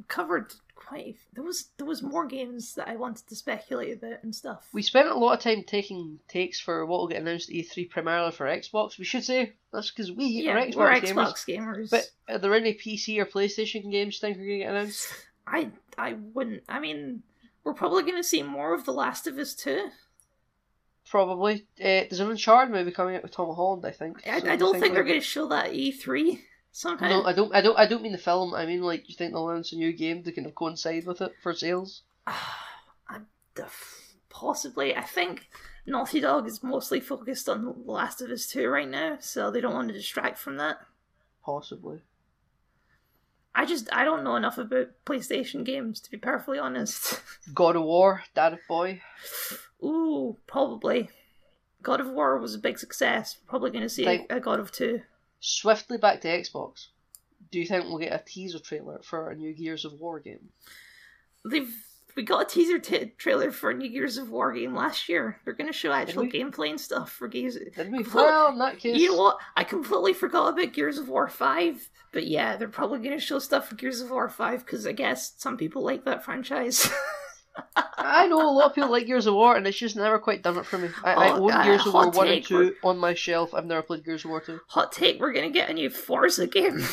covered 0.10 0.54
quite. 0.78 1.18
There 1.34 1.44
was 1.44 1.70
there 1.78 1.86
was 1.86 2.02
more 2.02 2.26
games 2.26 2.76
that 2.76 2.88
I 2.88 2.96
wanted 2.96 3.28
to 3.28 3.36
speculate 3.36 3.98
about 3.98 4.24
and 4.24 4.34
stuff. 4.34 4.68
We 4.72 4.82
spent 4.82 5.10
a 5.10 5.16
lot 5.16 5.34
of 5.34 5.40
time 5.40 5.64
taking 5.64 6.20
takes 6.28 6.60
for 6.60 6.86
what 6.86 7.00
will 7.00 7.08
get 7.08 7.22
announced 7.22 7.50
at 7.50 7.56
E3 7.56 7.90
primarily 7.90 8.32
for 8.32 8.46
Xbox. 8.46 8.98
We 8.98 9.06
should 9.06 9.24
say 9.24 9.54
that's 9.74 9.92
because 9.92 10.12
we 10.12 10.26
yeah, 10.26 10.54
are 10.54 10.62
Xbox 10.62 10.76
we're 10.76 10.92
gamers. 10.94 11.14
Xbox 11.14 11.46
gamers. 11.48 11.90
But 11.90 12.10
are 12.30 12.38
there 12.38 12.56
any 12.56 12.74
PC 12.74 13.20
or 13.20 13.26
PlayStation 13.26 13.92
games 13.92 14.16
you 14.16 14.20
think 14.20 14.38
are 14.38 14.46
going 14.46 14.50
to 14.50 14.58
get 14.60 14.70
announced? 14.70 15.14
I 15.48 15.72
I 15.98 16.14
wouldn't. 16.34 16.64
I 16.70 16.80
mean, 16.80 17.24
we're 17.64 17.74
probably 17.74 18.04
going 18.04 18.16
to 18.16 18.24
see 18.24 18.44
more 18.44 18.74
of 18.74 18.86
The 18.86 18.94
Last 18.94 19.28
of 19.28 19.38
Us 19.38 19.54
too. 19.54 19.90
Probably. 21.10 21.66
Uh, 21.80 22.04
there's 22.10 22.20
an 22.20 22.30
Uncharted 22.30 22.74
movie 22.74 22.92
coming 22.92 23.16
out 23.16 23.24
with 23.24 23.32
Tom 23.32 23.54
Holland, 23.56 23.86
I 23.86 23.92
think. 23.92 24.28
I, 24.28 24.54
I 24.54 24.56
don't 24.58 24.78
think 24.78 24.94
they're 24.94 25.04
going 25.04 25.20
to 25.20 25.26
show 25.26 25.48
that 25.48 25.68
at 25.68 25.72
E3 25.72 26.40
No, 26.84 27.24
I 27.24 27.34
don't. 27.34 27.56
I 27.56 27.62
don't. 27.62 27.78
I 27.80 27.86
don't 27.88 28.02
mean 28.04 28.12
the 28.12 28.18
film. 28.18 28.54
I 28.54 28.66
mean 28.66 28.82
like 28.82 29.10
you 29.10 29.16
think 29.16 29.34
they'll 29.34 29.50
announce 29.50 29.74
a 29.74 29.78
new 29.78 29.92
game 29.94 30.24
to 30.24 30.32
kind 30.32 30.46
of 30.48 30.54
coincide 30.56 31.06
with 31.06 31.22
it 31.22 31.34
for 31.42 31.54
sales. 31.54 32.04
I'm 32.28 33.28
possibly. 34.30 34.96
I 34.96 35.02
think 35.02 35.48
Naughty 35.86 36.20
Dog 36.20 36.48
is 36.48 36.62
mostly 36.62 37.00
focused 37.00 37.50
on 37.50 37.66
The 37.66 37.74
Last 37.92 38.22
of 38.22 38.30
Us 38.30 38.46
2 38.48 38.68
right 38.68 38.88
now, 38.88 39.18
so 39.20 39.50
they 39.50 39.62
don't 39.62 39.74
want 39.74 39.88
to 39.88 39.94
distract 39.94 40.38
from 40.38 40.58
that. 40.58 40.78
Possibly. 41.44 42.02
I 43.56 43.66
just 43.66 43.92
I 43.92 44.06
don't 44.06 44.24
know 44.24 44.36
enough 44.36 44.60
about 44.60 44.90
PlayStation 45.06 45.64
games 45.66 46.00
to 46.02 46.12
be 46.12 46.18
perfectly 46.18 46.60
honest. 46.60 47.20
God 47.56 47.76
of 47.76 47.84
War, 47.84 48.24
Dad 48.36 48.60
Boy. 48.68 49.02
Ooh, 49.84 50.38
probably. 50.46 51.10
God 51.82 52.00
of 52.00 52.10
War 52.10 52.38
was 52.38 52.54
a 52.54 52.60
big 52.60 52.78
success. 52.78 53.36
Probably 53.48 53.72
going 53.72 53.82
to 53.84 53.90
see 53.90 54.06
Like- 54.06 54.28
a 54.30 54.40
God 54.40 54.60
of 54.60 54.72
Two. 54.72 55.02
Swiftly 55.48 55.98
back 55.98 56.20
to 56.22 56.28
Xbox. 56.28 56.88
Do 57.52 57.60
you 57.60 57.66
think 57.66 57.86
we'll 57.86 58.00
get 58.00 58.12
a 58.14 58.22
teaser 58.26 58.60
trailer 58.60 59.00
for 59.02 59.30
a 59.30 59.36
new 59.36 59.54
Gears 59.54 59.86
of 59.86 59.94
War 59.94 60.20
game? 60.20 60.50
They've 61.50 61.74
we 62.18 62.24
got 62.24 62.42
a 62.42 62.46
teaser 62.46 62.80
t- 62.80 63.14
trailer 63.18 63.52
for 63.52 63.70
a 63.70 63.74
new 63.74 63.88
Gears 63.88 64.18
of 64.18 64.30
War 64.30 64.52
game 64.52 64.74
last 64.76 65.08
year. 65.08 65.40
They're 65.46 65.54
going 65.54 65.72
to 65.72 65.74
show 65.74 65.94
actual 65.94 66.26
gameplay 66.26 66.72
and 66.72 66.82
stuff 66.82 67.12
for 67.12 67.28
Gears. 67.30 67.56
Did 67.56 67.92
we? 67.92 68.00
Well, 68.04 68.26
Well, 68.26 68.52
in 68.52 68.58
that 68.58 68.80
case, 68.80 68.98
You 68.98 69.12
know 69.12 69.18
what? 69.18 69.38
I 69.56 69.64
completely 69.64 70.14
forgot 70.14 70.50
about 70.50 70.74
Gears 70.74 70.98
of 70.98 71.08
War 71.08 71.30
5. 71.30 71.90
But 72.12 72.28
yeah, 72.28 72.58
they're 72.58 72.68
probably 72.68 73.00
going 73.00 73.18
to 73.18 73.24
show 73.24 73.40
stuff 73.40 73.70
for 73.70 73.76
Gears 73.76 74.02
of 74.02 74.10
War 74.10 74.28
5 74.28 74.66
because 74.66 74.86
I 74.86 74.92
guess 74.94 75.34
some 75.38 75.56
people 75.58 75.84
like 75.84 76.04
that 76.06 76.26
franchise. 76.26 76.90
I 77.98 78.28
know 78.28 78.42
a 78.42 78.52
lot 78.52 78.68
of 78.70 78.76
people 78.76 78.90
like 78.92 79.06
Gears 79.08 79.26
of 79.28 79.34
War, 79.34 79.56
and 79.56 79.68
it's 79.68 79.78
just 79.78 79.96
never 79.96 80.18
quite 80.20 80.42
done 80.44 80.58
it 80.58 80.66
for 80.66 80.78
me. 80.78 80.90
I, 81.04 81.14
I 81.14 81.30
Oh, 81.32 81.44
own 81.44 81.52
uh, 81.52 81.64
Gears 81.64 81.86
of 81.86 81.94
War 81.94 82.10
one 82.10 82.28
and 82.28 82.36
take, 82.38 82.46
two 82.46 82.76
on 82.84 82.98
my 82.98 83.14
shelf. 83.14 83.54
I've 83.54 83.66
never 83.66 83.82
played 83.82 84.06
Gears 84.06 84.24
of 84.26 84.32
War 84.32 84.42
two. 84.42 84.60
Hot 84.68 84.92
take, 84.92 85.20
we're 85.20 85.34
going 85.34 85.52
to 85.52 85.54
get 85.54 85.70
a 85.70 85.74
new 85.74 85.90
Forza 85.90 86.48
game. 86.48 86.82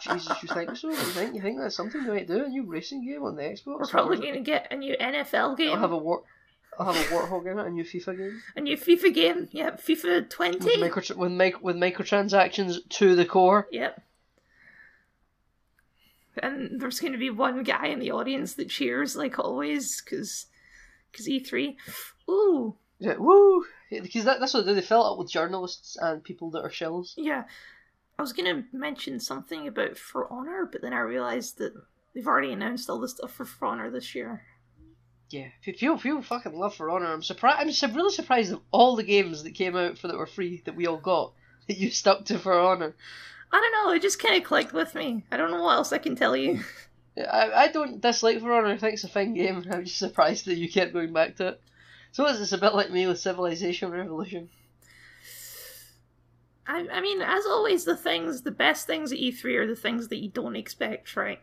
Jesus, 0.00 0.42
you 0.42 0.48
think 0.48 0.76
so? 0.76 0.88
You 0.90 0.96
think 0.96 1.34
you 1.34 1.40
think 1.40 1.58
that's 1.60 1.76
something 1.76 2.02
they 2.04 2.10
might 2.10 2.26
do? 2.26 2.44
A 2.44 2.48
new 2.48 2.64
racing 2.64 3.06
game 3.06 3.22
on 3.22 3.36
the 3.36 3.42
Xbox? 3.42 3.78
we're 3.80 3.86
probably 3.86 4.16
going 4.18 4.34
to 4.34 4.40
get 4.40 4.68
a 4.70 4.76
new 4.76 4.96
NFL 5.00 5.56
game. 5.56 5.70
I'll 5.72 5.78
have 5.80 5.92
a 5.92 5.96
war. 5.96 6.22
I'll 6.78 6.92
have 6.92 6.96
a 6.96 7.14
warthog 7.14 7.50
in 7.50 7.58
it. 7.58 7.66
A 7.66 7.70
new 7.70 7.84
FIFA 7.84 8.16
game 8.16 8.42
A 8.56 8.60
new 8.62 8.76
FIFA 8.76 9.14
game. 9.14 9.48
Yep, 9.52 9.82
FIFA 9.82 10.30
20. 10.30 10.58
with 10.64 10.80
micro 10.80 11.02
with 11.16 11.32
mic 11.32 11.62
with 11.62 11.76
microtransactions 11.76 12.76
to 12.90 13.14
the 13.14 13.24
core. 13.24 13.68
Yep. 13.70 14.02
And 16.38 16.80
there's 16.80 17.00
going 17.00 17.12
to 17.12 17.18
be 17.18 17.30
one 17.30 17.62
guy 17.62 17.86
in 17.88 17.98
the 17.98 18.12
audience 18.12 18.54
that 18.54 18.70
cheers, 18.70 19.16
like 19.16 19.38
always, 19.38 20.00
because 20.00 20.46
cause 21.16 21.26
E3. 21.26 21.76
Ooh, 22.30 22.76
Yeah, 22.98 23.16
woo! 23.18 23.64
Yeah, 23.90 24.00
Because 24.00 24.24
that, 24.24 24.40
that's 24.40 24.54
what 24.54 24.64
they 24.64 24.70
do. 24.72 24.74
They 24.76 24.80
fill 24.86 25.04
it 25.06 25.12
up 25.12 25.18
with 25.18 25.30
journalists 25.30 25.96
and 26.00 26.24
people 26.24 26.50
that 26.52 26.62
are 26.62 26.70
shills. 26.70 27.12
yeah. 27.16 27.44
I 28.18 28.22
was 28.22 28.32
going 28.34 28.54
to 28.54 28.76
mention 28.76 29.18
something 29.20 29.66
about 29.66 29.96
For 29.98 30.30
Honor, 30.32 30.68
but 30.70 30.80
then 30.82 30.92
I 30.92 31.00
realised 31.00 31.58
that 31.58 31.72
they've 32.14 32.26
already 32.26 32.52
announced 32.52 32.88
all 32.88 33.00
the 33.00 33.08
stuff 33.08 33.32
for 33.32 33.44
For 33.44 33.66
Honor 33.66 33.90
this 33.90 34.14
year. 34.14 34.42
Yeah, 35.30 35.48
pe- 35.64 35.72
people 35.72 35.96
people 35.98 36.20
fucking 36.22 36.52
love 36.54 36.74
For 36.74 36.90
Honor. 36.90 37.06
I'm 37.06 37.22
surprised. 37.22 37.58
I'm 37.60 37.72
su- 37.72 37.88
really 37.88 38.12
surprised 38.14 38.52
of 38.52 38.60
all 38.70 38.96
the 38.96 39.02
games 39.02 39.42
that 39.42 39.52
came 39.54 39.74
out 39.76 39.96
for 39.98 40.08
that 40.08 40.16
were 40.18 40.26
free 40.26 40.62
that 40.66 40.76
we 40.76 40.86
all 40.86 40.98
got 40.98 41.32
that 41.68 41.78
you 41.78 41.90
stuck 41.90 42.26
to 42.26 42.38
For 42.38 42.52
Honor. 42.58 42.94
I 43.52 43.60
don't 43.60 43.72
know, 43.72 43.92
it 43.92 44.02
just 44.02 44.18
kind 44.18 44.36
of 44.36 44.44
clicked 44.44 44.72
with 44.72 44.94
me. 44.94 45.24
I 45.30 45.36
don't 45.36 45.50
know 45.50 45.62
what 45.62 45.74
else 45.76 45.92
I 45.92 45.98
can 45.98 46.16
tell 46.16 46.36
you. 46.36 46.60
Yeah, 47.14 47.30
I, 47.30 47.64
I 47.64 47.68
don't 47.68 48.00
dislike 48.00 48.40
For 48.40 48.50
Honor. 48.52 48.68
I 48.68 48.78
think 48.78 48.94
it's 48.94 49.04
a 49.04 49.08
fine 49.08 49.34
game. 49.34 49.62
I'm 49.70 49.84
just 49.84 49.98
surprised 49.98 50.46
that 50.46 50.56
you 50.56 50.70
kept 50.70 50.94
going 50.94 51.12
back 51.12 51.36
to 51.36 51.48
it. 51.48 51.60
So 52.12 52.26
it's 52.26 52.40
it's 52.40 52.52
a 52.52 52.58
bit 52.58 52.74
like 52.74 52.90
me 52.90 53.06
with 53.06 53.20
Civilization 53.20 53.90
Revolution. 53.90 54.48
I, 56.66 56.86
I 56.90 57.00
mean, 57.00 57.20
as 57.20 57.44
always, 57.44 57.84
the 57.84 57.96
things, 57.96 58.42
the 58.42 58.50
best 58.50 58.86
things 58.86 59.12
at 59.12 59.18
E3 59.18 59.44
are 59.56 59.66
the 59.66 59.76
things 59.76 60.08
that 60.08 60.22
you 60.22 60.30
don't 60.30 60.56
expect, 60.56 61.16
right? 61.16 61.40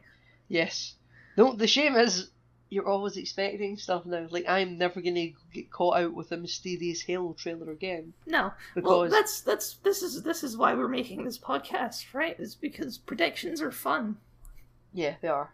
Yes. 0.48 0.96
No, 1.38 1.54
the 1.54 1.68
shame 1.68 1.96
is 1.96 2.32
you're 2.70 2.88
always 2.88 3.18
expecting 3.18 3.78
stuff 3.78 4.06
now. 4.06 4.28
Like 4.30 4.46
I'm 4.48 4.78
never 4.78 5.02
gonna 5.02 5.30
get 5.54 5.72
caught 5.72 5.98
out 5.98 6.14
with 6.14 6.32
a 6.32 6.38
mysterious 6.38 7.02
Halo 7.02 7.34
trailer 7.34 7.72
again 7.72 8.14
No. 8.28 8.52
Well, 8.76 9.04
because 9.04 9.12
that's 9.12 9.42
that's 9.42 9.74
this 9.84 10.04
is 10.04 10.22
this 10.24 10.44
is 10.44 10.56
why 10.56 10.74
we're 10.76 10.88
making 10.88 11.24
this 11.24 11.38
podcast, 11.40 12.14
right? 12.14 12.40
Is 12.40 12.56
because 12.56 12.98
predictions 12.98 13.62
are 13.62 13.72
fun. 13.72 14.18
yeah, 14.94 15.16
they 15.22 15.28
are. 15.28 15.52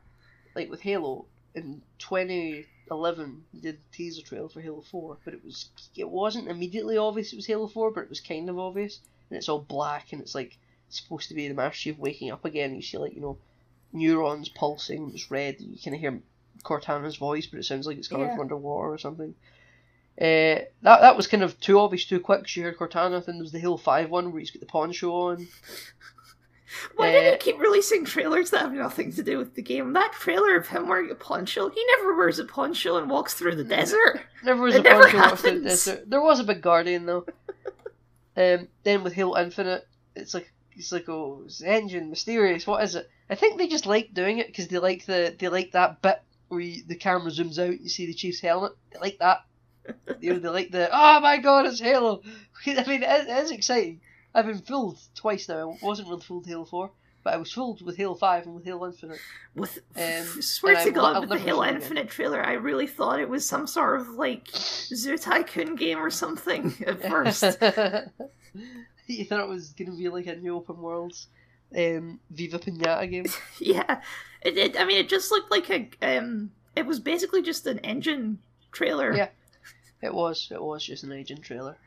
Like 0.56 0.70
with 0.70 0.82
Halo 0.82 1.26
in 1.54 1.82
2011, 2.00 3.44
they 3.54 3.60
did 3.60 3.78
the 3.78 3.96
teaser 3.96 4.22
trailer 4.22 4.50
for 4.50 4.62
Halo 4.62 4.82
4, 4.82 5.18
but 5.24 5.34
it 5.34 5.44
was 5.44 5.70
it 5.96 6.10
wasn't 6.10 6.50
immediately 6.50 6.98
obvious 6.98 7.32
it 7.34 7.38
was 7.38 7.46
Halo 7.48 7.68
4, 7.68 7.92
but 7.92 8.04
it 8.04 8.10
was 8.10 8.20
kind 8.20 8.50
of 8.50 8.60
obvious, 8.60 9.00
and 9.30 9.38
it's 9.38 9.50
all 9.50 9.60
black 9.60 10.12
and 10.12 10.22
it's 10.22 10.36
like 10.36 10.58
supposed 10.90 11.30
to 11.30 11.34
be 11.34 11.48
the 11.48 11.54
Master 11.54 11.78
Chief 11.78 11.98
waking 11.98 12.32
up 12.32 12.46
again. 12.46 12.76
You 12.76 12.82
see 12.82 12.98
like 12.98 13.16
you 13.16 13.22
know 13.22 13.38
neurons 13.94 14.50
pulsing, 14.50 15.12
it's 15.14 15.32
red. 15.32 15.62
You 15.62 15.78
kind 15.84 15.96
of 15.96 16.02
hear 16.02 16.22
Cortana's 16.66 17.16
voice, 17.16 17.46
but 17.46 17.60
it 17.60 17.64
sounds 17.66 17.88
like 17.88 17.98
it's 17.98 18.08
coming 18.10 18.26
Yeah. 18.28 18.34
from 18.34 18.42
underwater 18.42 18.90
or 18.90 18.98
something. 18.98 19.36
Uh, 20.20 20.64
that 20.82 21.02
that 21.02 21.18
was 21.18 21.28
kind 21.28 21.44
of 21.44 21.60
too 21.60 21.78
obvious 21.80 22.06
too 22.06 22.20
quick. 22.20 22.54
You 22.56 22.64
heard 22.64 22.78
Cortana. 22.78 23.24
Then 23.26 23.36
there 23.36 23.44
was 23.44 23.52
the 23.52 23.60
Halo 23.60 23.78
Five 23.78 24.10
one 24.10 24.32
where 24.32 24.40
he's 24.40 24.52
got 24.52 24.62
the 24.62 24.66
poncho 24.66 25.12
on. 25.12 25.48
Why 26.96 27.12
do 27.12 27.18
Uh, 27.18 27.22
they 27.32 27.38
keep 27.38 27.60
releasing 27.60 28.04
trailers 28.06 28.50
that 28.50 28.62
have 28.62 28.74
nothing 28.74 29.12
to 29.14 29.24
do 29.24 29.38
with 29.38 29.56
the 29.56 29.62
game? 29.62 29.94
That 29.94 30.12
trailer 30.14 30.56
of 30.58 30.68
him 30.68 30.88
wearing 30.88 31.10
a 31.12 31.16
poncho, 31.16 31.70
he 31.70 31.86
never 31.98 32.16
wears 32.16 32.40
a 32.40 32.46
poncho 32.46 32.98
and 32.98 33.10
walks 33.10 33.34
through 33.34 33.56
the 33.56 33.64
desert. 33.64 34.22
Never 34.44 34.62
was 34.64 34.76
It 34.76 34.80
a 34.80 34.84
never 34.84 35.04
poncho 35.04 35.18
off 35.20 35.42
the 35.42 35.60
desert. 35.60 36.10
There 36.10 36.22
was 36.22 36.40
a 36.40 36.44
big 36.44 36.62
guardian 36.62 37.06
though. 37.06 37.26
um, 38.38 38.68
then 38.84 39.04
with 39.04 39.14
Halo 39.14 39.38
Infinite, 39.38 39.88
it's 40.16 40.34
like 40.34 40.52
it's 40.74 40.92
like 40.92 41.08
oh, 41.08 41.44
it's 41.46 41.62
engine 41.62 42.10
mysterious. 42.10 42.68
What 42.68 42.84
is 42.84 42.96
it? 42.96 43.10
I 43.30 43.36
think 43.36 43.58
they 43.58 43.68
just 43.68 43.86
like 43.86 44.14
doing 44.14 44.40
it 44.40 44.48
because 44.48 44.68
they 44.68 44.78
like 44.80 45.06
the 45.06 45.36
they 45.38 45.48
like 45.48 45.72
that 45.72 46.02
bit 46.02 46.22
where 46.50 46.60
you, 46.62 46.84
the 46.88 46.96
camera 46.96 47.32
zooms 47.32 47.58
out, 47.60 47.80
you 47.82 47.90
see 47.90 48.06
the 48.06 48.14
Chief's 48.14 48.40
helmet. 48.42 48.74
They 48.92 49.00
like 49.00 49.18
that. 49.20 49.46
you 50.20 50.34
know, 50.34 50.40
they 50.40 50.50
like 50.50 50.72
the 50.72 50.90
oh 50.92 51.20
my 51.20 51.38
god, 51.38 51.66
it's 51.68 51.80
Halo. 51.80 52.22
I 52.66 52.84
mean, 52.88 53.04
it 53.04 53.10
is, 53.22 53.28
it 53.28 53.44
is 53.44 53.52
exciting. 53.52 54.02
I've 54.34 54.48
been 54.48 54.58
fooled 54.60 54.98
twice 55.16 55.48
now. 55.48 55.78
I 55.82 55.86
wasn't 55.86 56.10
really 56.10 56.22
fooled 56.22 56.42
with 56.44 56.50
Halo 56.50 56.66
Four, 56.66 56.92
but 57.24 57.34
I 57.34 57.38
was 57.38 57.52
fooled 57.54 57.82
with 57.86 57.96
Halo 57.98 58.16
Five 58.16 58.46
and 58.46 58.56
with 58.56 58.66
Halo 58.66 58.88
Infinite. 58.88 59.20
With 59.54 59.78
Um, 59.96 60.26
swear 60.42 60.76
to 60.76 60.82
I- 60.82 60.90
God, 60.90 61.16
I'll 61.16 61.22
with 61.22 61.30
the 61.30 61.38
Halo 61.40 61.64
show 61.64 61.70
again. 61.70 61.82
Infinite 61.82 62.10
trailer, 62.10 62.44
I 62.44 62.54
really 62.54 62.88
thought 62.88 63.20
it 63.20 63.30
was 63.30 63.46
some 63.46 63.68
sort 63.68 64.02
of 64.02 64.10
like 64.10 64.48
Zoo 64.54 65.18
Tycoon 65.18 65.76
game 65.76 66.00
or 66.00 66.10
something 66.10 66.74
at 66.88 67.02
first. 67.08 67.44
you 69.08 69.26
thought 69.26 69.40
it 69.40 69.48
was 69.50 69.72
going 69.74 69.92
to 69.92 69.98
be 69.98 70.10
like 70.10 70.28
a 70.28 70.36
new 70.36 70.56
open 70.56 70.82
world 70.82 71.16
um, 71.78 72.20
Viva 72.32 72.58
Pinata 72.60 73.10
game. 73.10 73.26
yeah, 73.60 74.02
it, 74.46 74.58
it. 74.58 74.80
I 74.80 74.86
mean, 74.86 74.98
it 74.98 75.10
just 75.10 75.32
looked 75.32 75.52
like 75.52 75.70
a. 75.70 75.90
Um, 76.02 76.52
it 76.76 76.86
was 76.86 77.00
basically 77.00 77.42
just 77.42 77.66
an 77.68 77.80
engine 77.80 78.40
trailer. 78.72 79.16
Yeah. 79.16 79.30
It 80.02 80.14
was. 80.14 80.50
It 80.52 80.62
was 80.62 80.86
just 80.86 81.04
an 81.04 81.12
engine 81.12 81.42
trailer. 81.42 81.78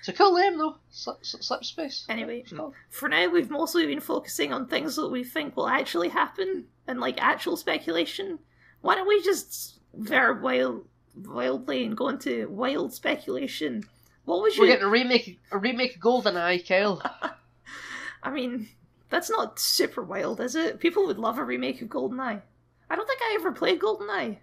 It's 0.00 0.08
a 0.10 0.12
cool 0.12 0.36
name 0.36 0.58
though. 0.58 0.76
Slip, 0.90 1.24
slip 1.24 1.64
space. 1.64 2.04
Anyway, 2.10 2.44
for 2.90 3.08
now 3.08 3.26
we've 3.28 3.48
mostly 3.48 3.86
been 3.86 4.00
focusing 4.00 4.52
on 4.52 4.66
things 4.66 4.96
that 4.96 5.08
we 5.08 5.24
think 5.24 5.56
will 5.56 5.66
actually 5.66 6.10
happen 6.10 6.66
and 6.86 7.00
like 7.00 7.22
actual 7.22 7.56
speculation. 7.56 8.38
Why 8.82 8.96
don't 8.96 9.08
we 9.08 9.22
just 9.22 9.78
very 9.94 10.38
wild, 10.38 10.84
wildly 11.16 11.86
and 11.86 11.96
go 11.96 12.10
into 12.10 12.46
wild 12.50 12.92
speculation? 12.92 13.84
What 14.26 14.42
was 14.42 14.58
We're 14.58 14.66
your? 14.66 14.74
getting 14.74 14.88
a 14.88 14.90
remake. 14.90 15.40
A 15.50 15.56
remake 15.56 15.96
of 15.96 16.02
GoldenEye, 16.02 16.68
Kyle. 16.68 17.00
I 18.22 18.30
mean, 18.30 18.68
that's 19.14 19.30
not 19.30 19.60
super 19.60 20.02
wild, 20.02 20.40
is 20.40 20.56
it? 20.56 20.80
People 20.80 21.06
would 21.06 21.18
love 21.20 21.38
a 21.38 21.44
remake 21.44 21.80
of 21.80 21.88
GoldenEye. 21.88 22.42
I 22.90 22.96
don't 22.96 23.06
think 23.06 23.20
I 23.22 23.36
ever 23.38 23.52
played 23.52 23.78
GoldenEye. 23.80 24.38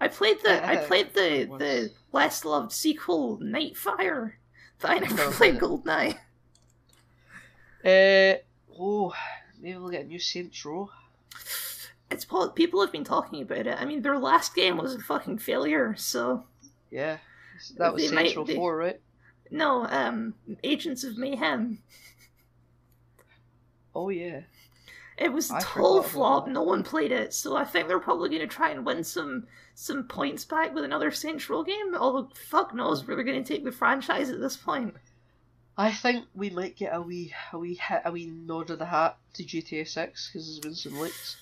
I 0.00 0.08
played 0.08 0.38
the 0.42 0.64
I 0.64 0.76
Uh, 0.76 0.86
played 0.86 1.14
the 1.14 1.46
once. 1.46 1.60
the 1.60 1.90
less 2.12 2.44
loved 2.44 2.70
sequel 2.72 3.38
Nightfire, 3.38 4.34
but 4.80 4.90
I 4.92 4.98
never 4.98 5.30
played 5.32 5.58
GoldenEye. 5.58 6.18
Uh, 7.84 8.38
oh, 8.78 9.12
maybe 9.60 9.76
we'll 9.78 9.90
get 9.90 10.04
a 10.04 10.08
new 10.08 10.18
Saints 10.20 10.64
Row. 10.64 10.90
It's 12.10 12.26
people 12.54 12.80
have 12.80 12.92
been 12.92 13.02
talking 13.04 13.42
about 13.42 13.66
it. 13.66 13.76
I 13.80 13.84
mean, 13.84 14.02
their 14.02 14.18
last 14.18 14.54
game 14.54 14.76
was 14.76 14.94
a 14.94 15.00
fucking 15.00 15.38
failure. 15.38 15.96
So 15.98 16.44
Yeah, 16.90 17.18
that 17.78 17.92
was 17.92 18.08
Saints 18.08 18.36
Row 18.36 18.46
4, 18.46 18.76
right? 18.76 19.00
no, 19.50 19.84
um, 19.86 20.34
Agents 20.62 21.02
of 21.04 21.18
Mayhem. 21.18 21.82
Oh 23.94 24.08
yeah. 24.08 24.40
It 25.16 25.32
was 25.32 25.50
a 25.50 25.56
I 25.56 25.60
total 25.60 26.02
flop. 26.02 26.48
No 26.48 26.62
one 26.62 26.82
played 26.82 27.12
it, 27.12 27.32
so 27.32 27.56
I 27.56 27.64
think 27.64 27.86
they're 27.86 28.00
probably 28.00 28.30
going 28.30 28.40
to 28.40 28.48
try 28.48 28.70
and 28.70 28.84
win 28.84 29.04
some 29.04 29.46
some 29.74 30.04
points 30.04 30.44
back 30.44 30.74
with 30.74 30.84
another 30.84 31.12
Row 31.48 31.62
game. 31.62 31.94
Although 31.94 32.30
fuck 32.34 32.74
knows 32.74 33.06
where 33.06 33.16
they're 33.16 33.24
going 33.24 33.42
to 33.42 33.52
take 33.52 33.64
the 33.64 33.72
franchise 33.72 34.30
at 34.30 34.40
this 34.40 34.56
point. 34.56 34.94
I 35.76 35.92
think 35.92 36.26
we 36.34 36.50
might 36.50 36.76
get 36.76 36.94
a 36.94 37.00
wee, 37.00 37.32
a 37.52 37.58
wee 37.58 37.74
hit, 37.74 38.02
a 38.04 38.12
wee 38.12 38.26
nod 38.26 38.70
of 38.70 38.78
the 38.78 38.86
hat 38.86 39.16
to 39.34 39.42
GTA 39.42 39.88
6 39.88 40.30
because 40.32 40.46
there's 40.46 40.60
been 40.60 40.74
some 40.74 41.00
leaks. 41.00 41.36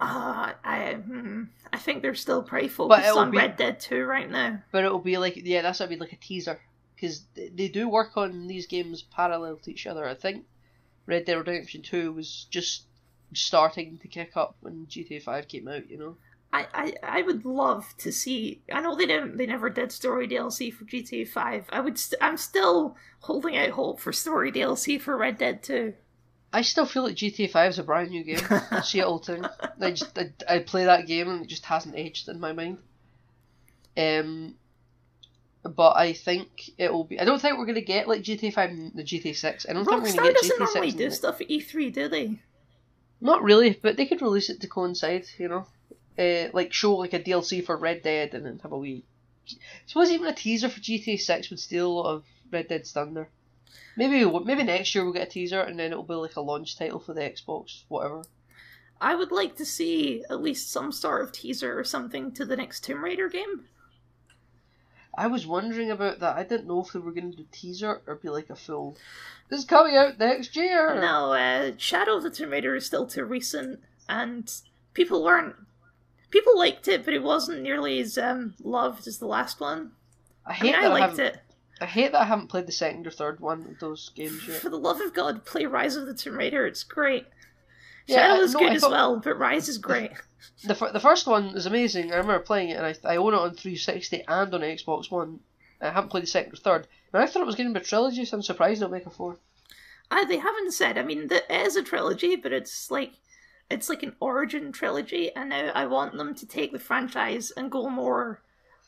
Uh, 0.00 0.52
I 0.64 0.94
hmm, 0.94 1.44
I 1.72 1.76
think 1.76 2.00
they're 2.00 2.14
still 2.14 2.42
pretty 2.42 2.68
focused 2.68 3.16
on 3.16 3.32
be- 3.32 3.38
Red 3.38 3.56
Dead 3.56 3.80
2 3.80 4.04
right 4.04 4.30
now. 4.30 4.62
But 4.72 4.84
it'll 4.84 4.98
be 4.98 5.18
like, 5.18 5.36
yeah, 5.36 5.62
that's 5.62 5.80
what 5.80 5.86
I 5.86 5.90
mean, 5.90 5.98
like 5.98 6.12
a 6.12 6.16
teaser 6.16 6.60
because 6.94 7.24
they 7.34 7.68
do 7.68 7.88
work 7.88 8.16
on 8.16 8.46
these 8.46 8.66
games 8.66 9.02
parallel 9.02 9.56
to 9.56 9.70
each 9.70 9.86
other. 9.86 10.06
I 10.06 10.14
think 10.14 10.44
Red 11.06 11.24
Dead 11.24 11.36
Redemption 11.36 11.82
2 11.82 12.12
was 12.12 12.46
just 12.50 12.84
starting 13.32 13.98
to 13.98 14.08
kick 14.08 14.36
up 14.36 14.56
when 14.60 14.86
GTA 14.86 15.22
5 15.22 15.48
came 15.48 15.68
out. 15.68 15.90
You 15.90 15.98
know. 15.98 16.16
I, 16.52 16.66
I, 16.74 16.94
I 17.02 17.22
would 17.22 17.44
love 17.44 17.94
to 17.98 18.10
see. 18.10 18.60
I 18.72 18.80
know 18.80 18.96
they 18.96 19.06
didn't. 19.06 19.36
They 19.36 19.46
never 19.46 19.70
did 19.70 19.92
story 19.92 20.26
DLC 20.26 20.72
for 20.72 20.84
GTA 20.84 21.28
Five. 21.28 21.66
I 21.70 21.80
would. 21.80 21.98
St- 21.98 22.20
I'm 22.20 22.36
still 22.36 22.96
holding 23.20 23.56
out 23.56 23.70
hope 23.70 24.00
for 24.00 24.12
story 24.12 24.50
DLC 24.50 25.00
for 25.00 25.16
Red 25.16 25.38
Dead 25.38 25.62
Two. 25.62 25.94
I 26.52 26.62
still 26.62 26.86
feel 26.86 27.04
like 27.04 27.14
GTA 27.14 27.48
5 27.50 27.70
is 27.70 27.78
a 27.78 27.84
brand 27.84 28.10
new 28.10 28.24
game. 28.24 28.40
Seattle 28.82 29.20
Town. 29.20 29.48
I 29.80 29.92
just 29.92 30.18
I, 30.18 30.32
I 30.48 30.58
play 30.58 30.84
that 30.84 31.06
game 31.06 31.28
and 31.28 31.42
it 31.42 31.48
just 31.48 31.64
hasn't 31.66 31.94
aged 31.94 32.28
in 32.28 32.40
my 32.40 32.52
mind. 32.52 32.78
Um, 33.96 34.56
but 35.62 35.96
I 35.96 36.12
think 36.12 36.70
it 36.78 36.92
will 36.92 37.04
be. 37.04 37.20
I 37.20 37.24
don't 37.24 37.40
think 37.40 37.58
we're 37.58 37.66
gonna 37.66 37.80
get 37.80 38.08
like 38.08 38.22
GTA 38.22 38.52
5 38.52 38.70
and 38.70 38.92
the 38.94 39.02
GTA 39.02 39.36
6. 39.36 39.66
I 39.68 39.72
don't 39.72 39.84
think 39.84 40.02
we're 40.02 40.12
gonna 40.12 40.28
get 40.28 40.34
doesn't 40.34 40.56
GTA 40.56 40.58
normally 40.58 40.90
6. 40.90 40.98
do 40.98 41.10
stuff 41.10 41.40
at 41.40 41.48
E3, 41.48 41.92
do 41.92 42.08
they? 42.08 42.40
Not 43.20 43.42
really, 43.42 43.78
but 43.82 43.96
they 43.96 44.06
could 44.06 44.22
release 44.22 44.48
it 44.48 44.60
to 44.62 44.68
coincide. 44.68 45.26
You 45.38 45.48
know, 45.48 45.66
uh, 46.18 46.50
like 46.52 46.72
show 46.72 46.94
like 46.96 47.12
a 47.12 47.20
DLC 47.20 47.64
for 47.64 47.76
Red 47.76 48.02
Dead 48.02 48.34
and 48.34 48.46
then 48.46 48.58
have 48.62 48.72
a 48.72 48.78
wee. 48.78 49.04
I 49.50 49.56
suppose 49.86 50.10
even 50.10 50.26
a 50.26 50.34
teaser 50.34 50.68
for 50.68 50.80
GTA 50.80 51.20
6 51.20 51.50
would 51.50 51.60
steal 51.60 51.88
a 51.88 51.92
lot 51.92 52.14
of 52.14 52.24
Red 52.50 52.68
Dead's 52.68 52.92
thunder. 52.92 53.28
Maybe 53.96 54.24
maybe 54.44 54.62
next 54.62 54.94
year 54.94 55.04
we'll 55.04 55.12
get 55.12 55.28
a 55.28 55.30
teaser 55.30 55.60
and 55.60 55.78
then 55.78 55.92
it'll 55.92 56.04
be 56.04 56.14
like 56.14 56.36
a 56.36 56.40
launch 56.40 56.78
title 56.78 57.00
for 57.00 57.12
the 57.12 57.20
Xbox, 57.20 57.82
whatever. 57.88 58.24
I 59.00 59.14
would 59.14 59.32
like 59.32 59.56
to 59.56 59.64
see 59.64 60.24
at 60.30 60.42
least 60.42 60.70
some 60.70 60.92
sort 60.92 61.22
of 61.22 61.32
teaser 61.32 61.78
or 61.78 61.84
something 61.84 62.32
to 62.32 62.44
the 62.44 62.56
next 62.56 62.84
Tomb 62.84 63.02
Raider 63.02 63.28
game. 63.28 63.64
I 65.14 65.26
was 65.26 65.46
wondering 65.46 65.90
about 65.90 66.20
that. 66.20 66.36
I 66.36 66.44
didn't 66.44 66.66
know 66.68 66.80
if 66.82 66.92
they 66.92 66.98
were 66.98 67.12
going 67.12 67.30
to 67.30 67.36
do 67.36 67.46
teaser 67.50 68.00
or 68.06 68.14
be 68.14 68.28
like 68.28 68.50
a 68.50 68.56
full. 68.56 68.96
This 69.48 69.60
is 69.60 69.64
coming 69.64 69.96
out 69.96 70.18
next 70.18 70.54
year. 70.56 70.94
No, 71.00 71.32
uh, 71.32 71.72
Shadow 71.76 72.16
of 72.16 72.22
the 72.22 72.30
Tomb 72.30 72.50
Raider 72.50 72.74
is 72.76 72.86
still 72.86 73.06
too 73.06 73.24
recent, 73.24 73.80
and 74.08 74.50
people 74.94 75.24
weren't. 75.24 75.56
People 76.30 76.56
liked 76.56 76.86
it, 76.86 77.04
but 77.04 77.12
it 77.14 77.22
wasn't 77.24 77.62
nearly 77.62 77.98
as 77.98 78.16
um, 78.16 78.54
loved 78.62 79.08
as 79.08 79.18
the 79.18 79.26
last 79.26 79.60
one. 79.60 79.92
I 80.46 80.50
I 80.50 80.54
hate 80.54 80.62
mean, 80.62 80.74
I 80.76 80.82
that 80.82 80.90
I, 80.90 80.94
liked 80.94 81.18
haven't. 81.18 81.26
it. 81.34 81.40
I 81.80 81.86
hate 81.86 82.12
that 82.12 82.20
I 82.20 82.24
haven't 82.26 82.48
played 82.48 82.66
the 82.66 82.72
second 82.72 83.06
or 83.06 83.10
third 83.10 83.40
one 83.40 83.62
of 83.62 83.78
those 83.80 84.10
games 84.14 84.46
yet. 84.46 84.60
For 84.60 84.68
the 84.68 84.78
love 84.78 85.00
of 85.00 85.12
God, 85.12 85.44
play 85.44 85.66
Rise 85.66 85.96
of 85.96 86.06
the 86.06 86.14
Tomb 86.14 86.36
Raider. 86.36 86.66
It's 86.66 86.84
great. 86.84 87.26
Yeah, 88.06 88.16
Shadow 88.28 88.42
is 88.42 88.52
no, 88.54 88.60
good 88.60 88.72
I 88.72 88.74
as 88.76 88.82
well, 88.82 89.16
but 89.18 89.38
Rise 89.38 89.68
is 89.68 89.78
great. 89.78 90.12
The 90.64 90.74
fir- 90.74 90.92
the 90.92 91.00
first 91.00 91.26
one 91.26 91.56
is 91.56 91.66
amazing. 91.66 92.12
I 92.12 92.16
remember 92.16 92.40
playing 92.40 92.70
it, 92.70 92.76
and 92.76 92.86
I 92.86 92.94
I 93.04 93.16
own 93.16 93.34
it 93.34 93.38
on 93.38 93.54
360 93.54 94.24
and 94.26 94.54
on 94.54 94.60
Xbox 94.60 95.10
One. 95.10 95.40
I 95.80 95.90
haven't 95.90 96.10
played 96.10 96.24
the 96.24 96.28
second 96.28 96.52
or 96.52 96.56
third. 96.56 96.86
And 97.12 97.22
I 97.22 97.26
thought 97.26 97.42
it 97.42 97.46
was 97.46 97.56
going 97.56 97.72
to 97.72 97.78
be 97.78 97.82
a 97.82 97.86
trilogy, 97.86 98.24
so 98.24 98.36
I'm 98.36 98.42
surprised 98.42 98.80
they'll 98.80 98.88
make 98.88 99.06
a 99.06 99.10
fourth. 99.10 99.38
Ah, 100.10 100.18
I, 100.18 100.24
they 100.24 100.38
haven't 100.38 100.72
said. 100.72 100.98
I 100.98 101.02
mean, 101.02 101.28
it 101.30 101.44
is 101.50 101.76
a 101.76 101.82
trilogy, 101.82 102.36
but 102.36 102.52
it's 102.52 102.90
like 102.90 103.12
it's 103.70 103.88
like 103.88 104.02
an 104.02 104.16
origin 104.20 104.72
trilogy, 104.72 105.34
and 105.34 105.50
now 105.50 105.70
I 105.74 105.86
want 105.86 106.16
them 106.16 106.34
to 106.34 106.46
take 106.46 106.72
the 106.72 106.78
franchise 106.78 107.50
and 107.52 107.70
go 107.70 107.88
more 107.88 108.42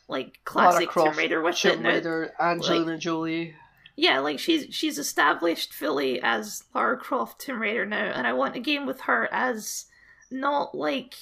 like 0.07 0.39
classic 0.43 0.91
Tomb 0.91 1.15
Raider 1.15 1.41
with 1.41 1.55
it. 1.65 1.73
Tomb 1.73 1.83
now. 1.83 1.89
Raider, 1.89 2.33
Angelina 2.39 2.97
Jolie. 2.97 3.55
Yeah, 3.95 4.19
like 4.19 4.39
she's 4.39 4.73
she's 4.73 4.97
established 4.97 5.73
fully 5.73 6.21
as 6.21 6.63
Lara 6.73 6.97
Croft 6.97 7.39
Tomb 7.39 7.61
Raider 7.61 7.85
now, 7.85 8.05
and 8.05 8.27
I 8.27 8.33
want 8.33 8.55
a 8.55 8.59
game 8.59 8.85
with 8.85 9.01
her 9.01 9.29
as 9.31 9.85
not 10.31 10.75
like 10.75 11.13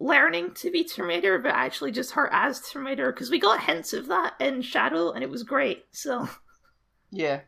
learning 0.00 0.52
to 0.54 0.70
be 0.70 0.84
Tomb 0.84 1.06
Raider, 1.08 1.38
but 1.38 1.52
actually 1.54 1.90
just 1.92 2.12
her 2.12 2.32
as 2.32 2.60
Tomb 2.60 2.86
Raider, 2.86 3.12
because 3.12 3.30
we 3.30 3.38
got 3.38 3.62
hints 3.62 3.92
of 3.92 4.06
that 4.08 4.34
in 4.40 4.62
Shadow, 4.62 5.10
and 5.12 5.22
it 5.24 5.30
was 5.30 5.42
great. 5.42 5.84
So, 5.92 6.28
Yeah, 7.10 7.40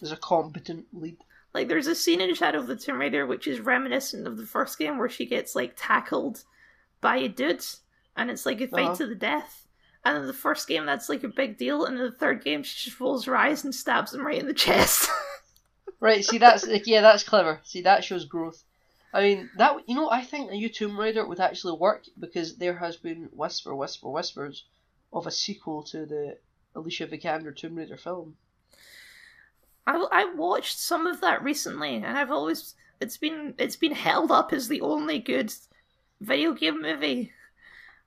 there's 0.00 0.12
a 0.12 0.16
competent 0.16 0.86
lead. 0.92 1.16
like, 1.54 1.68
there's 1.68 1.86
a 1.86 1.94
scene 1.94 2.20
in 2.20 2.34
Shadow 2.34 2.58
of 2.58 2.66
the 2.66 2.76
Tomb 2.76 2.98
Raider 3.00 3.24
which 3.26 3.46
is 3.46 3.60
reminiscent 3.60 4.26
of 4.26 4.36
the 4.36 4.46
first 4.46 4.78
game, 4.78 4.98
where 4.98 5.08
she 5.08 5.26
gets 5.26 5.54
like 5.54 5.72
tackled 5.76 6.42
by 7.00 7.16
a 7.18 7.28
dude, 7.28 7.64
and 8.16 8.30
it's 8.30 8.44
like 8.46 8.60
a 8.60 8.66
fight 8.68 8.84
Uh-huh. 8.86 8.96
to 8.96 9.06
the 9.06 9.14
death. 9.14 9.62
And 10.04 10.18
in 10.18 10.26
the 10.26 10.32
first 10.32 10.68
game, 10.68 10.86
that's 10.86 11.08
like 11.08 11.24
a 11.24 11.28
big 11.28 11.56
deal, 11.58 11.84
and 11.84 11.96
in 11.98 12.04
the 12.04 12.12
third 12.12 12.44
game, 12.44 12.62
she 12.62 12.84
just 12.88 13.00
rolls 13.00 13.24
her 13.24 13.36
eyes 13.36 13.64
and 13.64 13.74
stabs 13.74 14.14
him 14.14 14.24
right 14.26 14.38
in 14.38 14.46
the 14.46 14.54
chest. 14.66 15.08
Right, 15.98 16.24
see 16.24 16.38
that's 16.38 16.66
like 16.66 16.86
yeah, 16.86 17.00
that's 17.00 17.24
clever. 17.24 17.60
See 17.64 17.80
that 17.82 18.04
shows 18.04 18.24
growth. 18.26 18.62
I 19.16 19.22
mean 19.22 19.50
that 19.56 19.76
you 19.86 19.94
know 19.94 20.10
I 20.10 20.22
think 20.22 20.50
a 20.50 20.54
new 20.54 20.68
Tomb 20.68 21.00
Raider 21.00 21.26
would 21.26 21.40
actually 21.40 21.78
work 21.78 22.04
because 22.20 22.58
there 22.58 22.76
has 22.76 22.96
been 22.96 23.30
whisper, 23.32 23.74
whisper, 23.74 24.10
whispers 24.10 24.64
of 25.10 25.26
a 25.26 25.30
sequel 25.30 25.82
to 25.84 26.04
the 26.04 26.36
Alicia 26.74 27.06
Vikander 27.06 27.56
Tomb 27.56 27.76
Raider 27.76 27.96
film. 27.96 28.36
I 29.86 30.06
I 30.12 30.24
watched 30.34 30.78
some 30.78 31.06
of 31.06 31.22
that 31.22 31.42
recently, 31.42 31.96
and 31.96 32.18
I've 32.18 32.30
always 32.30 32.74
it's 33.00 33.16
been 33.16 33.54
it's 33.56 33.76
been 33.76 33.94
held 33.94 34.30
up 34.30 34.52
as 34.52 34.68
the 34.68 34.82
only 34.82 35.18
good 35.18 35.50
video 36.20 36.52
game 36.52 36.82
movie, 36.82 37.32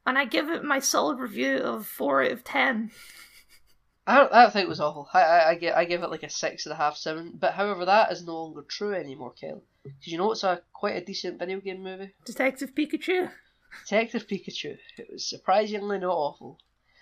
and 0.05 0.15
I 0.15 0.25
give 0.25 0.47
it 0.51 0.63
my 0.63 0.77
solid 0.77 1.17
review 1.17 1.57
of 1.57 1.87
four 1.87 2.21
out 2.23 2.31
of 2.31 2.43
ten. 2.43 2.91
I 4.09 4.15
don't, 4.15 4.33
I 4.33 4.41
don't 4.41 4.51
think 4.51 4.65
it 4.65 4.69
was 4.69 4.79
awful. 4.79 5.07
I, 5.13 5.21
I, 5.21 5.49
I 5.49 5.55
give 5.55 5.75
I 5.75 5.85
give 5.85 6.01
it 6.01 6.09
like 6.09 6.23
a 6.23 6.29
six 6.31 6.65
and 6.65 6.73
a 6.73 6.75
half, 6.75 6.97
seven. 6.97 7.33
But 7.35 7.53
however, 7.53 7.85
that 7.85 8.11
is 8.11 8.25
no 8.25 8.43
longer 8.43 8.63
true 8.63 8.95
anymore, 8.95 9.33
Kel. 9.39 9.61
Because 9.83 10.07
you 10.07 10.17
know 10.17 10.31
it's 10.31 10.43
a 10.43 10.63
quite 10.73 10.95
a 10.95 11.05
decent 11.05 11.37
video 11.37 11.59
game 11.59 11.83
movie. 11.83 12.15
Detective 12.25 12.73
Pikachu. 12.73 13.29
Detective 13.83 14.25
Pikachu. 14.25 14.79
It 14.97 15.09
was 15.11 15.29
surprisingly 15.29 15.99
not 15.99 16.11
awful. 16.11 16.57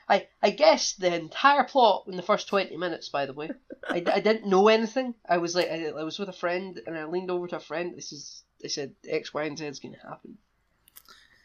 I 0.10 0.28
I 0.44 0.50
guessed 0.50 1.00
the 1.00 1.16
entire 1.16 1.64
plot 1.64 2.08
in 2.10 2.18
the 2.18 2.24
first 2.24 2.50
twenty 2.50 2.76
minutes. 2.76 3.08
By 3.08 3.26
the 3.26 3.34
way, 3.34 3.52
I, 3.90 4.04
I 4.12 4.20
didn't 4.20 4.50
know 4.50 4.68
anything. 4.68 5.16
I 5.30 5.38
was 5.38 5.56
like 5.56 5.70
I, 5.70 5.86
I 5.86 6.04
was 6.04 6.20
with 6.20 6.28
a 6.28 6.34
friend 6.34 6.78
and 6.86 6.98
I 6.98 7.06
leaned 7.06 7.32
over 7.32 7.48
to 7.48 7.56
a 7.56 7.62
friend. 7.62 7.96
This 7.96 8.12
is 8.12 8.44
they 8.62 8.68
said 8.68 8.96
X, 9.08 9.34
Y, 9.34 9.44
and 9.46 9.58
Z 9.58 9.66
is 9.66 9.80
going 9.80 9.94
to 9.94 10.02
happen, 10.02 10.38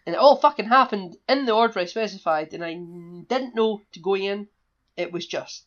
and 0.06 0.16
it 0.16 0.18
all 0.18 0.40
fucking 0.40 0.66
happened 0.66 1.18
in 1.28 1.44
the 1.44 1.54
order 1.54 1.78
I 1.78 1.84
specified. 1.84 2.52
And 2.52 2.64
I 2.64 2.72
didn't 3.28 3.54
know 3.54 3.82
to 3.92 4.00
go 4.00 4.16
in. 4.16 4.48
It 4.96 5.12
was 5.12 5.26
just 5.26 5.64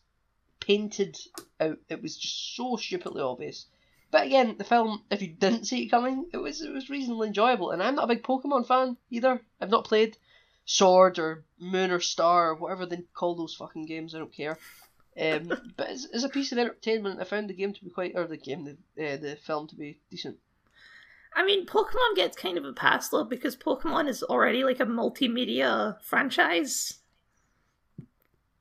painted 0.60 1.16
out. 1.60 1.78
It 1.88 2.02
was 2.02 2.16
just 2.16 2.56
so 2.56 2.76
stupidly 2.76 3.22
obvious. 3.22 3.66
But 4.10 4.26
again, 4.26 4.56
the 4.56 4.64
film, 4.64 5.02
if 5.10 5.20
you 5.20 5.28
didn't 5.28 5.64
see 5.64 5.84
it 5.84 5.90
coming, 5.90 6.26
it 6.32 6.38
was 6.38 6.62
it 6.62 6.72
was 6.72 6.90
reasonably 6.90 7.28
enjoyable. 7.28 7.70
And 7.70 7.82
I'm 7.82 7.96
not 7.96 8.04
a 8.04 8.14
big 8.14 8.22
Pokemon 8.22 8.66
fan 8.66 8.96
either. 9.10 9.42
I've 9.60 9.70
not 9.70 9.84
played 9.84 10.16
Sword 10.64 11.18
or 11.18 11.44
Moon 11.58 11.90
or 11.90 12.00
Star 12.00 12.50
or 12.50 12.54
whatever 12.54 12.86
they 12.86 13.02
call 13.14 13.34
those 13.34 13.54
fucking 13.54 13.86
games. 13.86 14.14
I 14.14 14.18
don't 14.18 14.32
care. 14.32 14.58
Um, 15.20 15.52
but 15.76 15.88
as, 15.88 16.06
as 16.12 16.24
a 16.24 16.28
piece 16.28 16.52
of 16.52 16.58
entertainment, 16.58 17.20
I 17.20 17.24
found 17.24 17.50
the 17.50 17.54
game 17.54 17.72
to 17.72 17.84
be 17.84 17.90
quite, 17.90 18.12
or 18.14 18.26
the 18.26 18.36
game, 18.36 18.64
the 18.64 19.06
uh, 19.06 19.16
the 19.16 19.36
film 19.36 19.66
to 19.68 19.76
be 19.76 19.98
decent. 20.10 20.38
I 21.34 21.44
mean, 21.44 21.66
Pokemon 21.66 22.16
gets 22.16 22.36
kind 22.36 22.56
of 22.56 22.64
a 22.64 22.72
pass 22.72 23.10
though 23.10 23.24
because 23.24 23.56
Pokemon 23.56 24.08
is 24.08 24.22
already 24.22 24.64
like 24.64 24.80
a 24.80 24.86
multimedia 24.86 26.00
franchise. 26.02 27.00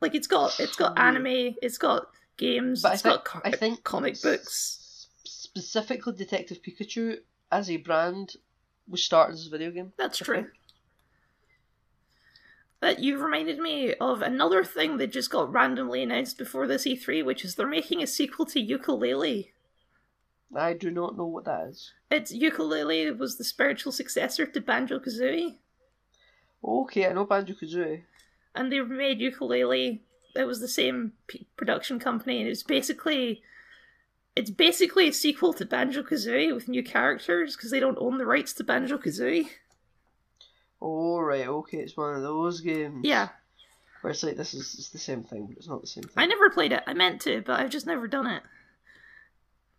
Like 0.01 0.13
it's 0.15 0.27
got 0.27 0.59
it's 0.59 0.75
got 0.75 0.97
anime, 0.99 1.55
it's 1.61 1.77
got 1.77 2.07
games, 2.37 2.81
But 2.81 2.91
I 2.93 2.97
think- 2.97 3.15
got 3.15 3.25
co- 3.25 3.41
I 3.43 3.51
think 3.51 3.83
comic 3.83 4.21
books. 4.21 5.07
Specifically, 5.23 6.13
Detective 6.13 6.59
Pikachu 6.61 7.19
as 7.51 7.69
a 7.69 7.77
brand 7.77 8.35
was 8.87 9.03
started 9.03 9.33
as 9.33 9.47
a 9.47 9.49
video 9.49 9.71
game. 9.71 9.93
That's 9.97 10.21
I 10.21 10.25
true. 10.25 10.35
think. 10.35 10.47
That 12.81 12.99
you 12.99 13.17
reminded 13.23 13.57
me 13.57 13.93
of 13.95 14.21
another 14.21 14.63
thing 14.63 14.97
that 14.97 15.11
just 15.11 15.31
got 15.31 15.51
randomly 15.51 16.03
announced 16.03 16.37
before 16.37 16.67
this 16.67 16.85
E3, 16.85 17.23
which 17.25 17.43
is 17.45 17.55
they're 17.55 17.65
making 17.67 18.03
a 18.03 18.07
sequel 18.07 18.45
to 18.47 18.59
Yooka-Laylee. 18.63 19.51
I 20.55 20.73
do 20.73 20.91
not 20.91 21.17
know 21.17 21.25
what 21.25 21.45
that 21.45 21.67
is. 21.69 21.93
It's 22.11 22.35
Yooka-Laylee 22.35 23.17
was 23.17 23.37
the 23.37 23.43
spiritual 23.43 23.91
successor 23.91 24.45
to 24.45 24.61
Banjo 24.61 24.99
Kazooie, 24.99 25.57
Okay, 26.63 27.07
I 27.07 27.13
know 27.13 27.25
Banjo 27.25 27.53
Kazooie. 27.53 28.03
And 28.55 28.71
they 28.71 28.79
made 28.79 29.19
Yooka-Laylee. 29.19 29.99
It 30.35 30.43
was 30.45 30.59
the 30.59 30.67
same 30.67 31.13
p- 31.27 31.47
production 31.57 31.99
company, 31.99 32.39
and 32.39 32.49
it's 32.49 32.63
basically 32.63 33.41
it's 34.35 34.49
basically 34.49 35.07
a 35.07 35.13
sequel 35.13 35.53
to 35.53 35.65
Banjo 35.65 36.03
Kazooie 36.03 36.53
with 36.53 36.67
new 36.67 36.83
characters 36.83 37.55
because 37.55 37.71
they 37.71 37.79
don't 37.79 37.97
own 37.99 38.17
the 38.17 38.25
rights 38.25 38.51
to 38.53 38.63
Banjo 38.63 38.97
Kazooie. 38.97 39.47
Oh 40.81 41.19
right, 41.19 41.47
okay, 41.47 41.77
it's 41.77 41.95
one 41.95 42.15
of 42.15 42.21
those 42.21 42.59
games. 42.61 43.01
Yeah, 43.03 43.29
Where 44.01 44.11
it's 44.11 44.23
like 44.23 44.35
this 44.35 44.53
is 44.53 44.75
it's 44.77 44.89
the 44.89 44.97
same 44.97 45.23
thing, 45.23 45.45
but 45.47 45.57
it's 45.57 45.69
not 45.69 45.81
the 45.81 45.87
same 45.87 46.03
thing. 46.03 46.13
I 46.17 46.25
never 46.25 46.49
played 46.49 46.73
it. 46.73 46.83
I 46.85 46.93
meant 46.93 47.21
to, 47.21 47.41
but 47.41 47.59
I've 47.59 47.69
just 47.69 47.87
never 47.87 48.07
done 48.07 48.27
it. 48.27 48.43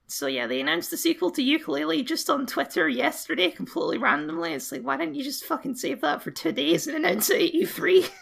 So 0.08 0.26
yeah, 0.26 0.46
they 0.46 0.60
announced 0.60 0.90
the 0.90 0.96
sequel 0.96 1.30
to 1.32 1.42
Yooka-Laylee 1.42 2.06
just 2.06 2.30
on 2.30 2.46
Twitter 2.46 2.88
yesterday, 2.88 3.50
completely 3.50 3.98
randomly. 3.98 4.52
It's 4.52 4.70
like, 4.70 4.82
why 4.82 4.96
didn't 4.96 5.16
you 5.16 5.24
just 5.24 5.44
fucking 5.44 5.74
save 5.74 6.00
that 6.00 6.22
for 6.22 6.30
two 6.30 6.52
days 6.52 6.86
and 6.86 6.96
announce 6.96 7.28
it 7.28 7.36
at 7.36 7.54
E 7.54 7.64
E3? 7.66 8.08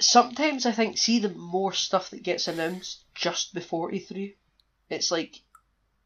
Sometimes 0.00 0.64
I 0.66 0.72
think 0.72 0.98
see 0.98 1.18
the 1.18 1.30
more 1.30 1.72
stuff 1.72 2.10
that 2.10 2.22
gets 2.22 2.48
announced 2.48 3.04
just 3.14 3.52
before 3.54 3.90
E3, 3.90 4.34
it's 4.90 5.10
like 5.10 5.40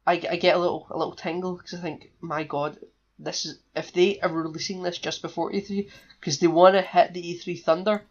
I, 0.05 0.13
I 0.13 0.35
get 0.35 0.55
a 0.55 0.59
little 0.59 0.87
a 0.89 0.97
little 0.97 1.15
tingle 1.15 1.55
because 1.55 1.73
I 1.73 1.81
think 1.81 2.11
my 2.19 2.43
god, 2.43 2.77
this 3.19 3.45
is 3.45 3.59
if 3.75 3.93
they 3.93 4.19
are 4.19 4.29
releasing 4.29 4.81
this 4.81 4.97
just 4.97 5.21
before 5.21 5.51
E3 5.51 5.89
because 6.19 6.39
they 6.39 6.47
want 6.47 6.75
to 6.75 6.81
hit 6.81 7.13
the 7.13 7.21
E3 7.21 7.61
thunder, 7.61 8.03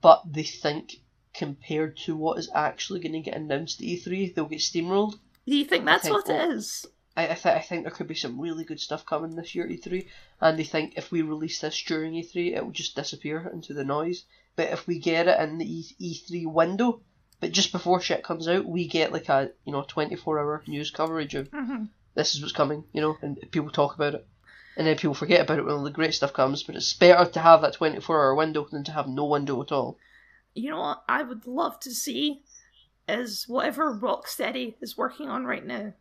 but 0.00 0.22
they 0.30 0.42
think 0.42 0.96
compared 1.34 1.96
to 1.98 2.16
what 2.16 2.38
is 2.38 2.50
actually 2.54 3.00
going 3.00 3.12
to 3.12 3.20
get 3.20 3.36
announced 3.36 3.80
at 3.80 3.86
E3, 3.86 4.34
they'll 4.34 4.46
get 4.46 4.60
steamrolled. 4.60 5.18
Do 5.46 5.56
you 5.56 5.64
think 5.64 5.84
that's 5.84 6.04
think 6.04 6.14
what 6.14 6.28
it 6.28 6.50
is? 6.50 6.86
I 7.16 7.24
I, 7.24 7.34
th- 7.34 7.46
I 7.46 7.60
think 7.60 7.84
there 7.84 7.92
could 7.92 8.08
be 8.08 8.14
some 8.14 8.40
really 8.40 8.64
good 8.64 8.80
stuff 8.80 9.06
coming 9.06 9.36
this 9.36 9.54
year 9.54 9.66
at 9.66 9.70
E3, 9.70 10.06
and 10.40 10.58
they 10.58 10.64
think 10.64 10.94
if 10.96 11.12
we 11.12 11.22
release 11.22 11.60
this 11.60 11.80
during 11.82 12.14
E3, 12.14 12.56
it 12.56 12.64
will 12.64 12.72
just 12.72 12.96
disappear 12.96 13.50
into 13.52 13.74
the 13.74 13.84
noise. 13.84 14.24
But 14.56 14.70
if 14.70 14.86
we 14.86 14.98
get 14.98 15.28
it 15.28 15.38
in 15.38 15.58
the 15.58 15.66
E- 15.66 15.96
E3 16.00 16.50
window, 16.50 17.00
but 17.40 17.52
just 17.52 17.72
before 17.72 18.00
shit 18.00 18.24
comes 18.24 18.48
out, 18.48 18.64
we 18.64 18.88
get 18.88 19.12
like 19.12 19.28
a 19.28 19.50
you 19.64 19.72
know 19.72 19.84
24 19.86 20.38
hour 20.38 20.62
news 20.66 20.90
coverage 20.90 21.34
of 21.34 21.48
hmm 21.48 21.84
this 22.14 22.34
is 22.34 22.40
what's 22.40 22.54
coming, 22.54 22.84
you 22.94 23.02
know, 23.02 23.18
and 23.20 23.38
people 23.50 23.70
talk 23.70 23.94
about 23.94 24.14
it, 24.14 24.26
and 24.74 24.86
then 24.86 24.96
people 24.96 25.12
forget 25.12 25.42
about 25.42 25.58
it 25.58 25.66
when 25.66 25.74
all 25.74 25.84
the 25.84 25.90
great 25.90 26.14
stuff 26.14 26.32
comes. 26.32 26.62
But 26.62 26.74
it's 26.74 26.94
better 26.94 27.30
to 27.30 27.40
have 27.40 27.60
that 27.60 27.74
24 27.74 28.16
hour 28.18 28.34
window 28.34 28.66
than 28.70 28.84
to 28.84 28.92
have 28.92 29.06
no 29.06 29.26
window 29.26 29.60
at 29.62 29.70
all. 29.70 29.98
You 30.54 30.70
know 30.70 30.80
what 30.80 31.02
I 31.06 31.22
would 31.22 31.46
love 31.46 31.78
to 31.80 31.90
see 31.90 32.42
is 33.06 33.44
whatever 33.46 33.94
Rocksteady 33.94 34.74
is 34.80 34.96
working 34.96 35.28
on 35.28 35.44
right 35.44 35.64
now. 35.64 35.92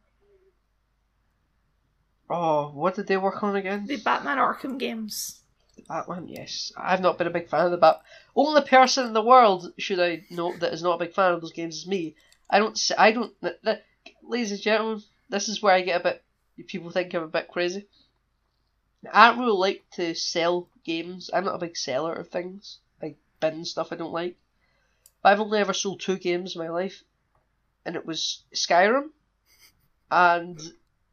Oh, 2.30 2.69
what 2.69 2.95
did 2.95 3.07
they 3.07 3.18
work 3.18 3.44
on 3.44 3.56
again? 3.56 3.86
The 3.86 3.98
Batman 3.98 4.38
Arkham 4.38 4.80
games. 4.80 5.41
Batman, 5.88 6.27
yes. 6.27 6.72
I've 6.77 7.02
not 7.02 7.18
been 7.18 7.27
a 7.27 7.31
big 7.31 7.49
fan 7.49 7.65
of 7.65 7.72
the 7.72 7.77
Bat. 7.77 8.02
Only 8.35 8.61
person 8.61 9.07
in 9.07 9.14
the 9.14 9.22
world, 9.22 9.73
should 9.77 9.99
I 9.99 10.26
note, 10.30 10.60
that 10.60 10.73
is 10.73 10.84
not 10.84 10.95
a 10.95 11.06
big 11.06 11.14
fan 11.14 11.34
of 11.34 11.41
those 11.41 11.53
games 11.53 11.77
is 11.77 11.88
me. 11.88 12.15
I 12.49 12.60
don't. 12.60 12.91
I 12.97 13.11
don't. 13.11 13.34
th- 13.41 13.61
th- 13.64 13.84
ladies 14.23 14.52
and 14.52 14.61
gentlemen, 14.61 15.03
this 15.30 15.49
is 15.49 15.61
where 15.61 15.73
I 15.73 15.81
get 15.81 16.02
a 16.02 16.03
bit. 16.03 16.23
People 16.68 16.89
think 16.89 17.14
I'm 17.14 17.23
a 17.23 17.27
bit 17.27 17.47
crazy. 17.47 17.88
I 19.11 19.30
don't 19.30 19.39
really 19.39 19.57
like 19.57 19.84
to 19.93 20.15
sell 20.15 20.69
games. 20.84 21.30
I'm 21.34 21.45
not 21.45 21.56
a 21.56 21.65
big 21.65 21.77
seller 21.77 22.14
of 22.14 22.30
things. 22.30 22.80
I 23.02 23.15
bin 23.39 23.65
stuff 23.65 23.91
I 23.91 23.95
don't 23.95 24.14
like. 24.14 24.38
But 25.22 25.34
I've 25.34 25.39
only 25.39 25.60
ever 25.60 25.73
sold 25.73 26.02
two 26.02 26.18
games 26.18 26.56
in 26.56 26.61
my 26.61 26.69
life, 26.69 27.03
and 27.85 27.95
it 27.95 28.06
was 28.06 28.43
Skyrim 28.53 29.10
and 30.10 30.60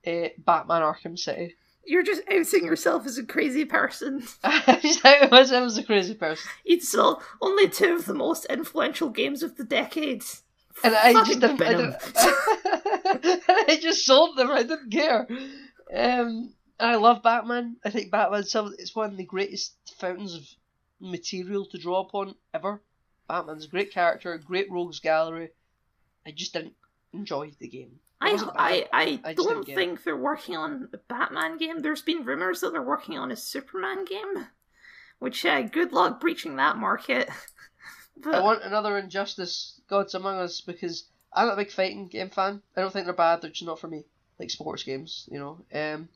uh, 0.07 0.29
Batman 0.39 0.83
Arkham 0.83 1.19
City. 1.19 1.57
You're 1.85 2.03
just 2.05 2.23
outing 2.31 2.65
yourself 2.65 3.07
as 3.07 3.19
a 3.19 3.25
crazy 3.25 3.65
person. 3.65 4.23
I 4.45 5.29
was, 5.31 5.53
I 5.53 5.61
was 5.61 5.79
a 5.79 5.83
crazy 5.85 6.15
person. 6.15 6.49
You'd 6.65 6.83
sell 6.83 7.23
only 7.41 7.69
two 7.69 7.95
of 7.97 8.07
the 8.07 8.15
most 8.15 8.45
influential 8.47 9.09
games 9.11 9.43
of 9.43 9.57
the 9.57 9.65
decade. 9.65 10.23
And 10.85 10.95
I 10.95 11.13
Fucking 11.13 11.41
just 11.41 11.53
I, 11.53 11.57
bin 11.57 11.81
'em. 11.81 11.95
didn't 13.21 13.43
I 13.49 13.79
just 13.81 14.07
sold 14.07 14.37
them. 14.37 14.51
I 14.51 14.63
didn't 14.63 14.91
care. 14.91 15.27
Um, 15.95 16.55
I 16.81 16.97
love 16.97 17.23
Batman. 17.23 17.77
I 17.85 17.91
think 17.91 18.11
Batman's 18.11 18.51
some. 18.51 18.75
It's 18.79 18.95
one 18.97 19.11
of 19.11 19.17
the 19.17 19.25
greatest 19.25 19.75
fountains 19.99 20.35
of 20.35 20.43
material 21.01 21.67
to 21.67 21.79
draw 21.79 22.01
upon 22.01 22.37
ever. 22.55 22.81
Batman's 23.29 23.67
a 23.67 23.69
great 23.69 23.93
character, 23.93 24.37
great 24.39 24.71
rogues 24.71 25.01
gallery. 25.01 25.51
I 26.27 26.31
just 26.31 26.53
didn't 26.53 26.75
enjoy 27.13 27.53
the 27.59 27.69
game. 27.69 28.01
I, 28.23 28.39
I. 28.57 28.87
I, 28.93 29.21
I 29.25 29.35
don't 29.35 29.49
didn't 29.49 29.67
get 29.67 29.73
it. 29.73 29.77
think 29.77 30.05
they're 30.05 30.17
working 30.17 30.57
on 30.57 30.89
the 30.91 30.99
Batman 31.09 31.59
game. 31.59 31.81
There's 31.81 32.03
been 32.03 32.25
rumors 32.25 32.61
that 32.61 32.73
they're 32.73 32.83
working 32.83 33.19
on 33.19 33.33
a 33.33 33.37
Superman 33.37 34.05
game, 34.05 34.47
which 35.19 35.45
uh, 35.45 35.63
good 35.63 35.93
luck 35.93 36.21
breaching 36.21 36.57
that 36.57 36.77
market. 36.77 37.29
but 38.17 38.35
I 38.35 38.41
want 38.41 38.63
another 38.63 38.97
Injustice 38.99 39.81
Gods 39.89 40.15
Among 40.15 40.39
Us 40.39 40.61
because 40.61 41.05
I'm 41.33 41.47
not 41.47 41.55
a 41.55 41.57
big 41.57 41.71
fighting 41.71 42.09
game 42.09 42.31
fan. 42.31 42.63
I 42.77 42.81
don't 42.81 42.93
think 42.93 43.07
they're 43.07 43.15
bad. 43.15 43.43
They're 43.43 43.51
just 43.51 43.65
not 43.65 43.81
for 43.81 43.89
me. 43.89 44.05
Like 44.39 44.51
sports 44.51 44.83
games, 44.83 45.29
you 45.31 45.39
know. 45.39 45.65
Um, 45.73 46.09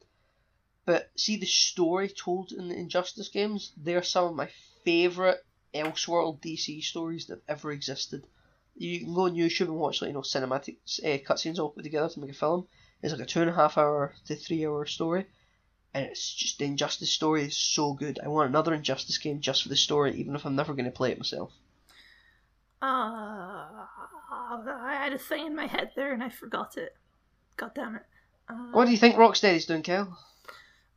but 0.84 1.10
see 1.16 1.36
the 1.36 1.46
story 1.46 2.08
told 2.08 2.52
in 2.52 2.68
the 2.68 2.76
Injustice 2.76 3.28
games. 3.28 3.72
They're 3.76 4.02
some 4.02 4.26
of 4.26 4.34
my 4.34 4.48
favorite 4.84 5.44
Elseworld 5.74 6.40
DC 6.40 6.82
stories 6.82 7.26
that 7.26 7.40
have 7.48 7.58
ever 7.58 7.72
existed. 7.72 8.26
You 8.76 9.00
can 9.00 9.14
go 9.14 9.22
on 9.22 9.34
YouTube 9.34 9.66
and 9.68 9.76
watch 9.76 10.00
like 10.02 10.08
you 10.08 10.14
know 10.14 10.22
cinematic 10.22 10.76
uh, 11.04 11.18
cutscenes 11.28 11.58
all 11.58 11.70
put 11.70 11.84
together 11.84 12.08
to 12.08 12.20
make 12.20 12.30
a 12.30 12.34
film. 12.34 12.66
It's 13.02 13.12
like 13.12 13.22
a 13.22 13.26
two 13.26 13.40
and 13.42 13.50
a 13.50 13.54
half 13.54 13.78
hour 13.78 14.14
to 14.26 14.36
three 14.36 14.64
hour 14.66 14.86
story, 14.86 15.26
and 15.94 16.06
it's 16.06 16.34
just 16.34 16.58
the 16.58 16.64
Injustice 16.66 17.10
story 17.10 17.44
is 17.44 17.56
so 17.56 17.94
good. 17.94 18.18
I 18.24 18.28
want 18.28 18.48
another 18.50 18.74
Injustice 18.74 19.18
game 19.18 19.40
just 19.40 19.62
for 19.62 19.68
the 19.68 19.76
story, 19.76 20.14
even 20.16 20.34
if 20.36 20.44
I'm 20.46 20.56
never 20.56 20.74
going 20.74 20.86
to 20.86 20.90
play 20.90 21.12
it 21.12 21.18
myself. 21.18 21.52
uh, 22.82 22.86
I 24.48 24.94
had 25.02 25.12
a 25.12 25.18
thing 25.18 25.46
in 25.46 25.54
my 25.56 25.66
head 25.66 25.92
there 25.96 26.12
and 26.12 26.22
I 26.22 26.28
forgot 26.30 26.76
it. 26.76 26.94
God 27.56 27.72
damn 27.74 27.96
it. 27.96 28.02
Uh, 28.48 28.54
What 28.72 28.86
do 28.86 28.90
you 28.92 28.98
think 28.98 29.16
Rocksteady's 29.16 29.66
doing, 29.66 29.82
Kel? 29.82 30.18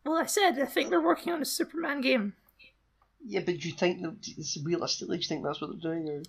Well, 0.04 0.18
I 0.18 0.26
said 0.26 0.60
I 0.60 0.66
think 0.66 0.90
they're 0.90 1.00
working 1.02 1.32
on 1.34 1.42
a 1.42 1.46
Superman 1.46 2.02
game. 2.02 2.36
Yeah, 3.26 3.42
but 3.42 3.60
do 3.60 3.68
you 3.70 3.74
think 3.76 4.02
that 4.02 4.28
it's 4.38 4.58
realistically? 4.64 5.18
Do 5.18 5.22
you 5.22 5.28
think 5.28 5.44
that's 5.44 5.62
what 5.62 5.70
they're 5.72 5.94
doing? 5.94 6.10
Or 6.10 6.24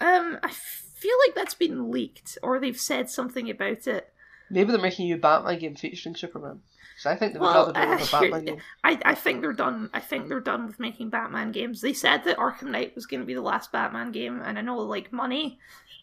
Um, 0.00 0.38
I 0.42 0.50
feel 0.50 1.16
like 1.26 1.34
that's 1.34 1.54
been 1.54 1.90
leaked, 1.90 2.38
or 2.42 2.58
they've 2.58 2.78
said 2.78 3.08
something 3.10 3.48
about 3.50 3.86
it. 3.86 4.12
maybe 4.50 4.70
they're 4.72 4.80
making 4.80 5.06
you 5.06 5.16
a 5.16 5.18
Batman 5.18 5.58
game 5.58 5.74
featuring 5.76 6.14
Superman? 6.16 6.60
Because 6.94 7.06
I 7.06 7.16
think 7.16 7.32
they 7.32 7.38
would 7.38 7.46
Well, 7.46 7.66
rather 7.66 7.72
do 7.72 7.80
it 7.80 7.88
with 7.88 8.00
a 8.00 8.04
uh, 8.04 8.06
Batman 8.20 8.44
game. 8.44 8.62
I, 8.84 8.98
I 9.04 9.14
think 9.14 9.40
they're 9.40 9.52
done. 9.52 9.90
I 9.94 10.00
think 10.00 10.28
they're 10.28 10.40
done 10.40 10.66
with 10.66 10.78
making 10.80 11.10
Batman 11.10 11.52
games. 11.52 11.80
They 11.80 11.92
said 11.92 12.24
that 12.24 12.38
Arkham 12.38 12.70
Knight 12.70 12.94
was 12.94 13.06
going 13.06 13.20
to 13.20 13.26
be 13.26 13.34
the 13.34 13.40
last 13.42 13.72
Batman 13.72 14.12
game, 14.12 14.40
and 14.42 14.58
I 14.58 14.62
know 14.62 14.78
like 14.78 15.12
money, 15.12 15.58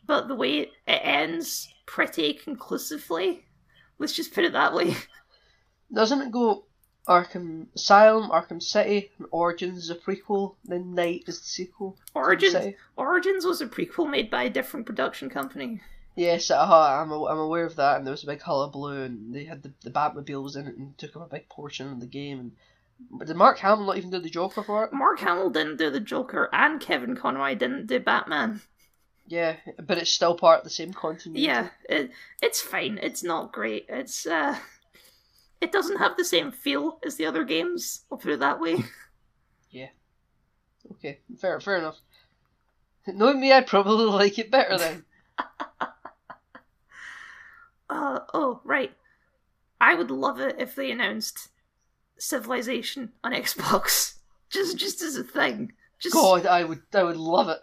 but 0.05 0.27
the 0.27 0.35
way 0.35 0.59
it 0.61 0.71
ends 0.87 1.73
pretty 1.85 2.33
conclusively. 2.33 3.45
Let's 3.99 4.13
just 4.15 4.33
put 4.33 4.45
it 4.45 4.53
that 4.53 4.73
way. 4.73 4.95
Doesn't 5.93 6.21
it 6.21 6.31
go 6.31 6.65
Arkham 7.07 7.67
Asylum, 7.75 8.29
Arkham 8.29 8.61
City, 8.61 9.11
and 9.17 9.27
Origins 9.31 9.79
is 9.79 9.89
a 9.89 9.95
prequel, 9.95 10.55
then 10.65 10.93
Knight 10.93 11.23
is 11.27 11.39
the 11.39 11.47
sequel? 11.47 11.97
Origins 12.13 12.75
Origins 12.97 13.45
was 13.45 13.61
a 13.61 13.67
prequel 13.67 14.09
made 14.09 14.29
by 14.29 14.43
a 14.43 14.49
different 14.49 14.85
production 14.85 15.29
company. 15.29 15.81
Yes, 16.15 16.51
uh, 16.51 16.57
I'm, 16.59 17.11
I'm 17.11 17.39
aware 17.39 17.65
of 17.65 17.77
that, 17.77 17.97
and 17.97 18.05
there 18.05 18.11
was 18.11 18.23
a 18.23 18.27
big 18.27 18.41
hullabaloo, 18.41 19.03
and 19.03 19.33
they 19.33 19.45
had 19.45 19.63
the, 19.63 19.71
the 19.81 19.89
Batmobile 19.89 20.43
was 20.43 20.55
in 20.55 20.67
it 20.67 20.75
and 20.75 20.97
took 20.97 21.15
up 21.15 21.25
a 21.25 21.35
big 21.35 21.47
portion 21.47 21.91
of 21.91 22.01
the 22.01 22.07
game. 22.07 22.39
And 22.39 22.51
but 23.09 23.27
did 23.27 23.37
Mark 23.37 23.59
Hamill 23.59 23.85
not 23.85 23.97
even 23.97 24.09
do 24.09 24.19
the 24.19 24.29
Joker 24.29 24.61
for 24.61 24.83
it? 24.83 24.93
Mark 24.93 25.19
Hamill 25.19 25.49
didn't 25.49 25.77
do 25.77 25.89
the 25.89 26.01
Joker, 26.01 26.49
and 26.51 26.81
Kevin 26.81 27.15
Conroy 27.15 27.55
didn't 27.55 27.87
do 27.87 27.99
Batman. 27.99 28.61
Yeah, 29.27 29.57
but 29.81 29.97
it's 29.97 30.11
still 30.11 30.35
part 30.35 30.59
of 30.59 30.63
the 30.63 30.69
same 30.71 30.91
continuity. 30.91 31.45
Yeah, 31.45 31.69
it, 31.87 32.11
it's 32.41 32.59
fine. 32.61 32.99
It's 33.01 33.23
not 33.23 33.53
great. 33.53 33.85
It's 33.87 34.25
uh, 34.25 34.57
it 35.61 35.71
doesn't 35.71 35.97
have 35.97 36.15
the 36.17 36.25
same 36.25 36.51
feel 36.51 36.99
as 37.05 37.15
the 37.15 37.25
other 37.25 37.43
games. 37.43 38.05
I'll 38.11 38.17
put 38.17 38.31
it 38.31 38.39
that 38.39 38.59
way. 38.59 38.83
yeah. 39.71 39.89
Okay. 40.93 41.19
Fair. 41.39 41.59
Fair 41.59 41.77
enough. 41.77 41.99
Knowing 43.07 43.39
me, 43.39 43.51
I'd 43.51 43.67
probably 43.67 44.05
like 44.11 44.39
it 44.39 44.51
better 44.51 44.77
then. 44.77 45.05
uh, 47.89 48.19
oh, 48.33 48.61
right. 48.63 48.91
I 49.81 49.95
would 49.95 50.11
love 50.11 50.39
it 50.39 50.55
if 50.59 50.75
they 50.75 50.91
announced 50.91 51.49
Civilization 52.17 53.13
on 53.23 53.31
Xbox, 53.31 54.15
just 54.49 54.77
just 54.77 55.01
as 55.01 55.15
a 55.15 55.23
thing. 55.23 55.71
Just... 55.99 56.13
God, 56.13 56.45
I 56.45 56.65
would, 56.65 56.81
I 56.93 57.03
would 57.03 57.15
love 57.15 57.47
it. 57.47 57.59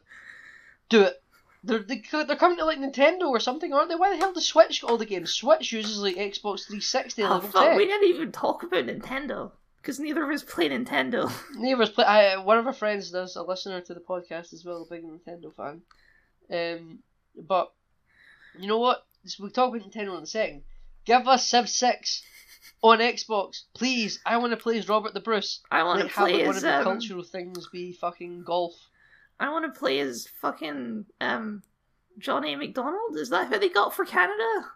Do 0.88 1.02
it. 1.02 1.22
They're 1.66 1.80
they, 1.80 2.02
they're 2.12 2.36
coming 2.36 2.58
to 2.58 2.64
like 2.64 2.78
Nintendo 2.78 3.22
or 3.28 3.40
something, 3.40 3.72
aren't 3.72 3.88
they? 3.88 3.96
Why 3.96 4.10
the 4.10 4.16
hell 4.16 4.32
does 4.32 4.46
Switch 4.46 4.80
get 4.80 4.88
all 4.90 4.96
the 4.98 5.04
games? 5.06 5.32
Switch 5.32 5.72
uses 5.72 5.98
like 5.98 6.16
Xbox 6.16 6.66
360 6.66 7.22
Oh, 7.22 7.28
level 7.28 7.48
fuck, 7.50 7.64
tech. 7.64 7.76
we 7.76 7.86
didn't 7.86 8.08
even 8.08 8.30
talk 8.32 8.62
about 8.62 8.86
Nintendo. 8.86 9.50
Because 9.82 10.00
neither 10.00 10.24
of 10.24 10.30
us 10.30 10.42
play 10.42 10.68
Nintendo. 10.68 11.30
neither 11.56 11.82
of 11.82 11.88
us 11.88 11.94
play. 11.94 12.04
I, 12.04 12.36
one 12.38 12.58
of 12.58 12.66
our 12.66 12.72
friends 12.72 13.10
does 13.10 13.36
a 13.36 13.42
listener 13.42 13.80
to 13.82 13.94
the 13.94 14.00
podcast 14.00 14.52
as 14.52 14.64
well, 14.64 14.82
a 14.88 14.94
big 14.94 15.04
Nintendo 15.04 15.54
fan. 15.54 15.82
Um, 16.50 16.98
but 17.36 17.72
you 18.58 18.66
know 18.68 18.78
what? 18.78 19.04
We'll 19.38 19.50
talk 19.50 19.74
about 19.74 19.88
Nintendo 19.88 20.16
in 20.16 20.22
a 20.22 20.26
second. 20.26 20.62
Give 21.04 21.26
us 21.28 21.46
Civ 21.48 21.68
Six 21.68 22.22
on 22.82 22.98
Xbox, 22.98 23.62
please. 23.74 24.20
I 24.26 24.36
want 24.38 24.50
to 24.52 24.56
play 24.56 24.78
as 24.78 24.88
Robert 24.88 25.14
the 25.14 25.20
Bruce. 25.20 25.60
I 25.70 25.82
want 25.84 25.98
to 26.00 26.04
Like, 26.06 26.14
play 26.14 26.32
like, 26.38 26.46
one 26.46 26.56
of 26.56 26.62
the 26.62 26.76
um, 26.78 26.84
cultural 26.84 27.22
things 27.22 27.68
be 27.72 27.92
fucking 27.92 28.42
golf. 28.44 28.74
I 29.38 29.50
want 29.50 29.72
to 29.72 29.78
play 29.78 30.00
as 30.00 30.28
fucking 30.40 31.06
um 31.20 31.62
John 32.18 32.44
A. 32.44 32.56
Macdonald. 32.56 33.16
Is 33.16 33.30
that 33.30 33.48
who 33.48 33.58
they 33.58 33.68
got 33.68 33.94
for 33.94 34.04
Canada? 34.04 34.66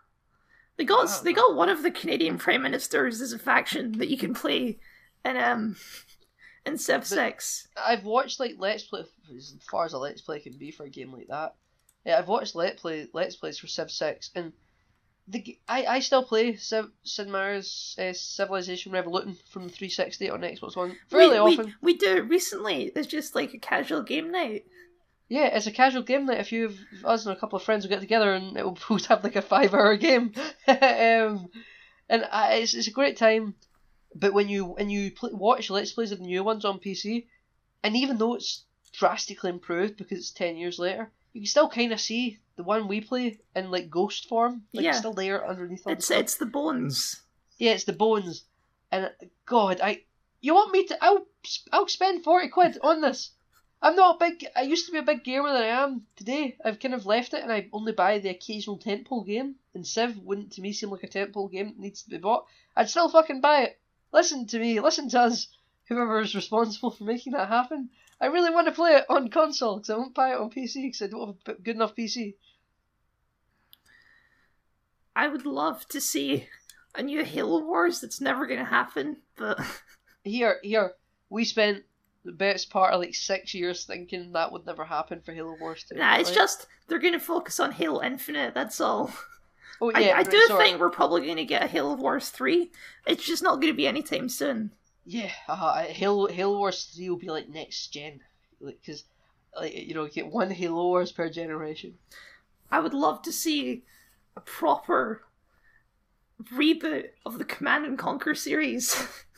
They 0.77 0.85
got 0.85 1.25
they 1.25 1.33
got 1.33 1.57
one 1.57 1.69
of 1.69 1.83
the 1.83 1.91
Canadian 1.91 2.39
prime 2.39 2.63
ministers 2.63 3.21
as 3.21 3.33
a 3.33 3.39
faction 3.39 3.93
that 3.99 4.09
you 4.09 4.17
can 4.17 4.35
play 4.35 4.79
in 5.25 5.37
um 5.37 5.77
in 6.65 6.79
Civ 6.79 7.07
Six. 7.07 7.69
I've 7.77 8.05
watched 8.05 8.41
like 8.41 8.55
Let's 8.59 8.85
Play 8.85 9.05
as 9.37 9.55
far 9.71 9.85
as 9.85 9.93
a 9.93 9.99
Let's 9.99 10.23
Play 10.23 10.41
can 10.41 10.57
be 10.57 10.71
for 10.71 10.85
a 10.85 10.91
game 10.91 11.13
like 11.13 11.29
that. 11.29 11.55
Yeah, 12.05 12.19
I've 12.19 12.29
watched 12.29 12.55
Let 12.55 12.79
Play 12.79 13.09
Let's 13.13 13.37
Plays 13.37 13.59
for 13.59 13.67
Civ 13.67 13.91
Six, 13.91 14.31
and 14.35 14.53
the 15.31 15.59
I 15.69 15.85
I 15.87 16.01
still 16.01 16.25
play 16.25 16.57
Civ 16.57 16.91
Sid 17.05 17.29
Meier's 17.29 17.97
uh, 17.99 18.13
Civilization 18.13 18.93
Revolution 18.93 19.37
from 19.51 19.65
the 19.65 19.71
360 19.71 20.31
on 20.31 20.41
Xbox 20.41 20.77
One 20.77 20.97
fairly 21.09 21.41
we, 21.41 21.53
often. 21.53 21.67
We, 21.81 21.93
we 21.93 21.99
do 21.99 22.17
it 22.17 22.29
recently. 22.29 22.91
It's 22.95 23.07
just 23.07 23.35
like 23.35 23.55
a 23.55 23.59
casual 23.59 24.03
game 24.03 24.31
night. 24.33 24.67
Yeah, 25.29 25.47
it's 25.47 25.67
a 25.67 25.73
casual 25.73 26.03
game 26.03 26.27
night. 26.27 26.41
If 26.41 26.53
you 26.53 26.75
us 27.05 27.25
and 27.25 27.37
a 27.37 27.39
couple 27.39 27.57
of 27.57 27.63
friends 27.63 27.85
will 27.85 27.91
get 27.91 28.01
together 28.01 28.35
and 28.35 28.57
it 28.57 28.65
will 28.65 28.79
we'll 28.91 28.99
have 29.01 29.25
like 29.25 29.37
a 29.37 29.43
five 29.43 29.75
hour 29.75 29.97
game, 29.97 30.33
um, 30.67 31.49
and 32.09 32.25
I, 32.31 32.55
it's 32.63 32.75
it's 32.75 32.89
a 32.89 32.93
great 32.93 33.17
time. 33.17 33.55
But 34.15 34.33
when 34.33 34.49
you 34.49 34.65
when 34.65 34.91
you 34.91 35.13
play, 35.13 35.31
watch 35.33 35.71
Let's 35.71 35.93
Plays 35.93 36.13
of 36.13 36.19
the 36.19 36.25
new 36.25 36.43
ones 36.43 36.65
on 36.65 36.81
PC, 36.81 37.27
and 37.85 37.97
even 37.97 38.19
though 38.19 38.35
it's 38.35 38.65
drastically 38.93 39.51
improved 39.51 39.97
because 39.97 40.19
it's 40.19 40.33
ten 40.33 40.57
years 40.57 40.81
later, 40.81 41.13
you 41.33 41.43
can 41.43 41.47
still 41.47 41.69
kind 41.69 41.93
of 41.93 42.01
see 42.01 42.39
the 42.57 42.63
one 42.63 42.89
we 42.89 43.01
play 43.01 43.39
in 43.55 43.71
like 43.71 43.91
ghost 43.91 44.29
form. 44.29 44.63
Like 44.73 44.85
Yeah. 44.85 44.91
it's 44.91 44.99
still 44.99 45.13
there 45.15 45.47
underneath 45.47 45.87
all 45.87 45.93
the 45.93 45.97
It's 45.99 46.07
stuff. 46.07 46.19
it's 46.21 46.37
the 46.37 46.47
bones. 46.47 47.23
Yeah, 47.59 47.73
it's 47.73 47.85
the 47.85 47.93
bones, 47.93 48.45
and 48.91 49.11
God, 49.47 49.81
I 49.83 50.03
you 50.41 50.55
want 50.55 50.73
me 50.73 50.87
to? 50.87 51.05
I'll 51.05 51.27
I'll 51.73 51.89
spend 51.89 52.25
forty 52.25 52.49
quid 52.49 52.79
on 52.83 53.01
this. 53.03 53.31
I'm 53.83 53.97
not 53.97 54.17
a 54.17 54.19
big. 54.19 54.47
I 54.57 54.63
used 54.63 54.87
to 54.87 54.93
be 54.93 54.99
a 54.99 55.03
big 55.03 55.25
gamer 55.25 55.53
than 55.53 55.63
I 55.63 55.83
am 55.85 56.07
today. 56.17 56.57
I've 56.65 56.81
kind 56.81 56.93
of 56.95 57.07
left 57.07 57.33
it, 57.35 57.43
and 57.43 57.51
I 57.53 57.69
only 57.73 57.93
buy 57.93 58.19
the 58.19 58.29
occasional 58.29 58.79
tentpole 58.79 59.27
game. 59.27 59.55
And 59.75 59.87
Civ 59.87 60.19
wouldn't 60.19 60.53
to 60.53 60.61
me 60.61 60.73
seem 60.73 60.91
like 60.91 61.03
a 61.05 61.09
tentpole 61.09 61.51
game 61.51 61.67
that 61.69 61.79
needs 61.79 62.03
to 62.03 62.11
be 62.11 62.19
bought. 62.19 62.47
I'd 62.77 62.91
still 62.91 63.09
fucking 63.09 63.41
buy 63.41 63.63
it. 63.63 63.79
Listen 64.13 64.47
to 64.49 64.59
me. 64.59 64.81
Listen 64.81 65.09
to 65.11 65.21
us. 65.21 65.49
Whoever 65.89 66.21
is 66.21 66.35
responsible 66.35 66.91
for 66.91 67.05
making 67.05 67.33
that 67.33 67.49
happen. 67.49 67.91
I 68.21 68.27
really 68.27 68.51
want 68.53 68.67
to 68.67 68.73
play 68.73 68.93
it 68.93 69.07
on 69.09 69.29
console 69.29 69.77
because 69.77 69.91
I 69.91 69.97
won't 69.97 70.15
buy 70.15 70.33
it 70.33 70.39
on 70.39 70.51
PC 70.51 70.83
because 70.83 71.03
I 71.03 71.07
don't 71.07 71.37
have 71.47 71.57
a 71.57 71.61
good 71.61 71.77
enough 71.77 71.97
PC. 71.97 72.35
I 75.17 75.29
would 75.29 75.47
love 75.47 75.87
to 75.89 76.01
see 76.01 76.47
a 76.95 77.03
new 77.03 77.25
Halo 77.25 77.65
Wars 77.65 78.01
that's 78.01 78.21
never 78.21 78.47
gonna 78.47 78.65
happen, 78.65 79.19
but 79.37 79.59
Here, 80.25 80.59
here, 80.63 80.93
we 81.31 81.45
spent 81.45 81.85
the 82.25 82.33
best 82.33 82.69
part 82.71 82.93
of 82.93 83.01
like 83.01 83.15
six 83.15 83.55
years 83.55 83.85
thinking 83.85 84.33
that 84.33 84.53
would 84.53 84.67
never 84.67 84.85
happen 84.85 85.23
for 85.23 85.33
Halo 85.33 85.57
Wars 85.59 85.85
2. 85.89 85.97
nah, 85.97 86.17
it's 86.19 86.31
just 86.31 86.67
they're 86.89 86.99
gonna 86.99 87.19
focus 87.19 87.59
on 87.59 87.73
Halo 87.73 88.03
Infinite, 88.03 88.55
that's 88.55 88.81
all. 88.81 89.11
Oh, 89.81 89.91
I, 89.95 90.01
yeah, 90.01 90.11
I 90.11 90.17
right, 90.17 90.31
do 90.31 90.39
sorry. 90.47 90.65
think 90.65 90.81
we're 90.81 90.91
probably 90.91 91.27
gonna 91.27 91.45
get 91.45 91.65
a 91.65 91.67
Halo 91.67 91.95
Wars 91.95 92.29
3. 92.29 92.71
It's 93.07 93.25
just 93.25 93.43
not 93.43 93.63
gonna 93.63 93.73
be 93.73 93.87
anytime 93.87 94.29
soon. 94.29 94.73
Yeah, 95.05 95.33
uh, 95.49 95.83
Halo, 95.85 96.27
Halo 96.27 96.59
Wars 96.59 96.85
3 96.85 97.09
will 97.11 97.17
be 97.17 97.31
like 97.31 97.49
next 97.49 97.89
gen. 97.89 98.21
Because, 98.65 99.05
like, 99.57 99.75
you 99.75 99.95
know, 99.95 100.05
you 100.05 100.11
get 100.11 100.27
one 100.27 100.51
Halo 100.51 100.85
Wars 100.85 101.13
per 101.13 101.29
generation. 101.31 101.95
I 102.71 102.81
would 102.81 102.95
love 102.95 103.23
to 103.23 103.33
see 103.33 103.85
a 104.37 104.41
proper 104.41 105.23
reboot 106.53 107.11
of 107.27 107.39
the 107.39 107.45
Command 107.45 107.85
and 107.85 107.99
Conquer 107.99 108.35
series. 108.35 108.95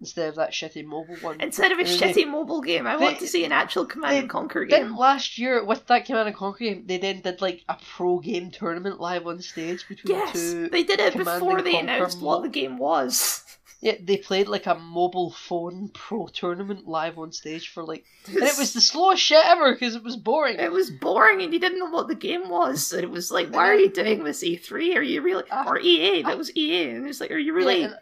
Instead 0.00 0.30
of 0.30 0.34
that 0.36 0.50
shitty 0.52 0.84
mobile 0.84 1.16
one. 1.20 1.38
Instead 1.40 1.72
of 1.72 1.78
a 1.78 1.82
shitty 1.84 2.14
they- 2.14 2.24
mobile 2.24 2.62
game, 2.62 2.86
I 2.86 2.96
they- 2.96 3.04
want 3.04 3.18
to 3.18 3.26
see 3.28 3.44
an 3.44 3.52
actual 3.52 3.84
Command 3.84 4.14
they 4.14 4.18
and 4.20 4.30
Conquer 4.30 4.64
game. 4.64 4.80
Then 4.88 4.96
last 4.96 5.36
year, 5.38 5.62
with 5.62 5.86
that 5.88 6.06
Command 6.06 6.28
and 6.28 6.36
Conquer 6.36 6.64
game, 6.64 6.84
they 6.86 6.96
then 6.96 7.20
did 7.20 7.40
like 7.42 7.62
a 7.68 7.76
pro 7.94 8.18
game 8.18 8.50
tournament 8.50 8.98
live 8.98 9.26
on 9.26 9.42
stage 9.42 9.86
between 9.86 10.16
Yes, 10.16 10.32
two. 10.32 10.68
they 10.70 10.82
did 10.84 11.00
it 11.00 11.12
Command 11.12 11.40
before 11.40 11.60
they 11.62 11.72
Conquer 11.72 11.86
announced 11.92 12.20
what 12.20 12.42
the 12.42 12.48
game 12.48 12.78
was. 12.78 13.44
Yeah, 13.82 13.94
they 13.98 14.18
played 14.18 14.46
like 14.46 14.66
a 14.66 14.74
mobile 14.74 15.30
phone 15.30 15.88
pro 15.94 16.26
tournament 16.26 16.86
live 16.86 17.18
on 17.18 17.32
stage 17.32 17.70
for 17.70 17.82
like. 17.82 18.04
And 18.26 18.36
it 18.36 18.58
was 18.58 18.74
the 18.74 18.80
slowest 18.82 19.22
shit 19.22 19.42
ever 19.42 19.72
because 19.72 19.96
it 19.96 20.02
was 20.04 20.16
boring. 20.18 20.58
It 20.58 20.70
was 20.70 20.90
boring, 20.90 21.40
and 21.40 21.50
you 21.54 21.58
didn't 21.58 21.78
know 21.78 21.88
what 21.88 22.06
the 22.06 22.14
game 22.14 22.50
was. 22.50 22.92
And 22.92 23.02
it 23.02 23.08
was 23.10 23.30
like, 23.30 23.48
why 23.48 23.66
are 23.70 23.74
you 23.74 23.88
doing 23.88 24.22
this, 24.22 24.44
E3? 24.44 24.96
Are 24.96 25.00
you 25.02 25.22
really 25.22 25.44
Ah, 25.50 25.64
or 25.66 25.78
EA? 25.80 26.20
That 26.24 26.36
was 26.36 26.54
EA, 26.54 26.90
and 26.90 27.06
it's 27.08 27.22
like, 27.22 27.30
are 27.30 27.38
you 27.38 27.54
really 27.54 27.80
Yeah, 27.80 27.94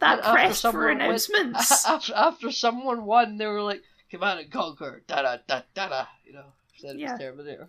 that 0.00 0.18
and 0.18 0.26
after 0.26 0.48
for 0.48 0.54
someone 0.54 0.84
went- 0.84 1.00
announcements? 1.02 1.86
after, 1.88 2.14
after 2.14 2.50
someone 2.50 3.04
won, 3.04 3.38
they 3.38 3.46
were 3.46 3.62
like, 3.62 3.82
Command 4.10 4.40
and 4.40 4.50
Conquer, 4.50 5.02
da 5.06 5.22
da 5.22 5.36
da 5.46 5.62
da 5.74 5.88
da, 5.88 6.06
you 6.24 6.32
know, 6.32 6.46
said 6.76 6.98
Yeah. 6.98 7.12
was 7.12 7.20
Terminator. 7.20 7.68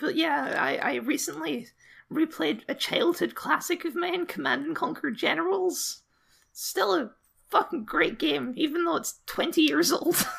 But 0.00 0.16
yeah, 0.16 0.56
I, 0.58 0.76
I 0.76 0.94
recently 0.96 1.68
replayed 2.10 2.62
a 2.68 2.74
childhood 2.74 3.34
classic 3.34 3.84
of 3.84 3.94
mine, 3.94 4.26
Command 4.26 4.66
and 4.66 4.76
Conquer 4.76 5.10
Generals. 5.10 6.02
Still 6.52 6.94
a 6.94 7.10
fucking 7.50 7.84
great 7.84 8.18
game, 8.18 8.52
even 8.56 8.84
though 8.84 8.96
it's 8.96 9.20
20 9.26 9.60
years 9.62 9.92
old. 9.92 10.16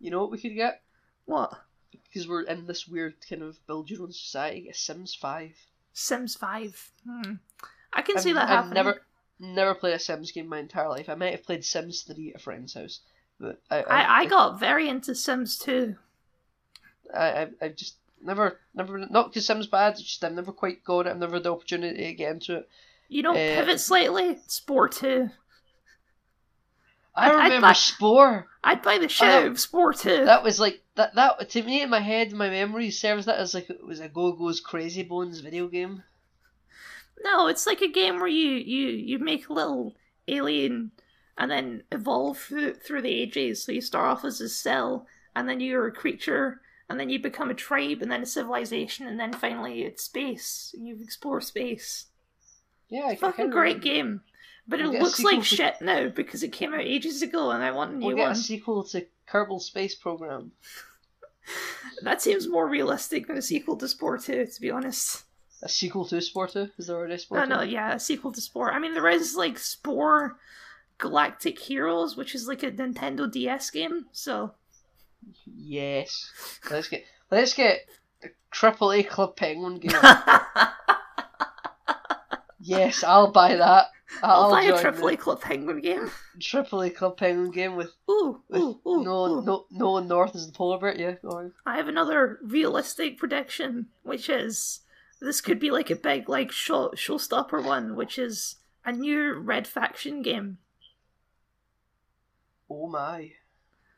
You 0.00 0.12
know 0.12 0.20
what 0.20 0.30
we 0.30 0.38
could 0.38 0.54
get? 0.54 0.82
what? 1.24 1.52
Because 1.90 2.28
we're 2.28 2.42
in 2.42 2.66
this 2.68 2.86
weird 2.86 3.14
kind 3.28 3.42
of 3.42 3.58
build 3.66 3.90
your 3.90 4.02
own 4.02 4.12
society, 4.12 4.70
Sims 4.72 5.12
5. 5.12 5.50
Sims 5.92 6.36
5. 6.36 6.92
Hmm. 7.04 7.32
I 7.92 8.02
can 8.02 8.16
I've, 8.16 8.22
see 8.22 8.32
that 8.32 8.42
I've 8.44 8.48
happening. 8.48 8.74
never 8.74 9.02
never 9.40 9.74
played 9.74 9.94
a 9.94 9.98
Sims 9.98 10.32
game 10.32 10.48
my 10.48 10.58
entire 10.58 10.88
life. 10.88 11.08
I 11.08 11.14
might 11.14 11.32
have 11.32 11.44
played 11.44 11.64
Sims 11.64 12.02
3 12.02 12.30
at 12.30 12.36
a 12.36 12.38
friend's 12.42 12.74
house. 12.74 13.00
But 13.40 13.60
I, 13.70 13.82
I, 13.82 14.18
I 14.20 14.26
got 14.26 14.58
very 14.58 14.88
into 14.88 15.14
Sims 15.14 15.58
2. 15.58 15.94
I, 17.14 17.20
I, 17.28 17.48
I've 17.62 17.76
just 17.76 17.94
never, 18.22 18.58
never, 18.74 18.98
not 19.10 19.28
because 19.30 19.46
Sims 19.46 19.66
bad, 19.66 19.92
it's 19.94 20.02
just 20.02 20.24
I've 20.24 20.32
never 20.32 20.52
quite 20.52 20.82
got 20.84 21.06
it. 21.06 21.10
I've 21.10 21.18
never 21.18 21.34
had 21.34 21.44
the 21.44 21.52
opportunity 21.52 22.04
to 22.06 22.12
get 22.14 22.32
into 22.32 22.56
it. 22.56 22.68
You 23.08 23.22
don't 23.22 23.36
Uh, 23.36 23.54
pivot 23.60 23.80
slightly? 23.80 24.38
Spore 24.48 24.88
2. 24.88 25.30
I 27.14 27.26
I'd- 27.26 27.34
I'd 27.36 27.44
remember 27.44 27.66
buy- 27.68 27.72
Spore. 27.72 28.46
I'd 28.62 28.82
buy 28.82 28.98
the 28.98 29.08
shit 29.08 29.28
out 29.28 29.46
of 29.46 29.58
Spore 29.60 29.92
2. 29.92 30.24
That 30.24 30.42
was 30.44 30.60
like 30.60 30.82
that. 30.96 31.14
That 31.14 31.48
to 31.50 31.62
me 31.62 31.80
in 31.82 31.90
my 31.90 32.00
head, 32.00 32.32
my 32.32 32.50
memory 32.50 32.90
serves 32.90 33.26
that 33.26 33.38
as 33.38 33.54
like 33.54 33.70
it 33.70 33.84
was 33.84 34.00
a 34.00 34.08
Gogo's 34.08 34.60
Crazy 34.60 35.02
Bones 35.02 35.40
video 35.40 35.68
game. 35.68 36.02
No, 37.24 37.46
it's 37.48 37.66
like 37.66 37.80
a 37.80 37.88
game 37.90 38.18
where 38.18 38.28
you 38.28 38.50
you 38.50 38.88
you 38.88 39.18
make 39.18 39.48
a 39.48 39.52
little 39.52 39.96
alien 40.28 40.92
and 41.36 41.50
then 41.50 41.82
evolve 41.92 42.38
through, 42.38 42.74
through 42.74 43.02
the 43.02 43.12
ages. 43.22 43.62
So 43.64 43.72
you 43.72 43.80
start 43.80 44.06
off 44.10 44.24
as 44.24 44.40
a 44.40 44.48
cell, 44.48 45.06
and 45.36 45.48
then 45.48 45.60
you're 45.60 45.86
a 45.86 45.92
creature, 45.92 46.60
and 46.88 46.98
then 46.98 47.08
you 47.10 47.20
become 47.20 47.50
a 47.50 47.54
tribe, 47.54 48.02
and 48.02 48.10
then 48.10 48.22
a 48.22 48.26
civilization, 48.26 49.06
and 49.06 49.18
then 49.20 49.32
finally 49.32 49.82
it's 49.82 50.02
space. 50.04 50.74
And 50.76 50.86
you 50.86 50.98
explore 51.00 51.40
space. 51.40 52.06
Yeah, 52.88 53.04
I, 53.06 53.10
I 53.10 53.16
Fucking 53.16 53.50
great 53.50 53.76
remember. 53.84 53.84
game. 53.84 54.20
But 54.66 54.80
We'll 54.80 54.94
it 54.94 55.02
looks 55.02 55.22
like 55.22 55.38
to- 55.38 55.44
shit 55.44 55.76
now 55.80 56.08
because 56.08 56.42
it 56.42 56.52
came 56.52 56.74
out 56.74 56.80
ages 56.80 57.22
ago, 57.22 57.50
and 57.52 57.62
I 57.62 57.70
want 57.70 57.92
a 57.92 57.96
new 57.96 58.06
We'll 58.08 58.16
get 58.16 58.22
one. 58.22 58.32
a 58.32 58.36
sequel 58.36 58.84
to 58.88 59.06
Kerbal 59.28 59.60
Space 59.60 59.94
Program. 59.94 60.52
That 62.02 62.20
seems 62.20 62.46
more 62.46 62.68
realistic 62.68 63.26
than 63.26 63.38
a 63.38 63.42
sequel 63.42 63.76
to 63.78 63.88
Spore 63.88 64.18
2, 64.18 64.46
to 64.46 64.60
be 64.60 64.70
honest. 64.70 65.24
A 65.62 65.68
sequel 65.68 66.04
to 66.06 66.16
Sporta? 66.16 66.70
Is 66.78 66.86
there 66.86 66.96
already 66.96 67.14
a 67.14 67.18
Sporta? 67.18 67.48
No, 67.48 67.56
uh, 67.56 67.58
no, 67.58 67.62
yeah, 67.62 67.94
a 67.94 68.00
sequel 68.00 68.32
to 68.32 68.40
Spore. 68.40 68.72
I 68.72 68.78
mean, 68.78 68.94
there 68.94 69.08
is 69.08 69.34
like 69.34 69.58
Spore 69.58 70.36
Galactic 70.98 71.58
Heroes, 71.58 72.16
which 72.16 72.34
is 72.34 72.46
like 72.46 72.62
a 72.62 72.70
Nintendo 72.70 73.30
DS 73.30 73.70
game. 73.70 74.06
So 74.12 74.52
Yes. 75.46 76.30
Let's 76.70 76.88
get 76.88 77.04
let's 77.30 77.54
get 77.54 77.80
a 78.22 78.28
triple 78.50 78.92
A 78.92 79.02
Club 79.02 79.36
Penguin 79.36 79.78
game. 79.80 80.00
yes, 82.60 83.02
I'll 83.04 83.32
buy 83.32 83.56
that. 83.56 83.86
I'll, 84.22 84.44
I'll, 84.44 84.50
buy 84.50 84.62
a 84.62 84.80
Triple 84.80 85.08
A 85.08 85.16
Club 85.16 85.40
Penguin 85.40 85.80
game. 85.80 86.10
Triple 86.40 86.82
A 86.82 86.90
Club 86.90 87.18
Penguin 87.18 87.50
game 87.50 87.76
with, 87.76 87.92
Ooh, 88.10 88.40
with 88.48 88.60
ooh, 88.60 88.80
ooh, 88.86 89.04
no 89.04 89.26
ooh. 89.26 89.42
no 89.42 89.66
Nolan 89.70 90.08
North 90.08 90.34
as 90.34 90.46
the 90.46 90.52
polar 90.52 90.78
bear. 90.78 90.98
Yeah, 90.98 91.16
go 91.22 91.36
on. 91.36 91.52
I 91.66 91.76
have 91.76 91.88
another 91.88 92.38
realistic 92.42 93.18
prediction, 93.18 93.88
which 94.04 94.30
is 94.30 94.80
This 95.20 95.40
could 95.40 95.58
be 95.58 95.70
like 95.70 95.90
a 95.90 95.96
big 95.96 96.28
like 96.28 96.52
show 96.52 96.90
showstopper 96.90 97.62
one, 97.64 97.96
which 97.96 98.18
is 98.18 98.56
a 98.84 98.92
new 98.92 99.34
Red 99.34 99.66
Faction 99.66 100.22
game. 100.22 100.58
Oh 102.70 102.88
my! 102.88 103.32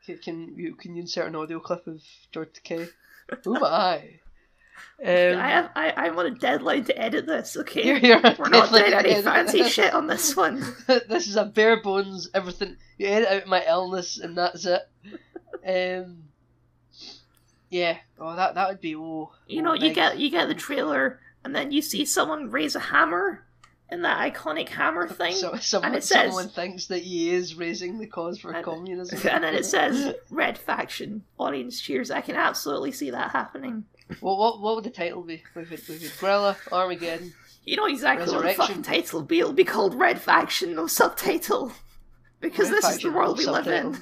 Can, 0.05 0.17
can 0.17 0.55
you 0.57 0.75
can 0.75 0.95
you 0.95 1.01
insert 1.01 1.27
an 1.27 1.35
audio 1.35 1.59
clip 1.59 1.85
of 1.87 2.01
George 2.31 2.49
Takei? 2.53 2.89
oh 3.45 3.59
my! 3.59 4.03
Um, 4.99 5.07
I 5.07 5.49
have 5.49 5.69
I, 5.75 5.93
I'm 5.95 6.17
on 6.17 6.25
a 6.25 6.31
deadline 6.31 6.85
to 6.85 6.97
edit 6.99 7.27
this. 7.27 7.55
Okay, 7.55 7.85
You're- 7.85 8.01
you're 8.07 8.21
we're 8.39 8.49
not 8.49 8.71
doing 8.71 8.93
any 8.93 9.21
fancy 9.21 9.63
shit 9.69 9.93
on 9.93 10.07
this 10.07 10.35
one. 10.35 10.63
this 10.87 11.27
is 11.27 11.35
a 11.35 11.45
bare 11.45 11.83
bones 11.83 12.29
everything. 12.33 12.77
You 12.97 13.07
edit 13.07 13.29
out 13.29 13.47
my 13.47 13.63
illness 13.67 14.17
and 14.17 14.35
that's 14.35 14.65
it. 14.65 14.81
Um, 15.67 16.23
yeah. 17.71 17.97
Oh, 18.19 18.35
that 18.35 18.53
that 18.53 18.69
would 18.69 18.81
be 18.81 18.95
oh. 18.95 19.31
You 19.47 19.61
oh, 19.61 19.63
know, 19.63 19.73
you 19.73 19.79
big. 19.89 19.95
get 19.95 20.19
you 20.19 20.29
get 20.29 20.47
the 20.47 20.53
trailer, 20.53 21.19
and 21.43 21.55
then 21.55 21.71
you 21.71 21.81
see 21.81 22.05
someone 22.05 22.51
raise 22.51 22.75
a 22.75 22.79
hammer, 22.79 23.43
in 23.91 24.01
that 24.03 24.33
iconic 24.33 24.69
hammer 24.69 25.07
thing, 25.07 25.33
So, 25.33 25.55
someone, 25.57 25.95
it 25.95 26.03
says- 26.03 26.27
someone 26.33 26.49
thinks 26.49 26.87
that 26.87 27.03
he 27.03 27.29
is 27.31 27.55
raising 27.55 27.99
the 27.99 28.07
cause 28.07 28.39
for 28.39 28.51
And- 28.53 28.63
communism. 28.63 29.19
and 29.29 29.43
then 29.43 29.53
it 29.53 29.65
says 29.65 30.15
"Red 30.29 30.57
Faction." 30.57 31.23
Audience 31.37 31.81
cheers. 31.81 32.09
I 32.11 32.21
can 32.21 32.35
absolutely 32.35 32.91
see 32.91 33.11
that 33.11 33.31
happening. 33.31 33.85
What, 34.19 34.37
what, 34.37 34.61
what 34.61 34.75
would 34.75 34.83
the 34.83 34.89
title 34.89 35.21
be? 35.21 35.41
We've 35.55 35.69
had, 35.69 35.79
we've 35.87 36.01
had 36.01 36.19
Guerrilla, 36.19 36.57
Armageddon. 36.71 37.33
You 37.63 37.77
know 37.77 37.85
exactly 37.85 38.33
what 38.33 38.43
the 38.43 38.53
fucking 38.53 38.81
title 38.81 39.19
will 39.19 39.25
be. 39.25 39.39
It'll 39.39 39.53
be 39.53 39.63
called 39.63 39.93
Red 39.95 40.19
Faction, 40.19 40.75
no 40.75 40.87
subtitle, 40.87 41.71
because 42.39 42.69
Red 42.69 42.81
this 42.81 42.95
is 42.95 43.01
the 43.03 43.11
world 43.11 43.37
we 43.37 43.45
live 43.45 43.67
in. 43.67 43.97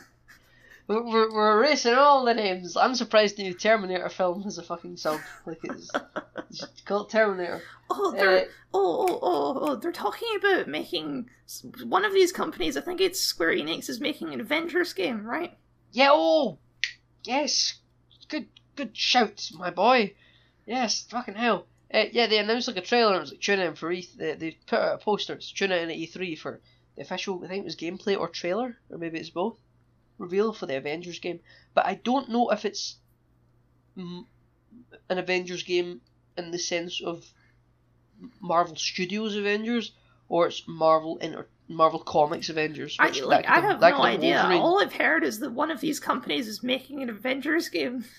We're, 0.89 1.03
we're, 1.03 1.31
we're 1.31 1.57
erasing 1.59 1.93
all 1.93 2.25
the 2.25 2.33
names. 2.33 2.75
I'm 2.75 2.95
surprised 2.95 3.37
the 3.37 3.43
new 3.43 3.53
Terminator 3.53 4.09
film 4.09 4.41
has 4.41 4.57
a 4.57 4.63
fucking 4.63 4.97
sub. 4.97 5.19
Like 5.45 5.59
it's, 5.63 5.91
it's 6.49 6.81
called 6.83 7.11
Terminator. 7.11 7.61
Oh, 7.91 8.11
they're 8.11 8.39
Uh, 8.39 8.45
oh, 8.73 9.05
oh, 9.07 9.19
oh, 9.21 9.59
oh, 9.61 9.75
they're 9.75 9.91
talking 9.91 10.27
about 10.39 10.67
making 10.67 11.29
one 11.83 12.05
of 12.05 12.13
these 12.13 12.31
companies. 12.31 12.75
I 12.75 12.81
think 12.81 13.01
it's 13.01 13.19
Square 13.19 13.57
Enix 13.57 13.87
is 13.87 14.01
making 14.01 14.33
an 14.33 14.41
Avengers 14.41 14.93
game, 14.93 15.27
right? 15.27 15.55
Yeah, 15.91 16.09
oh, 16.11 16.57
yes, 17.23 17.75
good, 18.27 18.47
good 18.75 18.97
shout, 18.97 19.47
my 19.59 19.69
boy. 19.69 20.15
Yes, 20.65 21.05
fucking 21.07 21.35
hell. 21.35 21.67
Uh, 21.93 22.05
yeah, 22.11 22.25
they 22.25 22.39
announced 22.39 22.67
like 22.67 22.77
a 22.77 22.81
trailer. 22.81 23.13
and 23.13 23.17
It 23.17 23.21
was 23.21 23.31
like 23.31 23.41
tune 23.41 23.59
in 23.59 23.75
for 23.75 23.91
E. 23.91 24.09
They, 24.17 24.33
they 24.33 24.57
put 24.65 24.79
out 24.79 24.95
a 24.95 24.97
poster. 24.97 25.33
It's 25.33 25.51
tune 25.51 25.71
in 25.71 25.91
at 25.91 25.97
E3 25.97 26.35
for 26.35 26.61
the 26.95 27.03
official. 27.03 27.43
I 27.43 27.47
think 27.47 27.61
it 27.61 27.65
was 27.65 27.75
gameplay 27.75 28.19
or 28.19 28.27
trailer, 28.27 28.77
or 28.89 28.97
maybe 28.97 29.19
it's 29.19 29.29
both. 29.29 29.57
Reveal 30.19 30.53
for 30.53 30.67
the 30.67 30.77
Avengers 30.77 31.17
game, 31.19 31.39
but 31.73 31.85
I 31.85 31.95
don't 31.95 32.29
know 32.29 32.51
if 32.51 32.65
it's 32.65 32.97
an 33.97 34.25
Avengers 35.09 35.63
game 35.63 36.01
in 36.37 36.51
the 36.51 36.59
sense 36.59 37.01
of 37.01 37.25
Marvel 38.39 38.75
Studios 38.75 39.35
Avengers 39.35 39.93
or 40.27 40.47
it's 40.47 40.63
Marvel 40.67 41.17
Inter- 41.17 41.47
Marvel 41.67 41.99
Comics 41.99 42.49
Avengers. 42.49 42.95
I 42.99 43.09
like. 43.21 43.47
I 43.47 43.59
have 43.59 43.79
no 43.81 44.01
idea. 44.01 44.35
Wolverine. 44.35 44.61
All 44.61 44.81
I've 44.81 44.93
heard 44.93 45.23
is 45.23 45.39
that 45.39 45.51
one 45.51 45.71
of 45.71 45.81
these 45.81 45.99
companies 45.99 46.47
is 46.47 46.63
making 46.63 47.01
an 47.01 47.09
Avengers 47.09 47.69
game. 47.69 48.05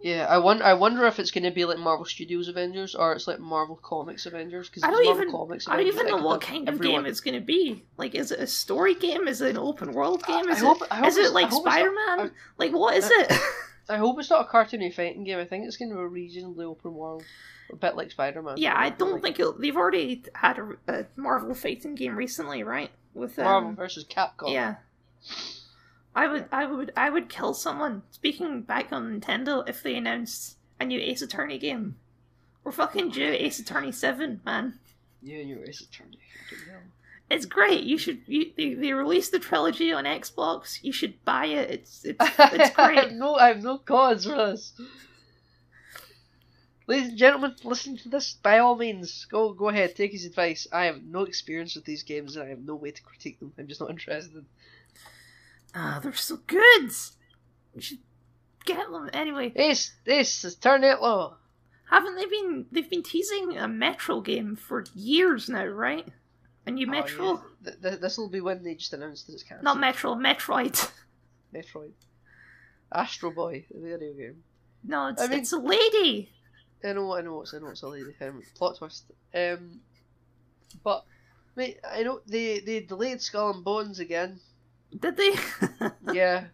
Yeah, 0.00 0.26
I 0.28 0.38
wonder. 0.38 0.62
I 0.62 0.74
wonder 0.74 1.06
if 1.06 1.18
it's 1.18 1.30
going 1.30 1.44
to 1.44 1.50
be 1.50 1.64
like 1.64 1.78
Marvel 1.78 2.04
Studios 2.04 2.48
Avengers 2.48 2.94
or 2.94 3.12
it's 3.14 3.26
like 3.26 3.40
Marvel 3.40 3.76
Comics 3.82 4.26
Avengers. 4.26 4.68
Because 4.68 4.82
I 4.84 4.90
don't 4.90 5.06
even. 5.06 5.30
Comics 5.30 5.66
I 5.68 5.76
don't 5.76 5.86
even 5.86 6.06
know 6.06 6.18
what 6.18 6.42
kind 6.42 6.68
of 6.68 6.74
everyone. 6.74 7.02
game 7.04 7.10
it's 7.10 7.20
going 7.20 7.34
to 7.34 7.40
be. 7.40 7.82
Like, 7.96 8.14
is 8.14 8.30
it 8.30 8.38
a 8.38 8.46
story 8.46 8.94
game? 8.94 9.26
Is 9.26 9.40
it 9.40 9.50
an 9.50 9.58
open 9.58 9.92
world 9.92 10.22
game? 10.24 10.48
I 10.48 10.52
Is 10.52 10.60
hope- 10.60 10.82
it? 10.82 10.88
I 10.90 10.96
hope 10.96 11.06
is 11.08 11.16
it 11.16 11.32
like 11.32 11.46
I 11.46 11.48
hope 11.48 11.58
it's 11.60 11.64
not- 11.66 11.72
Spider 11.72 11.92
Man? 12.18 12.30
Like, 12.58 12.72
what 12.72 12.94
is 12.96 13.10
I- 13.12 13.22
it? 13.22 13.32
I 13.88 13.96
hope 13.98 14.18
it's 14.18 14.30
not 14.30 14.46
a 14.46 14.48
cartoony 14.48 14.92
fighting 14.92 15.24
game. 15.24 15.38
I 15.38 15.44
think 15.44 15.64
it's 15.64 15.76
going 15.76 15.90
to 15.90 15.94
be 15.94 16.00
a 16.02 16.06
reasonably 16.06 16.64
open 16.64 16.92
world, 16.92 17.22
a 17.72 17.76
bit 17.76 17.96
like 17.96 18.10
Spider 18.10 18.42
Man. 18.42 18.56
yeah, 18.58 18.74
I 18.76 18.90
don't 18.90 19.22
think 19.22 19.38
it'll, 19.40 19.52
they've 19.52 19.76
already 19.76 20.24
had 20.34 20.58
a, 20.58 20.72
a 20.88 21.06
Marvel 21.16 21.54
fighting 21.54 21.94
game 21.94 22.16
recently, 22.16 22.64
right? 22.64 22.90
With 23.14 23.38
um, 23.38 23.44
Marvel 23.44 23.72
versus 23.72 24.04
Capcom. 24.04 24.52
Yeah. 24.52 24.74
I 26.16 26.26
would 26.26 26.46
I 26.50 26.64
would 26.64 26.92
I 26.96 27.10
would 27.10 27.28
kill 27.28 27.52
someone. 27.52 28.02
Speaking 28.10 28.62
back 28.62 28.90
on 28.90 29.20
Nintendo, 29.20 29.68
if 29.68 29.82
they 29.82 29.94
announced 29.96 30.56
a 30.80 30.86
new 30.86 30.98
Ace 30.98 31.22
Attorney 31.22 31.58
game. 31.58 31.96
We're 32.64 32.72
fucking 32.72 33.10
due 33.10 33.32
Ace 33.38 33.58
Attorney 33.60 33.92
seven, 33.92 34.40
man. 34.44 34.78
You 35.22 35.40
and 35.40 35.48
your 35.48 35.64
Ace 35.64 35.82
Attorney. 35.82 36.18
It's 37.30 37.44
great. 37.44 37.84
You 37.84 37.98
should 37.98 38.22
you 38.26 38.52
they, 38.56 38.74
they 38.74 38.92
released 38.92 39.32
the 39.32 39.38
trilogy 39.38 39.92
on 39.92 40.04
Xbox. 40.04 40.82
You 40.82 40.92
should 40.92 41.22
buy 41.24 41.46
it. 41.46 41.70
It's 41.70 42.04
it's 42.04 42.16
it's 42.20 42.38
I 42.78 42.92
have 42.94 43.08
great. 43.08 43.12
no, 43.12 43.34
I 43.34 43.48
have 43.48 43.62
no 43.62 43.78
cause 43.78 44.24
for 44.24 44.36
this. 44.36 44.72
Ladies 46.86 47.08
and 47.08 47.18
gentlemen, 47.18 47.56
listen 47.64 47.96
to 47.98 48.08
this. 48.08 48.34
By 48.34 48.58
all 48.58 48.76
means, 48.76 49.26
go 49.26 49.52
go 49.52 49.68
ahead, 49.68 49.96
take 49.96 50.12
his 50.12 50.24
advice. 50.24 50.66
I 50.72 50.84
have 50.84 51.02
no 51.02 51.24
experience 51.24 51.74
with 51.74 51.84
these 51.84 52.04
games, 52.04 52.36
and 52.36 52.46
I 52.46 52.48
have 52.48 52.64
no 52.64 52.76
way 52.76 52.92
to 52.92 53.02
critique 53.02 53.40
them. 53.40 53.52
I'm 53.58 53.66
just 53.66 53.80
not 53.80 53.90
interested. 53.90 54.44
Ah, 55.78 56.00
they're 56.02 56.14
so 56.14 56.38
good. 56.46 56.90
We 57.74 57.82
should 57.82 57.98
get 58.64 58.90
them 58.90 59.10
anyway. 59.12 59.50
This 59.54 59.92
Ace, 60.06 60.42
is 60.44 60.54
turn 60.56 60.82
it 60.84 61.02
low. 61.02 61.34
Haven't 61.90 62.16
they 62.16 62.24
been? 62.24 62.66
They've 62.72 62.88
been 62.88 63.02
teasing 63.02 63.56
a 63.58 63.68
Metro 63.68 64.20
game 64.22 64.56
for 64.56 64.84
years 64.94 65.48
now, 65.50 65.66
right? 65.66 66.08
A 66.66 66.70
new 66.70 66.86
Metro, 66.86 67.24
Oh, 67.24 67.44
yeah. 67.64 67.70
Th- 67.72 67.82
th- 67.82 68.00
this 68.00 68.18
will 68.18 68.28
be 68.30 68.40
when 68.40 68.64
they 68.64 68.74
just 68.74 68.92
announced 68.92 69.26
that 69.26 69.34
it's 69.34 69.42
cancelled. 69.44 69.64
not 69.64 69.78
Metro, 69.78 70.14
Metroid. 70.14 70.90
Metroid. 71.54 71.92
Astro 72.92 73.30
Boy, 73.30 73.66
the 73.70 73.80
video 73.80 74.12
game. 74.14 74.42
No, 74.82 75.08
it's 75.08 75.20
I 75.22 75.28
mean- 75.28 75.40
it's 75.40 75.52
a 75.52 75.58
lady. 75.58 76.30
I 76.84 76.92
know, 76.92 77.14
I 77.14 77.20
know, 77.20 77.42
it's, 77.42 77.52
I 77.54 77.58
know, 77.58 77.68
it's 77.68 77.82
a 77.82 77.88
lady. 77.88 78.14
Um, 78.20 78.42
plot 78.56 78.78
twist. 78.78 79.04
Um, 79.34 79.80
but 80.84 81.04
mate, 81.56 81.78
I 81.88 82.02
know 82.02 82.20
they 82.26 82.60
they 82.60 82.80
delayed 82.80 83.20
Skull 83.22 83.50
and 83.50 83.64
Bones 83.64 83.98
again. 83.98 84.40
Did 84.98 85.16
they? 85.16 85.34
Yeah. 86.12 86.44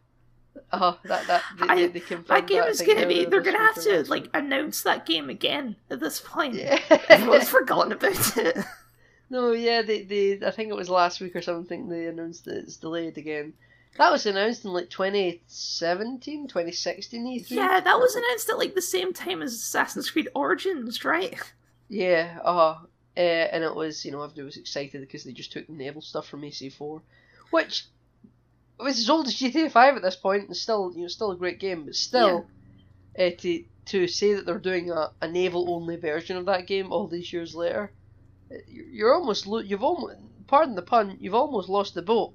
Oh, 0.73 0.99
that 1.05 1.27
that 1.27 1.43
they, 1.59 1.67
I- 1.67 1.87
they, 1.87 1.99
that 1.99 2.47
game 2.47 2.63
I 2.63 2.67
is 2.67 2.81
gonna 2.83 3.07
be. 3.07 3.25
They're 3.25 3.41
gonna 3.41 3.59
have 3.59 3.83
to 3.83 4.05
like 4.09 4.29
announce 4.35 4.83
that 4.83 5.07
game 5.07 5.29
again 5.31 5.77
at 5.91 6.01
this 6.01 6.21
point. 6.21 6.55
Yeah. 6.55 6.79
Everyone's 7.09 7.49
forgotten 7.49 7.93
about 7.93 8.37
it. 8.39 8.59
no, 9.31 9.53
yeah, 9.53 9.83
they, 9.83 10.03
they 10.03 10.41
I 10.47 10.51
think 10.51 10.71
it 10.71 10.77
was 10.77 10.89
last 10.89 11.21
week 11.21 11.37
or 11.37 11.43
something. 11.43 11.89
They 11.89 12.07
announced 12.07 12.45
that 12.47 12.57
it's 12.57 12.77
delayed 12.77 13.19
again. 13.19 13.53
That 13.99 14.11
was 14.11 14.25
announced 14.25 14.65
in 14.65 14.73
like 14.73 14.89
2017, 14.89 16.49
2016 16.49 17.27
E3. 17.27 17.51
Yeah, 17.51 17.81
that 17.81 17.99
was 17.99 18.15
announced 18.15 18.49
at 18.49 18.59
like 18.59 18.75
the 18.75 18.83
same 18.83 19.13
time 19.13 19.43
as 19.43 19.53
Assassin's 19.53 20.11
Creed 20.11 20.29
Origins, 20.35 21.05
right? 21.05 21.39
Yeah, 21.89 22.39
uh, 22.43 22.79
uh, 23.17 23.21
and 23.21 23.63
it 23.63 23.75
was, 23.75 24.05
you 24.05 24.13
know, 24.13 24.23
everybody 24.23 24.45
was 24.45 24.57
excited 24.57 25.01
because 25.03 25.25
they 25.25 25.33
just 25.33 25.53
took 25.53 25.67
the 25.67 25.75
naval 25.75 26.01
stuff 26.01 26.27
from 26.27 26.41
AC4, 26.43 27.03
which 27.51 27.85
was 28.79 28.99
as 28.99 29.09
old 29.11 29.27
as 29.27 29.35
GTA 29.37 29.71
5 29.71 29.97
at 29.97 30.03
this 30.03 30.17
point, 30.17 30.47
and 30.49 30.57
still, 30.57 30.93
you 30.95 31.03
know, 31.03 31.09
still 31.09 31.31
a 31.31 31.37
great 31.37 31.61
game, 31.61 31.85
but 31.85 31.95
still, 31.95 32.47
uh, 33.19 33.31
to 33.39 33.65
to 33.87 34.07
say 34.07 34.35
that 34.35 34.47
they're 34.47 34.59
doing 34.59 34.91
a, 34.91 35.11
a 35.21 35.29
naval 35.29 35.69
only 35.75 35.97
version 35.97 36.37
of 36.37 36.47
that 36.47 36.67
game 36.69 36.93
all 36.93 37.09
these 37.09 37.33
years 37.33 37.55
later, 37.55 37.93
uh, 38.51 38.55
you're 38.69 39.13
almost 39.15 39.47
lo- 39.47 39.59
you've 39.59 39.83
almost 39.83 40.17
pardon 40.47 40.75
the 40.77 40.83
pun, 40.83 41.17
you've 41.21 41.35
almost 41.35 41.69
lost 41.69 41.95
the 41.95 42.03
boat. 42.03 42.33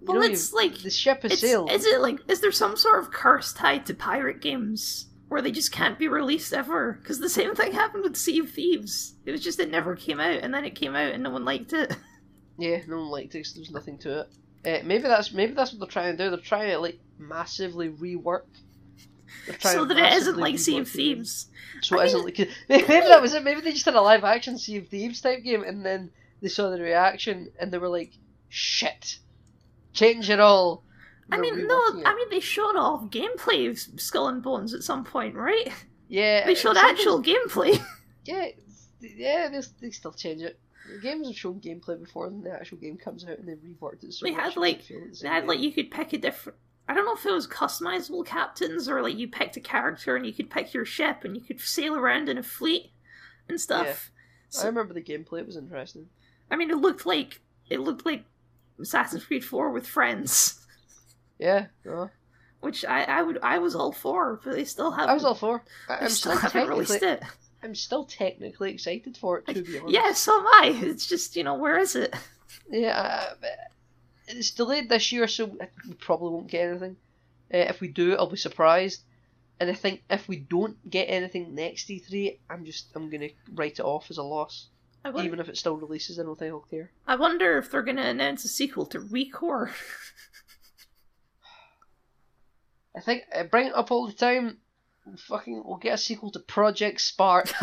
You 0.00 0.06
Well, 0.08 0.16
know, 0.20 0.26
it's 0.26 0.52
like- 0.52 0.78
the 0.82 0.90
ship 0.90 1.22
has 1.22 1.32
It's, 1.32 1.40
sailed. 1.40 1.70
is 1.70 1.84
it 1.86 2.00
like 2.00 2.18
is 2.28 2.40
there 2.40 2.52
some 2.52 2.76
sort 2.76 2.98
of 2.98 3.10
curse 3.12 3.52
tied 3.52 3.86
to 3.86 3.94
pirate 3.94 4.40
games 4.40 5.06
where 5.28 5.40
they 5.40 5.52
just 5.52 5.72
can't 5.72 5.98
be 5.98 6.08
released 6.08 6.52
ever? 6.52 6.98
Because 7.00 7.18
the 7.20 7.28
same 7.30 7.54
thing 7.54 7.72
happened 7.72 8.02
with 8.04 8.16
Sea 8.16 8.40
of 8.40 8.50
Thieves. 8.50 9.14
It 9.24 9.30
was 9.32 9.42
just 9.42 9.58
it 9.60 9.70
never 9.70 9.96
came 9.96 10.20
out, 10.20 10.40
and 10.42 10.52
then 10.52 10.64
it 10.64 10.74
came 10.74 10.94
out 10.96 11.12
and 11.14 11.22
no 11.22 11.30
one 11.30 11.44
liked 11.44 11.72
it. 11.72 11.96
Yeah, 12.58 12.82
no 12.86 12.98
one 12.98 13.08
liked 13.08 13.34
it. 13.34 13.44
'cause 13.44 13.54
There's 13.54 13.70
nothing 13.70 13.96
to 14.00 14.20
it. 14.20 14.28
Uh, 14.64 14.78
maybe 14.84 15.02
that's 15.02 15.32
maybe 15.32 15.52
that's 15.54 15.72
what 15.72 15.80
they're 15.80 15.88
trying 15.88 16.16
to 16.16 16.24
do. 16.24 16.30
They're 16.30 16.38
trying 16.38 16.70
to 16.70 16.78
like 16.78 16.98
massively 17.18 17.88
rework. 17.90 18.44
So 19.60 19.84
that 19.86 19.96
it 19.96 20.12
isn't 20.18 20.36
like 20.36 20.58
Sea 20.58 20.78
of 20.78 20.86
rework 20.86 20.92
the 20.92 20.98
game. 20.98 21.16
Thieves. 21.16 21.46
So 21.82 21.98
I 21.98 22.04
it 22.04 22.06
isn't 22.06 22.24
like 22.24 22.38
maybe 22.68 22.84
that 22.86 23.22
was 23.22 23.34
it. 23.34 23.42
Maybe 23.42 23.60
they 23.60 23.72
just 23.72 23.84
had 23.84 23.94
a 23.94 24.00
live 24.00 24.24
action 24.24 24.58
Sea 24.58 24.78
of 24.78 24.88
Thieves 24.88 25.20
type 25.20 25.42
game, 25.42 25.64
and 25.64 25.84
then 25.84 26.10
they 26.40 26.48
saw 26.48 26.70
the 26.70 26.80
reaction 26.80 27.50
and 27.58 27.72
they 27.72 27.78
were 27.78 27.88
like, 27.88 28.12
"Shit, 28.48 29.18
change 29.92 30.30
it 30.30 30.38
all." 30.38 30.84
I 31.30 31.38
mean, 31.38 31.66
no, 31.66 31.78
it. 31.98 32.06
I 32.06 32.14
mean 32.14 32.28
they 32.30 32.40
showed 32.40 32.76
off 32.76 33.04
gameplay 33.10 33.70
of 33.70 34.00
Skull 34.00 34.28
and 34.28 34.42
Bones 34.42 34.74
at 34.74 34.82
some 34.82 35.04
point, 35.04 35.34
right? 35.34 35.72
yeah, 36.08 36.46
They 36.46 36.54
showed 36.54 36.76
actual 36.76 37.22
gameplay. 37.22 37.82
Yeah, 38.24 38.48
yeah, 39.00 39.48
they, 39.48 39.60
they 39.80 39.90
still 39.90 40.12
change 40.12 40.42
it. 40.42 40.58
The 40.90 40.98
games 41.00 41.26
have 41.28 41.36
shown 41.36 41.60
gameplay 41.60 41.98
before, 42.00 42.26
and 42.26 42.42
the 42.44 42.50
actual 42.52 42.78
game 42.78 42.96
comes 42.96 43.24
out, 43.24 43.38
and 43.38 43.48
they've 43.48 43.56
reworked 43.56 44.04
it. 44.04 44.12
So 44.14 44.26
They 44.26 44.32
had, 44.32 44.56
like- 44.56 44.86
the 44.88 45.18
They 45.22 45.28
had 45.28 45.40
game. 45.42 45.48
like 45.48 45.60
you 45.60 45.72
could 45.72 45.90
pick 45.90 46.12
a 46.12 46.18
different. 46.18 46.58
I 46.88 46.94
don't 46.94 47.04
know 47.06 47.14
if 47.14 47.24
it 47.24 47.30
was 47.32 47.46
customizable 47.46 48.26
captains 48.26 48.88
or 48.88 49.00
like 49.02 49.16
you 49.16 49.28
picked 49.28 49.56
a 49.56 49.60
character 49.60 50.16
and 50.16 50.26
you 50.26 50.32
could 50.32 50.50
pick 50.50 50.74
your 50.74 50.84
ship 50.84 51.24
and 51.24 51.36
you 51.36 51.40
could 51.42 51.60
sail 51.60 51.94
around 51.94 52.28
in 52.28 52.36
a 52.38 52.42
fleet 52.42 52.90
and 53.48 53.60
stuff. 53.60 54.10
I 54.16 54.18
So, 54.48 54.66
remember 54.66 54.92
the 54.92 55.00
gameplay; 55.00 55.38
it 55.40 55.46
was 55.46 55.56
interesting. 55.56 56.08
I 56.50 56.56
mean, 56.56 56.70
it 56.70 56.76
looked 56.78 57.06
like 57.06 57.40
it 57.70 57.78
looked 57.80 58.04
like 58.04 58.24
Assassin's 58.80 59.24
Creed 59.24 59.44
Four 59.44 59.70
with 59.70 59.86
friends, 59.86 60.66
Yeah, 61.38 61.66
no. 61.84 62.10
which 62.60 62.84
I 62.84 63.04
I 63.04 63.22
would 63.22 63.38
I 63.42 63.58
was 63.58 63.74
all 63.76 63.92
for, 63.92 64.40
but 64.44 64.54
they 64.54 64.64
still 64.64 64.90
haven't. 64.90 65.10
I 65.10 65.14
was 65.14 65.24
all 65.24 65.36
for. 65.36 65.62
I, 65.88 65.96
they 66.00 66.04
I'm 66.06 66.10
still 66.10 66.36
haven't 66.36 66.68
released 66.68 67.00
it. 67.02 67.22
I'm 67.62 67.74
still 67.74 68.04
technically 68.04 68.72
excited 68.72 69.16
for 69.16 69.38
it, 69.38 69.46
to 69.54 69.62
be 69.62 69.78
honest. 69.80 69.94
Yeah, 69.94 70.12
so 70.12 70.38
am 70.38 70.46
I. 70.46 70.78
It's 70.82 71.06
just 71.06 71.36
you 71.36 71.44
know 71.44 71.54
where 71.54 71.78
is 71.78 71.94
it? 71.96 72.14
Yeah, 72.70 73.34
it's 74.28 74.50
delayed 74.50 74.88
this 74.88 75.12
year, 75.12 75.26
so 75.28 75.46
we 75.88 75.94
probably 75.94 76.30
won't 76.30 76.48
get 76.48 76.68
anything. 76.68 76.96
Uh, 77.52 77.58
if 77.58 77.80
we 77.80 77.88
do, 77.88 78.16
I'll 78.16 78.26
be 78.30 78.36
surprised. 78.36 79.02
And 79.60 79.70
I 79.70 79.74
think 79.74 80.02
if 80.10 80.26
we 80.28 80.36
don't 80.36 80.76
get 80.90 81.04
anything 81.04 81.54
next 81.54 81.88
E3, 81.88 82.38
I'm 82.50 82.64
just 82.64 82.88
I'm 82.94 83.10
gonna 83.10 83.28
write 83.54 83.78
it 83.78 83.84
off 83.84 84.10
as 84.10 84.18
a 84.18 84.22
loss. 84.22 84.68
I 85.04 85.10
wonder, 85.10 85.26
Even 85.26 85.40
if 85.40 85.48
it 85.48 85.56
still 85.56 85.76
releases, 85.76 86.18
I 86.18 86.22
don't 86.22 86.38
think 86.38 86.52
I'll 86.52 86.60
care. 86.60 86.90
I 87.06 87.16
wonder 87.16 87.58
if 87.58 87.70
they're 87.70 87.82
gonna 87.82 88.02
announce 88.02 88.44
a 88.44 88.48
sequel 88.48 88.86
to 88.86 89.00
ReCore. 89.00 89.70
I 92.96 93.00
think 93.00 93.22
I 93.34 93.42
bring 93.44 93.68
it 93.68 93.74
up 93.74 93.90
all 93.90 94.06
the 94.06 94.12
time. 94.12 94.58
Fucking, 95.16 95.62
we'll 95.64 95.78
get 95.78 95.94
a 95.94 95.98
sequel 95.98 96.30
to 96.30 96.38
Project 96.38 97.00
Spark. 97.00 97.52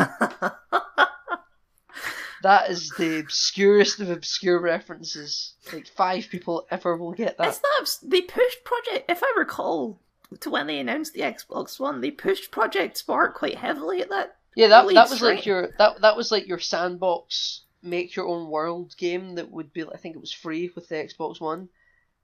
that 2.42 2.70
is 2.70 2.90
the 2.98 3.18
obscurest 3.20 4.00
of 4.00 4.10
obscure 4.10 4.60
references. 4.60 5.54
Like 5.72 5.86
five 5.86 6.28
people 6.30 6.66
ever 6.70 6.96
will 6.96 7.12
get 7.12 7.38
that. 7.38 7.48
It's 7.48 7.58
that 7.58 7.78
obs- 7.80 8.00
they 8.02 8.20
pushed 8.20 8.64
Project. 8.64 9.10
If 9.10 9.22
I 9.22 9.34
recall, 9.38 10.00
to 10.40 10.50
when 10.50 10.66
they 10.66 10.78
announced 10.78 11.14
the 11.14 11.20
Xbox 11.22 11.80
One, 11.80 12.00
they 12.00 12.10
pushed 12.10 12.50
Project 12.50 12.96
Spark 12.96 13.34
quite 13.34 13.56
heavily 13.56 14.02
at 14.02 14.10
that. 14.10 14.36
Yeah, 14.54 14.68
that 14.68 14.88
that 14.88 15.10
was 15.10 15.22
right? 15.22 15.36
like 15.36 15.46
your 15.46 15.70
that 15.78 16.00
that 16.00 16.16
was 16.16 16.30
like 16.30 16.46
your 16.46 16.58
sandbox 16.58 17.62
make 17.82 18.14
your 18.14 18.26
own 18.26 18.50
world 18.50 18.94
game 18.98 19.36
that 19.36 19.50
would 19.50 19.72
be 19.72 19.84
I 19.84 19.96
think 19.96 20.14
it 20.14 20.20
was 20.20 20.32
free 20.32 20.70
with 20.74 20.88
the 20.88 20.96
Xbox 20.96 21.40
One. 21.40 21.68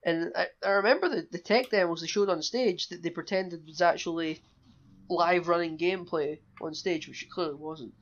And 0.03 0.31
I, 0.35 0.47
I 0.63 0.69
remember 0.69 1.09
the, 1.09 1.27
the 1.31 1.39
tech 1.39 1.69
demos 1.71 2.01
they 2.01 2.07
showed 2.07 2.29
on 2.29 2.41
stage 2.41 2.89
that 2.89 3.01
they 3.01 3.09
pretended 3.09 3.65
was 3.65 3.81
actually 3.81 4.41
live 5.09 5.47
running 5.47 5.77
gameplay 5.77 6.39
on 6.61 6.73
stage, 6.73 7.07
which 7.07 7.23
it 7.23 7.31
clearly 7.31 7.55
wasn't. 7.55 7.93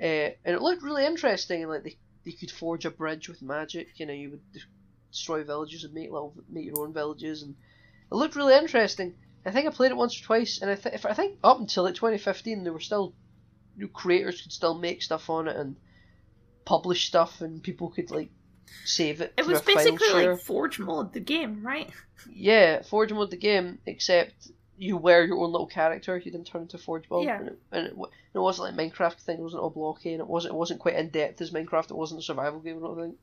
Uh, 0.00 0.30
and 0.44 0.54
it 0.54 0.62
looked 0.62 0.82
really 0.82 1.06
interesting, 1.06 1.62
and 1.62 1.70
like 1.70 1.84
they, 1.84 1.96
they 2.24 2.32
could 2.32 2.50
forge 2.50 2.84
a 2.84 2.90
bridge 2.90 3.28
with 3.28 3.42
magic. 3.42 3.88
You 3.96 4.06
know, 4.06 4.12
you 4.12 4.30
would 4.30 4.62
destroy 5.10 5.44
villages 5.44 5.84
and 5.84 5.94
make 5.94 6.10
little 6.10 6.34
make 6.48 6.64
your 6.64 6.80
own 6.80 6.92
villages, 6.92 7.42
and 7.42 7.54
it 8.10 8.14
looked 8.14 8.36
really 8.36 8.56
interesting. 8.56 9.14
I 9.46 9.50
think 9.50 9.66
I 9.66 9.70
played 9.70 9.90
it 9.90 9.96
once 9.96 10.18
or 10.20 10.24
twice, 10.24 10.60
and 10.62 10.70
I, 10.70 10.74
th- 10.74 10.94
if, 10.94 11.04
I 11.04 11.12
think 11.12 11.38
up 11.44 11.60
until 11.60 11.84
like 11.84 11.94
2015, 11.94 12.64
there 12.64 12.72
were 12.72 12.80
still 12.80 13.14
new 13.76 13.88
creators 13.88 14.40
could 14.40 14.52
still 14.52 14.74
make 14.74 15.02
stuff 15.02 15.28
on 15.28 15.48
it 15.48 15.56
and 15.56 15.76
publish 16.64 17.06
stuff, 17.06 17.40
and 17.40 17.62
people 17.62 17.90
could 17.90 18.10
like 18.10 18.30
save 18.84 19.20
it. 19.20 19.32
It 19.36 19.46
was 19.46 19.60
basically 19.60 20.08
like 20.12 20.40
Forge 20.40 20.78
mode, 20.78 21.12
the 21.12 21.20
game, 21.20 21.64
right? 21.64 21.90
Yeah, 22.32 22.82
Forge 22.82 23.12
mode 23.12 23.30
the 23.30 23.36
game, 23.36 23.78
except 23.86 24.50
you 24.78 24.96
were 24.96 25.24
your 25.24 25.38
own 25.38 25.52
little 25.52 25.66
character. 25.66 26.16
You 26.16 26.30
didn't 26.32 26.46
turn 26.46 26.62
into 26.62 26.78
Forge 26.78 27.08
Bob, 27.08 27.24
Yeah. 27.24 27.38
and, 27.38 27.48
it, 27.48 27.58
and 27.72 27.86
it, 27.86 27.96
wa- 27.96 28.08
it 28.32 28.38
wasn't 28.38 28.76
like 28.76 28.92
Minecraft 28.92 29.20
thing. 29.20 29.38
It 29.38 29.42
wasn't 29.42 29.62
all 29.62 29.70
blocky, 29.70 30.12
and 30.12 30.20
it 30.20 30.26
wasn't 30.26 30.54
it 30.54 30.56
wasn't 30.56 30.80
quite 30.80 30.96
in 30.96 31.10
depth 31.10 31.40
as 31.40 31.50
Minecraft. 31.52 31.90
It 31.90 31.96
wasn't 31.96 32.20
a 32.20 32.24
survival 32.24 32.60
game, 32.60 32.78
I 32.78 32.80
don't 32.86 32.96
think. 33.00 33.16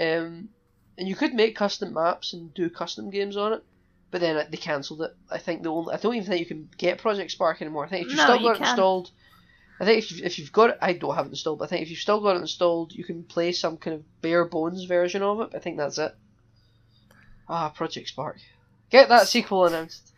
Um, 0.00 0.48
and 0.98 1.06
you 1.08 1.14
could 1.14 1.34
make 1.34 1.54
custom 1.56 1.92
maps 1.94 2.32
and 2.32 2.52
do 2.54 2.70
custom 2.70 3.10
games 3.10 3.36
on 3.36 3.52
it, 3.52 3.62
but 4.10 4.20
then 4.20 4.46
they 4.50 4.56
cancelled 4.56 5.02
it. 5.02 5.14
I 5.30 5.38
think 5.38 5.62
the 5.62 5.70
only 5.70 5.94
I 5.94 5.98
don't 5.98 6.14
even 6.14 6.26
think 6.26 6.40
you 6.40 6.46
can 6.46 6.68
get 6.78 6.98
Project 6.98 7.30
Spark 7.32 7.60
anymore. 7.60 7.84
I 7.84 7.88
think 7.88 8.06
if 8.06 8.08
you've 8.12 8.16
No, 8.18 8.24
still 8.24 8.36
you 8.36 8.42
got 8.42 8.56
it 8.56 8.60
installed. 8.60 9.10
I 9.78 9.84
think 9.84 9.98
if 9.98 10.10
you've, 10.10 10.20
if 10.24 10.38
you've 10.38 10.52
got 10.52 10.70
it, 10.70 10.78
I 10.80 10.94
don't 10.94 11.14
have 11.14 11.26
it 11.26 11.30
installed, 11.30 11.58
but 11.58 11.66
I 11.66 11.68
think 11.68 11.82
if 11.82 11.90
you've 11.90 11.98
still 11.98 12.22
got 12.22 12.36
it 12.36 12.40
installed, 12.40 12.92
you 12.94 13.04
can 13.04 13.24
play 13.24 13.52
some 13.52 13.76
kind 13.76 13.94
of 13.94 14.22
bare 14.22 14.46
bones 14.46 14.84
version 14.84 15.20
of 15.22 15.40
it. 15.42 15.50
But 15.52 15.58
I 15.58 15.60
think 15.60 15.76
that's 15.76 15.98
it. 15.98 16.14
Ah, 17.48 17.68
Project 17.68 18.08
Spark. 18.08 18.38
Get 18.90 19.08
that 19.10 19.28
sequel 19.28 19.66
announced. 19.66 20.12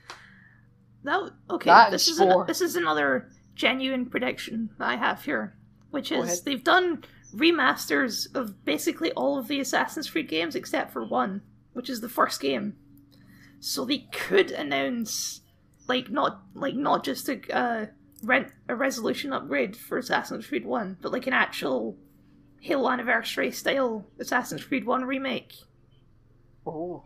That 1.08 1.30
okay. 1.50 1.70
That 1.70 1.90
this 1.90 2.06
and 2.08 2.14
is 2.14 2.20
an, 2.20 2.46
this 2.46 2.60
is 2.60 2.76
another 2.76 3.30
genuine 3.54 4.06
prediction 4.06 4.70
that 4.78 4.88
I 4.88 4.96
have 4.96 5.24
here, 5.24 5.56
which 5.90 6.12
is 6.12 6.42
they've 6.42 6.62
done 6.62 7.04
remasters 7.34 8.34
of 8.34 8.64
basically 8.64 9.10
all 9.12 9.38
of 9.38 9.48
the 9.48 9.58
Assassin's 9.60 10.10
Creed 10.10 10.28
games 10.28 10.54
except 10.54 10.92
for 10.92 11.04
one, 11.06 11.42
which 11.72 11.88
is 11.90 12.00
the 12.00 12.08
first 12.08 12.40
game. 12.40 12.76
So 13.60 13.84
they 13.84 14.06
could 14.12 14.50
announce 14.50 15.40
like 15.88 16.10
not 16.10 16.42
like 16.54 16.74
not 16.74 17.04
just 17.04 17.28
a 17.28 17.40
uh, 17.56 17.86
rent 18.22 18.48
a 18.68 18.74
resolution 18.74 19.32
upgrade 19.32 19.76
for 19.76 19.98
Assassin's 19.98 20.46
Creed 20.46 20.66
One, 20.66 20.98
but 21.00 21.10
like 21.12 21.26
an 21.26 21.32
actual 21.32 21.96
Halo 22.60 22.90
Anniversary 22.90 23.50
style 23.50 24.06
Assassin's 24.20 24.64
Creed 24.64 24.84
One 24.86 25.04
remake. 25.04 25.54
Oh. 26.66 27.04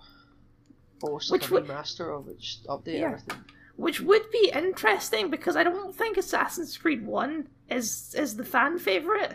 Oh, 1.05 1.17
it's 1.17 1.31
Which 1.31 1.43
like 1.43 1.51
a 1.51 1.55
would- 1.55 1.67
remaster 1.67 2.17
of 2.17 2.29
it, 2.29 2.39
just 2.39 2.65
update 2.67 2.99
Yeah. 3.01 3.07
everything. 3.07 3.45
Which 3.77 4.01
would 4.01 4.31
be 4.31 4.51
interesting 4.55 5.31
because 5.31 5.57
I 5.57 5.63
don't 5.65 5.95
think 5.95 6.17
Assassin's 6.17 6.77
Creed 6.77 7.07
One 7.07 7.49
is 7.69 8.15
is 8.17 8.37
the 8.37 8.45
fan 8.45 8.79
favorite. 8.79 9.35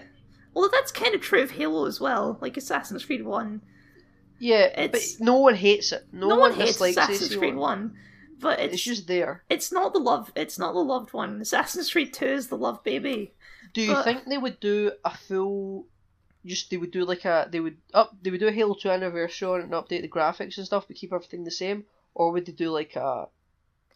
Although 0.56 0.70
that's 0.70 0.92
kind 0.92 1.14
of 1.14 1.22
true 1.22 1.42
of 1.44 1.52
Halo 1.52 1.86
as 1.86 2.00
well. 2.00 2.38
Like 2.42 2.58
Assassin's 2.58 3.06
Creed 3.06 3.26
One, 3.26 3.62
Yeah, 4.40 4.66
It's- 4.80 5.16
but 5.18 5.24
no 5.26 5.40
one 5.40 5.56
hates 5.56 5.92
it. 5.92 6.06
No, 6.12 6.28
no, 6.30 6.36
one 6.38 6.54
hates 6.54 6.74
dislikes 6.74 6.98
Assassin's 6.98 7.36
Creed 7.36 7.56
One, 7.56 7.96
but 8.40 8.60
it's 8.60 8.76
It's 8.76 8.84
just 8.84 9.08
there. 9.08 9.44
it's 9.50 9.72
not 9.72 9.94
the 9.94 10.00
love. 10.00 10.32
It's 10.36 10.60
not 10.60 10.74
the 10.74 10.80
loved 10.84 11.12
one. 11.14 11.42
Assassin's 11.42 11.92
Creed 11.92 12.14
Two 12.14 12.26
is 12.28 12.48
the 12.48 12.58
love 12.58 12.84
baby. 12.84 13.34
Do 13.74 13.82
you 13.82 13.94
But- 13.94 14.04
think 14.04 14.26
they 14.26 14.38
would 14.38 14.60
do 14.60 14.92
a 15.04 15.16
full? 15.18 15.88
Just 16.46 16.70
they 16.70 16.78
would 16.78 16.92
do 16.92 17.04
like 17.04 17.26
a 17.26 17.48
they 17.52 17.60
would 17.60 17.78
up 17.94 18.16
they 18.22 18.30
would 18.32 18.40
do 18.40 18.48
a 18.48 18.52
Halo 18.52 18.76
Two 18.76 18.90
anniversary 18.90 19.62
and 19.64 19.72
update 19.74 20.02
the 20.02 20.08
graphics 20.08 20.58
and 20.58 20.66
stuff, 20.66 20.88
but 20.88 20.96
keep 20.98 21.12
everything 21.12 21.44
the 21.44 21.52
same, 21.52 21.86
or 22.16 22.32
would 22.32 22.46
they 22.46 22.52
do 22.54 22.70
like 22.70 22.96
a, 22.96 23.26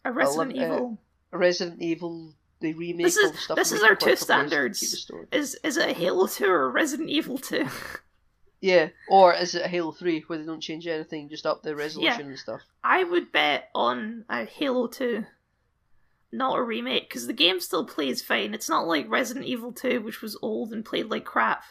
A 0.04 0.12
Resident 0.12 0.58
uh, 0.58 0.62
Evil 0.64 0.98
a 1.32 1.38
Resident 1.38 1.80
Evil 1.82 2.34
the 2.60 2.72
remake 2.74 3.06
This 3.06 3.16
is- 3.16 3.38
stuff? 3.40 3.56
this 3.56 3.72
is 3.72 3.82
our 3.82 3.94
two 3.96 4.06
place 4.06 4.20
to 4.20 4.24
keep 4.26 4.34
standards. 4.48 5.10
is 5.32 5.56
is 5.64 5.76
it 5.76 5.90
a 5.90 5.92
Halo 5.92 6.26
Two 6.26 6.46
or 6.48 6.64
a 6.64 6.68
Resident 6.68 7.08
Evil 7.10 7.38
Two? 7.38 7.66
Yeah, 8.64 8.90
or 9.08 9.34
is 9.34 9.56
it 9.56 9.64
a 9.64 9.68
Halo 9.68 9.90
Three 9.90 10.20
where 10.28 10.38
they 10.38 10.44
don't 10.44 10.60
change 10.60 10.86
anything, 10.86 11.28
just 11.28 11.46
up 11.46 11.64
the 11.64 11.74
resolution 11.74 12.28
and 12.28 12.38
stuff? 12.38 12.60
I 12.84 13.02
would 13.02 13.32
bet 13.32 13.70
on 13.74 14.24
a 14.30 14.44
Halo 14.44 14.86
2, 14.86 15.24
not 16.30 16.56
a 16.56 16.62
remake, 16.62 17.08
because 17.08 17.26
the 17.26 17.32
game 17.32 17.58
still 17.58 17.84
plays 17.84 18.22
fine. 18.22 18.54
It's 18.54 18.68
not 18.68 18.86
like 18.86 19.10
Resident 19.10 19.46
Evil 19.46 19.72
2, 19.72 20.00
which 20.02 20.22
was 20.22 20.38
old 20.42 20.72
and 20.72 20.84
played 20.84 21.06
like 21.10 21.24
crap. 21.24 21.64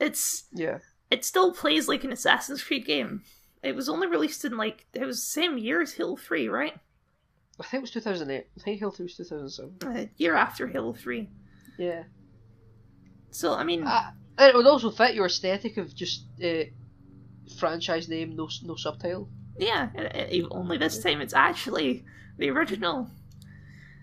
It's 0.00 0.44
Yeah. 0.54 0.78
it 1.10 1.26
still 1.26 1.52
plays 1.52 1.86
like 1.86 2.02
an 2.02 2.12
Assassin's 2.12 2.64
Creed 2.64 2.86
game. 2.86 3.24
It 3.62 3.76
was 3.76 3.90
only 3.90 4.06
released 4.06 4.42
in 4.46 4.56
like 4.56 4.86
it 4.94 5.04
was 5.04 5.18
the 5.20 5.26
same 5.26 5.58
year 5.58 5.82
as 5.82 5.92
Halo 5.92 6.16
3, 6.16 6.48
right? 6.48 6.78
I 7.60 7.64
think 7.64 7.80
it 7.80 7.82
was 7.82 7.90
2008. 7.92 8.46
I 8.58 8.60
think 8.62 8.78
Halo 8.80 8.90
3 8.92 9.04
was 9.04 9.16
2007. 9.16 9.96
A 9.96 10.10
year 10.16 10.34
after 10.34 10.66
Halo 10.66 10.92
3. 10.92 11.28
Yeah. 11.78 12.04
So 13.30 13.54
I 13.54 13.64
mean, 13.64 13.84
Uh, 13.86 14.10
it 14.38 14.54
would 14.54 14.66
also 14.66 14.90
fit 14.90 15.14
your 15.14 15.26
aesthetic 15.26 15.76
of 15.76 15.94
just 15.94 16.24
uh, 16.42 16.64
franchise 17.58 18.08
name, 18.08 18.34
no 18.36 18.48
no 18.64 18.74
subtitle. 18.76 19.28
yeah. 19.58 19.90
Only 20.50 20.78
this 20.78 21.02
time 21.02 21.20
it's 21.20 21.34
actually 21.34 22.04
the 22.38 22.50
original. 22.50 23.10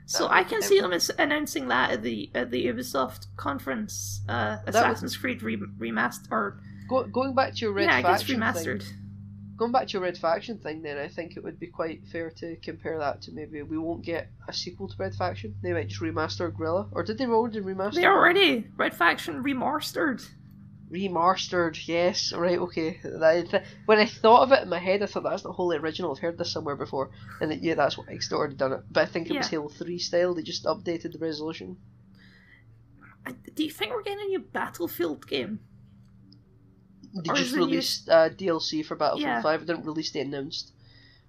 So 0.05 0.27
I 0.27 0.43
can 0.43 0.61
see 0.63 0.79
them 0.81 0.91
as 0.91 1.11
announcing 1.19 1.67
that 1.67 1.91
at 1.91 2.01
the 2.01 2.31
at 2.33 2.49
the 2.49 2.65
Ubisoft 2.65 3.27
conference, 3.37 4.21
uh, 4.27 4.57
Assassin's 4.65 5.15
Creed 5.15 5.43
re- 5.43 5.57
remastered 5.57 6.31
or 6.31 6.59
Go, 6.89 7.03
going 7.05 7.35
back 7.35 7.53
to 7.53 7.59
your 7.59 7.73
red 7.73 7.85
yeah, 7.85 8.01
faction 8.01 8.39
remastered. 8.39 8.81
thing. 8.83 8.97
Going 9.59 9.73
back 9.73 9.87
to 9.87 9.93
your 9.93 10.03
red 10.03 10.17
faction 10.17 10.57
thing, 10.57 10.81
then 10.83 10.97
I 10.97 11.09
think 11.09 11.35
it 11.35 11.43
would 11.43 11.59
be 11.59 11.67
quite 11.67 12.07
fair 12.07 12.31
to 12.37 12.55
compare 12.63 12.97
that 12.97 13.23
to 13.23 13.33
maybe 13.33 13.61
we 13.61 13.77
won't 13.77 14.05
get 14.05 14.29
a 14.47 14.53
sequel 14.53 14.87
to 14.87 14.95
Red 14.97 15.13
Faction. 15.13 15.53
They 15.61 15.73
might 15.73 15.89
just 15.89 16.01
remaster 16.01 16.49
Guerrilla, 16.55 16.87
or 16.93 17.03
did 17.03 17.17
they 17.17 17.25
already 17.25 17.59
remaster? 17.59 17.95
They 17.95 18.05
already 18.05 18.65
Red 18.77 18.95
Faction 18.95 19.43
remastered. 19.43 20.25
remastered. 20.89 21.77
Yes, 21.89 22.31
right, 22.31 22.57
okay. 22.57 23.01
When 23.85 23.99
I 23.99 24.05
thought 24.05 24.43
of 24.43 24.53
it 24.53 24.63
in 24.63 24.69
my 24.69 24.79
head, 24.79 25.03
I 25.03 25.07
thought 25.07 25.23
that's 25.23 25.43
not 25.43 25.55
wholly 25.55 25.75
original. 25.75 26.15
I've 26.15 26.19
heard 26.19 26.37
this 26.37 26.53
somewhere 26.53 26.77
before, 26.77 27.11
and 27.41 27.51
that, 27.51 27.61
yeah, 27.61 27.75
that's 27.75 27.97
what 27.97 28.07
Xbox 28.07 28.31
already 28.31 28.55
done 28.55 28.71
it. 28.71 28.83
But 28.89 29.01
I 29.01 29.05
think 29.07 29.29
it 29.29 29.35
was 29.35 29.49
Halo 29.49 29.67
Three 29.67 29.99
style. 29.99 30.35
They 30.35 30.41
just 30.41 30.63
updated 30.63 31.11
the 31.11 31.19
resolution. 31.19 31.75
Do 33.55 33.65
you 33.65 33.71
think 33.71 33.91
we're 33.91 34.03
getting 34.03 34.23
a 34.23 34.29
new 34.29 34.39
Battlefield 34.39 35.27
game? 35.27 35.59
They 37.13 37.31
Or 37.31 37.35
just 37.35 37.53
new- 37.53 37.59
released 37.59 38.09
uh, 38.09 38.29
DLC 38.29 38.85
for 38.85 38.95
Battlefield 38.95 39.27
Yeah. 39.27 39.41
Five. 39.41 39.65
They 39.65 39.73
didn't 39.73 39.85
release 39.85 40.11
the 40.11 40.19
announced. 40.21 40.71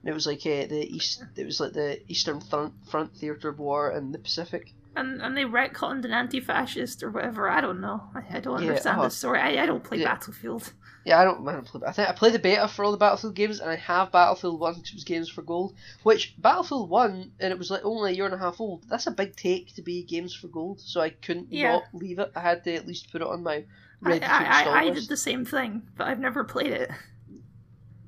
And 0.02 0.10
it 0.10 0.14
was 0.14 0.26
like 0.26 0.40
uh, 0.46 0.66
the 0.66 0.86
east. 0.94 1.22
It 1.36 1.44
was 1.44 1.60
like 1.60 1.72
the 1.72 2.00
Eastern 2.10 2.40
Front, 2.40 2.72
Front 2.90 3.16
Theater 3.16 3.48
of 3.50 3.58
War 3.58 3.90
and 3.90 4.12
the 4.14 4.18
Pacific. 4.18 4.72
And 4.96 5.22
and 5.22 5.36
they 5.36 5.44
retconned 5.44 6.04
an 6.04 6.12
anti-fascist 6.12 7.02
or 7.02 7.10
whatever. 7.10 7.48
I 7.48 7.60
don't 7.60 7.80
know. 7.80 8.02
I, 8.14 8.38
I 8.38 8.40
don't 8.40 8.60
Yeah, 8.62 8.68
understand 8.70 9.00
uh, 9.00 9.04
the 9.04 9.10
story. 9.10 9.38
I, 9.40 9.62
I 9.62 9.66
don't 9.66 9.84
play 9.84 9.98
yeah. 9.98 10.06
Battlefield. 10.14 10.72
Yeah, 11.04 11.18
I 11.20 11.24
don't. 11.24 11.46
I 11.48 11.52
don't 11.52 11.64
play. 11.64 11.80
I 11.86 11.92
think 11.92 12.08
I 12.08 12.12
play 12.12 12.30
the 12.30 12.38
beta 12.38 12.66
for 12.68 12.84
all 12.84 12.90
the 12.90 12.98
Battlefield 12.98 13.34
games, 13.34 13.60
and 13.60 13.70
I 13.70 13.76
have 13.76 14.10
Battlefield 14.12 14.58
One, 14.60 14.76
which 14.76 14.92
was 14.92 15.04
Games 15.04 15.30
for 15.30 15.40
Gold. 15.42 15.74
Which 16.02 16.34
Battlefield 16.38 16.90
One, 16.90 17.32
and 17.40 17.52
it 17.52 17.58
was 17.58 17.70
like 17.70 17.84
only 17.84 18.12
a 18.12 18.14
year 18.14 18.26
and 18.26 18.34
a 18.34 18.38
half 18.38 18.60
old. 18.60 18.84
That's 18.88 19.06
a 19.06 19.10
big 19.10 19.34
take 19.36 19.74
to 19.76 19.82
be 19.82 20.02
Games 20.02 20.34
for 20.34 20.48
Gold, 20.48 20.80
so 20.80 21.00
I 21.00 21.10
couldn't 21.10 21.52
Yeah. 21.52 21.72
not 21.72 21.84
leave 21.94 22.18
it. 22.18 22.32
I 22.36 22.40
had 22.40 22.64
to 22.64 22.74
at 22.74 22.86
least 22.86 23.10
put 23.12 23.22
it 23.22 23.28
on 23.28 23.42
my 23.42 23.64
I, 24.04 24.12
I, 24.18 24.18
I, 24.18 24.78
I 24.86 24.90
did 24.90 25.08
the 25.08 25.16
same 25.16 25.44
thing, 25.44 25.82
but 25.96 26.06
I've 26.08 26.18
never 26.20 26.42
played 26.44 26.72
it. 26.72 26.90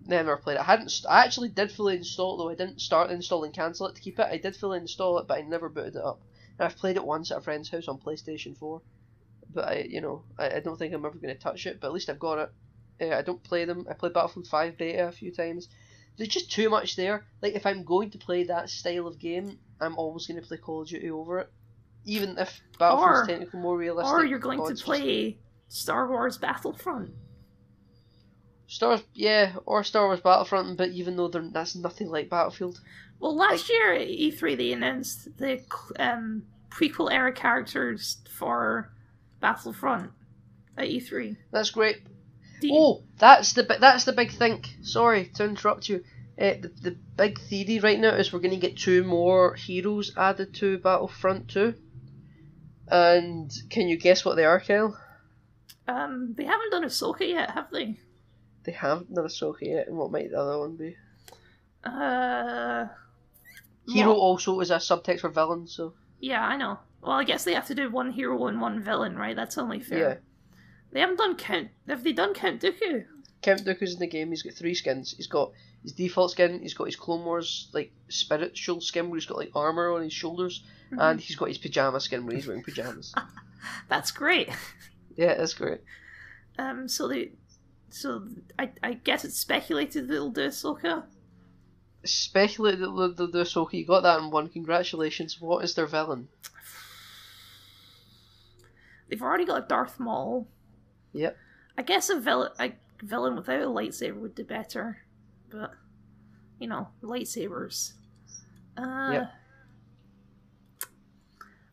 Never 0.07 0.37
played 0.37 0.55
it. 0.55 0.61
I 0.61 0.65
hadn't. 0.65 0.91
st- 0.91 1.11
I 1.11 1.25
actually 1.25 1.49
did 1.51 1.71
fully 1.71 1.97
install 1.97 2.35
it 2.35 2.39
though. 2.39 2.51
I 2.51 2.55
didn't 2.55 2.81
start 2.81 3.11
install 3.11 3.45
and 3.45 3.55
cancel 3.55 3.87
it 3.87 3.95
to 3.95 4.01
keep 4.01 4.19
it. 4.19 4.27
I 4.31 4.37
did 4.39 4.57
fully 4.57 4.79
install 4.79 5.19
it, 5.19 5.29
but 5.29 5.39
I 5.39 5.43
never 5.43 5.69
booted 5.69 5.97
it 5.97 6.03
up. 6.05 6.21
and 6.59 6.67
I've 6.67 6.77
played 6.77 6.97
it 6.97 7.05
once 7.05 7.31
at 7.31 7.39
a 7.39 7.41
friend's 7.41 7.69
house 7.71 7.89
on 7.89 7.99
PlayStation 7.99 8.57
Four. 8.57 8.83
But 9.55 9.69
I, 9.69 9.87
you 9.89 10.01
know, 10.01 10.25
I, 10.39 10.57
I 10.57 10.61
don't 10.61 10.77
think 10.79 10.93
I'm 10.95 11.05
ever 11.05 11.19
going 11.19 11.35
to 11.35 11.41
touch 11.41 11.67
it. 11.67 11.79
But 11.81 11.89
at 11.89 11.93
least 11.93 12.09
I've 12.09 12.19
got 12.19 12.39
it. 12.39 12.51
Uh, 13.13 13.17
I 13.17 13.23
don't 13.23 13.43
play 13.43 13.65
them. 13.65 13.87
I 13.89 13.95
played 13.95 14.13
Battlefield 14.15 14.49
Five 14.49 14.77
beta 14.77 15.07
a 15.07 15.13
few 15.13 15.31
times. 15.31 15.69
There's 16.17 16.29
just 16.31 16.51
too 16.51 16.69
much 16.69 16.97
there. 16.97 17.25
Like 17.41 17.55
if 17.55 17.65
I'm 17.67 17.85
going 17.85 18.11
to 18.11 18.19
play 18.19 18.45
that 18.45 18.71
style 18.71 19.07
of 19.07 19.19
game, 19.19 19.59
I'm 19.81 19.97
always 19.97 20.27
going 20.27 20.41
to 20.41 20.47
play 20.47 20.57
Call 20.57 20.83
of 20.83 20.89
Duty 20.89 21.11
over 21.11 21.39
it, 21.41 21.51
even 22.05 22.37
if 22.39 22.61
Battlefield's 22.79 23.21
Or- 23.21 23.27
technically 23.27 23.61
more 23.61 23.77
realistic. 23.77 24.13
Or 24.13 24.25
you're 24.25 24.39
going 24.39 24.59
to 24.59 24.65
it's 24.65 24.81
just- 24.81 24.85
play 24.85 25.39
Star 25.73 26.07
Wars 26.07 26.37
Battlefront. 26.37 27.11
Star, 28.67 29.01
yeah, 29.15 29.55
or 29.65 29.83
Star 29.85 30.07
Wars 30.07 30.21
Battlefront, 30.21 30.77
but 30.77 30.91
even 30.91 31.17
though 31.17 31.29
they're, 31.29 31.49
that's 31.51 31.75
nothing 31.75 32.09
like 32.11 32.29
Battlefield. 32.29 32.81
Well, 33.19 33.35
last 33.35 33.69
year 33.71 33.95
at 33.95 34.07
E3 34.09 34.57
they 34.57 34.73
announced 34.73 35.37
the 35.39 35.61
um, 35.99 36.43
prequel 36.71 37.11
era 37.11 37.33
characters 37.33 38.19
for 38.31 38.93
Battlefront 39.41 40.11
at 40.77 40.87
E 40.89 41.01
E3. 41.01 41.37
That's 41.51 41.71
great. 41.71 42.03
You- 42.61 42.73
Oh, 42.75 43.03
that's 43.19 43.55
the 43.55 43.63
that's 43.81 44.05
the 44.05 44.13
big 44.13 44.31
thing. 44.31 44.65
Sorry 44.83 45.31
to 45.37 45.45
interrupt 45.45 45.89
you. 45.89 46.05
Uh, 46.41 46.55
the, 46.61 46.71
the 46.83 46.97
big 47.17 47.39
theory 47.41 47.79
right 47.81 47.99
now 47.99 48.15
is 48.15 48.33
we're 48.33 48.39
going 48.41 48.51
to 48.59 48.67
get 48.69 48.77
two 48.77 49.05
more 49.05 49.55
heroes 49.55 50.13
added 50.17 50.55
to 50.55 50.79
Battlefront 50.79 51.49
2. 51.49 51.75
And 52.89 53.51
can 53.71 53.89
you 53.89 53.97
guess 53.99 54.25
what 54.25 54.37
they 54.37 54.45
are, 54.45 54.61
Kyle? 54.61 54.97
Um, 55.89 56.35
they 56.37 56.45
haven't 56.45 56.71
done 56.71 56.85
Ahsoka 56.85 57.29
yet, 57.29 57.51
have 57.51 57.71
they? 57.71 57.99
They 58.65 58.73
haven't 58.73 59.13
done 59.15 59.25
Ahsoka 59.25 59.63
yet, 59.63 59.89
and 59.89 59.97
what 59.97 60.11
might 60.13 60.31
the 60.31 60.39
other 60.41 60.59
one 60.59 60.77
be? 60.77 60.97
Uh, 61.85 62.87
Hero 63.89 64.13
also 64.13 64.61
is 64.61 64.71
a 64.71 64.77
subtext 64.77 65.21
for 65.21 65.29
villain, 65.29 65.67
so 65.67 65.95
yeah, 66.21 66.47
I 66.47 66.57
know. 66.57 66.79
Well, 67.01 67.13
I 67.19 67.25
guess 67.25 67.43
they 67.43 67.55
have 67.55 67.67
to 67.67 67.75
do 67.75 67.91
one 67.91 68.13
hero 68.13 68.47
and 68.47 68.61
one 68.61 68.81
villain, 68.81 69.17
right? 69.17 69.35
That's 69.35 69.59
only 69.59 69.81
fair. 69.81 69.99
yeah. 69.99 70.15
They 70.93 71.01
haven't 71.01 71.17
done 71.19 71.35
Count. 71.37 71.69
Have 71.89 72.05
they 72.05 72.13
done 72.13 72.33
Count 72.35 72.61
Dooku? 72.63 73.05
Count 73.41 73.65
Dooku's 73.65 73.95
in 73.95 73.99
the 73.99 74.07
game. 74.07 74.29
He's 74.31 74.43
got 74.45 74.53
three 74.53 74.75
skins. 74.75 75.15
He's 75.17 75.27
got 75.27 75.51
his 75.83 75.93
default 75.93 76.31
skin. 76.31 76.61
He's 76.63 76.75
got 76.75 76.85
his 76.85 76.95
Clone 76.95 77.25
Wars 77.25 77.69
like 77.73 77.91
spiritual 78.09 78.81
skin 78.81 79.11
where 79.11 79.19
he's 79.19 79.27
got 79.27 79.39
like 79.39 79.51
armor 79.57 79.93
on 79.93 80.03
his 80.03 80.13
shoulders, 80.13 80.63
Mhm. 80.93 80.99
and 81.01 81.21
he's 81.21 81.35
got 81.35 81.49
his 81.49 81.59
pajama 81.59 81.99
skin 81.99 82.25
where 82.25 82.37
he's 82.37 82.47
wearing 82.47 82.63
pajamas. 82.63 83.13
That's 83.89 84.13
great. 84.13 84.49
Yeah, 85.17 85.35
that's 85.35 85.55
great. 85.55 85.81
Um, 86.59 86.89
so 86.89 87.09
they, 87.09 87.33
so 87.91 88.29
I, 88.59 88.71
I 88.83 88.93
guess 88.95 89.25
it's 89.25 89.39
speculated 89.39 90.09
that 90.09 90.13
they'll 90.13 90.31
do 90.31 90.49
Ahsoka. 90.49 91.05
Speculate 92.05 92.79
that 92.81 92.87
they'll 92.87 93.15
they'll 93.15 93.27
do 93.29 93.39
Ahsoka. 93.43 93.75
You 93.75 93.87
got 93.87 94.03
that 94.03 94.19
in 94.21 94.31
one. 94.31 94.49
Congratulations. 94.49 95.41
What 95.41 95.65
is 95.65 95.75
their 95.75 95.87
villain? 95.87 96.29
They've 99.09 99.23
already 99.23 99.45
got 99.45 99.65
a 99.65 99.69
Darth 99.69 100.01
Maul. 100.01 100.49
Yep. 101.13 101.37
I 101.77 101.83
guess 101.83 102.09
a 102.11 102.19
villain, 102.19 102.51
a 102.59 102.73
villain 103.03 103.37
without 103.37 103.61
a 103.61 103.67
lightsaber 103.67 104.17
would 104.17 104.35
do 104.35 104.45
better, 104.45 104.99
but 105.51 105.73
you 106.59 106.67
know, 106.67 106.89
lightsabers. 107.03 107.93
Uh, 108.77 109.11
Yep. 109.13 109.33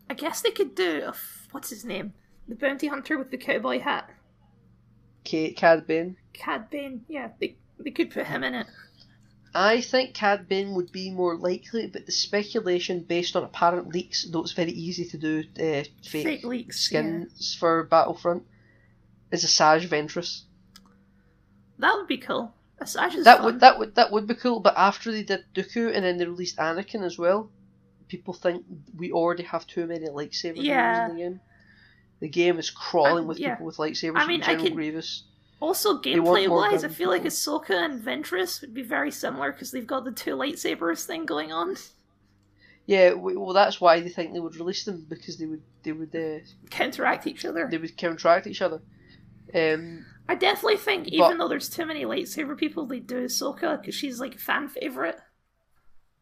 I 0.09 0.13
guess 0.15 0.41
they 0.41 0.51
could 0.51 0.73
do 0.75 1.01
a 1.05 1.09
f- 1.09 1.47
what's 1.51 1.69
his 1.69 1.85
name, 1.85 2.13
the 2.49 2.55
bounty 2.55 2.87
hunter 2.87 3.17
with 3.17 3.31
the 3.31 3.37
cowboy 3.37 3.79
hat, 3.79 4.09
Kate 5.23 5.55
Cad 5.55 5.87
Bane. 5.87 6.17
Cad 6.33 6.69
Bane. 6.69 7.05
Yeah, 7.07 7.29
they 7.39 7.55
they 7.79 7.91
could 7.91 8.11
put 8.11 8.25
him 8.27 8.43
in 8.43 8.55
it. 8.55 8.67
I 9.53 9.81
think 9.81 10.13
Cad 10.13 10.47
Bane 10.47 10.73
would 10.75 10.91
be 10.91 11.09
more 11.09 11.35
likely, 11.35 11.87
but 11.87 12.05
the 12.05 12.11
speculation 12.11 13.01
based 13.01 13.35
on 13.35 13.43
apparent 13.43 13.87
leaks, 13.87 14.27
though 14.29 14.41
it's 14.41 14.51
very 14.51 14.71
easy 14.71 15.05
to 15.05 15.17
do 15.17 15.43
uh, 15.57 15.83
fake, 16.03 16.23
Fake 16.25 16.43
leaks. 16.43 16.91
yeah. 16.91 16.99
skins 17.01 17.55
for 17.59 17.83
Battlefront, 17.85 18.43
is 19.31 19.43
Asajj 19.45 19.87
Ventress. 19.87 20.43
That 21.79 21.95
would 21.95 22.07
be 22.07 22.17
cool. 22.17 22.53
Asajj 22.81 23.15
is 23.15 23.25
That 23.25 23.37
fun. 23.37 23.45
would 23.45 23.59
that 23.61 23.79
would 23.79 23.95
that 23.95 24.11
would 24.11 24.27
be 24.27 24.35
cool, 24.35 24.59
but 24.59 24.75
after 24.77 25.11
they 25.11 25.23
did 25.23 25.45
Dooku 25.55 25.93
and 25.95 26.05
then 26.05 26.17
they 26.17 26.25
released 26.25 26.57
Anakin 26.57 27.03
as 27.03 27.17
well, 27.17 27.49
people 28.07 28.33
think 28.33 28.63
we 28.95 29.11
already 29.11 29.43
have 29.43 29.65
too 29.65 29.85
many 29.87 30.07
lightsaber 30.07 30.53
Yeah. 30.57 31.09
in 31.09 31.15
the 31.15 31.21
game. 31.23 31.39
The 32.19 32.27
game 32.29 32.59
is 32.59 32.69
crawling 32.69 33.23
Um, 33.23 33.27
with 33.27 33.39
yeah. 33.39 33.51
people 33.55 33.67
with 33.67 33.77
lightsabers. 33.77 34.15
I 34.17 34.19
from 34.21 34.27
mean, 34.27 34.43
I 34.43 34.55
could- 34.55 34.73
Grievous. 34.75 35.23
Also, 35.61 35.97
gameplay 35.99 36.47
wise, 36.47 36.83
I 36.85 36.87
feel 36.87 37.09
like. 37.09 37.23
Ahsoka 37.23 37.71
and 37.71 38.01
Ventress 38.01 38.61
would 38.61 38.73
be 38.73 38.81
very 38.81 39.11
similar 39.11 39.51
because 39.51 39.71
they've 39.71 39.85
got 39.85 40.05
the 40.05 40.11
two 40.11 40.35
lightsabers 40.35 41.05
thing 41.05 41.25
going 41.25 41.51
on. 41.51 41.75
Yeah, 42.85 43.13
well, 43.13 43.53
that's 43.53 43.79
why 43.81 43.99
they 43.99 44.07
think 44.09 44.33
they 44.33 44.39
would 44.39 44.55
release 44.55 44.85
them 44.85 45.05
because 45.09 45.37
they 45.37 45.45
would 45.45 45.61
they 45.83 45.91
would 45.91 46.15
uh, 46.15 46.39
Counteract 46.69 47.27
each 47.27 47.43
other. 47.45 47.67
they 47.69 47.77
would 47.77 47.95
counteract 47.97 48.47
each 48.47 48.61
other. 48.61 48.81
Um, 49.53 50.05
I 50.29 50.35
definitely 50.35 50.77
think, 50.77 51.05
But- 51.05 51.13
even 51.13 51.37
though 51.37 51.47
there's 51.49 51.69
too 51.69 51.85
many 51.85 52.03
lightsaber 52.05 52.57
people, 52.57 52.85
they 52.85 52.99
do 52.99 53.25
Ahsoka 53.25 53.79
because 53.81 53.95
she's 53.95 54.19
like 54.19 54.35
a 54.35 54.39
fan 54.39 54.69
favorite. 54.69 55.19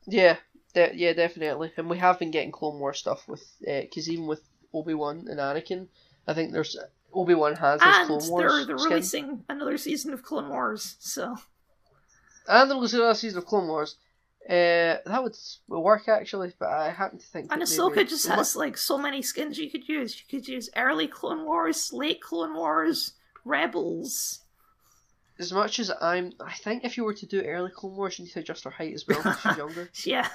yeah, 0.08 0.38
de- 0.74 0.96
yeah, 0.96 1.14
definitely. 1.14 1.72
And 1.78 1.90
we 1.90 1.98
have 2.00 2.18
been 2.20 2.32
getting 2.32 2.52
Clone 2.52 2.80
War 2.80 2.94
stuff 2.94 3.28
with 3.28 3.44
because 3.62 4.10
even 4.10 4.26
with 4.28 4.42
Obi 4.74 4.94
Wan 4.94 5.26
and 5.30 5.40
Anakin, 5.40 5.88
I 6.28 6.34
think 6.34 6.52
there's 6.54 6.78
Obi 7.14 7.34
Wan 7.34 7.56
has 7.56 7.82
his 7.82 7.96
And 7.96 8.08
Clone 8.08 8.30
Wars 8.30 8.52
they're, 8.52 8.66
they're 8.66 8.78
skin. 8.78 8.90
releasing 8.92 9.44
another 9.50 9.78
season 9.78 10.14
of 10.14 10.24
Clone 10.24 10.50
Wars, 10.50 10.96
so 11.00 11.36
and 12.48 12.70
there 12.72 12.78
was 12.78 12.94
another 12.94 13.14
season 13.16 13.38
of 13.40 13.46
Clone 13.46 13.68
Wars. 13.68 13.96
Uh, 14.50 14.96
that 15.06 15.22
would 15.22 15.36
work 15.68 16.08
actually, 16.08 16.54
but 16.58 16.70
I 16.70 16.90
happen 16.90 17.20
to 17.20 17.26
think. 17.26 17.52
and 17.52 17.62
Ahsoka 17.62 17.98
maybe- 17.98 18.10
just 18.10 18.28
has 18.28 18.56
like 18.56 18.78
so 18.78 18.98
many 18.98 19.22
skins 19.22 19.58
you 19.58 19.70
could 19.70 19.88
use. 19.90 20.16
You 20.18 20.40
could 20.40 20.48
use 20.48 20.70
early 20.78 21.08
Clone 21.08 21.44
Wars, 21.46 21.92
late 21.92 22.22
Clone 22.22 22.54
Wars, 22.56 23.14
Rebels. 23.44 24.40
As 25.40 25.52
much 25.52 25.80
as 25.80 25.92
I'm, 26.02 26.32
I 26.40 26.54
think 26.54 26.84
if 26.86 26.96
you 26.98 27.04
were 27.04 27.14
to 27.14 27.26
do 27.26 27.42
early 27.42 27.70
Clone 27.72 27.96
Wars, 27.96 28.18
you 28.18 28.26
need 28.26 28.32
to 28.32 28.40
adjust 28.40 28.64
her 28.64 28.70
height 28.72 28.94
as 28.94 29.06
well 29.08 29.18
because 29.18 29.40
she's 29.42 29.58
younger. 29.64 29.90
Yeah, 30.06 30.30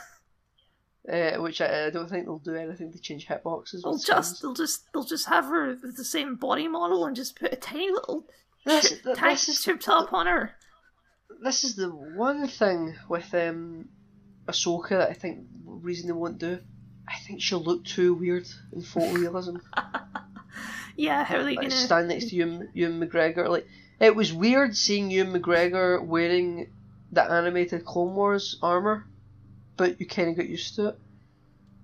Uh, 1.11 1.33
which 1.39 1.61
I, 1.61 1.87
I 1.87 1.91
don't 1.91 2.09
think 2.09 2.27
they'll 2.27 2.39
do 2.39 2.55
anything 2.55 2.93
to 2.93 3.01
change 3.01 3.27
hitboxes. 3.27 3.83
they'll 3.83 3.99
just 3.99 4.41
they'll 4.41 4.55
just 4.55 4.85
they'll 4.93 5.03
just 5.03 5.27
have 5.29 5.47
her 5.47 5.77
with 5.83 5.97
the 5.97 6.05
same 6.05 6.37
body 6.37 6.69
model 6.69 7.07
and 7.07 7.17
just 7.17 7.35
put 7.39 7.53
a 7.53 7.57
tiny 7.57 7.91
little 7.91 8.25
This, 8.65 8.91
th- 9.03 9.17
tank 9.17 9.39
this 9.39 9.49
is 9.49 9.63
tube 9.63 9.81
top 9.81 10.13
on 10.13 10.27
her. 10.27 10.53
this 11.43 11.65
is 11.65 11.75
the 11.75 11.89
one 11.89 12.47
thing 12.47 12.95
with 13.09 13.35
um, 13.35 13.89
Ahsoka 14.47 14.91
that 14.91 15.11
I 15.11 15.15
think 15.15 15.41
reason 15.65 16.07
they 16.07 16.13
won't 16.13 16.39
do. 16.39 16.61
I 17.09 17.19
think 17.27 17.43
she'll 17.43 17.63
look 17.65 17.85
too 17.85 18.15
weird 18.15 18.47
in 18.73 18.83
photorealism. 18.83 19.61
Yeah, 20.97 21.25
how 21.25 21.37
are 21.39 21.45
they 21.45 21.57
like 21.57 21.71
gonna? 21.71 21.71
stand 21.71 22.09
next 22.09 22.27
to 22.29 22.37
Ewan, 22.37 22.69
Ewan 22.75 23.01
McGregor. 23.01 23.49
Like 23.49 23.67
it 23.99 24.15
was 24.15 24.33
weird 24.33 24.77
seeing 24.77 25.11
Ewan 25.11 25.33
McGregor 25.33 26.05
wearing 26.05 26.71
the 27.11 27.23
animated 27.25 27.85
Clone 27.87 28.15
Wars 28.15 28.59
armor, 28.63 29.07
but 29.83 29.99
you 30.01 30.07
kind 30.07 30.29
of 30.29 30.37
got 30.37 30.49
used 30.49 30.77
to 30.77 30.91
it. 30.91 30.99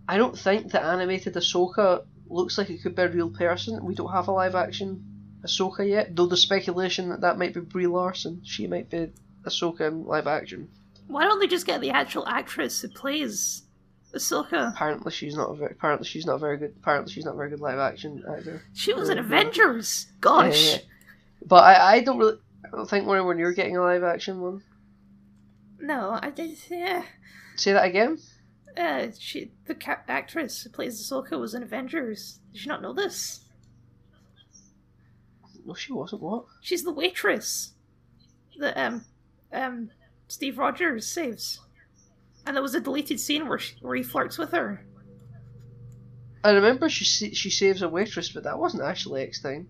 I 0.08 0.18
don't 0.18 0.38
think 0.38 0.70
the 0.70 0.80
animated 0.80 1.34
Ahsoka 1.34 2.04
looks 2.28 2.56
like 2.56 2.70
it 2.70 2.80
could 2.80 2.94
be 2.94 3.02
a 3.02 3.08
real 3.08 3.28
person. 3.28 3.84
We 3.84 3.96
don't 3.96 4.12
have 4.12 4.28
a 4.28 4.30
live 4.30 4.54
action 4.54 5.04
Ahsoka 5.44 5.88
yet, 5.88 6.14
though 6.14 6.26
there's 6.26 6.40
speculation 6.40 7.08
that 7.08 7.22
that 7.22 7.38
might 7.38 7.54
be 7.54 7.60
Brie 7.60 7.88
Larson. 7.88 8.40
She 8.44 8.68
might 8.68 8.88
be 8.88 9.10
Ahsoka 9.44 9.88
in 9.88 10.06
live 10.06 10.28
action. 10.28 10.68
Why 11.08 11.24
don't 11.24 11.40
they 11.40 11.48
just 11.48 11.66
get 11.66 11.80
the 11.80 11.90
actual 11.90 12.24
actress 12.28 12.80
who 12.82 12.88
plays 12.88 13.64
Ahsoka? 14.14 14.72
Apparently 14.72 15.10
she's 15.10 15.34
not 15.34 15.50
a 15.50 15.56
very, 15.56 15.72
apparently 15.72 16.06
she's 16.06 16.24
not 16.24 16.38
very 16.38 16.56
good 16.56 16.74
apparently 16.80 17.12
she's 17.12 17.24
not 17.24 17.34
a 17.34 17.36
very 17.36 17.50
good 17.50 17.60
live 17.60 17.80
action 17.80 18.22
actor. 18.32 18.62
She 18.74 18.94
was 18.94 19.08
in. 19.08 19.18
Avengers. 19.18 20.06
Yeah, 20.08 20.14
Gosh. 20.20 20.72
yeah. 20.72 20.78
But 21.44 21.64
I, 21.64 21.94
I 21.94 22.00
don't 22.00 22.18
really 22.18 22.38
I 22.64 22.76
don't 22.76 22.88
think 22.88 23.08
we're 23.08 23.24
when 23.24 23.38
you're 23.38 23.54
getting 23.54 23.76
a 23.76 23.82
live 23.82 24.04
action 24.04 24.40
one. 24.40 24.62
No, 25.80 26.18
I 26.20 26.30
did. 26.30 26.56
Yeah. 26.70 27.02
Say 27.58 27.72
that 27.72 27.84
again. 27.84 28.18
Uh, 28.76 29.08
she, 29.18 29.50
the 29.66 29.74
ca- 29.74 30.02
actress 30.06 30.62
who 30.62 30.70
plays 30.70 31.00
Ahsoka 31.02 31.38
was 31.38 31.54
in 31.54 31.62
Avengers. 31.64 32.38
Did 32.52 32.62
you 32.62 32.68
not 32.68 32.80
know 32.82 32.92
this? 32.92 33.40
No, 35.66 35.74
she 35.74 35.92
wasn't. 35.92 36.22
What? 36.22 36.44
She's 36.62 36.84
the 36.84 36.92
waitress 36.92 37.72
that 38.58 38.76
um 38.78 39.04
um 39.52 39.90
Steve 40.28 40.56
Rogers 40.58 41.06
saves, 41.06 41.60
and 42.46 42.54
there 42.56 42.62
was 42.62 42.74
a 42.74 42.80
deleted 42.80 43.18
scene 43.20 43.48
where 43.48 43.58
she, 43.58 43.74
where 43.82 43.96
he 43.96 44.02
flirts 44.02 44.38
with 44.38 44.52
her. 44.52 44.86
I 46.44 46.52
remember 46.52 46.88
she 46.88 47.04
she 47.34 47.50
saves 47.50 47.82
a 47.82 47.88
waitress, 47.88 48.30
but 48.30 48.44
that 48.44 48.58
wasn't 48.58 48.84
actually 48.84 49.22
X 49.22 49.42
Time, 49.42 49.68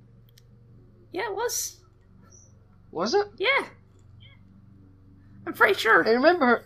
Yeah, 1.13 1.31
it 1.31 1.35
was. 1.35 1.81
was 2.93 3.15
it? 3.15 3.27
Yeah. 3.39 3.67
I'm 5.47 5.55
pretty 5.55 5.75
sure. 5.75 6.07
I 6.07 6.13
remember 6.13 6.45
her. 6.47 6.65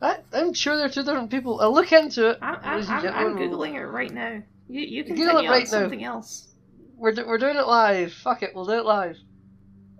I, 0.00 0.18
I'm 0.32 0.52
sure 0.52 0.76
they're 0.76 0.88
two 0.88 1.02
different 1.02 1.30
people. 1.30 1.60
I'll 1.60 1.72
look 1.72 1.92
into 1.92 2.30
it. 2.30 2.38
I'm, 2.42 2.58
I'm, 2.62 2.90
I'm, 2.90 3.06
I'm 3.06 3.36
googling 3.36 3.74
it 3.74 3.86
right 3.86 4.12
now. 4.12 4.42
You 4.68 4.80
you 4.80 5.04
can 5.04 5.16
Google 5.16 5.38
it 5.38 5.48
right 5.48 5.56
on 5.56 5.58
now. 5.58 5.64
something 5.64 6.04
else. 6.04 6.48
We're 6.96 7.12
do- 7.12 7.26
we're 7.26 7.38
doing 7.38 7.56
it 7.56 7.66
live. 7.66 8.12
Fuck 8.12 8.42
it, 8.42 8.54
we'll 8.54 8.66
do 8.66 8.72
it 8.72 8.84
live. 8.84 9.18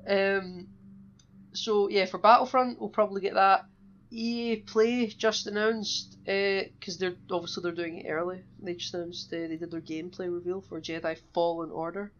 Um. 0.08 0.68
So 1.52 1.88
yeah, 1.88 2.06
for 2.06 2.18
Battlefront, 2.18 2.78
we'll 2.80 2.90
probably 2.90 3.20
get 3.22 3.34
that. 3.34 3.64
EA 4.10 4.56
Play 4.56 5.06
just 5.08 5.46
announced 5.46 6.18
because 6.24 6.98
they're 6.98 7.16
obviously 7.30 7.62
they're 7.62 7.72
doing 7.72 7.98
it 7.98 8.08
early. 8.08 8.42
They 8.60 8.74
just 8.74 8.94
announced 8.94 9.32
uh, 9.32 9.36
they 9.36 9.56
did 9.56 9.70
their 9.70 9.80
gameplay 9.80 10.32
reveal 10.32 10.60
for 10.60 10.80
Jedi 10.80 11.18
Fallen 11.34 11.70
Order, 11.70 12.12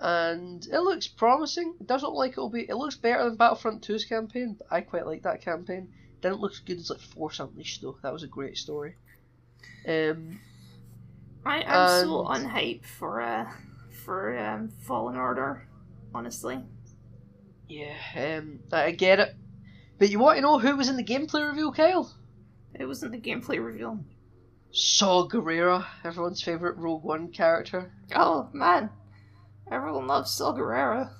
and 0.00 0.66
it 0.66 0.80
looks 0.80 1.06
promising. 1.06 1.74
It 1.80 1.86
doesn't 1.86 2.08
look 2.08 2.18
like 2.18 2.32
it'll 2.32 2.50
be. 2.50 2.62
It 2.68 2.74
looks 2.76 2.96
better 2.96 3.24
than 3.24 3.36
Battlefront 3.36 3.86
2's 3.86 4.04
campaign, 4.04 4.56
but 4.58 4.66
I 4.70 4.80
quite 4.80 5.06
like 5.06 5.22
that 5.22 5.42
campaign. 5.42 5.92
Didn't 6.22 6.40
look 6.40 6.52
as 6.52 6.60
good 6.60 6.78
as 6.78 6.90
like 6.90 7.00
Force 7.00 7.40
Unleashed 7.40 7.82
though. 7.82 7.98
That 8.02 8.12
was 8.14 8.22
a 8.22 8.28
great 8.28 8.56
story. 8.56 8.96
Um, 9.86 10.40
I, 11.44 11.62
I'm 11.64 11.86
so 11.86 12.24
unhyped 12.24 12.86
for 12.86 13.20
uh 13.20 13.50
for 13.90 14.36
um, 14.38 14.70
Fallen 14.70 15.16
Order, 15.16 15.68
honestly. 16.14 16.64
yeah, 17.68 17.94
um, 18.16 18.60
I 18.72 18.84
I 18.86 18.90
get 18.92 19.20
it. 19.20 19.36
But 19.98 20.10
you 20.10 20.18
want 20.18 20.36
to 20.36 20.42
know 20.42 20.58
who 20.58 20.76
was 20.76 20.88
in 20.88 20.96
the 20.96 21.04
gameplay 21.04 21.46
reveal, 21.48 21.72
Kyle? 21.72 22.14
It 22.74 22.84
wasn't 22.86 23.12
the 23.12 23.20
gameplay 23.20 23.64
reveal. 23.64 24.04
Saw 24.72 25.28
Gerrera, 25.28 25.86
everyone's 26.02 26.42
favorite 26.42 26.76
Rogue 26.76 27.04
One 27.04 27.28
character. 27.30 27.92
Oh 28.14 28.50
man, 28.52 28.90
everyone 29.70 30.06
loves 30.06 30.32
Saw 30.32 30.52
Gerrera. 30.54 31.14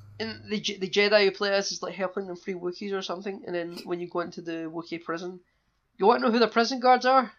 The 0.48 0.58
the 0.80 0.88
Jedi 0.88 1.24
you 1.24 1.32
play 1.32 1.50
as 1.52 1.72
is 1.72 1.82
like 1.82 1.94
helping 1.94 2.26
them 2.26 2.36
free 2.36 2.54
Wookiees 2.54 2.92
or 2.92 3.02
something, 3.02 3.42
and 3.46 3.54
then 3.54 3.78
when 3.84 4.00
you 4.00 4.08
go 4.08 4.20
into 4.20 4.40
the 4.40 4.70
Wookiee 4.72 5.02
prison, 5.02 5.40
you 5.98 6.06
want 6.06 6.20
to 6.20 6.26
know 6.26 6.32
who 6.32 6.38
the 6.38 6.48
prison 6.48 6.80
guards 6.80 7.06
are? 7.06 7.32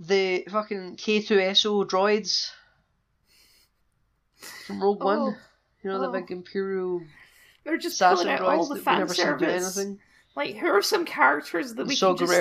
The 0.00 0.44
fucking 0.50 0.96
K2SO 0.96 1.84
droids 1.88 2.50
from 4.66 4.82
Rogue 4.82 4.98
Oh. 5.00 5.04
One. 5.06 5.36
You 5.82 5.90
know 5.90 5.98
Oh. 5.98 6.10
the 6.10 6.18
big 6.20 6.30
Imperial 6.30 7.02
They're 7.64 7.76
just 7.78 7.98
pulling 7.98 8.28
out 8.28 8.40
all 8.42 8.66
the 8.66 8.76
fan 8.80 8.98
never 8.98 9.14
see 9.14 9.22
do 9.22 9.28
service. 9.28 9.76
anything. 9.78 10.00
Like, 10.36 10.56
who 10.56 10.66
are 10.66 10.82
some 10.82 11.04
characters 11.04 11.74
that 11.74 11.86
we 11.86 11.94
Saw 11.94 12.12
could 12.14 12.26
just 12.26 12.32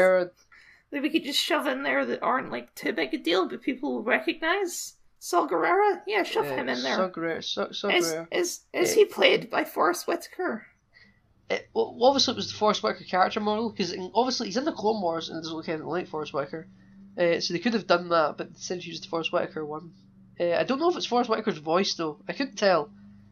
that 0.91 1.01
we 1.01 1.09
could 1.09 1.23
just 1.23 1.39
shove 1.39 1.67
in 1.67 1.83
there 1.83 2.05
that 2.05 2.21
aren't 2.21 2.51
like 2.51 2.73
too 2.75 2.91
big 2.93 3.13
a 3.13 3.17
deal, 3.17 3.47
but 3.47 3.61
people 3.61 3.93
will 3.93 4.03
recognize? 4.03 4.93
Saw 5.23 5.47
Gerrera, 5.47 6.01
yeah, 6.05 6.23
shove 6.23 6.47
yeah, 6.47 6.55
him 6.55 6.67
in 6.67 6.83
there. 6.83 6.97
Saw 6.97 7.09
Gerrera, 7.09 7.41
Saw, 7.41 7.71
Saw 7.71 7.87
Is 7.87 8.13
is 8.29 8.59
is 8.73 8.89
Yeah. 8.89 8.95
he 8.95 9.05
played 9.05 9.49
by 9.49 9.63
Forrest 9.63 10.05
Whitaker? 10.05 10.67
It, 11.49 11.69
well, 11.73 11.97
obviously 12.01 12.33
it 12.33 12.35
was 12.35 12.51
the 12.51 12.57
Forrest 12.57 12.83
Whitaker 12.83 13.05
character 13.05 13.39
model 13.39 13.69
because 13.69 13.95
obviously 14.13 14.47
he's 14.47 14.57
in 14.57 14.65
the 14.65 14.73
Clone 14.73 15.01
Wars 15.01 15.29
and 15.29 15.41
doesn't 15.41 15.55
look 15.55 15.69
anything 15.69 15.87
like 15.87 16.09
Forrest 16.09 16.33
Whitaker. 16.33 16.67
Uh, 17.17 17.39
so 17.39 17.53
they 17.53 17.61
could 17.61 17.73
have 17.73 17.87
done 17.87 18.09
that, 18.09 18.35
but 18.37 18.47
instead 18.47 18.83
used 18.83 19.05
the 19.05 19.07
Forrest 19.07 19.31
Whitaker 19.31 19.65
one. 19.65 19.93
Uh, 20.37 20.55
I 20.55 20.65
don't 20.65 20.79
know 20.79 20.89
if 20.89 20.97
it's 20.97 21.05
Forrest 21.05 21.29
Whitaker's 21.29 21.57
voice 21.57 21.93
though. 21.93 22.19
I 22.27 22.33
couldn't 22.33 22.57
tell 22.57 22.89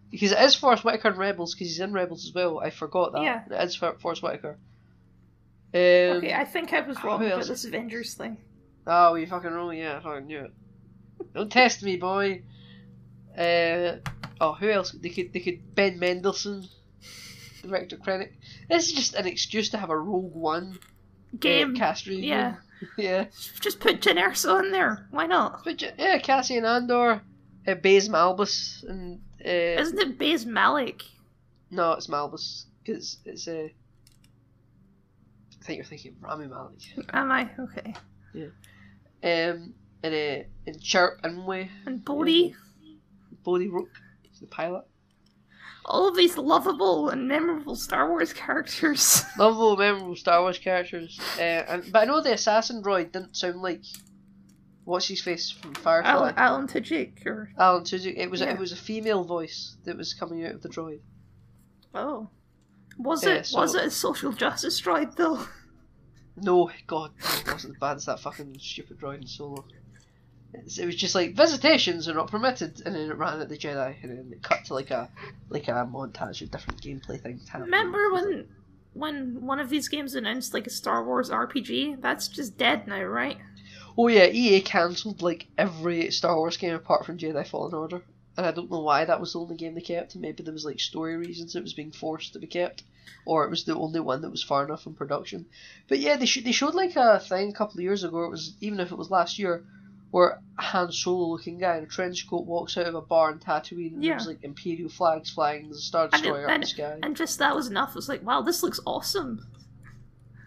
because 0.09 0.31
it 0.31 0.39
is 0.39 0.55
Forrest 0.55 0.85
Whitaker 0.85 1.09
in 1.09 1.17
Rebels 1.17 1.53
because 1.53 1.67
he's 1.67 1.81
in 1.81 1.91
Rebels 1.91 2.25
as 2.25 2.33
well. 2.33 2.61
I 2.61 2.69
forgot 2.69 3.11
that. 3.11 3.23
Yeah. 3.23 3.43
it 3.51 3.65
is 3.65 3.75
For- 3.75 3.99
Forrest 3.99 4.23
Whitaker. 4.23 4.57
Um, 5.73 5.79
okay, 6.19 6.33
I 6.33 6.45
think 6.45 6.71
I 6.71 6.79
was 6.87 7.03
wrong 7.03 7.25
about 7.25 7.45
this 7.45 7.65
Avengers 7.65 8.13
thing. 8.13 8.37
Oh, 8.87 9.15
you 9.15 9.27
fucking 9.27 9.51
wrong. 9.51 9.75
Yeah, 9.75 9.97
I 9.97 9.99
fucking 10.01 10.27
knew 10.27 10.45
it. 10.45 10.53
Don't 11.33 11.51
test 11.51 11.83
me, 11.83 11.97
boy. 11.97 12.43
Uh, 13.37 13.97
oh, 14.41 14.53
who 14.59 14.69
else? 14.69 14.91
They 14.91 15.09
could 15.09 15.31
they 15.33 15.39
could 15.39 15.73
Ben 15.75 15.97
Mendelsohn, 15.99 16.65
director 17.63 17.97
Krennic. 17.97 18.31
This 18.69 18.87
is 18.87 18.93
just 18.93 19.15
an 19.15 19.25
excuse 19.27 19.69
to 19.69 19.77
have 19.77 19.89
a 19.89 19.97
Rogue 19.97 20.35
One 20.35 20.77
Game, 21.39 21.73
uh, 21.75 21.77
cast 21.79 22.07
review. 22.07 22.29
yeah. 22.29 22.55
yeah. 22.97 23.25
Just 23.61 23.79
put 23.79 24.01
Jyn 24.01 24.17
Erso 24.21 24.59
in 24.63 24.71
there. 24.71 25.07
Why 25.11 25.27
not? 25.27 25.63
But 25.63 25.77
j- 25.77 25.93
yeah, 25.99 26.17
Cassian 26.17 26.65
Andor, 26.65 27.21
uh, 27.67 27.75
Baze 27.75 28.09
Malbus, 28.09 28.83
and 28.89 29.21
uh, 29.45 29.47
Isn't 29.81 29.99
it 29.99 30.17
Baze 30.17 30.45
Malik? 30.45 31.03
no, 31.69 31.93
it's 31.93 32.07
Malbus 32.07 32.65
because 32.83 33.19
it's 33.23 33.47
uh, 33.47 33.67
I 35.61 35.63
think 35.63 35.77
you're 35.77 35.85
thinking 35.85 36.15
of 36.17 36.23
Rami 36.23 36.47
Malik. 36.47 36.79
Am 37.13 37.31
I 37.31 37.49
okay? 37.59 37.93
Yeah. 38.33 38.47
Um, 39.51 39.73
and 40.03 40.13
uh, 40.13 40.43
and 40.67 40.79
Chirrut 40.79 41.21
Îmwe, 41.23 41.69
And 41.85 42.03
Bodhi. 42.03 42.55
Bodhi 43.43 43.67
Rook, 43.69 43.89
the 44.39 44.47
pilot. 44.47 44.83
All 45.85 46.07
of 46.07 46.15
these 46.15 46.37
lovable 46.37 47.09
and 47.09 47.27
memorable 47.27 47.75
Star 47.75 48.07
Wars 48.07 48.33
characters. 48.33 49.23
Lovable, 49.37 49.75
memorable 49.77 50.15
Star 50.15 50.41
Wars 50.41 50.59
characters. 50.59 51.19
Uh, 51.39 51.41
and, 51.41 51.91
but 51.91 52.03
I 52.03 52.05
know 52.05 52.21
the 52.21 52.33
assassin 52.33 52.83
droid 52.83 53.11
didn't 53.11 53.35
sound 53.35 53.63
like 53.63 53.81
what's 54.83 55.07
his 55.07 55.21
face 55.21 55.49
from 55.49 55.73
Firefly. 55.73 56.11
Alan, 56.11 56.33
Alan 56.37 56.67
Tudyk, 56.67 57.25
or 57.25 57.51
Alan 57.57 57.83
Tudyk. 57.83 58.13
It 58.15 58.29
was 58.29 58.41
Yeah. 58.41 58.51
it 58.53 58.59
was 58.59 58.71
a 58.71 58.75
female 58.75 59.23
voice 59.23 59.75
that 59.85 59.97
was 59.97 60.13
coming 60.13 60.45
out 60.45 60.53
of 60.53 60.61
the 60.61 60.69
droid. 60.69 60.99
oh, 61.95 62.29
was 62.99 63.23
Yeah, 63.25 63.35
it 63.37 63.47
so- 63.47 63.59
was 63.59 63.73
it 63.73 63.85
a 63.85 63.89
social 63.91 64.31
justice 64.33 64.79
droid 64.79 65.15
though? 65.15 65.45
No, 66.37 66.69
God, 66.85 67.11
it 67.19 67.51
wasn't 67.51 67.73
as 67.75 67.79
bad 67.79 67.97
as 67.97 68.05
that 68.05 68.19
fucking 68.19 68.55
stupid 68.59 68.99
droid 68.99 69.21
in 69.21 69.27
Solo. 69.27 69.65
It 70.53 70.85
was 70.85 70.95
just 70.95 71.15
like 71.15 71.35
visitations 71.35 72.07
are 72.09 72.13
not 72.13 72.29
permitted, 72.29 72.81
and 72.85 72.95
then 72.95 73.09
it 73.09 73.17
ran 73.17 73.39
at 73.39 73.49
the 73.49 73.57
Jedi, 73.57 73.95
and 74.03 74.11
then 74.11 74.31
it 74.31 74.43
cut 74.43 74.65
to 74.65 74.73
like 74.73 74.91
a 74.91 75.09
like 75.49 75.67
a 75.67 75.87
montage 75.91 76.41
of 76.41 76.51
different 76.51 76.81
gameplay 76.81 77.21
things 77.21 77.47
happening. 77.47 77.71
Remember 77.71 78.11
when 78.13 78.47
when 78.93 79.41
one 79.45 79.59
of 79.59 79.69
these 79.69 79.87
games 79.87 80.15
announced 80.15 80.53
like 80.53 80.67
a 80.67 80.71
Star 80.71 81.03
Wars 81.05 81.29
RPG? 81.29 82.01
That's 82.01 82.27
just 82.27 82.57
dead 82.57 82.87
now, 82.87 83.01
right? 83.03 83.37
Oh 83.97 84.07
yeah, 84.07 84.25
EA 84.25 84.61
cancelled 84.61 85.21
like 85.21 85.47
every 85.57 86.11
Star 86.11 86.35
Wars 86.35 86.57
game 86.57 86.75
apart 86.75 87.05
from 87.05 87.17
Jedi 87.17 87.47
Fallen 87.47 87.73
Order, 87.73 88.01
and 88.37 88.45
I 88.45 88.51
don't 88.51 88.71
know 88.71 88.81
why 88.81 89.05
that 89.05 89.19
was 89.19 89.33
the 89.33 89.39
only 89.39 89.55
game 89.55 89.75
they 89.75 89.81
kept. 89.81 90.15
Maybe 90.15 90.43
there 90.43 90.53
was 90.53 90.65
like 90.65 90.79
story 90.79 91.15
reasons 91.17 91.55
it 91.55 91.63
was 91.63 91.73
being 91.73 91.91
forced 91.91 92.33
to 92.33 92.39
be 92.39 92.47
kept, 92.47 92.83
or 93.25 93.45
it 93.45 93.49
was 93.49 93.63
the 93.63 93.75
only 93.75 93.99
one 93.99 94.21
that 94.21 94.31
was 94.31 94.43
far 94.43 94.65
enough 94.65 94.85
in 94.85 94.93
production. 94.93 95.45
But 95.87 95.99
yeah, 95.99 96.17
they 96.17 96.25
sh- 96.25 96.43
they 96.43 96.51
showed 96.51 96.75
like 96.75 96.95
a 96.95 97.19
thing 97.19 97.49
a 97.49 97.53
couple 97.53 97.77
of 97.79 97.83
years 97.83 98.03
ago. 98.03 98.23
It 98.25 98.31
was 98.31 98.55
even 98.61 98.79
if 98.79 98.91
it 98.91 98.97
was 98.97 99.11
last 99.11 99.39
year, 99.39 99.63
where 100.11 100.39
a 100.57 100.61
Han 100.61 100.91
Solo 100.91 101.27
looking 101.27 101.57
guy 101.57 101.77
in 101.77 101.83
a 101.83 101.87
trench 101.87 102.29
coat 102.29 102.45
walks 102.45 102.77
out 102.77 102.85
of 102.85 102.95
a 102.95 103.01
bar 103.01 103.31
in 103.31 103.39
Tatooine, 103.39 103.93
and 103.93 104.03
Yeah. 104.03 104.11
there's 104.13 104.27
like 104.27 104.43
Imperial 104.43 104.89
flags 104.89 105.29
flying, 105.31 105.63
there's 105.65 105.77
a 105.77 105.81
Star 105.81 106.03
And 106.03 106.11
Destroyer 106.11 106.45
up 106.49 106.55
in 106.55 106.61
the 106.61 106.67
sky. 106.67 106.99
And 107.01 107.15
just 107.15 107.39
that 107.39 107.55
was 107.55 107.67
enough. 107.67 107.89
It 107.89 107.95
was 107.95 108.09
like, 108.09 108.23
wow, 108.23 108.41
this 108.41 108.61
looks 108.63 108.79
awesome. 108.85 109.45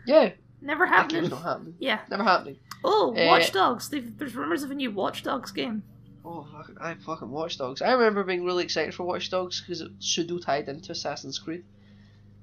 yeah, 0.06 0.32
Never 0.60 0.86
happening. 0.86 1.28
not 1.30 1.42
happening. 1.42 1.74
Yeah. 1.78 2.00
Never 2.10 2.22
happening. 2.24 2.56
Oh, 2.84 3.12
Eh. 3.16 3.26
Watch 3.28 3.52
Dogs. 3.52 3.88
They've, 3.90 4.16
there's 4.18 4.34
rumors 4.34 4.62
of 4.62 4.70
a 4.70 4.74
new 4.74 4.90
Watch 4.90 5.22
Dogs 5.22 5.50
game. 5.50 5.82
Oh, 6.24 6.46
I 6.80 6.94
fucking 6.94 7.30
Watch 7.30 7.58
Dogs. 7.58 7.82
I 7.82 7.92
remember 7.92 8.24
being 8.24 8.44
really 8.44 8.64
excited 8.64 8.94
for 8.94 9.04
Watch 9.04 9.30
Dogs 9.30 9.60
because 9.60 9.80
it 9.82 9.90
pseudo 9.98 10.38
tied 10.38 10.68
into 10.68 10.92
Assassin's 10.92 11.38
Creed. 11.38 11.64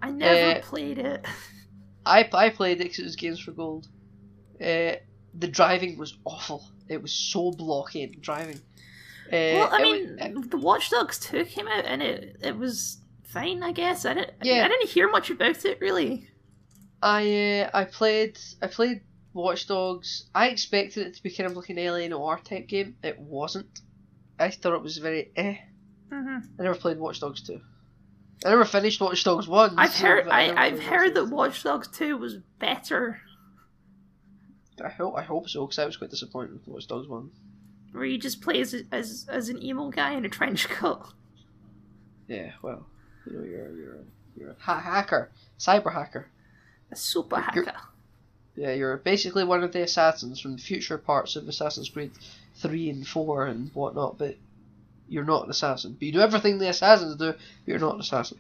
I 0.02 0.12
never 0.12 0.34
Eh. 0.58 0.62
played 0.62 0.98
it. 1.00 1.26
I, 2.06 2.28
I 2.34 2.50
played 2.50 2.80
it 2.82 2.86
because 2.86 3.00
it 3.00 3.04
was 3.06 3.16
Games 3.16 3.40
for 3.40 3.52
Gold. 3.52 3.88
Uh, 4.60 4.98
the 5.34 5.48
driving 5.50 5.98
was 5.98 6.18
awful. 6.26 6.64
It 6.92 7.02
was 7.02 7.12
so 7.14 7.52
blocky 7.52 8.06
driving. 8.22 8.58
Uh, 9.28 9.32
well, 9.32 9.70
I 9.74 9.80
it 9.82 9.84
mean, 9.84 10.36
wa- 10.36 10.44
the 10.50 10.58
Watch 10.58 10.90
Dogs 10.90 11.18
2 11.20 11.46
came 11.46 11.68
out 11.68 11.86
and 11.86 12.02
it 12.02 12.38
it 12.42 12.58
was 12.58 12.98
fine, 13.24 13.64
I 13.64 13.72
guess. 13.72 14.06
I 14.06 14.14
didn't 14.14 14.34
Yeah. 14.44 14.66
I 14.66 14.68
didn't 14.68 14.90
hear 14.90 15.10
much 15.10 15.30
about 15.30 15.64
it 15.66 15.80
really. 15.80 16.28
I 17.02 17.62
uh, 17.64 17.70
I 17.74 17.86
played 17.86 18.38
I 18.62 18.68
played 18.68 19.02
Watch 19.34 19.68
Dogs. 19.68 20.26
I 20.36 20.48
expected 20.50 21.08
it 21.08 21.16
to 21.16 21.24
be 21.24 21.32
kind 21.32 21.50
of 21.50 21.56
like 21.56 21.70
an 21.70 21.78
LA 21.78 22.08
Noire 22.08 22.40
type 22.44 22.68
game. 22.68 22.96
It 23.04 23.18
wasn't. 23.20 23.80
I 24.40 24.50
thought 24.50 24.74
it 24.76 24.82
was 24.82 24.98
very 24.98 25.32
eh. 25.36 25.56
hmm 26.12 26.38
I 26.60 26.64
never 26.64 26.76
played 26.76 27.00
Watch 27.00 27.20
Dogs 27.22 27.42
two. 27.42 27.62
I 28.46 28.50
never 28.50 28.66
finished 28.66 29.00
Watch 29.00 29.24
Dogs 29.24 29.48
one. 29.48 29.76
I've 29.78 29.94
so- 29.94 30.06
heard 30.08 30.28
I, 30.28 30.54
I've 30.66 30.84
heard 30.84 31.14
that 31.16 31.26
Watch 31.30 31.64
Dogs 31.64 31.88
2 31.90 32.18
was 32.18 32.38
better. 32.60 33.22
I 34.86 34.90
hope 34.90 35.16
I 35.18 35.24
hope 35.24 35.50
so 35.50 35.66
because 35.66 35.80
I 35.80 35.86
was 35.86 35.98
quite 35.98 36.10
disappointed 36.10 36.54
with 36.54 36.68
Watch 36.68 36.88
Dogs 36.88 37.08
one. 37.08 37.32
where 37.92 38.06
you 38.06 38.18
just 38.18 38.42
play 38.42 38.60
as 38.62 38.76
as 38.92 39.26
as 39.30 39.50
an 39.50 39.62
emo 39.64 39.90
guy 39.90 40.14
in 40.14 40.26
a 40.26 40.30
trench 40.30 40.68
coat. 40.70 41.14
Yeah, 42.28 42.52
well, 42.62 42.86
you 43.26 43.34
know 43.38 43.44
you're 43.44 43.72
you're 43.76 43.98
you're 44.38 44.50
a 44.52 44.56
ha- 44.60 44.80
hacker, 44.80 45.30
cyber 45.60 45.94
hacker. 45.94 46.28
A 46.92 46.96
super 46.96 47.38
You're- 47.54 47.66
hacker. 47.68 47.82
Yeah, 48.56 48.74
you're 48.74 48.98
basically 48.98 49.46
one 49.46 49.64
of 49.64 49.72
the 49.72 49.82
assassins 49.82 50.40
from 50.42 50.58
the 50.58 50.62
future 50.62 50.98
parts 50.98 51.38
of 51.38 51.48
Assassin's 51.48 51.88
Creed 51.88 52.12
3 52.56 52.90
and 52.90 53.08
4 53.08 53.46
and 53.48 53.72
whatnot, 53.74 54.18
but 54.18 54.36
you're 55.08 55.24
not 55.24 55.46
an 55.46 55.50
assassin. 55.52 55.94
But 55.94 56.02
you 56.04 56.12
do 56.12 56.20
everything 56.20 56.58
the 56.60 56.68
assassins 56.68 57.16
do, 57.16 57.32
but 57.32 57.38
you're 57.66 57.80
not 57.80 57.96
an 57.96 58.02
assassin. 58.02 58.40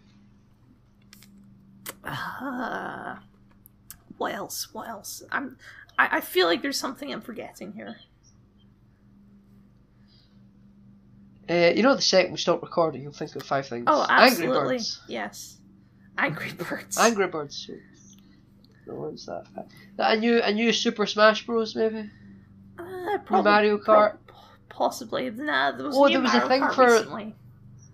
Uh, 2.04 3.16
what 4.18 4.34
else? 4.34 4.74
What 4.74 4.88
else? 4.90 5.24
I'm. 5.32 5.58
I, 6.02 6.18
I 6.18 6.22
feel 6.22 6.48
like 6.48 6.62
there's 6.62 6.80
something 6.80 7.12
I'm 7.12 7.22
forgetting 7.22 7.74
here. 7.74 7.98
Uh, 11.50 11.72
you 11.76 11.84
know, 11.84 11.96
the 11.96 12.02
second 12.02 12.32
we 12.32 12.38
stop 12.38 12.62
recording, 12.62 13.02
you'll 13.04 13.12
think 13.12 13.36
of 13.36 13.44
five 13.44 13.68
things. 13.68 13.86
Oh, 13.88 14.06
Angry 14.10 14.46
absolutely. 14.46 14.76
Birds. 14.78 15.02
Yes. 15.08 15.58
Angry 16.18 16.52
Birds. 16.58 16.98
Angry 16.98 17.28
Birds. 17.28 17.70
No 18.88 18.96
one's 18.96 19.26
that. 19.26 19.46
A 19.98 20.16
new, 20.16 20.42
a 20.42 20.52
new 20.54 20.72
Super 20.72 21.06
Smash 21.06 21.46
Bros. 21.46 21.76
Maybe. 21.76 22.10
Uh, 22.80 23.18
probably, 23.26 23.52
Mario 23.52 23.78
Kart. 23.78 23.86
prob- 23.86 24.18
possibly. 24.70 25.30
Nah, 25.30 25.72
there 25.74 25.86
was 25.86 25.96
Oh, 25.98 26.08
there 26.08 26.22
was 26.22 26.34
a 26.34 26.48
thing 26.48 26.62
Kart 26.62 26.74
for- 26.76 26.86
recently. 26.92 27.36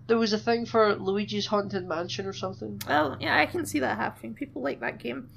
There 0.06 0.16
was 0.18 0.32
a 0.32 0.38
thing 0.38 0.64
for 0.64 0.94
Luigi's 0.94 1.44
Haunted 1.46 1.86
Mansion 1.86 2.24
or 2.26 2.32
something. 2.32 2.80
Oh, 2.88 3.16
yeah, 3.20 3.36
I 3.36 3.44
can 3.44 3.66
see 3.66 3.80
that 3.80 3.98
happening. 3.98 4.32
People 4.34 4.62
like 4.62 4.80
that 4.80 4.98
game. 4.98 5.28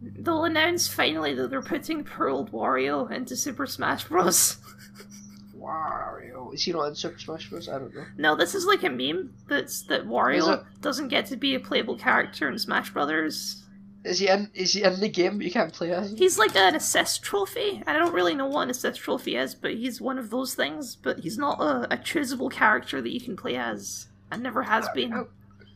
They'll 0.00 0.44
announce 0.44 0.86
finally 0.88 1.34
that 1.34 1.50
they're 1.50 1.60
putting 1.62 2.04
poor 2.04 2.28
old 2.28 2.52
Wario 2.52 3.10
into 3.10 3.34
Super 3.36 3.66
Smash 3.66 4.04
Bros. 4.04 4.58
Wario. 5.58 6.54
Is 6.54 6.62
he 6.64 6.72
not 6.72 6.84
in 6.86 6.94
Super 6.94 7.18
Smash 7.18 7.50
Bros? 7.50 7.68
I 7.68 7.78
don't 7.78 7.94
know. 7.94 8.04
no, 8.16 8.36
this 8.36 8.54
is 8.54 8.64
like 8.64 8.84
a 8.84 8.90
meme 8.90 9.34
that's 9.48 9.82
that 9.82 10.06
Wario 10.06 10.64
doesn't 10.80 11.08
get 11.08 11.26
to 11.26 11.36
be 11.36 11.54
a 11.54 11.60
playable 11.60 11.96
character 11.98 12.48
in 12.48 12.58
Smash 12.58 12.90
Brothers. 12.92 13.64
Is 14.04 14.20
he 14.20 14.28
in? 14.28 14.48
Is 14.54 14.72
he 14.72 14.84
in 14.84 15.00
the 15.00 15.08
game? 15.08 15.38
But 15.38 15.46
you 15.46 15.52
can't 15.52 15.72
play 15.72 15.90
as. 15.90 16.12
him? 16.12 16.16
He's 16.16 16.38
like 16.38 16.54
an 16.54 16.76
assist 16.76 17.22
trophy. 17.22 17.82
I 17.86 17.92
don't 17.92 18.14
really 18.14 18.34
know 18.34 18.46
what 18.46 18.62
an 18.62 18.70
assist 18.70 19.00
trophy 19.00 19.36
is, 19.36 19.54
but 19.56 19.74
he's 19.74 20.00
one 20.00 20.18
of 20.18 20.30
those 20.30 20.54
things. 20.54 20.94
But 20.94 21.18
he's 21.18 21.36
not 21.36 21.60
a, 21.60 21.92
a 21.92 21.96
choosable 21.98 22.50
character 22.50 23.02
that 23.02 23.12
you 23.12 23.20
can 23.20 23.36
play 23.36 23.56
as, 23.56 24.06
and 24.30 24.42
never 24.42 24.62
has 24.62 24.88
been. 24.94 25.12
I- 25.12 25.24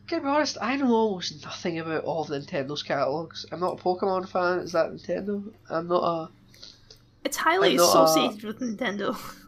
Can 0.07 0.21
be 0.21 0.27
honest? 0.27 0.57
I 0.61 0.75
know 0.75 0.91
almost 0.91 1.43
nothing 1.43 1.79
about 1.79 2.03
all 2.03 2.23
of 2.23 2.29
Nintendo's 2.29 2.83
catalogs. 2.83 3.45
I'm 3.51 3.59
not 3.59 3.79
a 3.79 3.83
Pokemon 3.83 4.27
fan. 4.27 4.59
Is 4.59 4.73
that 4.73 4.91
Nintendo? 4.91 5.51
I'm 5.69 5.87
not 5.87 6.03
a. 6.03 6.29
It's 7.23 7.37
highly 7.37 7.75
associated 7.75 8.43
with 8.43 8.59
Nintendo. 8.59 9.17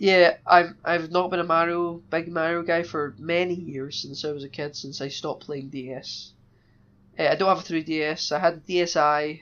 Yeah, 0.00 0.36
I've 0.46 0.74
I've 0.84 1.10
not 1.10 1.30
been 1.30 1.40
a 1.40 1.44
Mario 1.44 2.00
big 2.08 2.28
Mario 2.28 2.62
guy 2.62 2.84
for 2.84 3.16
many 3.18 3.54
years 3.54 4.00
since 4.00 4.24
I 4.24 4.30
was 4.30 4.44
a 4.44 4.48
kid. 4.48 4.76
Since 4.76 5.00
I 5.00 5.08
stopped 5.08 5.44
playing 5.44 5.70
DS. 5.70 6.32
Uh, 7.18 7.26
I 7.26 7.34
don't 7.34 7.48
have 7.48 7.58
a 7.58 7.62
3DS. 7.62 8.30
I 8.30 8.38
had 8.38 8.54
a 8.54 8.60
DSi 8.60 9.40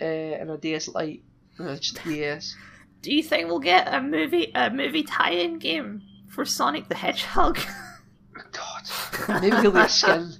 uh, 0.00 0.04
and 0.04 0.50
a 0.50 0.56
DS 0.56 0.88
Lite. 0.88 1.22
Just 1.58 2.02
DS. 2.04 2.56
Do 3.02 3.14
you 3.14 3.22
think 3.22 3.48
we'll 3.48 3.58
get 3.58 3.92
a 3.92 4.00
movie 4.00 4.50
a 4.54 4.70
movie 4.70 5.02
tie-in 5.02 5.58
game 5.58 6.02
for 6.30 6.46
Sonic 6.46 6.88
the 6.88 6.94
Hedgehog? 6.94 7.60
Maybe 9.28 9.56
he'll 9.56 9.72
get 9.72 9.86
a 9.86 9.88
skin. 9.88 10.32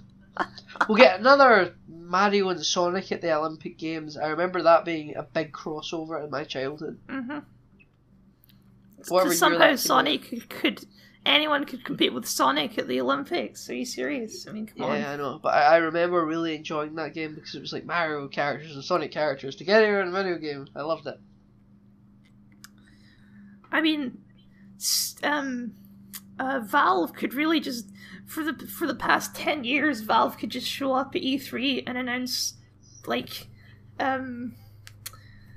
We'll 0.88 0.98
get 0.98 1.20
another 1.20 1.74
Mario 1.88 2.48
and 2.48 2.64
Sonic 2.64 3.12
at 3.12 3.20
the 3.20 3.34
Olympic 3.34 3.78
Games. 3.78 4.16
I 4.16 4.28
remember 4.28 4.62
that 4.62 4.84
being 4.84 5.16
a 5.16 5.22
big 5.22 5.52
crossover 5.52 6.22
in 6.24 6.30
my 6.30 6.44
childhood. 6.44 6.98
mm-hmm. 7.08 7.38
Whatever 9.08 9.34
somehow 9.34 9.58
that 9.58 9.64
came 9.64 9.72
out. 9.74 9.78
Sonic 9.78 10.22
could, 10.28 10.48
could 10.48 10.84
anyone 11.24 11.64
could 11.64 11.84
compete 11.84 12.12
with 12.12 12.26
Sonic 12.26 12.78
at 12.78 12.88
the 12.88 13.00
Olympics. 13.00 13.68
Are 13.70 13.74
you 13.74 13.84
serious? 13.84 14.46
I 14.48 14.52
mean, 14.52 14.66
come 14.66 14.82
on. 14.82 14.98
Yeah, 14.98 15.12
I 15.12 15.16
know, 15.16 15.38
but 15.42 15.54
I, 15.54 15.74
I 15.74 15.76
remember 15.76 16.24
really 16.24 16.56
enjoying 16.56 16.94
that 16.96 17.14
game 17.14 17.34
because 17.34 17.54
it 17.54 17.60
was 17.60 17.72
like 17.72 17.84
Mario 17.84 18.26
characters 18.28 18.74
and 18.74 18.84
Sonic 18.84 19.12
characters 19.12 19.54
together 19.54 20.00
in 20.00 20.08
a 20.08 20.10
video 20.10 20.38
game. 20.38 20.68
I 20.74 20.82
loved 20.82 21.06
it. 21.06 21.20
I 23.70 23.80
mean, 23.80 24.18
um, 25.22 25.74
uh, 26.38 26.60
Valve 26.64 27.12
could 27.12 27.34
really 27.34 27.60
just 27.60 27.90
for 28.28 28.44
the 28.44 28.66
for 28.66 28.86
the 28.86 28.94
past 28.94 29.34
ten 29.34 29.64
years, 29.64 30.00
Valve 30.02 30.38
could 30.38 30.50
just 30.50 30.66
show 30.68 30.92
up 30.92 31.16
at 31.16 31.22
E3 31.22 31.82
and 31.86 31.98
announce 31.98 32.54
like, 33.06 33.46
um, 33.98 34.54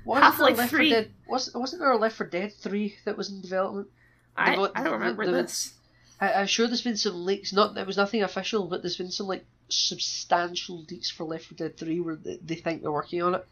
Wasn't 0.04 0.24
Half-Life 0.24 0.56
there 0.56 0.62
Left 0.64 0.70
4 0.70 0.78
3. 0.78 0.90
Dead, 0.90 1.10
was, 1.28 1.50
wasn't 1.54 1.80
there 1.80 1.90
a 1.92 1.96
Left 1.98 2.16
4 2.16 2.26
Dead 2.28 2.52
3 2.52 2.96
that 3.04 3.16
was 3.16 3.30
in 3.30 3.40
development? 3.42 3.88
I, 4.36 4.54
I 4.74 4.82
don't 4.82 4.92
remember 4.92 5.26
the- 5.26 5.32
this. 5.32 5.74
I, 6.20 6.32
I'm 6.34 6.46
sure 6.46 6.66
there's 6.66 6.82
been 6.82 6.96
some 6.96 7.24
leaks. 7.26 7.52
Not 7.52 7.74
there 7.74 7.84
was 7.84 7.96
nothing 7.98 8.22
official, 8.22 8.66
but 8.68 8.80
there's 8.82 8.96
been 8.96 9.10
some 9.10 9.26
like 9.26 9.44
substantial 9.68 10.84
leaks 10.90 11.10
for 11.10 11.24
Left 11.24 11.44
4 11.46 11.56
Dead 11.56 11.76
3 11.76 12.00
where 12.00 12.16
they, 12.16 12.38
they 12.44 12.54
think 12.54 12.82
they're 12.82 12.92
working 12.92 13.22
on 13.22 13.34
it. 13.34 13.46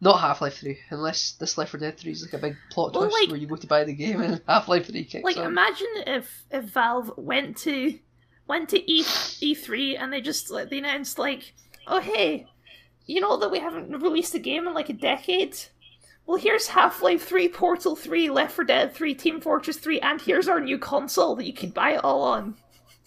Not 0.00 0.20
Half 0.20 0.40
Life 0.40 0.58
3, 0.58 0.78
unless 0.90 1.32
this 1.32 1.56
Left 1.58 1.70
4 1.72 1.80
Dead 1.80 1.98
3 1.98 2.10
is 2.12 2.22
like 2.22 2.32
a 2.32 2.38
big 2.38 2.56
plot 2.70 2.94
Well, 2.94 3.04
twist 3.04 3.20
like- 3.20 3.28
where 3.30 3.38
you 3.38 3.46
go 3.46 3.56
to 3.56 3.66
buy 3.66 3.84
the 3.84 3.92
game 3.92 4.20
and 4.20 4.40
Half 4.48 4.68
Life 4.68 4.86
3 4.86 5.04
kicks 5.04 5.24
Like, 5.24 5.36
on. 5.36 5.46
imagine 5.46 5.86
if 6.06 6.44
if 6.50 6.64
Valve 6.64 7.12
went 7.16 7.56
to 7.58 7.98
went 8.52 8.68
to 8.68 8.92
E 8.92 9.04
E 9.40 9.54
three 9.54 9.96
and 9.96 10.12
they 10.12 10.20
just 10.20 10.50
like 10.50 10.68
they 10.68 10.78
announced 10.78 11.18
like, 11.18 11.54
oh 11.86 12.00
hey, 12.00 12.46
you 13.06 13.18
know 13.20 13.38
that 13.38 13.50
we 13.50 13.58
haven't 13.60 13.90
released 14.02 14.34
a 14.34 14.38
game 14.38 14.66
in 14.68 14.74
like 14.74 14.90
a 14.90 14.92
decade. 15.10 15.56
Well, 16.26 16.36
here's 16.36 16.68
Half 16.68 17.02
Life 17.02 17.24
Three, 17.26 17.48
Portal 17.48 17.96
Three, 17.96 18.28
Left 18.30 18.52
4 18.54 18.64
Dead 18.64 18.94
Three, 18.94 19.14
Team 19.14 19.40
Fortress 19.40 19.78
Three, 19.78 20.00
and 20.00 20.20
here's 20.20 20.48
our 20.48 20.60
new 20.60 20.78
console 20.78 21.34
that 21.36 21.46
you 21.46 21.54
can 21.54 21.70
buy 21.70 21.92
it 21.94 22.04
all 22.04 22.22
on. 22.22 22.56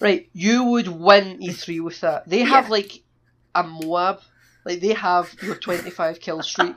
Right, 0.01 0.27
you 0.33 0.63
would 0.65 0.87
win 0.89 1.39
E3 1.39 1.81
with 1.81 2.01
that. 2.01 2.27
They 2.27 2.39
have 2.39 2.65
Yeah. 2.65 2.71
like 2.71 3.03
a 3.53 3.63
Moab, 3.63 4.19
like 4.65 4.81
they 4.81 4.93
have 4.93 5.33
your 5.41 5.55
25 5.55 6.19
kill 6.19 6.41
streak, 6.41 6.75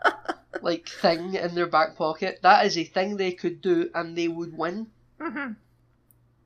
like 0.62 0.88
thing 0.88 1.34
in 1.34 1.54
their 1.54 1.68
back 1.68 1.96
pocket. 1.96 2.40
That 2.42 2.66
is 2.66 2.76
a 2.76 2.84
thing 2.84 3.16
they 3.16 3.32
could 3.32 3.60
do, 3.60 3.90
and 3.94 4.16
they 4.16 4.28
would 4.28 4.56
win. 4.56 4.88
hmm 5.20 5.52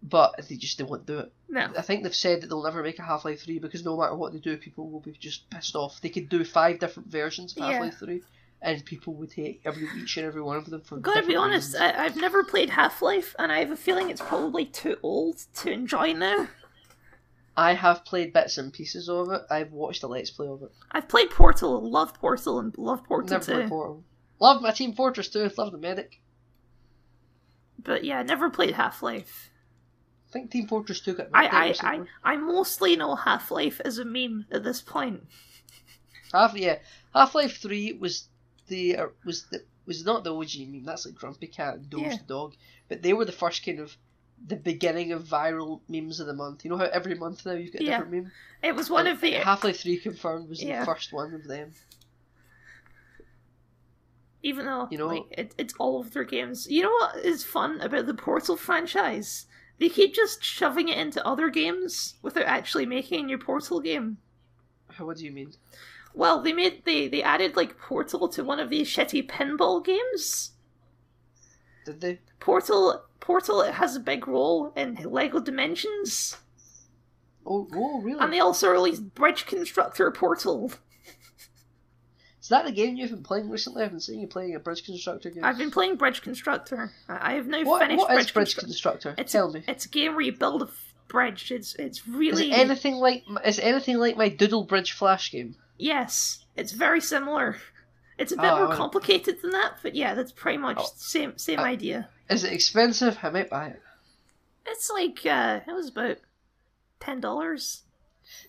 But 0.03 0.35
they 0.49 0.57
just 0.57 0.79
they 0.79 0.85
won't 0.85 1.07
do 1.07 1.21
it. 1.21 1.33
No. 1.49 1.69
I 1.77 1.83
think 1.83 2.03
they've 2.03 2.15
said 2.15 2.41
that 2.41 2.49
they'll 2.49 2.63
never 2.63 2.83
make 2.83 2.99
a 2.99 3.03
Half 3.03 3.25
Life 3.25 3.43
3 3.43 3.61
because 3.61 3.85
no 3.85 3.97
matter 3.97 4.15
what 4.17 4.33
they 4.33 4.41
do, 4.41 4.57
people 4.57 4.91
will 4.91 5.01
be 5.01 5.13
just 5.13 5.49
pissed 5.49 5.77
off. 5.77 6.01
They 6.01 6.09
could 6.09 6.29
do 6.29 6.45
five 6.45 6.81
different 6.81 7.09
versions 7.09 7.57
of 7.57 7.63
Half 7.63 7.81
Life 7.81 7.99
3, 7.99 8.21
and 8.61 8.85
people 8.85 9.15
would 9.15 9.33
hate 9.33 9.61
every 9.65 9.87
each 9.97 10.17
and 10.17 10.27
every 10.27 10.43
one 10.43 10.57
of 10.57 10.69
them 10.69 10.81
for. 10.81 10.97
Gotta 10.97 11.25
be 11.25 11.37
honest, 11.37 11.75
reasons. 11.75 11.95
I, 11.97 12.05
I've 12.05 12.17
never 12.17 12.43
played 12.43 12.71
Half 12.71 13.01
Life, 13.01 13.37
and 13.39 13.53
I 13.53 13.61
have 13.61 13.71
a 13.71 13.77
feeling 13.77 14.11
it's 14.11 14.21
probably 14.21 14.65
too 14.65 14.97
old 15.03 15.45
to 15.55 15.71
enjoy 15.71 16.15
now. 16.15 16.49
I 17.57 17.75
have 17.75 18.05
played 18.05 18.33
bits 18.33 18.59
and 18.59 18.73
pieces 18.73 19.09
of 19.09 19.31
it. 19.31 19.43
I've 19.51 19.73
watched 19.73 20.03
a 20.03 20.07
Let's 20.07 20.31
Play 20.31 20.49
of 20.49 20.63
it. 20.63 20.73
I've 20.91 21.09
played 21.09 21.31
Portal, 21.31 21.89
loved 21.89 22.17
Portal, 22.19 22.59
and 22.59 22.77
loved 22.79 23.05
Portal 23.05 23.29
Never 23.31 23.45
played 23.45 23.63
2. 23.65 23.69
Portal. 23.69 24.05
Love 24.41 24.63
my 24.63 24.71
Team 24.73 24.95
Fortress 24.95 25.29
2. 25.29 25.51
Love 25.59 25.71
the 25.73 25.79
medic. 25.79 26.21
But 27.79 28.05
yeah, 28.05 28.23
never 28.23 28.49
played 28.49 28.75
Half 28.75 29.03
Life. 29.03 29.51
I 30.33 30.39
think 30.39 30.51
Team 30.51 30.67
Fortress 30.67 31.01
2 31.01 31.13
got 31.15 31.29
I, 31.35 31.75
I, 31.83 31.91
I. 32.25 32.33
I 32.33 32.37
mostly 32.39 32.97
know 32.97 33.15
Half 33.15 33.51
Life 33.51 33.83
as 33.85 33.99
a 33.99 34.05
meme 34.07 34.47
at 34.51 34.65
this 34.65 34.81
point. 34.81 35.25
Half 36.33 36.57
yeah, 36.57 36.79
Half 37.15 37.35
Life 37.35 37.59
Three 37.61 37.93
was 37.93 38.29
the 38.69 38.97
uh, 38.97 39.07
was 39.27 39.45
the 39.51 39.63
was 39.85 40.07
not 40.07 40.25
the 40.25 40.35
OG 40.35 40.49
meme. 40.69 40.85
That's 40.87 41.05
like 41.05 41.17
Grumpy 41.17 41.49
Cat 41.49 41.75
and 41.75 41.91
Doge 41.91 42.01
Yeah. 42.03 42.17
the 42.17 42.25
dog, 42.27 42.55
but 42.89 43.03
they 43.03 43.13
were 43.13 43.27
the 43.27 43.33
first 43.33 43.63
kind 43.63 43.79
of 43.79 43.95
the 44.47 44.57
beginning 44.57 45.13
of 45.13 45.25
viral 45.25 45.81
memes 45.87 46.19
of 46.19 46.27
the 46.29 46.33
month. 46.33 46.65
You 46.65 46.71
know 46.71 46.79
how 46.79 46.87
every 46.87 47.15
month 47.15 47.45
now 47.45 47.53
you've 47.53 47.73
got 47.75 47.83
a 47.83 47.85
Yeah. 47.85 47.91
different 47.99 48.13
meme. 48.13 48.33
It 48.63 48.75
was 48.75 48.89
one 48.89 49.07
And 49.07 49.17
of 49.17 49.21
the. 49.21 49.33
Half 49.33 49.65
Life 49.65 49.81
Three 49.81 49.99
confirmed 49.99 50.49
was 50.49 50.63
Yeah. 50.63 50.81
the 50.81 50.87
first 50.87 51.13
one 51.13 51.35
of 51.35 51.47
them. 51.47 51.73
even 54.45 54.67
though 54.67 54.89
you 54.91 54.99
know- 54.99 55.07
like 55.07 55.23
it, 55.31 55.55
it's 55.57 55.75
all 55.79 56.01
of 56.01 56.13
their 56.13 56.25
games. 56.25 56.67
You 56.69 56.83
know 56.83 56.91
what 56.91 57.17
is 57.25 57.45
fun 57.45 57.81
about 57.81 58.07
the 58.07 58.15
Portal 58.15 58.57
franchise? 58.57 59.47
They 59.79 59.89
keep 59.89 60.15
just 60.15 60.45
shoving 60.45 60.89
it 60.89 60.99
into 60.99 61.27
other 61.27 61.49
games 61.51 62.15
without 62.23 62.45
actually 62.45 62.87
making 62.87 63.25
a 63.25 63.27
new 63.27 63.39
Portal 63.39 63.81
game. 63.81 64.19
How- 64.91 65.07
What 65.07 65.17
do 65.17 65.25
you 65.25 65.33
mean? 65.33 65.53
Well, 66.15 66.43
they 66.43 66.53
made 66.53 66.85
they 66.85 67.09
they 67.09 67.23
added 67.23 67.57
like 67.57 67.79
Portal 67.79 68.29
to 68.29 68.45
one 68.45 68.61
of 68.61 68.69
these 68.71 68.89
shitty 68.89 69.29
pinball 69.29 69.83
games. 69.85 70.53
Did 71.87 72.01
they? 72.01 72.21
Portal 72.39 73.05
Portal 73.19 73.63
it 73.63 73.75
has 73.75 73.97
a 73.97 74.01
big 74.01 74.29
role 74.29 74.73
in 74.77 74.95
Lego 74.97 75.41
Dimensions, 75.41 76.37
Oh, 77.47 77.67
oh 77.75 78.01
really? 78.03 78.21
and 78.21 78.33
they 78.33 78.41
also 78.41 78.69
released 78.71 79.15
Bridge 79.15 79.47
Constructor 79.47 80.11
Portal. 80.11 80.73
Is 82.43 82.49
that 82.49 82.65
the 82.65 82.73
game 82.73 82.97
you've 82.97 83.11
been 83.11 83.23
playing 83.23 83.49
recently? 83.49 83.85
I've 83.85 83.91
been 83.93 84.01
seeing 84.01 84.21
you 84.21 84.27
playing 84.27 84.55
a 84.57 84.59
Bridge 84.59 84.85
Constructor 84.85 85.31
game. 85.31 85.45
I've 85.45 85.57
been 85.59 85.71
playing 85.71 85.95
Bridge 85.97 86.23
Constructor. 86.23 86.91
I 87.09 87.33
I 87.33 87.35
have 87.35 87.47
now 87.47 87.63
What, 87.63 87.83
finished 87.83 87.99
what 88.01 88.11
is 88.11 88.17
Bridge, 88.17 88.35
Bridge 88.35 88.57
Constructor. 88.57 89.11
Constructor? 89.11 89.15
It's 89.23 89.33
Tell 89.33 89.49
a, 89.49 89.53
me. 89.53 89.63
It's 89.69 89.87
a 89.87 89.89
game 89.89 90.13
where 90.13 90.23
you 90.23 90.33
build 90.33 90.63
a 90.63 90.67
f- 90.67 90.95
bridge. 91.07 91.53
It's 91.53 91.75
it's 91.77 91.99
Is 91.99 92.09
really 92.09 92.51
it 92.51 92.55
anything 92.59 92.97
like 92.97 93.23
is 93.45 93.59
it 93.59 93.63
anything 93.63 93.99
like 93.99 94.17
my 94.17 94.29
Doodle 94.29 94.65
Bridge 94.65 94.93
Flash 94.93 95.31
game? 95.31 95.55
yes. 95.79 96.41
It's 96.57 96.73
very 96.73 97.01
similar. 97.01 97.57
It's 98.19 98.33
a 98.33 98.37
bit 98.37 98.45
Oh, 98.45 98.67
more 98.67 98.75
complicated 98.77 99.41
than 99.41 99.53
that, 99.53 99.77
but 99.83 99.95
yeah, 99.95 100.13
that's 100.15 100.33
pretty 100.33 100.59
much 100.59 100.77
Oh. 100.79 100.91
same 100.97 101.39
same 101.39 101.61
Uh, 101.61 101.63
idea. 101.63 102.09
Is 102.29 102.45
it 102.45 102.53
expensive? 102.53 103.19
I 103.23 103.31
might 103.31 103.49
buy 103.51 103.69
it. 103.69 103.83
It's 104.67 104.91
like 104.91 105.25
uh, 105.25 105.61
it 105.67 105.73
was 105.73 105.89
about 105.89 106.19
ten 107.01 107.21
dollars. 107.21 107.83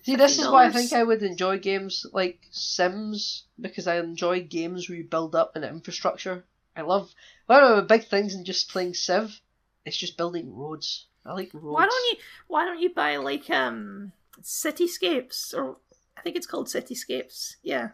See, 0.02 0.16
this 0.16 0.38
is 0.38 0.48
why 0.48 0.66
I 0.66 0.70
think 0.70 0.92
I 0.92 1.02
would 1.02 1.22
enjoy 1.22 1.58
games 1.58 2.04
like 2.12 2.46
Sims 2.50 3.44
because 3.60 3.86
I 3.86 3.98
enjoy 3.98 4.42
games 4.42 4.88
where 4.88 4.98
you 4.98 5.04
build 5.04 5.34
up 5.34 5.56
an 5.56 5.64
infrastructure. 5.64 6.44
I 6.76 6.82
love 6.82 7.14
one 7.46 7.62
of 7.62 7.76
the 7.76 7.82
big 7.82 8.04
things 8.04 8.34
in 8.34 8.44
just 8.44 8.70
playing 8.70 8.94
Civ. 8.94 9.40
It's 9.84 9.96
just 9.96 10.16
building 10.16 10.54
roads. 10.54 11.06
I 11.24 11.32
like 11.32 11.52
roads. 11.54 11.74
Why 11.74 11.86
don't 11.86 12.04
you 12.12 12.16
Why 12.48 12.64
don't 12.64 12.80
you 12.80 12.92
buy 12.92 13.16
like 13.16 13.48
um 13.50 14.12
Cityscapes 14.42 15.54
or 15.54 15.76
I 16.16 16.20
think 16.22 16.36
it's 16.36 16.46
called 16.46 16.66
Cityscapes. 16.66 17.56
Yeah, 17.62 17.90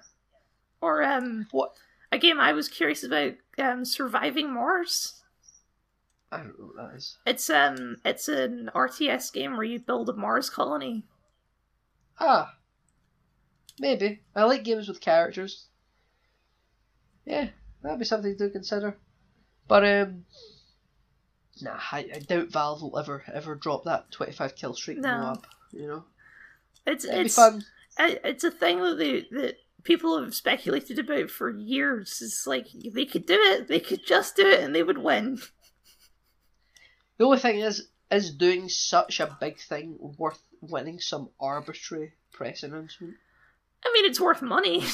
or 0.80 1.02
um 1.02 1.46
What? 1.50 1.72
a 2.10 2.18
game 2.18 2.40
I 2.40 2.52
was 2.52 2.68
curious 2.68 3.04
about 3.04 3.34
um 3.58 3.84
Surviving 3.84 4.52
Mars. 4.52 5.22
I 6.32 6.38
don't 6.38 6.58
know 6.58 6.66
what 6.66 6.76
that 6.76 6.96
is. 6.96 7.18
It's 7.26 7.50
um 7.50 7.96
it's 8.04 8.28
an 8.28 8.70
RTS 8.74 9.32
game 9.32 9.52
where 9.56 9.64
you 9.64 9.78
build 9.78 10.08
a 10.08 10.12
Mars 10.14 10.48
colony. 10.48 11.04
Ah, 12.20 12.54
maybe. 13.78 14.20
I 14.36 14.44
like 14.44 14.62
games 14.62 14.88
with 14.88 15.00
characters. 15.00 15.66
Yeah, 17.24 17.48
that'd 17.82 17.98
be 17.98 18.04
something 18.04 18.36
to 18.36 18.50
consider. 18.50 18.96
But 19.66 19.84
um, 19.84 20.24
nah, 21.62 21.78
I, 21.92 22.10
I 22.14 22.18
doubt 22.18 22.48
Valve 22.50 22.82
will 22.82 22.98
ever 22.98 23.22
ever 23.32 23.54
drop 23.54 23.84
that 23.84 24.10
twenty 24.10 24.32
five 24.32 24.54
kill 24.56 24.74
streak 24.74 24.98
No. 24.98 25.16
Moab. 25.18 25.46
You 25.72 25.86
know, 25.86 26.04
It's 26.86 27.04
it'd 27.04 27.26
it's 27.26 27.36
be 27.36 27.40
fun. 27.42 27.64
it's 27.98 28.44
a 28.44 28.50
thing 28.50 28.82
that 28.82 28.96
they 28.98 29.20
that 29.30 29.54
people 29.84 30.20
have 30.20 30.34
speculated 30.34 30.98
about 30.98 31.30
for 31.30 31.48
years. 31.50 32.20
It's 32.20 32.46
like 32.46 32.66
they 32.92 33.06
could 33.06 33.24
do 33.26 33.38
it, 33.38 33.68
they 33.68 33.80
could 33.80 34.04
just 34.04 34.36
do 34.36 34.46
it, 34.46 34.60
and 34.60 34.74
they 34.74 34.82
would 34.82 34.98
win. 34.98 35.38
The 37.18 37.24
only 37.24 37.38
thing 37.38 37.60
is, 37.60 37.88
is 38.10 38.34
doing 38.34 38.68
such 38.68 39.20
a 39.20 39.36
big 39.40 39.60
thing 39.60 39.96
worth 40.18 40.42
winning 40.60 41.00
some 41.00 41.30
arbitrary 41.40 42.12
press 42.32 42.62
announcement? 42.62 43.14
I 43.84 43.90
mean, 43.94 44.04
it's 44.04 44.20
worth 44.20 44.42
money. 44.42 44.84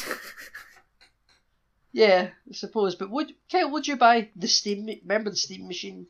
yeah, 1.92 2.30
I 2.48 2.52
suppose. 2.52 2.94
But 2.94 3.10
would 3.10 3.34
Kyle, 3.50 3.70
would 3.70 3.86
you 3.86 3.96
buy 3.96 4.30
the 4.36 4.48
Steam? 4.48 4.88
Remember 5.02 5.30
the 5.30 5.36
Steam 5.36 5.66
machine? 5.66 6.06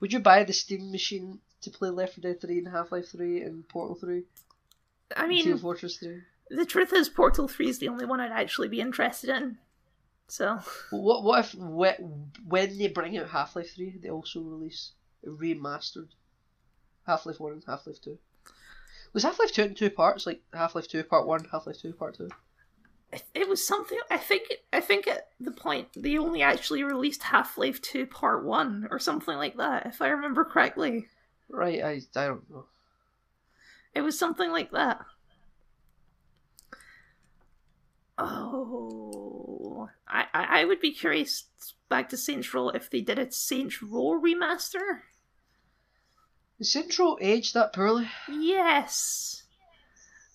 Would 0.00 0.12
you 0.12 0.20
buy 0.20 0.44
the 0.44 0.52
Steam 0.52 0.92
machine 0.92 1.40
to 1.62 1.70
play 1.70 1.90
Left 1.90 2.14
4 2.14 2.22
Dead 2.22 2.40
3 2.40 2.58
and 2.58 2.68
Half 2.68 2.92
Life 2.92 3.10
3 3.10 3.42
and 3.42 3.68
Portal 3.68 3.96
3? 3.96 4.22
I 5.16 5.26
mean, 5.26 5.44
Team 5.44 5.58
Fortress 5.58 5.96
3. 5.96 6.20
The 6.50 6.66
truth 6.66 6.92
is, 6.92 7.08
Portal 7.08 7.48
3 7.48 7.68
is 7.68 7.78
the 7.78 7.88
only 7.88 8.06
one 8.06 8.20
I'd 8.20 8.30
actually 8.30 8.68
be 8.68 8.80
interested 8.80 9.30
in. 9.30 9.58
So. 10.28 10.60
What 10.90 11.24
what 11.24 11.44
if 11.44 11.54
when 11.54 12.78
they 12.78 12.88
bring 12.88 13.16
out 13.16 13.30
Half 13.30 13.56
Life 13.56 13.74
3, 13.74 13.98
they 14.02 14.10
also 14.10 14.40
release 14.40 14.92
a 15.26 15.30
remastered 15.30 16.08
Half 17.06 17.26
Life 17.26 17.40
1 17.40 17.52
and 17.52 17.64
Half 17.66 17.86
Life 17.86 18.00
2? 18.02 18.18
Was 19.12 19.22
Half 19.22 19.38
Life 19.38 19.52
2 19.52 19.62
in 19.62 19.74
two 19.74 19.90
parts? 19.90 20.26
Like 20.26 20.42
Half 20.52 20.74
Life 20.74 20.88
2 20.88 21.02
Part 21.04 21.26
1, 21.26 21.48
Half 21.52 21.66
Life 21.66 21.80
2 21.80 21.92
Part 21.92 22.16
2? 22.16 22.28
It 23.34 23.48
was 23.48 23.66
something. 23.66 23.98
I 24.10 24.18
think. 24.18 24.52
I 24.70 24.80
think 24.80 25.06
at 25.06 25.28
the 25.40 25.50
point 25.50 25.88
they 25.96 26.18
only 26.18 26.42
actually 26.42 26.82
released 26.82 27.22
Half 27.22 27.56
Life 27.56 27.80
Two 27.80 28.06
Part 28.06 28.44
One 28.44 28.86
or 28.90 28.98
something 28.98 29.36
like 29.36 29.56
that, 29.56 29.86
if 29.86 30.02
I 30.02 30.08
remember 30.08 30.44
correctly. 30.44 31.06
Right. 31.48 31.82
I. 31.82 32.00
I 32.14 32.26
don't 32.26 32.48
know. 32.50 32.66
It 33.94 34.02
was 34.02 34.18
something 34.18 34.50
like 34.50 34.72
that. 34.72 35.00
Oh, 38.18 39.88
I, 40.06 40.26
I 40.34 40.64
would 40.64 40.80
be 40.80 40.92
curious 40.92 41.44
back 41.88 42.08
to 42.08 42.16
Saints 42.16 42.52
Row 42.52 42.68
if 42.68 42.90
they 42.90 43.00
did 43.00 43.18
a 43.18 43.30
Saints 43.30 43.82
Row 43.82 44.20
remaster. 44.20 45.00
Is 46.58 46.72
Saints 46.72 46.98
aged 47.20 47.54
that 47.54 47.72
poorly? 47.72 48.08
Yes. 48.28 49.44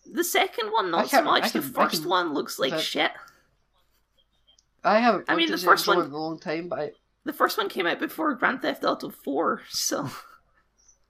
The 0.05 0.23
second 0.23 0.71
one, 0.71 0.91
not 0.91 1.09
so 1.09 1.21
much. 1.21 1.51
Can, 1.51 1.61
the 1.61 1.67
first 1.67 2.01
can, 2.01 2.09
one 2.09 2.33
looks 2.33 2.59
like 2.59 2.79
shit. 2.79 3.11
I 4.83 4.99
haven't. 4.99 5.25
I 5.27 5.35
mean, 5.35 5.51
the 5.51 5.57
first 5.57 5.87
one 5.87 5.99
in 5.99 6.11
a 6.11 6.17
long 6.17 6.39
time, 6.39 6.67
but 6.69 6.79
I... 6.79 6.91
the 7.23 7.33
first 7.33 7.57
one 7.57 7.69
came 7.69 7.87
out 7.87 7.99
before 7.99 8.33
Grand 8.35 8.61
Theft 8.61 8.83
Auto 8.83 9.09
Four, 9.09 9.61
so. 9.69 10.09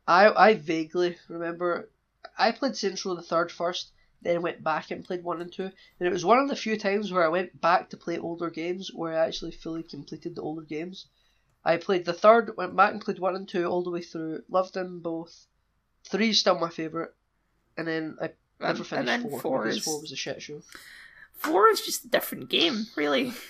I 0.07 0.30
I 0.31 0.53
vaguely 0.56 1.18
remember. 1.27 1.90
I 2.38 2.52
played 2.52 2.76
Central 2.76 3.15
the 3.15 3.22
third 3.22 3.52
first, 3.52 3.91
then 4.22 4.41
went 4.41 4.64
back 4.64 4.91
and 4.91 5.03
played 5.03 5.23
one 5.23 5.41
and 5.41 5.52
two, 5.52 5.72
and 5.99 6.07
it 6.07 6.11
was 6.11 6.26
one 6.26 6.40
of 6.40 6.49
the 6.49 6.56
few 6.56 6.77
times 6.77 7.11
where 7.11 7.23
I 7.23 7.30
went 7.30 7.61
back 7.61 7.90
to 7.90 7.98
play 7.98 8.18
older 8.18 8.49
games 8.49 8.91
where 8.94 9.14
I 9.14 9.26
actually 9.26 9.52
fully 9.52 9.84
completed 9.84 10.35
the 10.35 10.41
older 10.41 10.64
games. 10.64 11.07
I 11.65 11.77
played 11.77 12.06
the 12.06 12.14
third, 12.14 12.57
went 12.57 12.76
back 12.76 12.91
and 12.91 13.02
played 13.02 13.19
one 13.19 13.35
and 13.35 13.48
two 13.48 13.65
all 13.65 13.84
the 13.84 13.90
way 13.90 14.02
through, 14.02 14.44
loved 14.49 14.73
them 14.73 14.99
both. 14.99 15.48
Three's 16.03 16.40
still 16.40 16.60
my 16.60 16.69
favourite, 16.69 17.11
and 17.77 17.88
then 17.88 18.18
I 18.22 18.31
never 18.60 18.84
finished 18.84 19.10
and 19.10 19.30
four, 19.30 19.40
four 19.40 19.68
is... 19.68 19.84
four 19.84 20.02
was 20.02 20.11
a 20.11 20.15
shit 20.18 20.41
show. 20.41 20.61
Four 21.34 21.69
is 21.69 21.81
just 21.81 22.06
a 22.06 22.10
different 22.10 22.49
game, 22.49 22.88
really. 22.95 23.34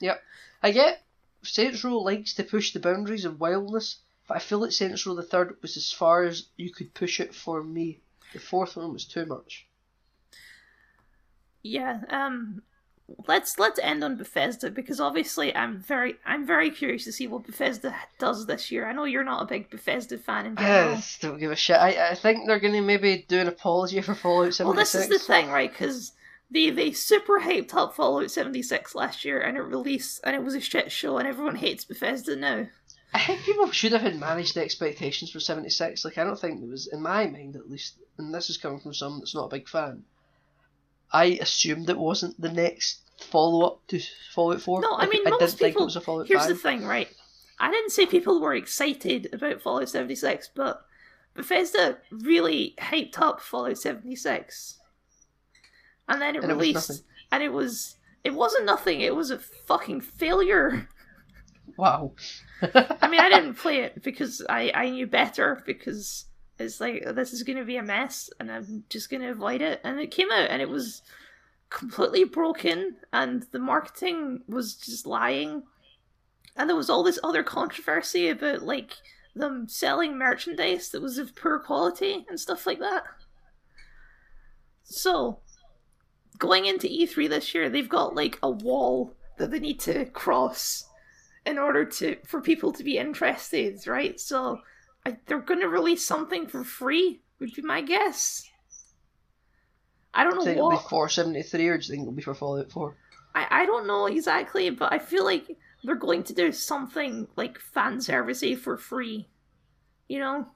Yep. 0.00 0.20
I 0.64 0.72
get 0.72 1.04
Saints 1.44 1.84
Row 1.84 1.98
likes 1.98 2.34
to 2.34 2.42
push 2.42 2.72
the 2.72 2.80
boundaries 2.80 3.24
of 3.24 3.38
wildness, 3.38 3.98
but 4.26 4.36
I 4.36 4.40
feel 4.40 4.58
like 4.58 4.72
Saints 4.72 5.06
Row 5.06 5.14
the 5.14 5.22
third 5.22 5.56
was 5.62 5.76
as 5.76 5.92
far 5.92 6.24
as 6.24 6.46
you 6.56 6.72
could 6.72 6.92
push 6.92 7.20
it 7.20 7.32
for 7.32 7.62
me. 7.62 8.00
The 8.32 8.40
fourth 8.40 8.76
one 8.76 8.92
was 8.92 9.04
too 9.04 9.26
much. 9.26 9.64
Yeah, 11.62 12.00
um 12.08 12.62
let's 13.26 13.58
let's 13.58 13.78
end 13.80 14.02
on 14.04 14.16
Bethesda 14.16 14.70
because 14.70 15.00
obviously 15.00 15.54
I'm 15.54 15.78
very 15.78 16.16
I'm 16.24 16.46
very 16.46 16.70
curious 16.70 17.04
to 17.04 17.12
see 17.12 17.26
what 17.26 17.44
Bethesda 17.44 17.94
does 18.18 18.46
this 18.46 18.70
year. 18.70 18.86
I 18.86 18.92
know 18.92 19.04
you're 19.04 19.24
not 19.24 19.42
a 19.42 19.46
big 19.46 19.70
Bethesda 19.70 20.18
fan 20.18 20.46
in 20.46 20.56
general. 20.56 20.96
I 20.96 21.02
don't 21.20 21.38
give 21.38 21.50
a 21.50 21.56
shit. 21.56 21.76
I, 21.76 22.10
I 22.10 22.14
think 22.14 22.46
they're 22.46 22.60
going 22.60 22.74
to 22.74 22.80
maybe 22.80 23.24
do 23.28 23.40
an 23.40 23.48
apology 23.48 24.00
for 24.00 24.14
Fallout 24.14 24.54
76. 24.54 24.64
Well, 24.64 24.74
this 24.74 24.94
is 24.94 25.08
the 25.08 25.18
thing, 25.18 25.50
right? 25.50 25.70
Because 25.70 26.12
they 26.50 26.70
they 26.70 26.92
super 26.92 27.40
hyped 27.40 27.74
up 27.74 27.94
Fallout 27.94 28.30
76 28.30 28.94
last 28.94 29.24
year 29.24 29.40
and 29.40 29.56
it 29.56 29.62
released 29.62 30.20
and 30.24 30.36
it 30.36 30.44
was 30.44 30.54
a 30.54 30.60
shit 30.60 30.92
show 30.92 31.18
and 31.18 31.26
everyone 31.26 31.56
hates 31.56 31.84
Bethesda 31.84 32.36
now. 32.36 32.66
I 33.14 33.20
think 33.20 33.42
people 33.42 33.70
should 33.70 33.92
have 33.92 34.00
had 34.00 34.18
managed 34.18 34.54
the 34.54 34.62
expectations 34.62 35.30
for 35.30 35.40
76. 35.40 36.04
Like 36.04 36.18
I 36.18 36.24
don't 36.24 36.38
think 36.38 36.60
there 36.60 36.70
was 36.70 36.86
in 36.86 37.02
my 37.02 37.26
mind 37.26 37.56
at 37.56 37.70
least, 37.70 37.98
and 38.18 38.34
this 38.34 38.48
is 38.48 38.56
coming 38.56 38.80
from 38.80 38.94
someone 38.94 39.20
that's 39.20 39.34
not 39.34 39.46
a 39.46 39.56
big 39.56 39.68
fan. 39.68 40.04
I 41.12 41.38
assumed 41.40 41.90
it 41.90 41.98
wasn't 41.98 42.40
the 42.40 42.50
next 42.50 43.00
follow 43.20 43.66
up 43.66 43.86
to 43.88 44.00
Fallout 44.34 44.60
4. 44.60 44.80
No, 44.80 44.96
I 44.96 45.06
mean, 45.06 45.26
I, 45.26 45.30
most 45.30 45.40
didn't 45.40 45.50
people, 45.52 45.66
think 45.66 45.76
it 45.76 45.84
was 45.84 45.96
a 45.96 46.00
Fallout 46.00 46.26
Here's 46.26 46.42
5. 46.42 46.48
the 46.48 46.54
thing, 46.54 46.84
right? 46.84 47.08
I 47.60 47.70
didn't 47.70 47.90
say 47.90 48.06
people 48.06 48.40
were 48.40 48.54
excited 48.54 49.28
about 49.32 49.62
Fallout 49.62 49.88
76, 49.88 50.50
but 50.54 50.84
Bethesda 51.34 51.98
really 52.10 52.74
hyped 52.78 53.20
up 53.20 53.40
Fallout 53.40 53.78
76. 53.78 54.80
And 56.08 56.20
then 56.20 56.36
it 56.36 56.42
and 56.42 56.52
released, 56.52 56.90
it 56.90 57.02
and 57.30 57.42
it 57.42 57.52
was. 57.52 57.96
It 58.24 58.34
wasn't 58.34 58.66
nothing, 58.66 59.00
it 59.00 59.16
was 59.16 59.32
a 59.32 59.38
fucking 59.38 60.00
failure. 60.00 60.88
Wow. 61.76 62.12
I 62.62 63.08
mean, 63.08 63.20
I 63.20 63.28
didn't 63.30 63.54
play 63.54 63.78
it 63.78 64.00
because 64.02 64.44
I, 64.48 64.70
I 64.72 64.90
knew 64.90 65.08
better, 65.08 65.60
because 65.66 66.26
it's 66.58 66.80
like, 66.80 67.02
oh, 67.06 67.12
this 67.12 67.32
is 67.32 67.42
going 67.42 67.58
to 67.58 67.64
be 67.64 67.76
a 67.76 67.82
mess, 67.82 68.30
and 68.38 68.50
I'm 68.50 68.84
just 68.88 69.10
going 69.10 69.22
to 69.22 69.30
avoid 69.30 69.62
it. 69.62 69.80
And 69.82 69.98
it 69.98 70.10
came 70.10 70.30
out, 70.30 70.50
and 70.50 70.62
it 70.62 70.68
was 70.68 71.02
completely 71.70 72.24
broken, 72.24 72.96
and 73.12 73.44
the 73.52 73.58
marketing 73.58 74.42
was 74.46 74.74
just 74.74 75.06
lying. 75.06 75.62
And 76.56 76.68
there 76.68 76.76
was 76.76 76.90
all 76.90 77.02
this 77.02 77.18
other 77.24 77.42
controversy 77.42 78.28
about, 78.28 78.62
like, 78.62 78.92
them 79.34 79.66
selling 79.68 80.18
merchandise 80.18 80.90
that 80.90 81.02
was 81.02 81.18
of 81.18 81.34
poor 81.34 81.58
quality 81.58 82.26
and 82.28 82.38
stuff 82.38 82.66
like 82.66 82.78
that. 82.80 83.04
So, 84.84 85.38
going 86.38 86.66
into 86.66 86.86
E3 86.86 87.28
this 87.28 87.54
year, 87.54 87.70
they've 87.70 87.88
got, 87.88 88.14
like, 88.14 88.38
a 88.42 88.50
wall 88.50 89.14
that 89.38 89.50
they 89.50 89.60
need 89.60 89.80
to 89.80 90.04
cross 90.06 90.84
in 91.44 91.58
order 91.58 91.84
to 91.84 92.16
for 92.26 92.40
people 92.40 92.72
to 92.72 92.84
be 92.84 92.98
interested, 92.98 93.84
right? 93.86 94.20
So 94.20 94.60
I, 95.04 95.16
they're 95.26 95.40
going 95.40 95.60
to 95.60 95.68
release 95.68 96.04
something 96.04 96.46
for 96.46 96.64
free, 96.64 97.20
would 97.40 97.54
be 97.54 97.62
my 97.62 97.80
guess. 97.80 98.48
I 100.14 100.24
don't 100.24 100.36
know 100.36 100.44
think 100.44 100.60
what. 100.60 100.74
It'll 100.74 100.82
be 100.82 100.88
four 100.88 101.08
seventy 101.08 101.42
three, 101.42 101.68
or 101.68 101.78
do 101.78 101.84
you 101.84 101.90
think 101.90 102.02
it'll 102.02 102.12
be 102.12 102.22
for 102.22 102.34
Fallout 102.34 102.70
Four? 102.70 102.96
I 103.34 103.62
I 103.62 103.66
don't 103.66 103.86
know 103.86 104.06
exactly, 104.06 104.70
but 104.70 104.92
I 104.92 104.98
feel 104.98 105.24
like 105.24 105.56
they're 105.84 105.94
going 105.94 106.22
to 106.24 106.34
do 106.34 106.52
something 106.52 107.26
like 107.36 107.58
fan 107.58 107.98
servicey 107.98 108.56
for 108.56 108.76
free. 108.76 109.28
You 110.08 110.18
know, 110.18 110.46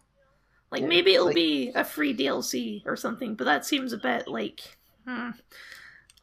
like 0.70 0.82
yeah, 0.82 0.88
maybe 0.88 1.14
it'll 1.14 1.26
like... 1.26 1.34
be 1.34 1.72
a 1.74 1.84
free 1.84 2.14
DLC 2.14 2.82
or 2.86 2.96
something, 2.96 3.34
but 3.34 3.44
that 3.44 3.64
seems 3.64 3.92
a 3.92 3.98
bit 3.98 4.28
like 4.28 4.60
hmm, 5.06 5.30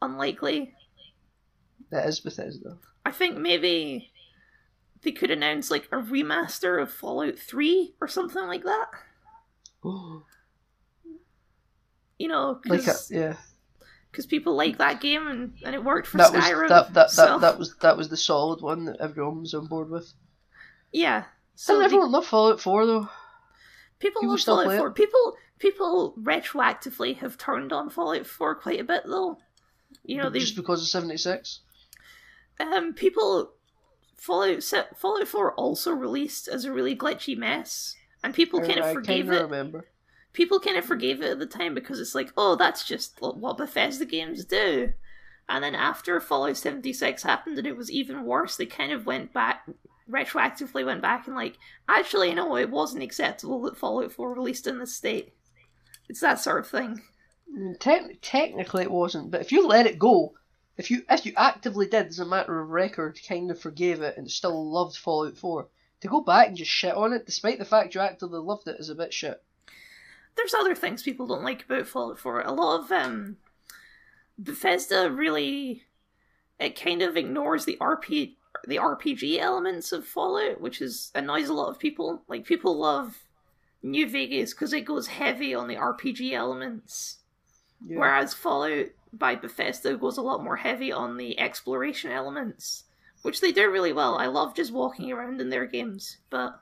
unlikely. 0.00 0.72
That 1.90 2.08
is 2.08 2.20
Bethesda. 2.20 2.78
I 3.04 3.10
think 3.10 3.36
maybe 3.36 4.10
they 5.04 5.12
could 5.12 5.30
announce 5.30 5.70
like 5.70 5.84
a 5.92 5.96
remaster 5.96 6.80
of 6.80 6.90
Fallout 6.90 7.38
3 7.38 7.94
or 8.00 8.08
something 8.08 8.46
like 8.46 8.64
that. 8.64 8.86
you 12.18 12.28
know, 12.28 12.60
cause, 12.66 12.86
like 12.86 12.86
a, 12.86 12.98
yeah, 13.10 13.36
because 14.10 14.26
people 14.26 14.56
like 14.56 14.78
that 14.78 15.00
game 15.00 15.26
and, 15.26 15.54
and 15.64 15.74
it 15.74 15.84
worked 15.84 16.06
for 16.06 16.16
that 16.18 16.32
Skyrim. 16.32 16.62
Was, 16.62 16.70
that 16.70 16.94
that, 16.94 17.10
so. 17.10 17.26
that 17.26 17.40
that 17.40 17.58
was 17.58 17.76
that 17.76 17.96
was 17.96 18.08
the 18.08 18.16
solid 18.16 18.60
one 18.62 18.86
that 18.86 18.96
everyone 19.00 19.40
was 19.40 19.54
on 19.54 19.66
board 19.66 19.90
with. 19.90 20.12
Yeah, 20.92 21.24
so 21.54 21.80
everyone 21.80 22.10
love 22.10 22.26
Fallout 22.26 22.60
4 22.60 22.86
though? 22.86 23.08
People, 23.98 24.22
people 24.22 24.34
love 24.34 24.40
Fallout 24.40 24.78
4. 24.78 24.90
People 24.92 25.36
people 25.58 26.14
retroactively 26.20 27.16
have 27.18 27.38
turned 27.38 27.72
on 27.72 27.90
Fallout 27.90 28.26
4 28.26 28.54
quite 28.56 28.80
a 28.80 28.84
bit 28.84 29.02
though. 29.06 29.38
You 30.04 30.18
know, 30.18 30.30
just 30.30 30.56
because 30.56 30.82
of 30.82 30.88
76. 30.88 31.60
Um, 32.60 32.92
people 32.94 33.53
Fallout 34.24 34.62
Fallout 34.96 35.28
4 35.28 35.52
also 35.52 35.92
released 35.92 36.48
as 36.48 36.64
a 36.64 36.72
really 36.72 36.96
glitchy 36.96 37.36
mess, 37.36 37.94
and 38.22 38.32
people 38.32 38.60
kind 38.60 38.78
of 38.78 38.90
forgave 38.94 39.30
it. 39.30 39.42
Remember. 39.42 39.84
People 40.32 40.58
kind 40.60 40.78
of 40.78 40.84
forgave 40.86 41.20
it 41.20 41.32
at 41.32 41.38
the 41.38 41.46
time 41.46 41.74
because 41.74 42.00
it's 42.00 42.14
like, 42.14 42.32
oh, 42.34 42.56
that's 42.56 42.84
just 42.84 43.20
what 43.20 43.58
Bethesda 43.58 44.06
games 44.06 44.46
do. 44.46 44.94
And 45.46 45.62
then 45.62 45.74
after 45.74 46.18
Fallout 46.20 46.56
76 46.56 47.22
happened 47.22 47.58
and 47.58 47.66
it 47.66 47.76
was 47.76 47.90
even 47.90 48.24
worse, 48.24 48.56
they 48.56 48.64
kind 48.64 48.92
of 48.92 49.04
went 49.04 49.34
back, 49.34 49.68
retroactively 50.10 50.86
went 50.86 51.02
back 51.02 51.26
and 51.26 51.36
like, 51.36 51.58
actually, 51.86 52.34
no, 52.34 52.56
it 52.56 52.70
wasn't 52.70 53.02
acceptable 53.02 53.60
that 53.62 53.76
Fallout 53.76 54.10
4 54.10 54.32
released 54.32 54.66
in 54.66 54.78
this 54.78 54.94
state. 54.94 55.34
It's 56.08 56.20
that 56.20 56.40
sort 56.40 56.60
of 56.60 56.68
thing. 56.68 57.02
Mm, 57.54 57.78
te- 57.78 58.18
technically, 58.22 58.84
it 58.84 58.90
wasn't, 58.90 59.30
but 59.30 59.42
if 59.42 59.52
you 59.52 59.66
let 59.66 59.86
it 59.86 59.98
go, 59.98 60.32
if 60.76 60.90
you 60.90 61.02
if 61.08 61.24
you 61.26 61.32
actively 61.36 61.86
did, 61.86 62.06
as 62.06 62.18
a 62.18 62.26
matter 62.26 62.60
of 62.60 62.70
record, 62.70 63.18
kind 63.28 63.50
of 63.50 63.60
forgave 63.60 64.02
it 64.02 64.16
and 64.16 64.30
still 64.30 64.70
loved 64.70 64.96
Fallout 64.96 65.36
4, 65.36 65.68
to 66.00 66.08
go 66.08 66.20
back 66.20 66.48
and 66.48 66.56
just 66.56 66.70
shit 66.70 66.94
on 66.94 67.12
it, 67.12 67.26
despite 67.26 67.58
the 67.58 67.64
fact 67.64 67.94
you 67.94 68.00
actively 68.00 68.40
loved 68.40 68.68
it, 68.68 68.80
is 68.80 68.88
a 68.88 68.94
bit 68.94 69.12
shit. 69.14 69.42
There's 70.36 70.54
other 70.54 70.74
things 70.74 71.02
people 71.02 71.26
don't 71.26 71.44
like 71.44 71.64
about 71.64 71.86
Fallout 71.86 72.18
4. 72.18 72.40
A 72.40 72.52
lot 72.52 72.80
of 72.80 72.90
um, 72.92 73.36
Bethesda 74.38 75.10
really 75.10 75.84
it 76.58 76.80
kind 76.80 77.02
of 77.02 77.16
ignores 77.16 77.64
the 77.64 77.76
RP 77.80 78.34
the 78.66 78.76
RPG 78.76 79.38
elements 79.38 79.92
of 79.92 80.06
Fallout, 80.06 80.60
which 80.60 80.80
is 80.80 81.10
annoys 81.14 81.48
a 81.48 81.54
lot 81.54 81.68
of 81.68 81.78
people. 81.78 82.22
Like 82.28 82.44
people 82.46 82.78
love 82.78 83.18
New 83.82 84.08
Vegas 84.08 84.54
because 84.54 84.72
it 84.72 84.82
goes 84.82 85.08
heavy 85.08 85.54
on 85.54 85.68
the 85.68 85.76
RPG 85.76 86.32
elements, 86.32 87.18
Yeah. 87.84 87.98
whereas 87.98 88.32
Fallout 88.32 88.86
by 89.18 89.34
Bethesda 89.34 89.96
goes 89.96 90.16
a 90.16 90.22
lot 90.22 90.44
more 90.44 90.56
heavy 90.56 90.92
on 90.92 91.16
the 91.16 91.38
exploration 91.38 92.10
elements, 92.10 92.84
which 93.22 93.40
they 93.40 93.52
do 93.52 93.70
really 93.70 93.92
well. 93.92 94.16
I 94.16 94.26
love 94.26 94.54
just 94.54 94.72
walking 94.72 95.12
around 95.12 95.40
in 95.40 95.50
their 95.50 95.66
games, 95.66 96.18
but 96.30 96.60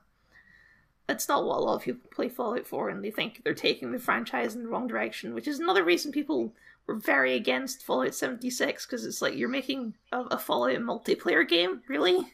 that's 1.06 1.28
not 1.28 1.44
what 1.44 1.58
a 1.58 1.60
lot 1.60 1.76
of 1.76 1.82
people 1.82 2.08
play 2.10 2.28
Fallout 2.28 2.66
for, 2.66 2.88
and 2.88 3.04
they 3.04 3.10
think 3.10 3.42
they're 3.42 3.54
taking 3.54 3.92
the 3.92 3.98
franchise 3.98 4.54
in 4.54 4.62
the 4.62 4.68
wrong 4.68 4.86
direction, 4.86 5.34
which 5.34 5.48
is 5.48 5.58
another 5.58 5.84
reason 5.84 6.12
people 6.12 6.54
were 6.86 6.94
very 6.94 7.34
against 7.34 7.82
Fallout 7.82 8.14
76 8.14 8.86
because 8.86 9.04
it's 9.04 9.22
like 9.22 9.36
you're 9.36 9.48
making 9.48 9.94
a, 10.10 10.20
a 10.22 10.38
Fallout 10.38 10.78
multiplayer 10.78 11.46
game, 11.46 11.82
really? 11.88 12.32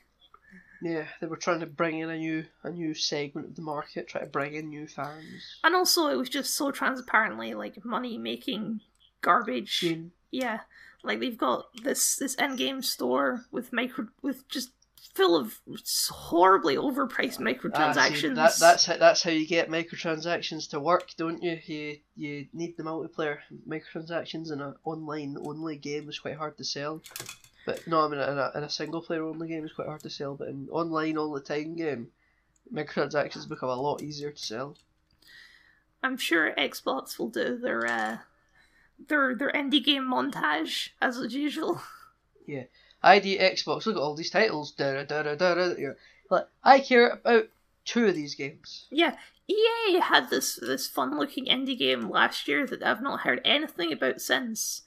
Yeah, 0.81 1.07
they 1.21 1.27
were 1.27 1.37
trying 1.37 1.61
to 1.61 1.67
bring 1.67 1.99
in 1.99 2.11
a 2.11 2.17
new 2.17 2.45
a 2.63 2.71
new 2.71 2.95
segment 2.95 3.49
of 3.49 3.57
the 3.57 3.63
market, 3.63 4.09
try 4.09 4.21
to 4.21 4.27
bring 4.27 4.55
in 4.55 4.69
new 4.69 4.87
fans. 4.87 5.59
And 5.65 5.75
also, 5.75 6.07
it 6.09 6.17
was 6.17 6.29
just 6.29 6.55
so 6.55 6.71
transparently 6.71 7.55
like 7.55 7.85
money 7.85 8.17
making 8.17 8.81
garbage. 9.21 9.85
Yeah, 10.31 10.61
like 11.03 11.21
they've 11.21 11.39
got 11.39 11.67
this 11.83 12.17
this 12.17 12.37
end 12.39 12.59
game 12.59 12.83
store 12.83 13.45
with 13.51 13.73
micro 13.73 14.09
with 14.23 14.49
just 14.49 14.71
full 15.15 15.37
of 15.37 15.61
horribly 16.11 16.77
overpriced 16.77 17.39
Ah, 17.41 17.43
microtransactions. 17.43 18.35
that, 18.37 18.55
that's 18.61 18.87
how, 18.87 18.97
that's 18.97 19.23
how 19.23 19.31
you 19.31 19.47
get 19.47 19.71
microtransactions 19.71 20.69
to 20.71 20.79
work, 20.81 21.11
don't 21.17 21.43
you? 21.43 21.59
You 21.67 21.99
you 22.17 22.47
need 22.53 22.77
the 22.77 22.83
multiplayer 22.83 23.39
microtransactions 23.67 24.53
in 24.53 24.61
an 24.61 24.75
online 24.85 25.37
only 25.45 25.77
game 25.77 26.09
is 26.09 26.19
quite 26.19 26.37
hard 26.37 26.57
to 26.59 26.65
sell. 26.65 27.03
But 27.67 27.87
no, 27.87 28.05
I 28.05 28.09
mean 28.09 28.21
in 28.21 28.39
a, 28.39 28.53
in 28.55 28.63
a 28.65 28.71
single 28.71 29.03
player 29.03 29.25
only 29.25 29.49
game 29.49 29.65
is 29.65 29.73
quite 29.73 29.89
hard 29.89 30.03
to 30.03 30.11
sell. 30.11 30.35
But 30.35 30.49
in 30.49 30.69
online 30.71 31.17
all 31.19 31.33
the 31.33 31.41
time 31.41 31.75
game, 31.77 32.09
microtransactions 32.73 33.49
become 33.49 33.71
a 33.71 33.75
lot 33.81 34.03
easier 34.03 34.31
to 34.31 34.43
sell. 34.43 34.77
I'm 36.03 36.17
sure 36.17 36.55
Xbox 36.57 37.19
will 37.19 37.29
do 37.29 37.59
their 37.59 37.85
uh, 37.87 38.19
their 39.09 39.35
their 39.35 39.53
indie 39.53 39.85
game 39.85 40.05
montage 40.05 40.91
as 41.01 41.19
usual. 41.33 41.81
Yeah, 42.47 42.63
ID 43.03 43.37
Xbox, 43.37 43.85
look 43.85 43.97
at 43.97 44.01
all 44.01 44.15
these 44.15 44.31
titles. 44.31 44.73
Da 44.73 45.05
da 45.05 45.23
da 45.23 45.35
da 45.35 45.55
da. 45.55 45.75
Like 46.31 46.47
I 46.65 46.81
care 46.81 47.11
about 47.11 47.49
two 47.85 48.07
of 48.07 48.15
these 48.15 48.35
games. 48.35 48.87
Yeah, 48.91 49.17
EA 49.49 50.01
had 50.01 50.31
this 50.31 50.57
this 50.57 50.87
fun 50.87 51.19
looking 51.19 51.45
indie 51.45 51.79
game 51.79 52.09
last 52.09 52.49
year 52.49 52.67
that 52.67 52.83
I've 52.83 53.03
not 53.03 53.21
heard 53.21 53.43
anything 53.45 53.93
about 53.93 54.23
since. 54.23 54.83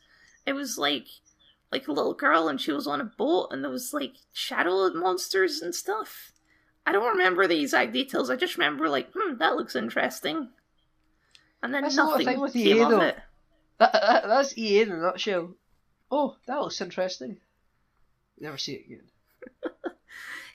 It 0.46 0.54
was 0.54 0.80
like 0.80 1.06
like 1.72 1.88
a 1.88 1.92
little 1.92 2.16
girl 2.16 2.48
and 2.48 2.60
she 2.60 2.72
was 2.72 2.88
on 2.88 3.00
a 3.00 3.06
boat 3.06 3.50
and 3.52 3.64
there 3.64 3.72
was 3.72 3.94
like 3.94 4.14
shadow 4.34 4.90
monsters 4.94 5.62
and 5.62 5.74
stuff. 5.74 6.32
I 6.86 6.92
don't 6.92 7.16
remember 7.16 7.46
the 7.48 7.62
exact 7.62 7.94
details. 7.94 8.30
I 8.30 8.36
just 8.36 8.58
remember 8.58 8.90
like, 8.90 9.10
hmm, 9.16 9.38
that 9.38 9.56
looks 9.56 9.76
interesting. 9.76 10.50
And 11.64 11.74
then 11.74 11.84
That's 11.84 11.96
the 11.96 12.04
nothing 12.04 12.26
thing 12.26 12.40
with 12.40 12.54
came 12.54 12.78
EA 12.78 12.82
of 12.82 12.90
though. 12.90 13.02
it. 13.02 13.18
That, 13.82 13.94
that 13.94 14.28
that's 14.28 14.56
EA 14.56 14.82
in 14.84 14.92
a 14.92 14.98
nutshell. 14.98 15.56
Oh, 16.12 16.36
that 16.46 16.62
looks 16.62 16.80
interesting. 16.82 17.38
Never 18.40 18.58
see 18.60 18.74
it 18.74 18.86
again. 18.86 19.04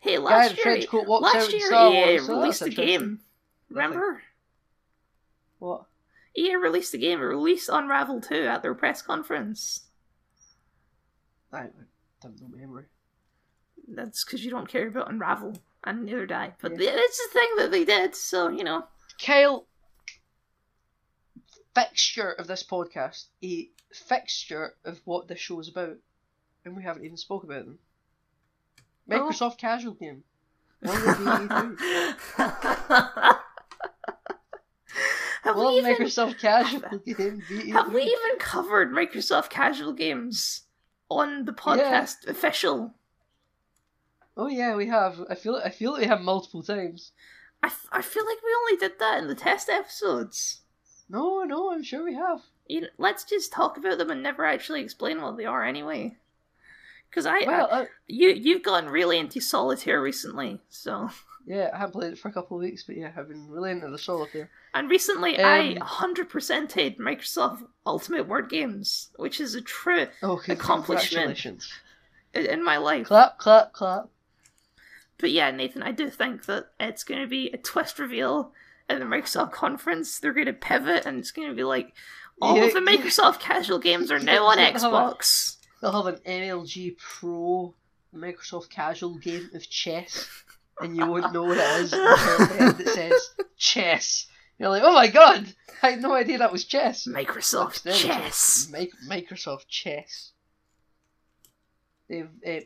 Hey, 0.00 0.18
last 0.18 0.56
year, 0.64 0.80
coat 0.82 1.08
walks 1.08 1.34
out 1.34 1.34
last 1.34 1.52
in 1.52 1.58
year 1.58 2.14
EA 2.14 2.18
so 2.18 2.36
released 2.38 2.62
a 2.62 2.70
game. 2.70 3.18
Remember? 3.70 4.22
What? 5.58 5.86
EA 6.36 6.54
released 6.56 6.94
a 6.94 6.98
game. 6.98 7.18
It 7.18 7.24
released 7.24 7.68
Unravel 7.72 8.20
2 8.20 8.34
at 8.46 8.62
their 8.62 8.74
press 8.74 9.02
conference. 9.02 9.86
I, 11.52 11.56
I 11.58 11.62
have 12.22 12.40
no 12.40 12.46
memory. 12.56 12.84
That's 13.88 14.24
because 14.24 14.44
you 14.44 14.50
don't 14.52 14.68
care 14.68 14.86
about 14.86 15.10
Unravel, 15.10 15.56
and 15.82 16.04
neither 16.04 16.26
do 16.26 16.34
I. 16.34 16.52
But 16.60 16.80
Yeah. 16.80 16.90
it's 16.92 17.18
the 17.26 17.32
thing 17.32 17.48
that 17.56 17.72
they 17.72 17.84
did, 17.84 18.14
so 18.14 18.48
you 18.48 18.62
know. 18.62 18.84
Kyle, 19.20 19.66
fixture 21.76 22.32
of 22.32 22.46
this 22.46 22.62
podcast, 22.62 23.26
a 23.44 23.68
fixture 23.92 24.74
of 24.84 25.02
what 25.04 25.28
this 25.28 25.38
show 25.38 25.60
is 25.60 25.68
about, 25.68 25.98
and 26.64 26.74
we 26.74 26.82
haven't 26.82 27.04
even 27.04 27.18
spoke 27.18 27.44
about 27.44 27.66
them. 27.66 27.78
Oh. 29.10 29.14
Microsoft 29.14 29.58
casual 29.58 29.92
game. 29.92 30.24
Have 30.82 30.96
we 35.56 35.66
even 35.66 35.94
Microsoft 35.94 36.40
casual 36.40 36.98
game. 36.98 37.40
Have 37.72 37.92
we 37.92 38.02
even 38.02 38.38
covered 38.38 38.90
Microsoft 38.90 39.50
casual 39.50 39.92
games 39.92 40.62
on 41.10 41.44
the 41.44 41.52
podcast 41.52 42.26
official? 42.26 42.94
Oh 44.36 44.48
yeah, 44.48 44.74
we 44.76 44.86
have. 44.86 45.20
I 45.30 45.34
feel. 45.34 45.60
I 45.62 45.68
feel 45.70 45.92
like 45.92 46.00
we 46.00 46.06
have 46.06 46.22
multiple 46.22 46.62
times. 46.62 47.12
I, 47.62 47.66
f- 47.68 47.86
I 47.92 48.02
feel 48.02 48.26
like 48.26 48.42
we 48.42 48.50
only 48.62 48.76
did 48.78 48.98
that 48.98 49.18
in 49.18 49.28
the 49.28 49.34
test 49.34 49.68
episodes. 49.68 50.62
No, 51.08 51.42
no, 51.44 51.72
I'm 51.72 51.82
sure 51.82 52.04
we 52.04 52.14
have. 52.14 52.42
You 52.68 52.82
know, 52.82 52.88
let's 52.98 53.24
just 53.24 53.52
talk 53.52 53.76
about 53.76 53.98
them 53.98 54.10
and 54.10 54.22
never 54.22 54.44
actually 54.44 54.80
explain 54.82 55.22
what 55.22 55.36
they 55.36 55.44
are 55.44 55.64
anyway. 55.64 56.16
Because 57.08 57.26
I, 57.26 57.44
Well, 57.46 57.68
I 57.70 57.80
uh, 57.82 57.86
you 58.08 58.30
you've 58.30 58.62
gotten 58.64 58.90
really 58.90 59.18
into 59.18 59.40
solitaire 59.40 60.02
recently, 60.02 60.60
so 60.68 61.08
yeah, 61.46 61.70
I 61.72 61.78
haven't 61.78 61.92
played 61.92 62.12
it 62.12 62.18
for 62.18 62.28
a 62.28 62.32
couple 62.32 62.56
of 62.56 62.62
weeks, 62.64 62.82
but 62.82 62.96
yeah, 62.96 63.12
I've 63.16 63.28
been 63.28 63.48
really 63.48 63.70
into 63.70 63.88
the 63.88 63.98
solitaire. 63.98 64.50
and 64.74 64.90
recently 64.90 65.38
I 65.38 65.74
Um, 65.74 65.76
100%ed 65.76 66.98
Microsoft 66.98 67.66
Ultimate 67.86 68.26
Word 68.26 68.50
Games, 68.50 69.10
which 69.16 69.40
is 69.40 69.54
a 69.54 69.60
true 69.62 70.08
con- 70.20 70.40
Accomplishment. 70.48 71.64
in 72.34 72.64
my 72.64 72.76
life. 72.76 73.06
Clap, 73.06 73.38
clap, 73.38 73.72
clap. 73.72 74.08
But 75.18 75.30
yeah, 75.30 75.50
Nathan, 75.52 75.82
I 75.84 75.92
do 75.92 76.10
think 76.10 76.44
that 76.46 76.72
it's 76.80 77.04
going 77.04 77.20
to 77.22 77.26
be 77.28 77.48
a 77.50 77.56
twist 77.56 77.98
reveal 78.00 78.52
at 78.88 78.98
the 78.98 79.04
Microsoft 79.04 79.52
conference. 79.52 80.18
They're 80.20 80.32
going 80.32 80.46
to 80.46 80.52
pivot, 80.52 81.06
and 81.06 81.18
it's 81.18 81.30
going 81.32 81.48
to 81.48 81.54
be 81.54 81.64
like 81.64 81.92
all 82.40 82.56
Yeah, 82.56 82.64
of 82.64 82.72
the 82.74 82.80
yeah. 82.80 82.96
Microsoft 82.98 83.40
casual 83.40 83.78
games 83.78 84.10
are 84.10 84.18
now 84.18 84.44
on 84.46 84.58
Yeah, 84.58 84.64
have 84.72 84.82
a- 84.82 84.86
Xbox. 84.88 85.56
They'll 85.82 86.02
have 86.04 86.14
an 86.14 86.20
MLG 86.26 86.96
Pro 86.98 87.74
Microsoft 88.14 88.70
casual 88.70 89.18
game 89.18 89.50
of 89.54 89.68
chess, 89.68 90.28
and 90.80 90.96
you 90.96 91.06
won't 91.06 91.32
know 91.32 91.42
what 91.44 91.58
it 91.58 91.80
is 91.80 91.92
until 91.92 92.46
the 92.46 92.56
end 92.60 92.80
it 92.80 92.88
says 92.94 93.30
chess. 93.56 94.26
You're 94.58 94.70
like, 94.70 94.82
oh 94.82 94.94
my 94.94 95.08
god, 95.08 95.54
I 95.82 95.90
had 95.90 96.00
no 96.00 96.14
idea 96.14 96.38
that 96.38 96.50
was 96.52 96.64
chess. 96.64 97.06
Microsoft. 97.06 97.84
Chess. 97.94 98.70
Mi- 98.72 98.90
Microsoft 99.06 99.68
Chess. 99.68 100.32
They've 102.08 102.30
uh, 102.46 102.60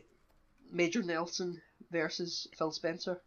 Major 0.71 1.03
Nelson 1.03 1.61
versus 1.91 2.47
Phil 2.57 2.71
Spencer. 2.71 3.19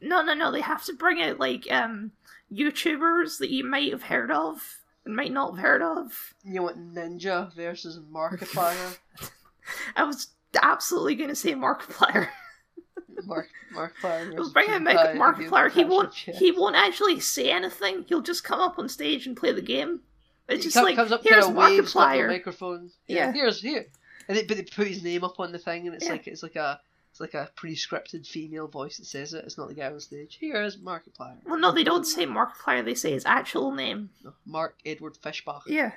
No, 0.00 0.22
no, 0.22 0.34
no. 0.34 0.50
They 0.52 0.60
have 0.60 0.84
to 0.84 0.92
bring 0.94 1.20
out 1.22 1.38
like 1.40 1.66
um 1.70 2.12
YouTubers 2.52 3.38
that 3.38 3.50
you 3.50 3.64
might 3.64 3.92
have 3.92 4.04
heard 4.04 4.30
of 4.30 4.78
and 5.04 5.14
might 5.16 5.32
not 5.32 5.52
have 5.56 5.58
heard 5.62 5.82
of. 5.82 6.34
You 6.44 6.62
want 6.62 6.94
Ninja 6.94 7.54
versus 7.54 7.98
Markiplier. 8.12 8.98
I 9.96 10.04
was 10.04 10.28
absolutely 10.62 11.14
going 11.14 11.28
to 11.30 11.34
say 11.36 11.54
Markiplier. 11.54 12.28
Mark 13.26 13.48
Markiplier. 13.74 14.34
We'll 14.34 14.50
bring 14.52 14.70
out 14.70 14.82
PewDiePie 14.82 15.16
Mark- 15.16 15.38
in 15.40 15.46
Markiplier. 15.50 15.70
He 15.72 15.84
won't. 15.84 16.12
chess. 16.12 16.38
He 16.38 16.52
won't 16.52 16.76
actually 16.76 17.20
say 17.20 17.50
anything. 17.50 18.04
He'll 18.08 18.22
just 18.22 18.44
come 18.44 18.60
up 18.60 18.78
on 18.78 18.88
stage 18.88 19.26
and 19.26 19.36
play 19.36 19.52
the 19.52 19.60
game. 19.60 20.00
It's 20.48 20.58
He 20.58 20.68
just 20.68 20.74
come- 20.74 20.84
like 20.84 20.96
comes 20.96 21.12
up 21.12 21.22
here's 21.22 21.44
kind 21.44 21.50
of 21.50 21.54
waves 21.56 21.78
with 21.78 21.92
the 21.92 21.98
Markiplier. 22.00 22.28
microphone. 22.28 22.90
Yeah. 23.06 23.32
Here's 23.32 23.60
here, 23.60 23.86
and 24.28 24.36
they, 24.38 24.44
but 24.44 24.56
they 24.56 24.62
put 24.62 24.86
his 24.86 25.02
name 25.02 25.24
up 25.24 25.38
on 25.40 25.52
the 25.52 25.58
thing, 25.58 25.86
and 25.86 25.94
it's 25.96 26.06
Yeah. 26.06 26.12
like 26.12 26.26
it's 26.26 26.42
like 26.42 26.56
a 26.56 26.80
it's 27.20 27.34
like 27.34 27.42
a 27.42 27.50
pre-scripted 27.56 28.26
female 28.26 28.68
voice 28.68 28.98
that 28.98 29.06
says 29.06 29.34
it. 29.34 29.44
It's 29.44 29.58
not 29.58 29.68
the 29.68 29.74
guy 29.74 29.86
on 29.90 29.98
stage. 29.98 30.36
Here 30.38 30.62
is 30.62 30.76
Markiplier. 30.76 31.38
Well, 31.44 31.58
no, 31.58 31.72
they 31.72 31.82
don't 31.82 32.04
say 32.04 32.26
Markiplier. 32.26 32.84
They 32.84 32.94
say 32.94 33.10
his 33.10 33.26
actual 33.26 33.72
name. 33.72 34.10
No, 34.22 34.34
Mark 34.46 34.76
Edward 34.86 35.18
Fischbach. 35.20 35.62
Yeah, 35.66 35.92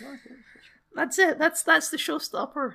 Mark 0.00 0.20
Edward 0.24 0.38
Fischbach. 0.56 0.94
that's 0.94 1.18
it. 1.18 1.38
That's 1.38 1.62
that's 1.62 1.90
the 1.90 1.98
showstopper. 1.98 2.74